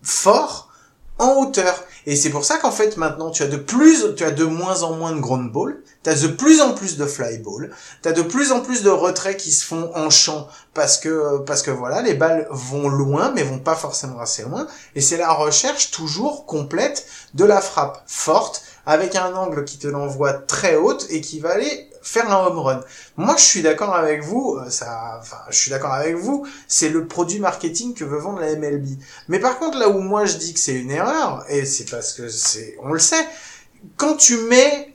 fort 0.00 0.68
en 1.18 1.34
hauteur. 1.42 1.84
Et 2.06 2.16
c'est 2.16 2.30
pour 2.30 2.44
ça 2.44 2.58
qu'en 2.58 2.70
fait 2.70 2.96
maintenant 2.96 3.30
tu 3.30 3.42
as 3.42 3.46
de 3.46 3.56
plus, 3.56 4.14
tu 4.16 4.24
as 4.24 4.30
de 4.30 4.44
moins 4.44 4.82
en 4.82 4.94
moins 4.94 5.12
de 5.12 5.20
ground 5.20 5.52
ball, 5.52 5.82
tu 6.02 6.10
as 6.10 6.14
de 6.14 6.28
plus 6.28 6.60
en 6.60 6.72
plus 6.72 6.96
de 6.96 7.04
fly 7.04 7.38
ball, 7.38 7.70
tu 8.02 8.08
as 8.08 8.12
de 8.12 8.22
plus 8.22 8.52
en 8.52 8.60
plus 8.60 8.82
de 8.82 8.90
retraits 8.90 9.36
qui 9.36 9.52
se 9.52 9.64
font 9.64 9.90
en 9.94 10.10
champ 10.10 10.48
parce 10.74 10.98
que 10.98 11.38
parce 11.38 11.62
que 11.62 11.70
voilà, 11.70 12.02
les 12.02 12.14
balles 12.14 12.46
vont 12.50 12.88
loin 12.88 13.32
mais 13.34 13.42
vont 13.42 13.58
pas 13.58 13.74
forcément 13.74 14.20
assez 14.20 14.42
loin. 14.42 14.66
Et 14.94 15.00
c'est 15.00 15.16
la 15.16 15.32
recherche 15.32 15.90
toujours 15.90 16.46
complète 16.46 17.06
de 17.34 17.44
la 17.44 17.60
frappe 17.60 18.02
forte 18.06 18.62
avec 18.86 19.14
un 19.14 19.34
angle 19.34 19.64
qui 19.64 19.78
te 19.78 19.86
l'envoie 19.86 20.32
très 20.32 20.76
haute 20.76 21.06
et 21.10 21.20
qui 21.20 21.38
va 21.38 21.50
aller 21.50 21.89
faire 22.02 22.30
un 22.32 22.46
home 22.46 22.58
run. 22.58 22.80
Moi, 23.16 23.36
je 23.36 23.42
suis 23.44 23.62
d'accord 23.62 23.94
avec 23.94 24.22
vous, 24.22 24.56
euh, 24.58 24.70
ça, 24.70 25.18
enfin, 25.20 25.36
je 25.50 25.56
suis 25.58 25.70
d'accord 25.70 25.92
avec 25.92 26.16
vous, 26.16 26.46
c'est 26.68 26.88
le 26.88 27.06
produit 27.06 27.38
marketing 27.40 27.94
que 27.94 28.04
veut 28.04 28.18
vendre 28.18 28.40
la 28.40 28.52
MLB. 28.56 28.86
Mais 29.28 29.38
par 29.38 29.58
contre, 29.58 29.78
là 29.78 29.88
où 29.88 29.98
moi 30.00 30.24
je 30.24 30.36
dis 30.36 30.54
que 30.54 30.60
c'est 30.60 30.74
une 30.74 30.90
erreur, 30.90 31.44
et 31.48 31.64
c'est 31.66 31.90
parce 31.90 32.12
que 32.12 32.28
c'est, 32.28 32.76
on 32.82 32.92
le 32.92 32.98
sait, 32.98 33.26
quand 33.96 34.16
tu 34.16 34.36
mets 34.38 34.94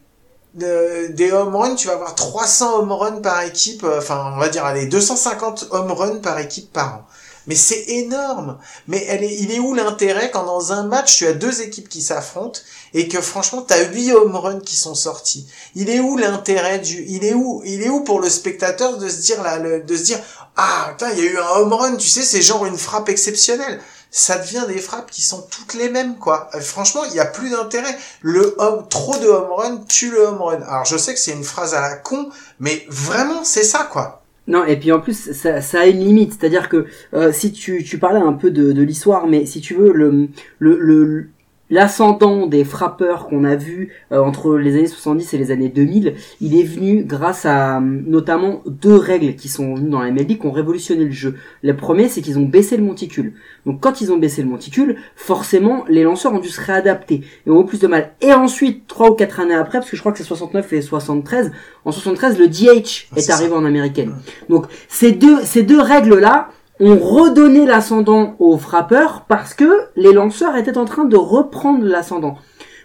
de- 0.54 1.08
des 1.12 1.32
home 1.32 1.56
runs, 1.56 1.76
tu 1.76 1.88
vas 1.88 1.94
avoir 1.94 2.16
300 2.16 2.80
home 2.80 2.92
runs 2.92 3.22
par 3.22 3.42
équipe, 3.42 3.84
euh, 3.84 3.98
enfin, 4.00 4.32
on 4.36 4.40
va 4.40 4.50
dire, 4.50 4.66
allez, 4.66 4.86
250 4.86 5.68
home 5.72 5.92
runs 5.92 6.20
par 6.20 6.40
équipe 6.40 6.72
par 6.72 6.96
an. 6.96 7.08
Mais 7.48 7.56
c'est 7.56 7.84
énorme. 7.88 8.58
Mais 8.88 9.06
elle 9.08 9.24
est, 9.24 9.36
il 9.36 9.52
est 9.52 9.60
où 9.60 9.74
l'intérêt 9.74 10.32
quand 10.32 10.46
dans 10.46 10.74
un 10.74 10.84
match 10.84 11.18
tu 11.18 11.28
as 11.28 11.34
deux 11.34 11.62
équipes 11.62 11.90
qui 11.90 12.02
s'affrontent 12.02 12.60
et 12.94 13.08
que 13.08 13.22
franchement 13.22 13.62
t'as 13.62 13.84
8 13.84 14.14
home 14.14 14.36
runs 14.36 14.60
qui 14.62 14.76
sont 14.76 14.96
sortis. 14.96 15.48
Il 15.76 15.90
est 15.90 16.00
où 16.00 16.18
l'intérêt 16.18 16.80
du, 16.80 17.06
il 17.08 17.24
est 17.24 17.34
où, 17.34 17.62
il 17.66 17.84
est 17.84 17.90
où 17.90 18.02
pour 18.02 18.20
le 18.20 18.30
spectateur 18.30 18.98
de 18.98 19.08
se 19.08 19.18
dire 19.18 19.44
là, 19.44 19.60
de 19.60 19.98
se 19.98 20.04
dire 20.04 20.20
ah 20.56 20.90
putain 20.92 21.12
il 21.12 21.20
y 21.20 21.28
a 21.28 21.32
eu 21.32 21.38
un 21.38 21.50
home 21.58 21.74
run, 21.74 21.96
tu 21.98 22.08
sais 22.08 22.24
c'est 22.24 22.42
genre 22.42 22.66
une 22.66 22.78
frappe 22.78 23.10
exceptionnelle. 23.10 23.82
Ça 24.12 24.38
devient 24.38 24.64
des 24.68 24.80
frappes 24.80 25.12
qui 25.12 25.22
sont 25.22 25.42
toutes 25.42 25.74
les 25.74 25.90
mêmes 25.90 26.18
quoi. 26.18 26.50
Euh, 26.56 26.62
franchement 26.62 27.04
il 27.06 27.14
y 27.14 27.20
a 27.20 27.26
plus 27.26 27.50
d'intérêt. 27.50 27.96
Le 28.22 28.56
home, 28.58 28.88
trop 28.90 29.18
de 29.18 29.28
home 29.28 29.52
run 29.52 29.78
tue 29.88 30.10
le 30.10 30.26
home 30.26 30.42
run. 30.42 30.62
Alors 30.62 30.86
je 30.86 30.98
sais 30.98 31.14
que 31.14 31.20
c'est 31.20 31.34
une 31.34 31.44
phrase 31.44 31.74
à 31.76 31.82
la 31.82 31.96
con, 31.96 32.30
mais 32.60 32.86
vraiment 32.90 33.44
c'est 33.44 33.64
ça 33.64 33.88
quoi. 33.92 34.25
Non, 34.48 34.64
et 34.66 34.78
puis 34.78 34.92
en 34.92 35.00
plus, 35.00 35.32
ça, 35.34 35.60
ça 35.62 35.82
a 35.82 35.86
une 35.88 36.00
limite. 36.00 36.34
C'est-à-dire 36.34 36.70
que 36.70 36.86
euh, 37.14 37.32
si 37.32 37.52
tu, 37.52 37.84
tu 37.84 37.98
parlais 37.98 38.20
un 38.20 38.34
peu 38.34 38.52
de, 38.52 38.72
de 38.74 38.82
l'histoire, 38.84 39.28
mais 39.28 39.46
si 39.46 39.60
tu 39.60 39.74
veux, 39.74 39.92
le, 39.92 40.28
le, 40.60 40.78
le, 40.80 41.30
l'ascendant 41.70 42.48
des 42.48 42.64
frappeurs 42.64 43.28
qu'on 43.28 43.44
a 43.44 43.56
vu 43.56 43.92
euh, 44.12 44.20
entre 44.22 44.56
les 44.58 44.76
années 44.76 44.88
70 44.88 45.34
et 45.34 45.38
les 45.38 45.52
années 45.52 45.70
2000, 45.70 46.14
il 46.42 46.60
est 46.60 46.64
venu 46.64 47.04
grâce 47.04 47.46
à 47.46 47.78
euh, 47.78 47.80
notamment 47.82 48.62
deux 48.68 48.96
règles 48.96 49.36
qui 49.36 49.48
sont 49.50 49.76
venues 49.76 49.90
dans 49.90 50.02
la 50.02 50.12
MLB 50.12 50.38
qui 50.40 50.46
ont 50.46 50.52
révolutionné 50.52 51.06
le 51.06 51.12
jeu. 51.12 51.36
Le 51.64 51.76
premier, 51.76 52.08
c'est 52.08 52.22
qu'ils 52.22 52.38
ont 52.38 52.46
baissé 52.46 52.78
le 52.78 52.84
monticule. 52.84 53.34
Donc 53.66 53.82
quand 53.82 54.02
ils 54.02 54.12
ont 54.12 54.18
baissé 54.18 54.44
le 54.44 54.48
monticule, 54.50 54.98
forcément, 55.16 55.86
les 55.90 56.04
lanceurs 56.04 56.34
ont 56.34 56.40
dû 56.40 56.50
se 56.50 56.62
réadapter 56.62 57.22
et 57.46 57.50
ont 57.50 57.64
eu 57.64 57.66
plus 57.66 57.80
de 57.80 57.88
mal. 57.88 58.12
Et 58.22 58.32
ensuite, 58.34 58.86
trois 58.88 59.10
ou 59.10 59.14
quatre 59.16 59.40
années 59.40 59.56
après, 59.56 59.80
parce 59.80 59.90
que 59.90 59.96
je 59.98 60.02
crois 60.02 60.12
que 60.12 60.20
c'est 60.20 60.24
69 60.24 60.72
et 60.74 60.82
73, 60.82 61.52
en 61.84 61.92
73, 61.92 62.38
le 62.40 62.48
DH 62.48 63.08
Ah, 63.12 63.18
est 63.18 63.30
arrivé 63.32 63.50
ça. 63.50 63.56
en 63.56 63.66
américaine. 63.66 64.14
Donc 64.50 64.66
ces 64.88 65.12
deux, 65.14 65.42
ces 65.44 65.64
deux 65.64 65.82
règles-là, 65.82 66.50
ont 66.80 66.98
redonné 66.98 67.66
l'ascendant 67.66 68.36
aux 68.40 68.58
frappeurs 68.58 69.26
parce 69.28 69.54
que 69.54 69.70
les 69.96 70.14
lanceurs 70.14 70.56
étaient 70.58 70.78
en 70.78 70.86
train 70.86 71.06
de 71.06 71.18
reprendre 71.18 71.86
l'ascendant. 71.86 72.38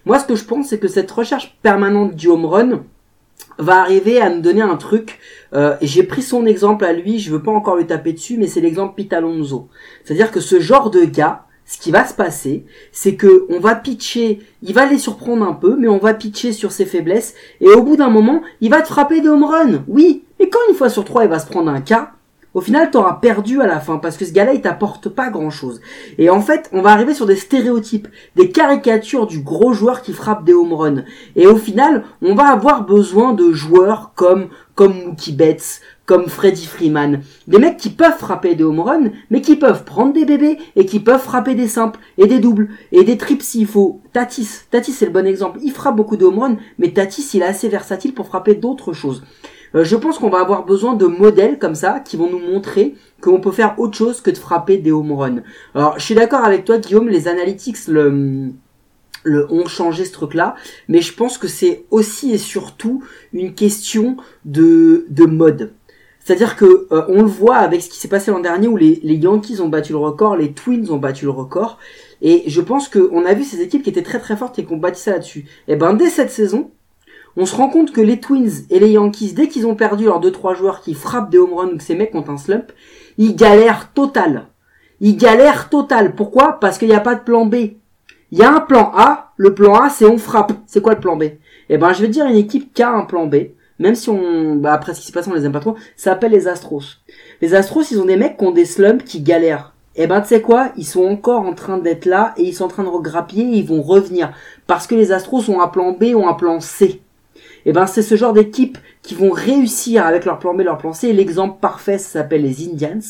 Moi, 0.07 0.19
ce 0.19 0.25
que 0.25 0.37
je 0.37 0.45
pense, 0.45 0.69
c'est 0.69 0.79
que 0.79 0.89
cette 0.89 1.11
recherche 1.11 1.57
permanente 1.63 2.15
du 2.15 2.29
home 2.29 2.47
run 2.47 2.83
va 3.59 3.81
arriver 3.81 4.21
à 4.21 4.31
nous 4.31 4.41
donner 4.41 4.63
un 4.63 4.77
truc. 4.77 5.19
Euh, 5.55 5.77
et 5.81 5.87
j'ai 5.87 6.03
pris 6.03 6.23
son 6.23 6.47
exemple 6.47 6.85
à 6.85 6.93
lui, 6.93 7.19
je 7.19 7.31
veux 7.31 7.43
pas 7.43 7.51
encore 7.51 7.77
lui 7.77 7.87
taper 7.87 8.13
dessus, 8.13 8.37
mais 8.39 8.47
c'est 8.47 8.61
l'exemple 8.61 8.95
Pete 8.97 9.13
Alonso. 9.13 9.69
C'est-à-dire 10.05 10.31
que 10.31 10.41
ce 10.41 10.61
genre 10.61 10.91
de 10.91 11.05
gars, 11.05 11.45
ce 11.67 11.79
qui 11.79 11.91
va 11.91 12.05
se 12.05 12.15
passer, 12.15 12.65
c'est 12.93 13.15
que 13.15 13.47
on 13.51 13.61
va 13.61 13.75
pitcher, 13.75 14.41
il 14.63 14.75
va 14.75 14.87
les 14.87 14.99
surprendre 14.99 15.45
un 15.45 15.53
peu, 15.53 15.77
mais 15.77 15.89
on 15.89 15.99
va 15.99 16.15
pitcher 16.15 16.53
sur 16.53 16.73
ses 16.73 16.87
faiblesses, 16.87 17.35
et 17.61 17.69
au 17.69 17.83
bout 17.83 17.97
d'un 17.97 18.09
moment, 18.09 18.43
il 18.61 18.71
va 18.71 18.83
te 18.83 18.89
frapper 18.89 19.21
des 19.21 19.29
home. 19.29 19.85
Oui, 19.87 20.25
mais 20.39 20.49
quand 20.49 20.59
une 20.69 20.75
fois 20.75 20.89
sur 20.89 21.05
trois, 21.05 21.25
il 21.25 21.31
va 21.31 21.39
se 21.39 21.47
prendre 21.47 21.71
un 21.71 21.81
cas, 21.81 22.13
au 22.53 22.61
final, 22.61 22.91
t'auras 22.91 23.15
perdu 23.15 23.61
à 23.61 23.67
la 23.67 23.79
fin 23.79 23.99
parce 23.99 24.17
que 24.17 24.25
ce 24.25 24.33
gars-là, 24.33 24.55
il 24.55 24.61
t'apporte 24.61 25.09
pas 25.09 25.31
grand-chose. 25.31 25.81
Et 26.19 26.31
en 26.31 26.41
fait, 26.41 26.69
on 26.73 26.83
va 26.83 26.91
arriver 26.91 27.15
sur 27.15 27.27
des 27.27 27.37
stéréotypes, 27.37 28.09
des 28.35 28.51
caricatures 28.51 29.27
du 29.27 29.41
gros 29.41 29.73
joueur 29.73 30.03
qui 30.03 30.13
frappe 30.13 30.45
des 30.45 30.53
home 30.53 30.73
runs. 30.73 31.05
Et 31.37 31.47
au 31.47 31.57
final, 31.57 32.05
on 32.23 32.35
va 32.35 32.49
avoir 32.49 32.85
besoin 32.85 33.35
de 33.35 33.53
joueurs 33.53 34.13
comme 34.15 34.49
comme 34.81 35.05
Mookie 35.05 35.33
Betts, 35.33 35.83
comme 36.07 36.29
Freddie 36.29 36.65
Freeman, 36.65 37.21
des 37.47 37.59
mecs 37.59 37.77
qui 37.77 37.91
peuvent 37.91 38.17
frapper 38.17 38.55
des 38.55 38.65
home 38.65 38.81
runs, 38.81 39.11
mais 39.29 39.43
qui 39.43 39.57
peuvent 39.57 39.85
prendre 39.85 40.15
des 40.15 40.25
bébés 40.25 40.57
et 40.75 40.87
qui 40.87 41.01
peuvent 41.01 41.21
frapper 41.21 41.55
des 41.55 41.69
simples 41.69 42.01
et 42.17 42.27
des 42.27 42.39
doubles 42.39 42.71
et 42.91 43.05
des 43.05 43.19
trips 43.19 43.43
s'il 43.43 43.67
faut. 43.67 44.01
Tatis, 44.15 44.63
Tatis 44.71 44.93
c'est 44.93 45.05
le 45.05 45.13
bon 45.13 45.27
exemple. 45.27 45.59
Il 45.63 45.71
frappe 45.71 45.97
beaucoup 45.97 46.17
de 46.17 46.25
home 46.25 46.39
runs, 46.39 46.57
mais 46.79 46.93
Tatis 46.93 47.29
il 47.35 47.43
est 47.43 47.45
assez 47.45 47.69
versatile 47.69 48.15
pour 48.15 48.27
frapper 48.27 48.55
d'autres 48.55 48.95
choses. 48.95 49.23
Euh, 49.75 49.85
je 49.85 49.97
pense 49.97 50.19
qu'on 50.19 50.31
va 50.31 50.41
avoir 50.41 50.65
besoin 50.65 50.95
de 50.95 51.07
modèles 51.07 51.59
comme 51.59 51.75
ça 51.75 52.01
qui 52.01 52.17
vont 52.17 52.31
nous 52.31 52.39
montrer 52.39 52.95
qu'on 53.21 53.41
peut 53.41 53.53
faire 53.53 53.79
autre 53.79 53.97
chose 53.97 54.21
que 54.21 54.31
de 54.31 54.39
frapper 54.39 54.79
des 54.79 54.93
home 54.93 55.13
runs. 55.13 55.43
Alors, 55.75 55.99
je 55.99 56.05
suis 56.05 56.15
d'accord 56.15 56.45
avec 56.45 56.65
toi, 56.65 56.79
Guillaume, 56.79 57.09
les 57.09 57.29
analytics 57.29 57.77
ont 59.27 59.67
changé 59.67 60.05
ce 60.05 60.13
truc-là, 60.13 60.55
mais 60.89 61.01
je 61.01 61.15
pense 61.15 61.39
que 61.39 61.49
c'est 61.49 61.85
aussi 61.91 62.33
et 62.33 62.39
surtout 62.39 63.03
une 63.33 63.55
question 63.55 64.17
de, 64.45 65.07
de 65.11 65.27
mode. 65.27 65.73
C'est-à-dire 66.21 66.55
que 66.55 66.87
euh, 66.93 67.05
on 67.09 67.23
le 67.23 67.29
voit 67.29 67.57
avec 67.57 67.83
ce 67.83 67.89
qui 67.89 67.99
s'est 67.99 68.09
passé 68.09 68.31
l'an 68.31 68.41
dernier 68.41 68.69
où 68.69 68.77
les, 68.77 69.01
Yankees 69.03 69.61
ont 69.61 69.69
battu 69.69 69.93
le 69.93 69.99
record, 69.99 70.37
les 70.37 70.53
Twins 70.53 70.91
ont 70.91 70.99
battu 70.99 71.25
le 71.25 71.31
record, 71.31 71.79
et 72.23 72.45
je 72.47 72.61
pense 72.61 72.89
qu'on 72.89 73.25
a 73.25 73.35
vu 73.35 73.43
ces 73.43 73.63
équipes 73.63 73.83
qui 73.83 73.91
étaient 73.91 74.03
très 74.03 74.21
très 74.21 74.37
fortes 74.37 74.59
et 74.59 74.65
qui 74.65 74.73
ont 74.73 74.77
bâti 74.77 75.01
ça 75.01 75.13
là-dessus. 75.13 75.47
Et 75.67 75.77
ben 75.77 75.95
dès 75.95 76.11
cette 76.11 76.31
saison, 76.31 76.71
on 77.41 77.47
se 77.47 77.57
rend 77.57 77.71
compte 77.71 77.91
que 77.91 78.03
les 78.03 78.21
Twins 78.21 78.67
et 78.69 78.79
les 78.79 78.91
Yankees, 78.91 79.33
dès 79.33 79.49
qu'ils 79.49 79.67
ont 79.67 79.75
perdu 79.75 80.05
leurs 80.05 80.21
deux 80.21 80.31
trois 80.31 80.53
joueurs 80.53 80.83
qui 80.83 80.93
frappent 80.93 81.31
des 81.31 81.39
home 81.39 81.55
runs 81.55 81.71
ou 81.73 81.79
que 81.79 81.83
ces 81.83 81.95
mecs 81.95 82.15
ont 82.15 82.29
un 82.29 82.37
slump, 82.37 82.71
ils 83.17 83.35
galèrent 83.35 83.93
total. 83.95 84.49
Ils 85.01 85.17
galèrent 85.17 85.71
total. 85.71 86.15
Pourquoi? 86.15 86.61
Parce 86.61 86.77
qu'il 86.77 86.89
n'y 86.89 86.95
a 86.95 87.01
pas 87.01 87.15
de 87.15 87.25
plan 87.25 87.47
B. 87.47 87.55
Il 88.33 88.39
y 88.39 88.43
a 88.43 88.53
un 88.53 88.61
plan 88.61 88.93
A. 88.95 89.33
Le 89.37 89.55
plan 89.55 89.75
A, 89.75 89.89
c'est 89.89 90.05
on 90.05 90.19
frappe. 90.19 90.53
C'est 90.67 90.83
quoi 90.83 90.93
le 90.93 91.01
plan 91.01 91.17
B? 91.17 91.25
Eh 91.71 91.79
ben, 91.79 91.95
je 91.95 92.03
vais 92.03 92.09
dire 92.09 92.27
une 92.27 92.37
équipe 92.37 92.75
qui 92.75 92.83
a 92.83 92.91
un 92.91 93.07
plan 93.07 93.27
B. 93.27 93.37
Même 93.79 93.95
si 93.95 94.11
on, 94.11 94.57
bah, 94.57 94.75
après 94.75 94.93
ce 94.93 95.01
qui 95.01 95.07
se 95.07 95.13
passe, 95.13 95.27
on 95.27 95.33
les 95.33 95.47
aime 95.47 95.53
pas 95.53 95.61
trop. 95.61 95.77
Ça 95.97 96.11
s'appelle 96.11 96.33
les 96.33 96.47
Astros. 96.47 96.99
Les 97.41 97.55
Astros, 97.55 97.91
ils 97.91 97.99
ont 97.99 98.05
des 98.05 98.19
mecs 98.19 98.37
qui 98.37 98.45
ont 98.45 98.51
des 98.51 98.67
slumps 98.67 99.03
qui 99.03 99.23
galèrent. 99.23 99.73
Eh 99.97 100.07
ben, 100.07 100.21
tu 100.21 100.29
sais 100.29 100.43
quoi? 100.43 100.73
Ils 100.77 100.85
sont 100.85 101.07
encore 101.07 101.41
en 101.41 101.55
train 101.55 101.79
d'être 101.79 102.05
là 102.05 102.35
et 102.37 102.43
ils 102.43 102.53
sont 102.53 102.65
en 102.65 102.69
train 102.69 102.85
de 102.85 102.89
regrappiller 102.89 103.45
et 103.45 103.59
ils 103.61 103.67
vont 103.67 103.81
revenir. 103.81 104.33
Parce 104.67 104.87
que 104.87 104.95
les 104.95 105.13
Astros 105.13 105.49
ont 105.49 105.63
un 105.63 105.69
plan 105.69 105.93
B 105.93 106.15
ou 106.15 106.27
un 106.27 106.35
plan 106.35 106.61
C. 106.61 107.01
Et 107.67 107.73
ben 107.73 107.87
c'est 107.87 108.03
ce 108.03 108.15
genre 108.15 108.33
d'équipe 108.33 108.79
qui 109.03 109.15
vont 109.15 109.31
réussir 109.31 110.07
avec 110.07 110.25
leur 110.25 110.39
plan 110.39 110.55
B, 110.55 110.61
leur 110.61 110.79
plan 110.79 110.93
C. 110.93 111.13
L'exemple 111.13 111.59
parfait, 111.61 111.99
s'appelle 111.99 112.43
les 112.43 112.69
Indians. 112.69 113.01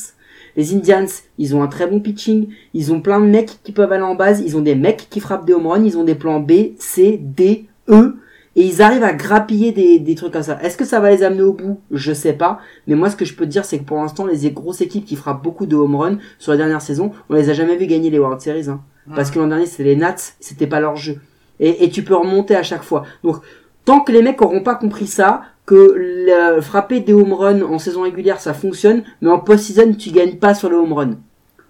Les 0.57 0.75
Indians, 0.75 1.07
ils 1.37 1.55
ont 1.55 1.63
un 1.63 1.67
très 1.67 1.87
bon 1.87 2.01
pitching, 2.01 2.49
ils 2.73 2.91
ont 2.91 2.99
plein 2.99 3.21
de 3.21 3.25
mecs 3.25 3.59
qui 3.63 3.71
peuvent 3.71 3.91
aller 3.91 4.03
en 4.03 4.15
base, 4.15 4.41
ils 4.45 4.57
ont 4.57 4.61
des 4.61 4.75
mecs 4.75 5.07
qui 5.09 5.21
frappent 5.21 5.45
des 5.45 5.53
home 5.53 5.67
runs, 5.67 5.85
ils 5.85 5.97
ont 5.97 6.03
des 6.03 6.15
plans 6.15 6.41
B, 6.41 6.73
C, 6.77 7.17
D, 7.21 7.67
E, 7.87 8.17
et 8.57 8.65
ils 8.65 8.81
arrivent 8.81 9.05
à 9.05 9.13
grappiller 9.13 9.71
des, 9.71 9.99
des 9.99 10.15
trucs 10.15 10.33
comme 10.33 10.43
ça. 10.43 10.59
Est-ce 10.61 10.75
que 10.75 10.83
ça 10.83 10.99
va 10.99 11.09
les 11.09 11.23
amener 11.23 11.43
au 11.43 11.53
bout? 11.53 11.79
Je 11.89 12.11
sais 12.11 12.33
pas, 12.33 12.59
mais 12.85 12.95
moi 12.95 13.09
ce 13.09 13.15
que 13.15 13.23
je 13.23 13.33
peux 13.33 13.45
te 13.45 13.49
dire, 13.49 13.63
c'est 13.63 13.79
que 13.79 13.85
pour 13.85 13.95
l'instant, 13.95 14.25
les 14.25 14.51
grosses 14.51 14.81
équipes 14.81 15.05
qui 15.05 15.15
frappent 15.15 15.41
beaucoup 15.41 15.65
de 15.65 15.77
home 15.77 15.95
runs 15.95 16.17
sur 16.37 16.51
la 16.51 16.57
dernière 16.57 16.81
saison, 16.81 17.13
on 17.29 17.35
les 17.35 17.49
a 17.49 17.53
jamais 17.53 17.77
vu 17.77 17.85
gagner 17.85 18.09
les 18.09 18.19
World 18.19 18.41
Series, 18.41 18.67
hein. 18.67 18.81
parce 19.15 19.31
que 19.31 19.39
l'an 19.39 19.47
dernier 19.47 19.67
c'était 19.67 19.85
les 19.85 19.95
Nats, 19.95 20.33
c'était 20.41 20.67
pas 20.67 20.81
leur 20.81 20.97
jeu. 20.97 21.19
Et, 21.61 21.85
et 21.85 21.89
tu 21.89 22.03
peux 22.03 22.15
remonter 22.15 22.57
à 22.57 22.63
chaque 22.63 22.83
fois. 22.83 23.05
Donc 23.23 23.37
tant 23.85 24.01
que 24.01 24.11
les 24.11 24.21
mecs 24.21 24.41
auront 24.41 24.63
pas 24.63 24.75
compris 24.75 25.07
ça, 25.07 25.41
que 25.65 25.93
le- 25.95 26.61
frapper 26.61 26.99
des 26.99 27.13
home 27.13 27.33
runs 27.33 27.61
en 27.61 27.79
saison 27.79 28.01
régulière 28.01 28.39
ça 28.39 28.53
fonctionne, 28.53 29.03
mais 29.21 29.29
en 29.29 29.39
post-season 29.39 29.93
tu 29.93 30.11
gagnes 30.11 30.35
pas 30.37 30.53
sur 30.53 30.69
le 30.69 30.77
home 30.77 30.93
run. 30.93 31.11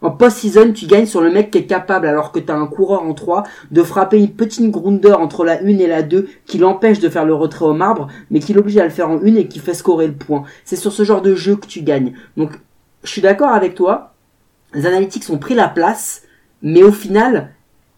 En 0.03 0.09
post-season, 0.09 0.73
tu 0.73 0.87
gagnes 0.87 1.05
sur 1.05 1.21
le 1.21 1.29
mec 1.31 1.51
qui 1.51 1.59
est 1.59 1.65
capable, 1.67 2.07
alors 2.07 2.31
que 2.31 2.39
t'as 2.39 2.55
un 2.55 2.65
coureur 2.65 3.03
en 3.03 3.13
3, 3.13 3.43
de 3.69 3.83
frapper 3.83 4.17
une 4.17 4.31
petite 4.31 4.71
grounder 4.71 5.11
entre 5.13 5.45
la 5.45 5.61
1 5.61 5.67
et 5.77 5.85
la 5.85 6.01
2, 6.01 6.27
qui 6.47 6.57
l'empêche 6.57 6.99
de 6.99 7.07
faire 7.07 7.23
le 7.23 7.35
retrait 7.35 7.65
au 7.65 7.75
marbre, 7.75 8.07
mais 8.31 8.39
qui 8.39 8.53
l'oblige 8.53 8.77
à 8.77 8.83
le 8.83 8.89
faire 8.89 9.11
en 9.11 9.19
1 9.21 9.35
et 9.35 9.47
qui 9.47 9.59
fait 9.59 9.75
scorer 9.75 10.07
le 10.07 10.13
point. 10.13 10.41
C'est 10.65 10.75
sur 10.75 10.91
ce 10.91 11.03
genre 11.03 11.21
de 11.21 11.35
jeu 11.35 11.55
que 11.55 11.67
tu 11.67 11.83
gagnes. 11.83 12.13
Donc, 12.35 12.49
je 13.03 13.09
suis 13.11 13.21
d'accord 13.21 13.49
avec 13.49 13.75
toi, 13.75 14.13
les 14.73 14.87
analytics 14.87 15.29
ont 15.29 15.37
pris 15.37 15.53
la 15.53 15.67
place, 15.67 16.23
mais 16.63 16.81
au 16.81 16.91
final, 16.91 17.51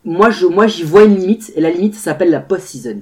moi, 0.03 0.30
je, 0.30 0.45
moi, 0.45 0.68
j'y 0.68 0.84
vois 0.84 1.05
une 1.05 1.16
limite, 1.16 1.53
et 1.55 1.61
la 1.61 1.70
limite 1.72 1.95
s'appelle 1.95 2.32
la 2.32 2.41
post-season. 2.41 2.97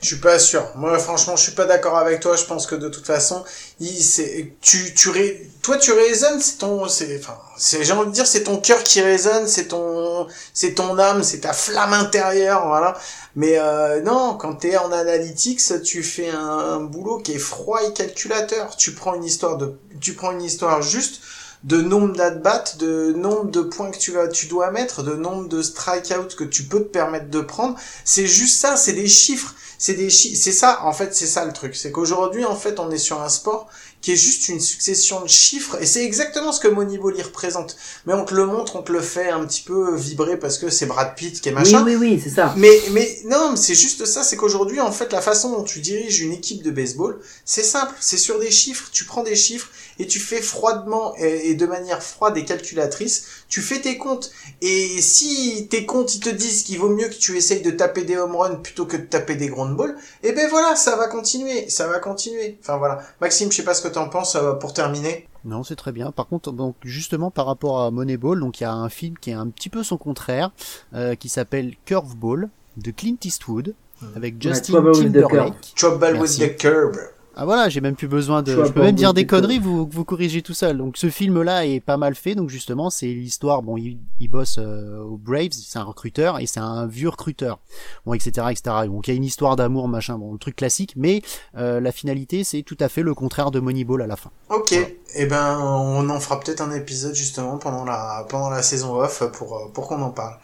Je 0.00 0.06
suis 0.06 0.16
pas 0.20 0.38
sûr. 0.38 0.64
Moi, 0.76 0.96
franchement, 1.00 1.34
je 1.34 1.42
suis 1.42 1.52
pas 1.52 1.64
d'accord 1.64 1.98
avec 1.98 2.20
toi. 2.20 2.36
Je 2.36 2.44
pense 2.44 2.66
que 2.68 2.76
de 2.76 2.88
toute 2.88 3.04
façon, 3.04 3.42
il, 3.80 4.00
c'est, 4.00 4.52
tu, 4.60 4.94
tu 4.94 5.08
ré- 5.10 5.50
toi, 5.60 5.76
tu 5.76 5.90
raisonnes, 5.90 6.40
c'est 6.40 6.58
ton, 6.58 6.86
c'est, 6.86 7.18
enfin, 7.18 7.36
c'est, 7.56 7.82
j'ai 7.82 7.92
envie 7.92 8.06
de 8.08 8.12
dire, 8.14 8.26
c'est 8.26 8.44
ton 8.44 8.58
cœur 8.58 8.84
qui 8.84 9.00
résonne, 9.00 9.48
c'est 9.48 9.66
ton, 9.68 10.28
c'est 10.54 10.74
ton 10.74 10.96
âme, 11.00 11.24
c'est 11.24 11.40
ta 11.40 11.52
flamme 11.52 11.94
intérieure, 11.94 12.68
voilà. 12.68 12.96
Mais 13.34 13.58
euh, 13.58 14.00
non, 14.02 14.36
quand 14.36 14.54
t'es 14.54 14.76
en 14.76 14.92
analytics, 14.92 15.82
tu 15.82 16.04
fais 16.04 16.30
un, 16.30 16.38
un 16.58 16.80
boulot 16.80 17.18
qui 17.18 17.32
est 17.32 17.38
froid 17.38 17.80
et 17.82 17.92
calculateur. 17.92 18.76
Tu 18.76 18.92
prends 18.92 19.14
une 19.14 19.24
histoire 19.24 19.56
de, 19.56 19.74
tu 20.00 20.14
prends 20.14 20.30
une 20.30 20.42
histoire 20.42 20.80
juste 20.80 21.20
de 21.64 21.80
nombre 21.80 22.14
d'at-bats, 22.16 22.62
de 22.78 23.12
nombre 23.16 23.50
de 23.50 23.62
points 23.62 23.90
que 23.90 23.98
tu 23.98 24.12
vas, 24.12 24.28
tu 24.28 24.46
dois 24.46 24.70
mettre, 24.70 25.02
de 25.02 25.14
nombre 25.14 25.48
de 25.48 25.60
strikeouts 25.60 26.36
que 26.36 26.44
tu 26.44 26.62
peux 26.62 26.78
te 26.78 26.84
permettre 26.88 27.30
de 27.30 27.40
prendre. 27.40 27.74
C'est 28.04 28.28
juste 28.28 28.60
ça, 28.60 28.76
c'est 28.76 28.92
des 28.92 29.08
chiffres. 29.08 29.56
C'est 29.78 29.94
des 29.94 30.10
c'est 30.10 30.52
ça, 30.52 30.84
en 30.84 30.92
fait, 30.92 31.14
c'est 31.14 31.26
ça 31.26 31.44
le 31.44 31.52
truc. 31.52 31.76
C'est 31.76 31.92
qu'aujourd'hui, 31.92 32.44
en 32.44 32.56
fait, 32.56 32.80
on 32.80 32.90
est 32.90 32.98
sur 32.98 33.22
un 33.22 33.28
sport 33.28 33.68
qui 34.00 34.12
est 34.12 34.16
juste 34.16 34.48
une 34.48 34.60
succession 34.60 35.20
de 35.22 35.28
chiffres, 35.28 35.76
et 35.80 35.86
c'est 35.86 36.04
exactement 36.04 36.52
ce 36.52 36.60
que 36.60 36.68
Moneyball 36.68 37.16
y 37.18 37.22
représente. 37.22 37.76
Mais 38.06 38.14
on 38.14 38.24
te 38.24 38.32
le 38.34 38.46
montre, 38.46 38.76
on 38.76 38.82
te 38.82 38.92
le 38.92 39.00
fait 39.00 39.28
un 39.30 39.44
petit 39.44 39.62
peu 39.62 39.96
vibrer 39.96 40.38
parce 40.38 40.56
que 40.58 40.70
c'est 40.70 40.86
Brad 40.86 41.14
Pitt 41.16 41.40
qui 41.40 41.48
est 41.48 41.52
Oui, 41.52 41.58
machin. 41.58 41.84
oui, 41.84 41.96
oui, 41.96 42.20
c'est 42.22 42.30
ça. 42.30 42.54
Mais, 42.56 42.80
mais 42.92 43.18
non, 43.24 43.50
mais 43.50 43.56
c'est 43.56 43.74
juste 43.74 44.04
ça, 44.06 44.22
c'est 44.22 44.36
qu'aujourd'hui, 44.36 44.80
en 44.80 44.92
fait, 44.92 45.12
la 45.12 45.20
façon 45.20 45.50
dont 45.50 45.64
tu 45.64 45.80
diriges 45.80 46.20
une 46.20 46.32
équipe 46.32 46.62
de 46.62 46.70
baseball, 46.70 47.18
c'est 47.44 47.64
simple, 47.64 47.94
c'est 48.00 48.18
sur 48.18 48.38
des 48.38 48.50
chiffres, 48.52 48.88
tu 48.92 49.04
prends 49.04 49.22
des 49.24 49.34
chiffres 49.36 49.68
et 49.98 50.06
tu 50.06 50.20
fais 50.20 50.40
froidement 50.40 51.14
et, 51.18 51.50
et 51.50 51.54
de 51.54 51.66
manière 51.66 52.00
froide 52.02 52.36
et 52.36 52.44
calculatrice, 52.44 53.24
tu 53.48 53.60
fais 53.62 53.80
tes 53.80 53.98
comptes. 53.98 54.30
Et 54.62 55.00
si 55.02 55.66
tes 55.70 55.86
comptes, 55.86 56.14
ils 56.14 56.20
te 56.20 56.28
disent 56.28 56.62
qu'il 56.62 56.78
vaut 56.78 56.88
mieux 56.88 57.08
que 57.08 57.14
tu 57.14 57.36
essayes 57.36 57.62
de 57.62 57.70
taper 57.72 58.02
des 58.04 58.16
home 58.16 58.36
runs 58.36 58.56
plutôt 58.62 58.86
que 58.86 58.96
de 58.96 59.02
taper 59.06 59.34
des 59.34 59.48
ground 59.48 59.76
balls, 59.76 59.96
et 60.22 60.30
ben 60.32 60.48
voilà, 60.48 60.76
ça 60.76 60.94
va 60.96 61.08
continuer, 61.08 61.68
ça 61.68 61.88
va 61.88 61.98
continuer. 61.98 62.58
Enfin 62.62 62.76
voilà. 62.76 63.02
Maxime, 63.20 63.50
je 63.50 63.56
sais 63.56 63.62
pas 63.64 63.74
ce 63.74 63.82
que 63.82 63.87
t'en 63.88 64.08
penses 64.08 64.36
euh, 64.36 64.54
pour 64.54 64.72
terminer? 64.72 65.26
Non, 65.44 65.62
c'est 65.62 65.76
très 65.76 65.92
bien. 65.92 66.10
Par 66.10 66.26
contre, 66.26 66.52
donc 66.52 66.74
justement 66.82 67.30
par 67.30 67.46
rapport 67.46 67.82
à 67.82 67.90
Moneyball, 67.90 68.40
donc 68.40 68.60
il 68.60 68.64
y 68.64 68.66
a 68.66 68.72
un 68.72 68.88
film 68.88 69.16
qui 69.18 69.30
est 69.30 69.34
un 69.34 69.48
petit 69.48 69.68
peu 69.68 69.82
son 69.82 69.96
contraire, 69.96 70.50
euh, 70.94 71.14
qui 71.14 71.28
s'appelle 71.28 71.74
Curveball 71.84 72.48
de 72.76 72.90
Clint 72.90 73.16
Eastwood 73.24 73.74
avec 74.14 74.40
Justin 74.40 74.82
the 74.82 74.92
Timberlake. 74.94 75.74
Trouble 75.74 76.20
with 76.20 76.38
the 76.38 76.56
curb. 76.56 76.96
Ah 77.40 77.44
voilà, 77.44 77.68
j'ai 77.68 77.80
même 77.80 77.94
plus 77.94 78.08
besoin 78.08 78.42
de. 78.42 78.64
Je 78.64 78.72
peux 78.72 78.82
même 78.82 78.96
dire 78.96 79.14
des 79.14 79.24
conneries, 79.24 79.60
vous 79.60 79.88
vous 79.88 80.04
corrigez 80.04 80.42
tout 80.42 80.54
seul. 80.54 80.76
Donc 80.76 80.96
ce 80.96 81.08
film-là 81.08 81.66
est 81.66 81.78
pas 81.78 81.96
mal 81.96 82.16
fait. 82.16 82.34
Donc 82.34 82.50
justement, 82.50 82.90
c'est 82.90 83.06
l'histoire. 83.06 83.62
Bon, 83.62 83.76
il, 83.76 83.98
il 84.18 84.26
bosse 84.26 84.56
euh, 84.58 84.98
aux 85.04 85.16
Braves, 85.16 85.52
c'est 85.52 85.78
un 85.78 85.84
recruteur 85.84 86.40
et 86.40 86.46
c'est 86.46 86.58
un 86.58 86.88
vieux 86.88 87.08
recruteur. 87.08 87.60
Bon, 88.04 88.14
etc., 88.14 88.48
etc. 88.50 88.62
Donc 88.86 89.06
il 89.06 89.12
y 89.12 89.14
a 89.14 89.16
une 89.16 89.24
histoire 89.24 89.54
d'amour, 89.54 89.86
machin. 89.86 90.18
Bon, 90.18 90.32
le 90.32 90.38
truc 90.38 90.56
classique. 90.56 90.94
Mais 90.96 91.22
euh, 91.56 91.78
la 91.78 91.92
finalité, 91.92 92.42
c'est 92.42 92.62
tout 92.62 92.76
à 92.80 92.88
fait 92.88 93.02
le 93.02 93.14
contraire 93.14 93.52
de 93.52 93.60
Moneyball 93.60 94.02
à 94.02 94.08
la 94.08 94.16
fin. 94.16 94.30
Ok, 94.50 94.74
et 95.14 95.26
ben 95.26 95.58
on 95.60 96.08
en 96.10 96.20
fera 96.20 96.38
peut-être 96.38 96.60
un 96.60 96.72
épisode 96.72 97.14
justement 97.14 97.56
pendant 97.56 97.84
la 97.84 98.26
pendant 98.28 98.50
la 98.50 98.62
saison 98.62 99.00
off 99.00 99.22
pour 99.32 99.56
euh, 99.56 99.68
pour 99.72 99.88
qu'on 99.88 100.02
en 100.02 100.10
parle. 100.10 100.34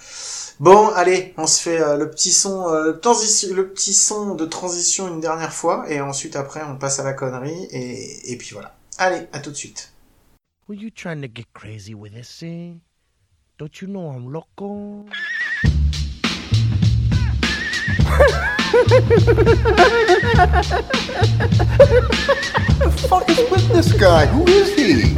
Bon, 0.61 0.89
allez, 0.95 1.35
on 1.37 1.47
se 1.47 1.61
fait 1.61 1.81
euh, 1.81 1.97
le 1.97 2.09
petit 2.11 2.33
son 2.33 2.69
euh, 2.69 2.93
transition, 2.93 3.55
le 3.55 3.69
petit 3.69 3.93
son 3.93 4.35
de 4.35 4.45
transition 4.47 5.09
une 5.09 5.21
dernière 5.21 5.53
fois 5.53 5.85
et 5.89 6.01
ensuite 6.01 6.37
après 6.37 6.61
on 6.67 6.77
passe 6.85 6.99
à 7.01 7.03
la 7.03 7.15
connerie 7.15 7.67
et 7.71 8.31
et 8.31 8.37
puis 8.37 8.51
voilà. 8.53 8.77
Allez, 8.99 9.27
à 9.33 9.39
tout 9.41 9.51
de 9.51 9.57
suite. 9.57 9.91
Were 10.69 10.79
you 10.79 10.91
trying 10.91 11.23
to 11.23 11.29
get 11.35 11.47
crazy 11.55 11.95
with 11.95 12.13
this 12.13 12.29
thing? 12.29 12.83
Don't 13.59 13.81
you 13.81 13.89
know 13.89 14.11
I'm 14.11 14.31
loco? 14.31 15.07
fuck 23.09 23.31
is 23.31 23.39
with 23.51 23.67
this 23.73 23.93
guy? 23.95 24.27
Who 24.27 24.45
is 24.47 24.75
he? 24.77 25.17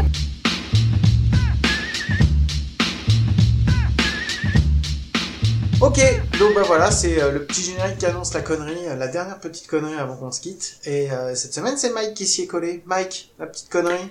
Ok, 5.78 5.98
donc 6.38 6.54
bah 6.54 6.62
voilà, 6.64 6.90
c'est 6.90 7.22
euh, 7.22 7.32
le 7.32 7.44
petit 7.44 7.60
générique 7.60 7.98
qui 7.98 8.06
annonce 8.06 8.32
la 8.32 8.40
connerie, 8.40 8.88
euh, 8.88 8.96
la 8.96 9.08
dernière 9.08 9.38
petite 9.38 9.66
connerie 9.66 9.92
avant 9.94 10.16
qu'on 10.16 10.32
se 10.32 10.40
quitte. 10.40 10.78
Et 10.86 11.10
euh, 11.12 11.34
cette 11.34 11.52
semaine, 11.52 11.74
c'est 11.76 11.92
Mike 11.92 12.14
qui 12.14 12.24
s'y 12.24 12.42
est 12.42 12.46
collé. 12.46 12.82
Mike, 12.86 13.34
la 13.38 13.46
petite 13.46 13.68
connerie. 13.68 14.08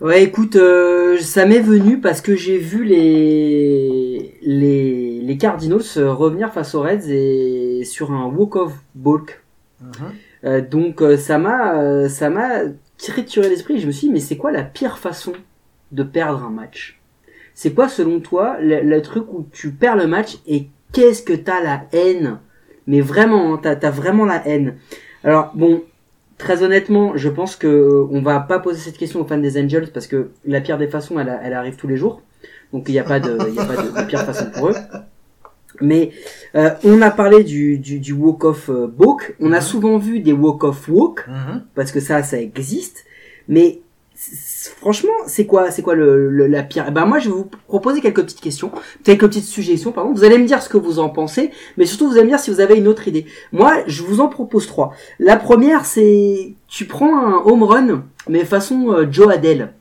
Ouais, 0.00 0.22
écoute, 0.22 0.54
euh, 0.54 1.18
ça 1.18 1.44
m'est 1.44 1.60
venu 1.60 2.00
parce 2.00 2.20
que 2.20 2.36
j'ai 2.36 2.56
vu 2.56 2.84
les 2.84 4.38
les 4.42 5.20
les 5.22 5.36
Cardinals 5.38 5.82
euh, 5.96 6.12
revenir 6.12 6.52
face 6.52 6.72
aux 6.76 6.82
Reds 6.82 7.08
et 7.10 7.84
sur 7.84 8.12
un 8.12 8.26
walk 8.26 8.54
of 8.54 8.72
balk. 8.94 9.42
Mhm. 9.80 9.90
Euh, 10.44 10.60
donc 10.60 11.02
euh, 11.02 11.16
ça 11.16 11.36
m'a 11.38 12.08
ça 12.08 12.30
m'a 12.30 12.60
tiré 12.96 13.48
l'esprit. 13.48 13.80
Je 13.80 13.88
me 13.88 13.92
suis 13.92 14.06
dit 14.06 14.12
mais 14.12 14.20
c'est 14.20 14.36
quoi 14.36 14.52
la 14.52 14.62
pire 14.62 14.98
façon 14.98 15.32
de 15.90 16.04
perdre 16.04 16.44
un 16.44 16.50
match? 16.50 17.00
C'est 17.54 17.72
quoi 17.72 17.88
selon 17.88 18.20
toi 18.20 18.56
le, 18.60 18.82
le 18.82 19.02
truc 19.02 19.24
où 19.32 19.46
tu 19.52 19.72
perds 19.72 19.96
le 19.96 20.06
match 20.06 20.38
et 20.46 20.68
qu'est-ce 20.92 21.22
que 21.22 21.32
t'as 21.32 21.62
la 21.62 21.82
haine? 21.92 22.38
Mais 22.86 23.00
vraiment, 23.00 23.54
hein, 23.54 23.60
t'as 23.62 23.90
vraiment 23.90 24.24
la 24.24 24.46
haine. 24.46 24.76
Alors 25.24 25.52
bon, 25.54 25.82
très 26.38 26.62
honnêtement, 26.62 27.16
je 27.16 27.28
pense 27.28 27.54
que 27.56 27.66
euh, 27.68 28.06
on 28.10 28.20
va 28.22 28.40
pas 28.40 28.58
poser 28.58 28.78
cette 28.80 28.98
question 28.98 29.20
aux 29.20 29.24
fans 29.24 29.38
des 29.38 29.62
Angels 29.62 29.90
parce 29.92 30.06
que 30.06 30.30
la 30.44 30.60
pire 30.60 30.78
des 30.78 30.88
façons, 30.88 31.18
elle, 31.18 31.28
arrive 31.54 31.76
tous 31.76 31.86
les 31.88 31.96
jours. 31.96 32.22
Donc 32.72 32.88
il 32.88 32.92
n'y 32.92 32.98
a 32.98 33.04
pas 33.04 33.20
de, 33.20 33.38
il 33.48 33.54
y 33.54 33.58
a 33.60 33.64
pas 33.64 33.76
de, 33.76 33.88
de 34.00 34.06
pire 34.06 34.20
façon 34.22 34.46
pour 34.52 34.68
eux. 34.70 34.74
Mais 35.80 36.10
euh, 36.54 36.70
on 36.84 37.00
a 37.02 37.10
parlé 37.10 37.44
du, 37.44 37.78
du, 37.78 37.98
du 37.98 38.12
walk 38.12 38.44
of 38.44 38.68
euh, 38.68 38.92
walk. 38.98 39.34
On 39.40 39.52
a 39.52 39.56
Mhm. 39.56 39.62
souvent 39.62 39.98
vu 39.98 40.20
des 40.20 40.32
walk 40.32 40.64
of 40.64 40.88
walk 40.88 41.26
Mhm. 41.28 41.62
parce 41.74 41.92
que 41.92 42.00
ça, 42.00 42.22
ça 42.22 42.38
existe. 42.40 43.04
Mais 43.48 43.80
franchement, 44.80 45.10
c'est 45.26 45.46
quoi, 45.46 45.70
c'est 45.70 45.82
quoi 45.82 45.94
le, 45.94 46.28
le- 46.30 46.46
la 46.46 46.62
pire? 46.62 46.84
Eh 46.88 46.90
Ben 46.90 47.04
moi, 47.06 47.18
je 47.18 47.28
vais 47.28 47.34
vous 47.34 47.48
proposer 47.68 48.00
quelques 48.00 48.22
petites 48.22 48.40
questions, 48.40 48.70
quelques 49.04 49.26
petites 49.26 49.44
suggestions. 49.44 49.92
Pardon. 49.92 50.12
Vous 50.12 50.24
allez 50.24 50.38
me 50.38 50.46
dire 50.46 50.62
ce 50.62 50.68
que 50.68 50.76
vous 50.76 50.98
en 50.98 51.08
pensez, 51.08 51.50
mais 51.76 51.86
surtout 51.86 52.06
vous 52.08 52.14
allez 52.14 52.24
me 52.24 52.28
dire 52.30 52.40
si 52.40 52.50
vous 52.50 52.60
avez 52.60 52.76
une 52.76 52.88
autre 52.88 53.06
idée. 53.08 53.26
Moi, 53.52 53.82
je 53.86 54.02
vous 54.02 54.20
en 54.20 54.28
propose 54.28 54.66
trois. 54.66 54.92
La 55.18 55.36
première, 55.36 55.84
c'est 55.86 56.54
tu 56.68 56.86
prends 56.86 57.16
un 57.26 57.42
home 57.44 57.62
run, 57.62 58.02
mais 58.28 58.44
façon 58.44 58.92
euh, 58.92 59.06
Joe 59.10 59.32
Adele. 59.32 59.72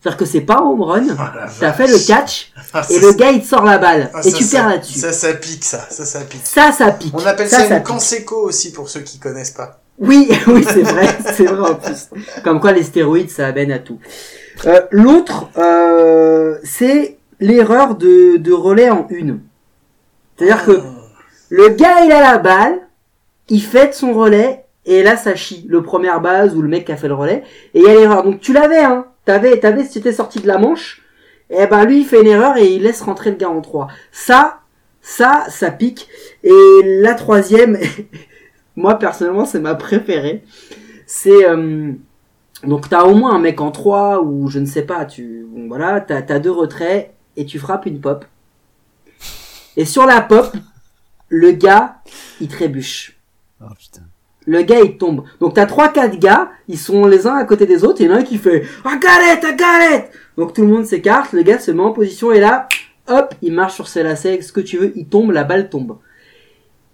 C'est-à-dire 0.00 0.18
que 0.18 0.26
c'est 0.26 0.42
pas 0.42 0.60
home 0.62 0.82
run, 0.82 1.06
Oh 1.12 1.22
t'as 1.60 1.72
fait 1.72 1.86
le 1.86 1.96
catch 2.06 2.52
Ah, 2.74 2.82
et 2.90 3.00
ça, 3.00 3.06
le 3.06 3.12
gars 3.14 3.30
il 3.30 3.40
te 3.40 3.46
sort 3.46 3.64
la 3.64 3.78
balle 3.78 4.10
ah, 4.12 4.20
et 4.22 4.30
ça, 4.30 4.36
tu 4.36 4.44
ça- 4.44 4.58
perds 4.58 4.68
là-dessus. 4.68 4.98
Ça, 4.98 5.12
ça 5.12 5.32
pique, 5.32 5.64
ça. 5.64 5.86
Ça, 5.88 6.04
ça 6.04 6.20
pique. 6.20 6.42
Ça, 6.44 6.72
ça 6.72 6.90
pique. 6.92 7.14
On 7.14 7.24
appelle 7.24 7.48
ça, 7.48 7.60
ça 7.66 7.76
une 7.78 7.82
pique. 7.82 7.86
conseco 7.94 8.36
aussi 8.46 8.70
pour 8.72 8.90
ceux 8.90 9.00
qui 9.00 9.18
connaissent 9.18 9.52
pas. 9.52 9.80
Oui, 9.98 10.28
oui, 10.48 10.64
c'est 10.64 10.82
vrai, 10.82 11.06
c'est 11.24 11.46
vrai 11.46 11.70
en 11.70 11.74
plus. 11.74 12.10
Comme 12.42 12.60
quoi 12.60 12.72
les 12.72 12.82
stéroïdes, 12.82 13.30
ça 13.30 13.46
amène 13.46 13.72
à 13.72 13.78
tout. 13.78 13.98
Euh, 14.66 14.80
L'autre, 14.90 15.50
euh, 15.56 16.58
c'est 16.64 17.18
l'erreur 17.40 17.96
de, 17.96 18.36
de 18.36 18.52
relais 18.52 18.90
en 18.90 19.06
une. 19.10 19.40
C'est-à-dire 20.36 20.64
que 20.64 20.80
le 21.50 21.68
gars, 21.70 22.04
il 22.04 22.12
a 22.12 22.20
la 22.20 22.38
balle, 22.38 22.80
il 23.48 23.62
fait 23.62 23.94
son 23.94 24.12
relais, 24.12 24.64
et 24.86 25.02
là, 25.02 25.16
ça 25.16 25.34
chie. 25.34 25.64
Le 25.68 25.82
première 25.82 26.20
base 26.20 26.54
ou 26.54 26.62
le 26.62 26.68
mec 26.68 26.86
qui 26.86 26.92
a 26.92 26.96
fait 26.96 27.08
le 27.08 27.14
relais, 27.14 27.42
et 27.74 27.80
il 27.80 27.82
y 27.82 27.88
a 27.88 27.94
l'erreur. 27.94 28.22
Donc 28.22 28.40
tu 28.40 28.52
l'avais, 28.52 28.82
hein. 28.82 29.06
T'avais, 29.24 29.58
t'avais, 29.58 29.84
si 29.84 29.92
tu 29.92 29.98
étais 29.98 30.12
sorti 30.12 30.40
de 30.40 30.46
la 30.46 30.58
manche, 30.58 31.02
et 31.50 31.66
ben 31.66 31.84
lui, 31.84 32.00
il 32.00 32.04
fait 32.04 32.20
une 32.20 32.26
erreur 32.26 32.56
et 32.56 32.66
il 32.66 32.82
laisse 32.82 33.00
rentrer 33.02 33.30
le 33.30 33.36
gars 33.36 33.50
en 33.50 33.60
3. 33.60 33.88
Ça, 34.12 34.60
ça, 35.02 35.44
ça 35.48 35.70
pique. 35.70 36.08
Et 36.42 36.80
la 36.84 37.14
troisième, 37.14 37.78
moi 38.76 38.98
personnellement, 38.98 39.44
c'est 39.44 39.60
ma 39.60 39.74
préférée. 39.74 40.44
C'est 41.06 41.48
euh, 41.48 41.92
donc 42.64 42.88
t'as 42.88 43.04
au 43.04 43.14
moins 43.14 43.34
un 43.34 43.38
mec 43.38 43.60
en 43.60 43.70
3 43.70 44.22
ou 44.22 44.48
je 44.48 44.58
ne 44.58 44.66
sais 44.66 44.82
pas, 44.82 45.04
tu 45.04 45.46
bon 45.48 45.68
voilà, 45.68 46.00
t'as 46.00 46.22
as 46.28 46.38
deux 46.38 46.50
retraits 46.50 47.12
et 47.36 47.44
tu 47.44 47.58
frappes 47.58 47.86
une 47.86 48.00
pop. 48.00 48.24
Et 49.76 49.84
sur 49.84 50.06
la 50.06 50.20
pop, 50.20 50.54
le 51.28 51.50
gars, 51.52 51.96
il 52.40 52.48
trébuche. 52.48 53.18
Oh 53.60 53.72
putain. 53.78 54.02
Le 54.46 54.62
gars, 54.62 54.80
il 54.80 54.98
tombe. 54.98 55.24
Donc 55.40 55.54
t'as 55.54 55.66
trois, 55.66 55.88
quatre 55.88 56.18
gars, 56.18 56.50
ils 56.68 56.78
sont 56.78 57.06
les 57.06 57.26
uns 57.26 57.34
à 57.34 57.44
côté 57.44 57.66
des 57.66 57.82
autres, 57.82 58.00
et 58.02 58.04
il 58.04 58.10
y 58.10 58.12
en 58.12 58.16
a 58.16 58.20
un 58.20 58.22
qui 58.22 58.38
fait 58.38 58.62
it, 58.62 59.44
I 59.44 59.56
got 59.56 59.96
it 59.96 60.04
Donc 60.36 60.52
tout 60.52 60.62
le 60.62 60.68
monde 60.68 60.84
s'écarte, 60.84 61.32
le 61.32 61.42
gars 61.42 61.58
se 61.58 61.70
met 61.70 61.82
en 61.82 61.92
position, 61.92 62.30
et 62.30 62.40
là, 62.40 62.68
hop, 63.08 63.34
il 63.40 63.52
marche 63.52 63.74
sur 63.74 63.88
ses 63.88 64.02
lacets, 64.02 64.42
ce 64.42 64.52
que 64.52 64.60
tu 64.60 64.78
veux, 64.78 64.92
il 64.96 65.06
tombe, 65.06 65.32
la 65.32 65.44
balle 65.44 65.70
tombe. 65.70 65.98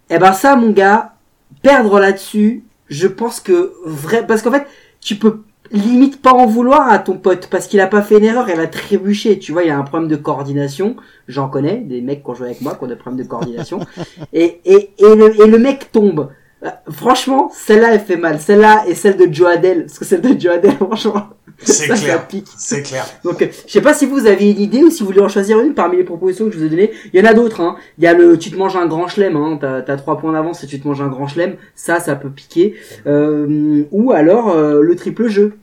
Et 0.09 0.17
ben 0.17 0.33
ça, 0.33 0.55
mon 0.55 0.71
gars, 0.71 1.15
perdre 1.61 1.99
là-dessus, 1.99 2.63
je 2.89 3.07
pense 3.07 3.39
que 3.39 3.73
vrai, 3.85 4.25
parce 4.25 4.41
qu'en 4.41 4.51
fait, 4.51 4.67
tu 4.99 5.15
peux 5.15 5.43
limite 5.71 6.21
pas 6.21 6.33
en 6.33 6.45
vouloir 6.45 6.91
à 6.91 6.99
ton 6.99 7.17
pote, 7.17 7.47
parce 7.49 7.67
qu'il 7.67 7.79
a 7.79 7.87
pas 7.87 8.01
fait 8.01 8.17
une 8.17 8.25
erreur, 8.25 8.49
il 8.49 8.59
a 8.59 8.67
trébuché, 8.67 9.39
tu 9.39 9.53
vois, 9.53 9.63
il 9.63 9.71
a 9.71 9.77
un 9.77 9.83
problème 9.83 10.09
de 10.09 10.17
coordination, 10.17 10.97
j'en 11.27 11.47
connais, 11.47 11.77
des 11.77 12.01
mecs 12.01 12.23
qui 12.23 12.29
ont 12.29 12.35
joué 12.35 12.47
avec 12.47 12.61
moi 12.61 12.75
qui 12.75 12.83
ont 12.83 12.87
des 12.87 12.95
problèmes 12.95 13.23
de 13.23 13.29
coordination, 13.29 13.79
et, 14.33 14.59
et, 14.65 14.91
et, 14.97 15.15
le, 15.15 15.41
et 15.41 15.47
le 15.47 15.59
mec 15.59 15.91
tombe. 15.91 16.29
Euh, 16.63 16.69
Franchement, 16.91 17.49
celle-là, 17.53 17.93
elle 17.93 18.01
fait 18.01 18.17
mal. 18.17 18.39
Celle-là 18.39 18.83
et 18.87 18.95
celle 18.95 19.17
de 19.17 19.33
Joe 19.33 19.47
Adele. 19.47 19.85
Parce 19.85 19.97
que 19.97 20.05
celle 20.05 20.21
de 20.21 20.39
Joe 20.39 20.59
franchement, 20.75 21.29
C'est 21.63 21.87
clair. 21.87 22.27
C'est 22.57 22.81
clair. 22.81 23.05
Donc, 23.23 23.41
euh, 23.41 23.47
je 23.67 23.71
sais 23.71 23.81
pas 23.81 23.93
si 23.93 24.05
vous 24.05 24.25
avez 24.25 24.49
une 24.51 24.59
idée 24.59 24.83
ou 24.83 24.89
si 24.89 25.01
vous 25.01 25.07
voulez 25.07 25.21
en 25.21 25.29
choisir 25.29 25.59
une 25.59 25.73
parmi 25.73 25.97
les 25.97 26.03
propositions 26.03 26.45
que 26.45 26.51
je 26.51 26.57
vous 26.59 26.65
ai 26.65 26.69
données. 26.69 26.91
Il 27.13 27.19
y 27.19 27.23
en 27.23 27.29
a 27.29 27.33
d'autres, 27.33 27.61
hein. 27.61 27.75
Il 27.97 28.03
y 28.03 28.07
a 28.07 28.13
le 28.13 28.37
tu 28.37 28.51
te 28.51 28.55
manges 28.55 28.75
un 28.75 28.85
grand 28.87 29.07
chelem, 29.07 29.35
hein. 29.35 29.57
T'as, 29.59 29.97
trois 29.97 30.17
points 30.17 30.33
d'avance 30.33 30.63
et 30.63 30.67
tu 30.67 30.79
te 30.79 30.87
manges 30.87 31.01
un 31.01 31.07
grand 31.07 31.27
chelem. 31.27 31.55
Ça, 31.75 31.99
ça 31.99 32.15
peut 32.15 32.29
piquer. 32.29 32.75
Euh, 33.05 33.83
ou 33.91 34.11
alors, 34.11 34.49
euh, 34.49 34.81
le 34.81 34.95
triple 34.95 35.27
jeu. 35.27 35.53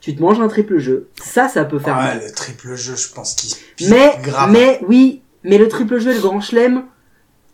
Tu 0.00 0.14
te 0.14 0.20
manges 0.20 0.40
un 0.40 0.48
triple 0.48 0.78
jeu. 0.78 1.08
Ça, 1.22 1.48
ça 1.48 1.64
peut 1.64 1.78
faire 1.78 1.96
mal. 1.96 2.18
Ouais, 2.18 2.26
le 2.26 2.32
triple 2.32 2.74
jeu, 2.74 2.94
je 2.96 3.12
pense 3.12 3.34
qu'il 3.34 3.56
pique 3.76 3.88
Mais, 3.88 4.12
grave. 4.22 4.50
mais, 4.50 4.80
oui, 4.86 5.22
mais 5.42 5.56
le 5.56 5.68
triple 5.68 5.98
jeu 5.98 6.10
et 6.10 6.14
le 6.14 6.20
grand 6.20 6.40
chelem, 6.40 6.84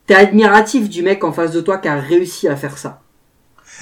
t'es 0.06 0.14
admiratif 0.14 0.88
du 0.88 1.02
mec 1.02 1.22
en 1.22 1.32
face 1.32 1.52
de 1.52 1.60
toi 1.60 1.78
qui 1.78 1.88
a 1.88 1.94
réussi 1.96 2.48
à 2.48 2.56
faire 2.56 2.78
ça. 2.78 3.00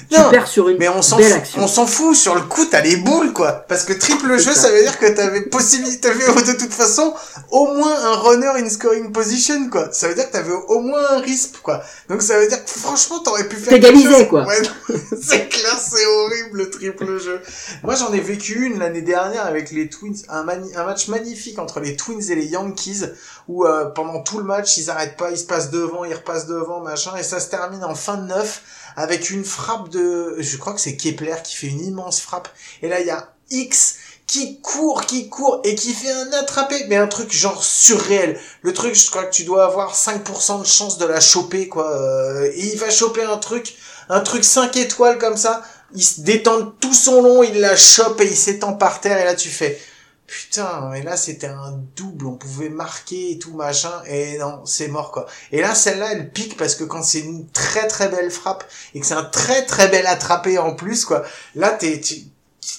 Tu 0.09 0.19
Non, 0.19 0.29
perds 0.29 0.47
sur 0.47 0.69
une 0.69 0.77
Mais 0.77 0.89
on 0.89 1.01
s'en 1.01 1.17
belle 1.17 1.33
action. 1.33 1.61
on 1.63 1.67
s'en 1.67 1.87
fout, 1.87 2.15
sur 2.15 2.35
le 2.35 2.41
coup, 2.41 2.65
t'as 2.65 2.81
les 2.81 2.97
boules, 2.97 3.33
quoi. 3.33 3.51
Parce 3.67 3.83
que 3.83 3.93
triple 3.93 4.37
jeu, 4.37 4.53
ça. 4.53 4.63
ça 4.63 4.71
veut 4.71 4.81
dire 4.81 4.99
que 4.99 5.05
t'avais 5.07 5.41
possibilité, 5.43 6.09
t'avais 6.09 6.25
de 6.43 6.57
toute 6.57 6.73
façon 6.73 7.13
au 7.51 7.67
moins 7.73 7.95
un 8.03 8.15
runner 8.17 8.51
in 8.57 8.69
scoring 8.69 9.11
position, 9.11 9.69
quoi. 9.69 9.89
Ça 9.91 10.07
veut 10.07 10.15
dire 10.15 10.27
que 10.27 10.33
t'avais 10.33 10.51
au 10.67 10.79
moins 10.81 11.01
un 11.11 11.19
risque, 11.19 11.55
quoi. 11.63 11.81
Donc 12.09 12.21
ça 12.21 12.37
veut 12.39 12.47
dire 12.47 12.63
que 12.63 12.69
franchement, 12.69 13.19
t'aurais 13.19 13.47
pu 13.47 13.55
faire 13.55 13.71
chose. 14.03 14.27
quoi. 14.29 14.45
Ouais, 14.45 14.61
c'est 15.21 15.47
clair, 15.49 15.77
c'est 15.79 16.05
horrible, 16.05 16.57
le 16.57 16.69
triple 16.69 17.17
jeu. 17.19 17.41
Moi, 17.83 17.95
j'en 17.95 18.11
ai 18.13 18.19
vécu 18.19 18.65
une 18.65 18.79
l'année 18.79 19.01
dernière 19.01 19.45
avec 19.45 19.71
les 19.71 19.89
Twins, 19.89 20.17
un, 20.29 20.43
mani- 20.43 20.75
un 20.75 20.83
match 20.83 21.07
magnifique 21.07 21.57
entre 21.57 21.79
les 21.79 21.95
Twins 21.95 22.21
et 22.29 22.35
les 22.35 22.45
Yankees, 22.47 23.03
où 23.47 23.65
euh, 23.65 23.85
pendant 23.85 24.21
tout 24.21 24.37
le 24.39 24.43
match, 24.43 24.77
ils 24.77 24.89
arrêtent 24.89 25.17
pas, 25.17 25.31
ils 25.31 25.37
se 25.37 25.45
passent 25.45 25.69
devant, 25.71 26.03
ils 26.03 26.13
repassent 26.13 26.47
devant, 26.47 26.81
machin, 26.81 27.11
et 27.17 27.23
ça 27.23 27.39
se 27.39 27.47
termine 27.49 27.83
en 27.83 27.95
fin 27.95 28.17
de 28.17 28.27
neuf 28.27 28.61
avec 28.95 29.29
une 29.29 29.43
frappe 29.43 29.89
de, 29.89 30.35
je 30.39 30.57
crois 30.57 30.73
que 30.73 30.81
c'est 30.81 30.95
Kepler 30.95 31.35
qui 31.43 31.55
fait 31.55 31.67
une 31.67 31.83
immense 31.83 32.19
frappe. 32.21 32.47
Et 32.81 32.87
là, 32.87 32.99
il 33.01 33.07
y 33.07 33.11
a 33.11 33.33
X 33.51 33.97
qui 34.27 34.59
court, 34.61 35.05
qui 35.05 35.29
court 35.29 35.61
et 35.63 35.75
qui 35.75 35.93
fait 35.93 36.11
un 36.11 36.31
attrapé, 36.33 36.85
mais 36.87 36.95
un 36.95 37.07
truc 37.07 37.31
genre 37.31 37.63
surréel. 37.63 38.39
Le 38.61 38.73
truc, 38.73 38.95
je 38.95 39.09
crois 39.09 39.25
que 39.25 39.33
tu 39.33 39.43
dois 39.43 39.65
avoir 39.65 39.95
5% 39.95 40.61
de 40.61 40.65
chance 40.65 40.97
de 40.97 41.05
la 41.05 41.19
choper, 41.19 41.67
quoi. 41.67 41.91
Euh, 41.91 42.51
Et 42.55 42.73
il 42.73 42.79
va 42.79 42.89
choper 42.89 43.23
un 43.23 43.37
truc, 43.37 43.75
un 44.09 44.21
truc 44.21 44.43
5 44.43 44.75
étoiles 44.77 45.19
comme 45.19 45.37
ça. 45.37 45.61
Il 45.93 46.03
se 46.03 46.21
détend 46.21 46.65
tout 46.79 46.93
son 46.93 47.21
long, 47.21 47.43
il 47.43 47.59
la 47.59 47.75
chope 47.77 48.19
et 48.21 48.25
il 48.25 48.35
s'étend 48.35 48.73
par 48.73 48.99
terre. 48.99 49.19
Et 49.19 49.25
là, 49.25 49.35
tu 49.35 49.49
fais, 49.49 49.79
putain, 50.27 50.89
mais 50.91 51.03
là 51.03 51.17
c'était 51.17 51.47
un 51.47 51.79
double, 51.95 52.25
on 52.25 52.35
pouvait 52.35 52.69
marquer 52.69 53.31
et 53.31 53.39
tout 53.39 53.53
machin, 53.53 53.91
et 54.07 54.37
non, 54.37 54.65
c'est 54.65 54.87
mort 54.87 55.11
quoi. 55.11 55.27
Et 55.51 55.61
là, 55.61 55.75
celle-là, 55.75 56.13
elle 56.13 56.31
pique 56.31 56.57
parce 56.57 56.75
que 56.75 56.83
quand 56.83 57.03
c'est 57.03 57.19
une 57.19 57.47
très 57.49 57.87
très 57.87 58.09
belle 58.09 58.31
frappe 58.31 58.63
et 58.93 58.99
que 58.99 59.05
c'est 59.05 59.13
un 59.13 59.23
très 59.23 59.65
très 59.65 59.87
bel 59.87 60.07
attrapé 60.07 60.57
en 60.57 60.73
plus 60.73 61.05
quoi, 61.05 61.23
là 61.55 61.71
t'es 61.71 62.01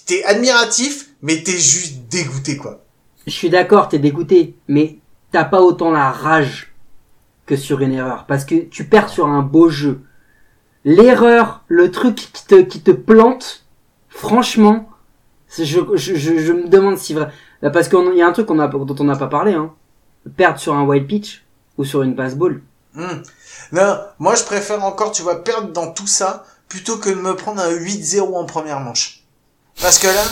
t'es 0.07 0.25
admiratif, 0.25 1.11
mais 1.23 1.43
t'es 1.43 1.59
juste 1.59 2.09
dégoûté 2.09 2.57
quoi. 2.57 2.83
Je 3.27 3.33
suis 3.33 3.51
d'accord, 3.51 3.89
t'es 3.89 3.99
dégoûté, 3.99 4.57
mais 4.69 4.99
t'as 5.33 5.45
pas 5.45 5.61
autant 5.61 5.91
la 5.91 6.11
rage 6.11 6.73
que 7.45 7.57
sur 7.57 7.81
une 7.81 7.93
erreur, 7.93 8.27
parce 8.27 8.45
que 8.45 8.57
tu 8.57 8.85
perds 8.85 9.09
sur 9.09 9.27
un 9.27 9.43
beau 9.43 9.69
jeu. 9.69 10.01
L'erreur, 10.85 11.65
le 11.69 11.91
truc 11.91 12.15
qui 12.17 12.47
te, 12.47 12.61
qui 12.63 12.81
te 12.81 12.93
plante, 12.93 13.65
franchement, 14.09 14.89
je, 15.59 15.81
je, 15.95 16.15
je, 16.15 16.39
je 16.39 16.53
me 16.53 16.69
demande 16.69 16.99
si 16.99 17.15
vrai, 17.15 17.31
parce 17.73 17.89
qu'il 17.89 18.15
y 18.15 18.23
a 18.23 18.27
un 18.27 18.33
truc 18.33 18.51
a, 18.51 18.69
dont 18.69 18.97
on 18.99 19.05
n'a 19.05 19.17
pas 19.17 19.29
parlé, 19.29 19.55
hein. 19.55 19.73
Perdre 20.37 20.59
sur 20.59 20.75
un 20.75 20.85
wild 20.85 21.07
pitch 21.07 21.45
ou 21.79 21.85
sur 21.85 22.03
une 22.03 22.17
passe 22.17 22.35
ball. 22.35 22.61
Hmm. 22.95 23.23
Non, 23.73 23.99
moi 24.19 24.35
je 24.35 24.43
préfère 24.43 24.83
encore, 24.85 25.13
tu 25.13 25.23
vois, 25.23 25.45
perdre 25.45 25.73
dans 25.73 25.93
tout 25.93 26.07
ça 26.07 26.45
plutôt 26.69 26.97
que 26.97 27.11
de 27.11 27.15
me 27.15 27.35
prendre 27.35 27.61
un 27.61 27.71
8-0 27.71 28.35
en 28.35 28.45
première 28.45 28.81
manche. 28.81 29.23
Parce 29.81 29.99
que 29.99 30.07
là, 30.07 30.25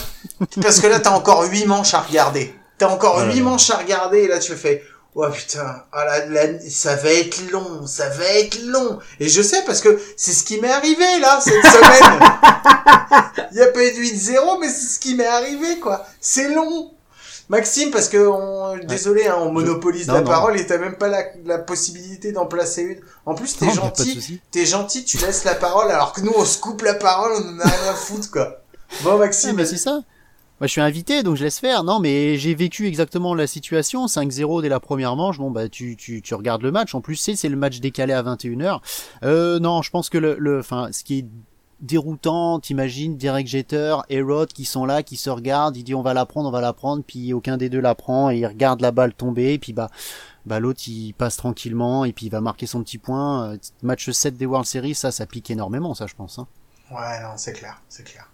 parce 0.62 0.80
que 0.80 0.86
là 0.86 0.98
t'as 1.00 1.10
encore 1.12 1.44
8 1.44 1.66
manches 1.66 1.94
à 1.94 2.00
regarder. 2.00 2.54
T'as 2.78 2.88
encore 2.88 3.14
Voilà. 3.14 3.32
8 3.32 3.40
manches 3.42 3.70
à 3.70 3.76
regarder 3.76 4.20
et 4.20 4.28
là 4.28 4.38
tu 4.38 4.54
fais, 4.54 4.82
oh 5.14 5.26
putain, 5.30 5.84
ah 5.92 6.04
là, 6.04 6.26
là, 6.26 6.42
ça 6.68 6.96
va 6.96 7.10
être 7.12 7.50
long, 7.50 7.86
ça 7.86 8.08
va 8.10 8.24
être 8.24 8.60
long. 8.64 8.98
Et 9.20 9.28
je 9.28 9.42
sais 9.42 9.62
parce 9.64 9.80
que 9.80 10.00
c'est 10.16 10.32
ce 10.32 10.44
qui 10.44 10.60
m'est 10.60 10.70
arrivé 10.72 11.18
là 11.20 11.40
cette 11.40 11.52
semaine. 11.64 12.20
Il 13.52 13.58
y 13.58 13.62
a 13.62 13.66
pas 13.68 13.84
eu 13.84 13.92
de 13.92 13.98
8-0 13.98 14.60
mais 14.60 14.68
c'est 14.68 14.86
ce 14.94 14.98
qui 14.98 15.14
m'est 15.14 15.26
arrivé 15.26 15.78
quoi. 15.80 16.04
C'est 16.20 16.48
long. 16.54 16.90
Maxime, 17.50 17.90
parce 17.90 18.08
que 18.08 18.16
on, 18.26 18.78
désolé, 18.86 19.26
hein, 19.26 19.36
on 19.38 19.52
monopolise 19.52 20.08
Non, 20.08 20.14
la 20.14 20.20
non. 20.22 20.26
parole 20.30 20.58
et 20.58 20.66
t'as 20.66 20.78
même 20.78 20.96
pas 20.96 21.08
la, 21.08 21.24
la 21.44 21.58
possibilité 21.58 22.32
d'en 22.32 22.46
placer 22.46 22.80
une. 22.82 23.00
En 23.26 23.34
plus, 23.34 23.58
t'es 23.58 23.68
gentil, 23.70 24.40
t'es 24.50 24.64
gentil, 24.64 25.04
tu 25.04 25.18
laisses 25.18 25.44
la 25.44 25.54
parole, 25.54 25.90
alors 25.90 26.14
que 26.14 26.22
nous, 26.22 26.32
on 26.34 26.44
se 26.46 26.56
coupe 26.58 26.80
la 26.80 26.94
parole, 26.94 27.32
on 27.34 27.56
en 27.56 27.60
a 27.60 27.64
rien 27.68 27.90
à 27.90 27.94
foutre, 27.94 28.30
quoi. 28.30 28.62
Bon, 29.02 29.16
Ah, 29.16 29.18
Maxime, 29.18 29.56
mais 29.56 29.66
c'est 29.66 29.76
ça. 29.76 30.00
Je 30.60 30.66
suis 30.68 30.80
invité, 30.80 31.22
donc 31.22 31.36
je 31.36 31.44
laisse 31.44 31.58
faire. 31.58 31.84
Non, 31.84 32.00
mais 32.00 32.36
j'ai 32.36 32.54
vécu 32.54 32.86
exactement 32.86 33.34
la 33.34 33.46
situation. 33.46 34.06
5-0 34.06 34.62
dès 34.62 34.68
la 34.68 34.80
première 34.80 35.16
manche. 35.16 35.38
Bon, 35.38 35.50
bah, 35.50 35.68
tu, 35.68 35.96
tu, 35.96 36.34
regardes 36.34 36.62
le 36.62 36.70
match. 36.70 36.94
En 36.94 37.00
plus, 37.00 37.16
c'est, 37.16 37.36
c'est 37.36 37.48
le 37.48 37.56
match 37.56 37.80
décalé 37.80 38.12
à 38.12 38.22
21h. 38.22 38.80
Euh, 39.24 39.58
non, 39.58 39.82
je 39.82 39.90
pense 39.90 40.08
que 40.08 40.16
le, 40.16 40.36
le, 40.38 40.60
enfin, 40.60 40.88
ce 40.92 41.04
qui 41.04 41.18
est 41.18 41.26
déroutant, 41.80 42.60
t'imagines, 42.60 43.16
Derek 43.16 43.46
Jeter 43.46 43.96
qui 44.54 44.64
sont 44.64 44.86
là, 44.86 45.02
qui 45.02 45.16
se 45.16 45.28
regardent, 45.28 45.76
il 45.76 45.84
dit 45.84 45.94
on 45.94 46.02
va 46.02 46.14
la 46.14 46.24
prendre, 46.24 46.48
on 46.48 46.52
va 46.52 46.60
la 46.60 46.72
prendre, 46.72 47.02
puis 47.06 47.32
aucun 47.32 47.56
des 47.56 47.68
deux 47.68 47.80
la 47.80 47.94
prend, 47.94 48.30
et 48.30 48.38
il 48.38 48.46
regarde 48.46 48.80
la 48.80 48.90
balle 48.90 49.12
tomber, 49.12 49.54
et 49.54 49.58
puis 49.58 49.72
bah, 49.72 49.90
bah 50.46 50.60
l'autre 50.60 50.80
il 50.86 51.12
passe 51.12 51.36
tranquillement, 51.36 52.04
et 52.04 52.12
puis 52.12 52.26
il 52.26 52.30
va 52.30 52.40
marquer 52.40 52.66
son 52.66 52.82
petit 52.82 52.98
point. 52.98 53.52
Euh, 53.52 53.56
Match 53.82 54.10
7 54.10 54.36
des 54.36 54.46
World 54.46 54.66
Series, 54.66 54.94
ça, 54.94 55.10
ça 55.10 55.26
pique 55.26 55.50
énormément, 55.50 55.94
ça, 55.94 56.06
je 56.06 56.14
pense. 56.14 56.38
Hein. 56.38 56.46
Ouais, 56.90 57.20
non, 57.22 57.36
c'est 57.36 57.52
clair, 57.52 57.80
c'est 57.88 58.04
clair. 58.04 58.28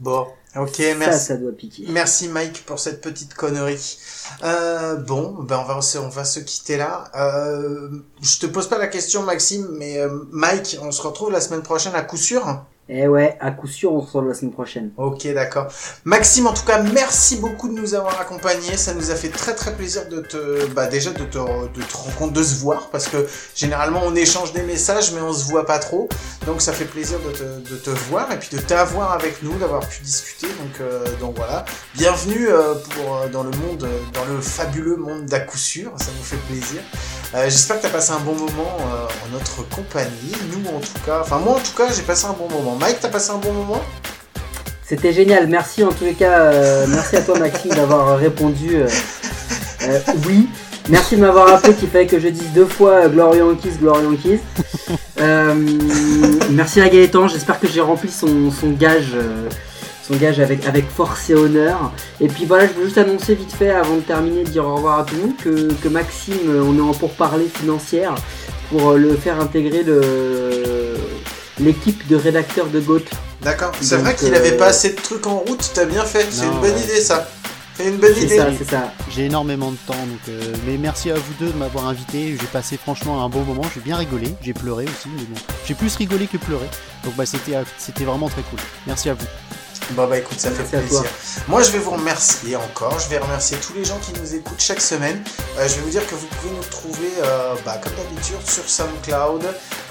Bon, 0.00 0.26
ok, 0.56 0.74
Ça, 0.76 0.94
merci. 0.96 1.24
ça 1.26 1.36
doit 1.36 1.52
piquer. 1.52 1.86
Merci 1.88 2.28
Mike 2.28 2.66
pour 2.66 2.78
cette 2.78 3.00
petite 3.00 3.32
connerie. 3.34 3.98
Euh, 4.44 4.96
bon, 4.96 5.32
ben 5.42 5.58
on 5.58 5.64
va 5.64 5.80
se, 5.80 5.96
on 5.96 6.08
va 6.08 6.24
se 6.24 6.40
quitter 6.40 6.76
là. 6.76 7.04
Euh, 7.14 7.88
je 8.20 8.38
te 8.38 8.46
pose 8.46 8.68
pas 8.68 8.76
la 8.76 8.88
question 8.88 9.22
Maxime, 9.22 9.68
mais 9.72 9.98
euh, 9.98 10.24
Mike, 10.30 10.76
on 10.82 10.92
se 10.92 11.00
retrouve 11.00 11.30
la 11.32 11.40
semaine 11.40 11.62
prochaine 11.62 11.94
à 11.94 12.02
coup 12.02 12.18
sûr. 12.18 12.62
Eh 12.88 13.08
ouais, 13.08 13.36
à 13.40 13.50
coup 13.50 13.66
sûr, 13.66 13.92
on 13.92 14.00
se 14.00 14.06
retrouve 14.06 14.28
la 14.28 14.34
semaine 14.34 14.52
prochaine. 14.52 14.90
Ok, 14.96 15.26
d'accord. 15.34 15.66
Maxime, 16.04 16.46
en 16.46 16.52
tout 16.52 16.64
cas, 16.64 16.80
merci 16.82 17.34
beaucoup 17.36 17.68
de 17.68 17.74
nous 17.74 17.94
avoir 17.94 18.20
accompagnés. 18.20 18.76
Ça 18.76 18.94
nous 18.94 19.10
a 19.10 19.16
fait 19.16 19.30
très 19.30 19.56
très 19.56 19.74
plaisir 19.74 20.08
de 20.08 20.20
te, 20.20 20.66
bah 20.66 20.86
déjà 20.86 21.10
de 21.10 21.24
te, 21.24 21.38
de 21.38 21.82
te 21.82 21.96
rencontrer, 21.96 22.38
de 22.38 22.44
se 22.44 22.54
voir, 22.60 22.88
parce 22.90 23.08
que 23.08 23.26
généralement 23.56 24.02
on 24.04 24.14
échange 24.14 24.52
des 24.52 24.62
messages, 24.62 25.10
mais 25.12 25.20
on 25.20 25.32
se 25.32 25.46
voit 25.50 25.66
pas 25.66 25.80
trop. 25.80 26.08
Donc 26.46 26.62
ça 26.62 26.72
fait 26.72 26.84
plaisir 26.84 27.18
de 27.18 27.32
te, 27.32 27.70
de 27.70 27.76
te 27.76 27.90
voir 28.08 28.30
et 28.30 28.38
puis 28.38 28.50
de 28.56 28.58
t'avoir 28.62 29.10
avec 29.12 29.42
nous, 29.42 29.58
d'avoir 29.58 29.80
pu 29.80 30.02
discuter. 30.02 30.46
Donc, 30.46 30.80
euh, 30.80 31.04
donc 31.18 31.34
voilà. 31.36 31.64
Bienvenue 31.96 32.48
euh, 32.50 32.74
pour 32.90 33.16
euh, 33.16 33.28
dans 33.28 33.42
le 33.42 33.50
monde, 33.50 33.88
dans 34.14 34.24
le 34.32 34.40
fabuleux 34.40 34.96
monde 34.96 35.26
d'à 35.26 35.40
coup 35.40 35.58
sûr. 35.58 35.90
Ça 35.96 36.12
nous 36.16 36.22
fait 36.22 36.36
plaisir. 36.48 36.82
Euh, 37.34 37.46
J'espère 37.46 37.78
que 37.78 37.80
tu 37.82 37.88
as 37.88 37.90
passé 37.90 38.12
un 38.12 38.20
bon 38.20 38.34
moment 38.36 38.76
euh, 38.80 39.06
en 39.26 39.32
notre 39.32 39.68
compagnie. 39.74 40.32
Nous, 40.52 40.68
en 40.70 40.78
tout 40.78 41.00
cas, 41.04 41.22
enfin 41.22 41.38
moi 41.38 41.56
en 41.56 41.60
tout 41.60 41.74
cas, 41.76 41.92
j'ai 41.92 42.02
passé 42.02 42.26
un 42.26 42.32
bon 42.32 42.48
moment. 42.48 42.75
Mike, 42.78 42.98
t'as 43.00 43.08
passé 43.08 43.30
un 43.30 43.38
bon 43.38 43.52
moment? 43.52 43.82
C'était 44.82 45.12
génial, 45.12 45.46
merci 45.48 45.82
en 45.82 45.90
tous 45.90 46.04
les 46.04 46.14
cas, 46.14 46.40
euh, 46.42 46.86
merci 46.88 47.16
à 47.16 47.22
toi 47.22 47.38
Maxime 47.38 47.70
d'avoir 47.74 48.18
répondu 48.18 48.76
euh, 48.76 48.88
euh, 49.82 49.98
oui. 50.26 50.48
Merci 50.88 51.16
de 51.16 51.22
m'avoir 51.22 51.48
rappelé 51.48 51.74
qu'il 51.74 51.88
fallait 51.88 52.06
que 52.06 52.20
je 52.20 52.28
dise 52.28 52.52
deux 52.54 52.66
fois 52.66 53.08
Glory 53.08 53.38
Yankees, 53.38 53.78
Glory 53.80 54.04
Yankees. 54.04 54.40
Euh, 55.20 55.54
merci 56.50 56.80
à 56.80 56.88
Gaëtan, 56.88 57.26
j'espère 57.26 57.58
que 57.58 57.66
j'ai 57.66 57.80
rempli 57.80 58.10
son, 58.10 58.52
son 58.52 58.70
gage, 58.70 59.12
euh, 59.14 59.48
son 60.06 60.14
gage 60.14 60.38
avec, 60.38 60.64
avec 60.66 60.88
force 60.88 61.30
et 61.30 61.34
honneur. 61.34 61.92
Et 62.20 62.28
puis 62.28 62.44
voilà, 62.44 62.68
je 62.68 62.72
veux 62.74 62.84
juste 62.84 62.98
annoncer 62.98 63.34
vite 63.34 63.52
fait 63.52 63.70
avant 63.70 63.96
de 63.96 64.02
terminer, 64.02 64.44
de 64.44 64.50
dire 64.50 64.64
au 64.64 64.76
revoir 64.76 65.00
à 65.00 65.04
tout 65.04 65.16
le 65.16 65.22
monde, 65.22 65.36
que, 65.42 65.72
que 65.72 65.88
Maxime, 65.88 66.62
on 66.64 66.78
est 66.78 66.80
en 66.80 66.92
pourparlers 66.92 67.48
financière 67.48 68.14
pour 68.70 68.92
le 68.92 69.16
faire 69.16 69.40
intégrer 69.40 69.82
le 69.82 70.94
l'équipe 71.58 72.06
de 72.08 72.16
rédacteurs 72.16 72.66
de 72.68 72.80
GOAT. 72.80 73.00
D'accord. 73.42 73.72
C'est 73.80 73.96
vrai 73.96 74.14
qu'il 74.14 74.32
euh, 74.34 74.36
avait 74.36 74.56
pas 74.56 74.66
assez 74.66 74.90
de 74.90 74.96
trucs 74.96 75.26
en 75.26 75.38
route, 75.38 75.70
t'as 75.74 75.84
bien 75.84 76.04
fait. 76.04 76.26
C'est 76.30 76.44
une 76.44 76.60
bonne 76.60 76.74
ouais. 76.74 76.80
idée 76.82 77.00
ça. 77.00 77.28
C'est 77.76 77.88
une 77.88 77.98
bonne 77.98 78.14
C'est 78.14 78.22
idée. 78.24 78.38
ça, 78.38 78.46
c'est 78.56 78.70
ça. 78.70 78.92
J'ai 79.10 79.26
énormément 79.26 79.70
de 79.70 79.76
temps, 79.86 79.92
donc 79.94 80.20
euh, 80.28 80.54
mais 80.66 80.78
merci 80.78 81.10
à 81.10 81.14
vous 81.14 81.32
deux 81.38 81.52
de 81.52 81.58
m'avoir 81.58 81.86
invité. 81.86 82.36
J'ai 82.40 82.46
passé 82.46 82.78
franchement 82.78 83.22
un 83.22 83.28
bon 83.28 83.42
moment. 83.42 83.62
J'ai 83.74 83.80
bien 83.80 83.96
rigolé, 83.96 84.34
j'ai 84.40 84.54
pleuré 84.54 84.84
aussi, 84.84 85.08
mais 85.14 85.24
bon, 85.24 85.38
j'ai 85.66 85.74
plus 85.74 85.94
rigolé 85.96 86.26
que 86.26 86.38
pleuré. 86.38 86.66
Donc 87.04 87.14
bah 87.16 87.26
c'était 87.26 87.56
euh, 87.56 87.64
c'était 87.76 88.04
vraiment 88.04 88.28
très 88.28 88.42
cool. 88.42 88.58
Merci 88.86 89.10
à 89.10 89.14
vous. 89.14 89.26
Bon 89.90 90.08
bah 90.08 90.18
écoute, 90.18 90.40
ça 90.40 90.50
Merci 90.50 90.72
fait 90.72 90.78
plaisir. 90.80 91.04
Moi 91.46 91.62
je 91.62 91.70
vais 91.70 91.78
vous 91.78 91.92
remercier 91.92 92.56
encore. 92.56 92.98
Je 92.98 93.08
vais 93.08 93.18
remercier 93.18 93.56
tous 93.58 93.72
les 93.74 93.84
gens 93.84 93.98
qui 93.98 94.12
nous 94.20 94.34
écoutent 94.34 94.60
chaque 94.60 94.80
semaine. 94.80 95.22
Euh, 95.58 95.68
je 95.68 95.76
vais 95.76 95.80
vous 95.82 95.90
dire 95.90 96.06
que 96.06 96.14
vous 96.16 96.26
pouvez 96.26 96.54
nous 96.54 96.64
trouver 96.64 97.08
euh, 97.22 97.54
bah, 97.64 97.80
comme 97.82 97.92
d'habitude 97.94 98.44
sur 98.48 98.68
SoundCloud, 98.68 99.44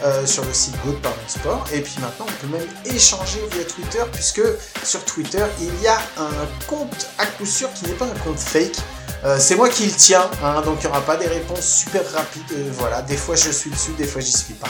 euh, 0.03 0.25
sur 0.25 0.43
le 0.43 0.53
site 0.53 0.75
Good 0.83 1.01
Pardon 1.01 1.17
Sport. 1.27 1.65
Et 1.73 1.79
puis 1.79 1.95
maintenant 2.01 2.25
on 2.27 2.45
peut 2.45 2.57
même 2.57 2.67
échanger 2.83 3.39
via 3.53 3.63
Twitter 3.63 4.03
puisque 4.11 4.41
sur 4.83 5.03
Twitter 5.05 5.45
il 5.61 5.81
y 5.81 5.87
a 5.87 5.97
un 6.17 6.65
compte 6.67 7.07
à 7.17 7.25
coup 7.25 7.45
sûr 7.45 7.71
qui 7.73 7.85
n'est 7.85 7.93
pas 7.93 8.05
un 8.05 8.19
compte 8.19 8.39
fake. 8.39 8.77
Euh, 9.25 9.37
c'est 9.39 9.55
moi 9.55 9.69
qui 9.69 9.87
le 9.87 9.91
tiens, 9.91 10.29
hein, 10.43 10.61
donc 10.61 10.77
il 10.81 10.85
n'y 10.85 10.91
aura 10.91 11.01
pas 11.01 11.17
des 11.17 11.25
réponses 11.25 11.65
super 11.65 12.03
rapides. 12.13 12.43
euh, 12.51 12.69
voilà, 12.73 13.01
des 13.01 13.17
fois 13.17 13.35
je 13.35 13.49
suis 13.49 13.71
dessus, 13.71 13.91
des 13.97 14.05
fois 14.05 14.21
j'y 14.21 14.31
suis 14.31 14.53
pas. 14.53 14.67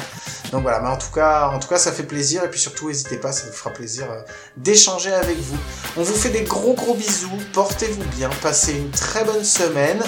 Donc 0.52 0.61
voilà, 0.61 0.80
mais 0.80 0.88
en 0.88 0.95
tout 0.95 1.11
cas, 1.14 1.49
en 1.49 1.60
tout 1.60 1.68
cas, 1.68 1.77
ça 1.77 1.91
fait 1.91 2.03
plaisir 2.03 2.41
et 2.45 2.49
puis 2.49 2.60
surtout, 2.60 2.88
n'hésitez 2.88 3.18
pas, 3.18 3.34
ça 3.34 3.48
nous 3.48 3.52
fera 3.52 3.72
plaisir 3.72 4.10
euh, 4.10 4.22
d'échanger 4.56 5.11
avec 5.11 5.38
vous. 5.40 5.57
On 5.98 6.03
vous 6.03 6.15
fait 6.15 6.30
des 6.30 6.44
gros 6.44 6.73
gros 6.73 6.94
bisous, 6.94 7.38
portez-vous 7.52 8.06
bien, 8.15 8.30
passez 8.41 8.72
une 8.72 8.91
très 8.91 9.26
bonne 9.26 9.44
semaine, 9.44 10.02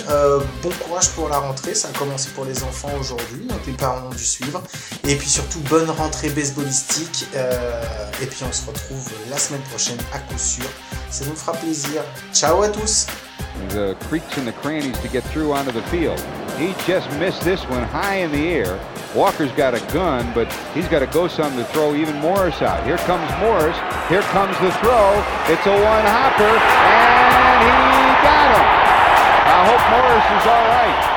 bon 0.64 0.70
courage 0.86 1.10
pour 1.10 1.28
la 1.28 1.40
rentrée, 1.40 1.76
ça 1.76 1.90
a 1.90 1.98
commencé 1.98 2.30
pour 2.30 2.46
les 2.46 2.64
enfants 2.64 2.92
aujourd'hui, 3.00 3.46
donc 3.48 3.60
les 3.68 3.74
parents 3.74 4.08
ont 4.08 4.16
dû 4.16 4.24
suivre, 4.24 4.64
et 5.06 5.16
puis 5.16 5.28
surtout 5.28 5.60
bonne 5.62 5.90
rentrée 5.90 6.30
baseballistique, 6.30 7.28
et 8.22 8.26
puis 8.26 8.44
on 8.48 8.54
se 8.54 8.66
retrouve 8.66 9.10
la 9.30 9.38
semaine 9.38 9.64
prochaine 9.64 9.98
à 10.14 10.20
coup 10.20 10.38
sûr, 10.38 10.66
ça 11.10 11.26
nous 11.26 11.36
fera 11.36 11.54
plaisir. 11.54 12.04
Ciao 12.34 12.62
à 12.62 12.70
tous. 12.70 13.08
The 13.70 13.96
creaks 14.02 14.38
and 14.38 14.48
the 14.48 14.54
crannies 14.54 14.98
to 15.00 15.08
get 15.08 15.24
through 15.24 15.54
onto 15.54 15.72
the 15.72 15.84
field. 15.84 16.20
He 16.58 16.74
just 16.86 17.10
missed 17.20 17.42
this 17.44 17.64
one 17.66 17.84
high 17.84 18.16
in 18.16 18.32
the 18.32 18.48
air. 18.48 18.80
Walker's 19.16 19.52
got 19.52 19.74
a 19.74 19.80
gun, 19.94 20.34
but 20.34 20.52
he's 20.74 20.88
got 20.88 21.00
to 21.00 21.08
go 21.08 21.28
some 21.28 21.56
to 21.56 21.64
throw 21.66 21.96
even 21.96 22.16
Morris 22.18 22.62
out. 22.62 22.86
Here 22.86 22.98
comes 22.98 23.30
Morris. 23.40 23.78
Here 24.10 24.22
comes 24.34 24.58
the 24.60 24.72
throw. 24.80 25.14
It's 25.50 25.66
a 25.66 25.74
one 25.74 26.06
hopper, 26.06 26.44
and 26.44 27.60
he 27.62 27.78
got 28.26 28.50
him. 28.58 28.68
I 29.48 29.60
hope 29.70 29.84
Morris 29.92 30.42
is 30.42 30.48
all 30.48 30.68
right. 30.70 31.17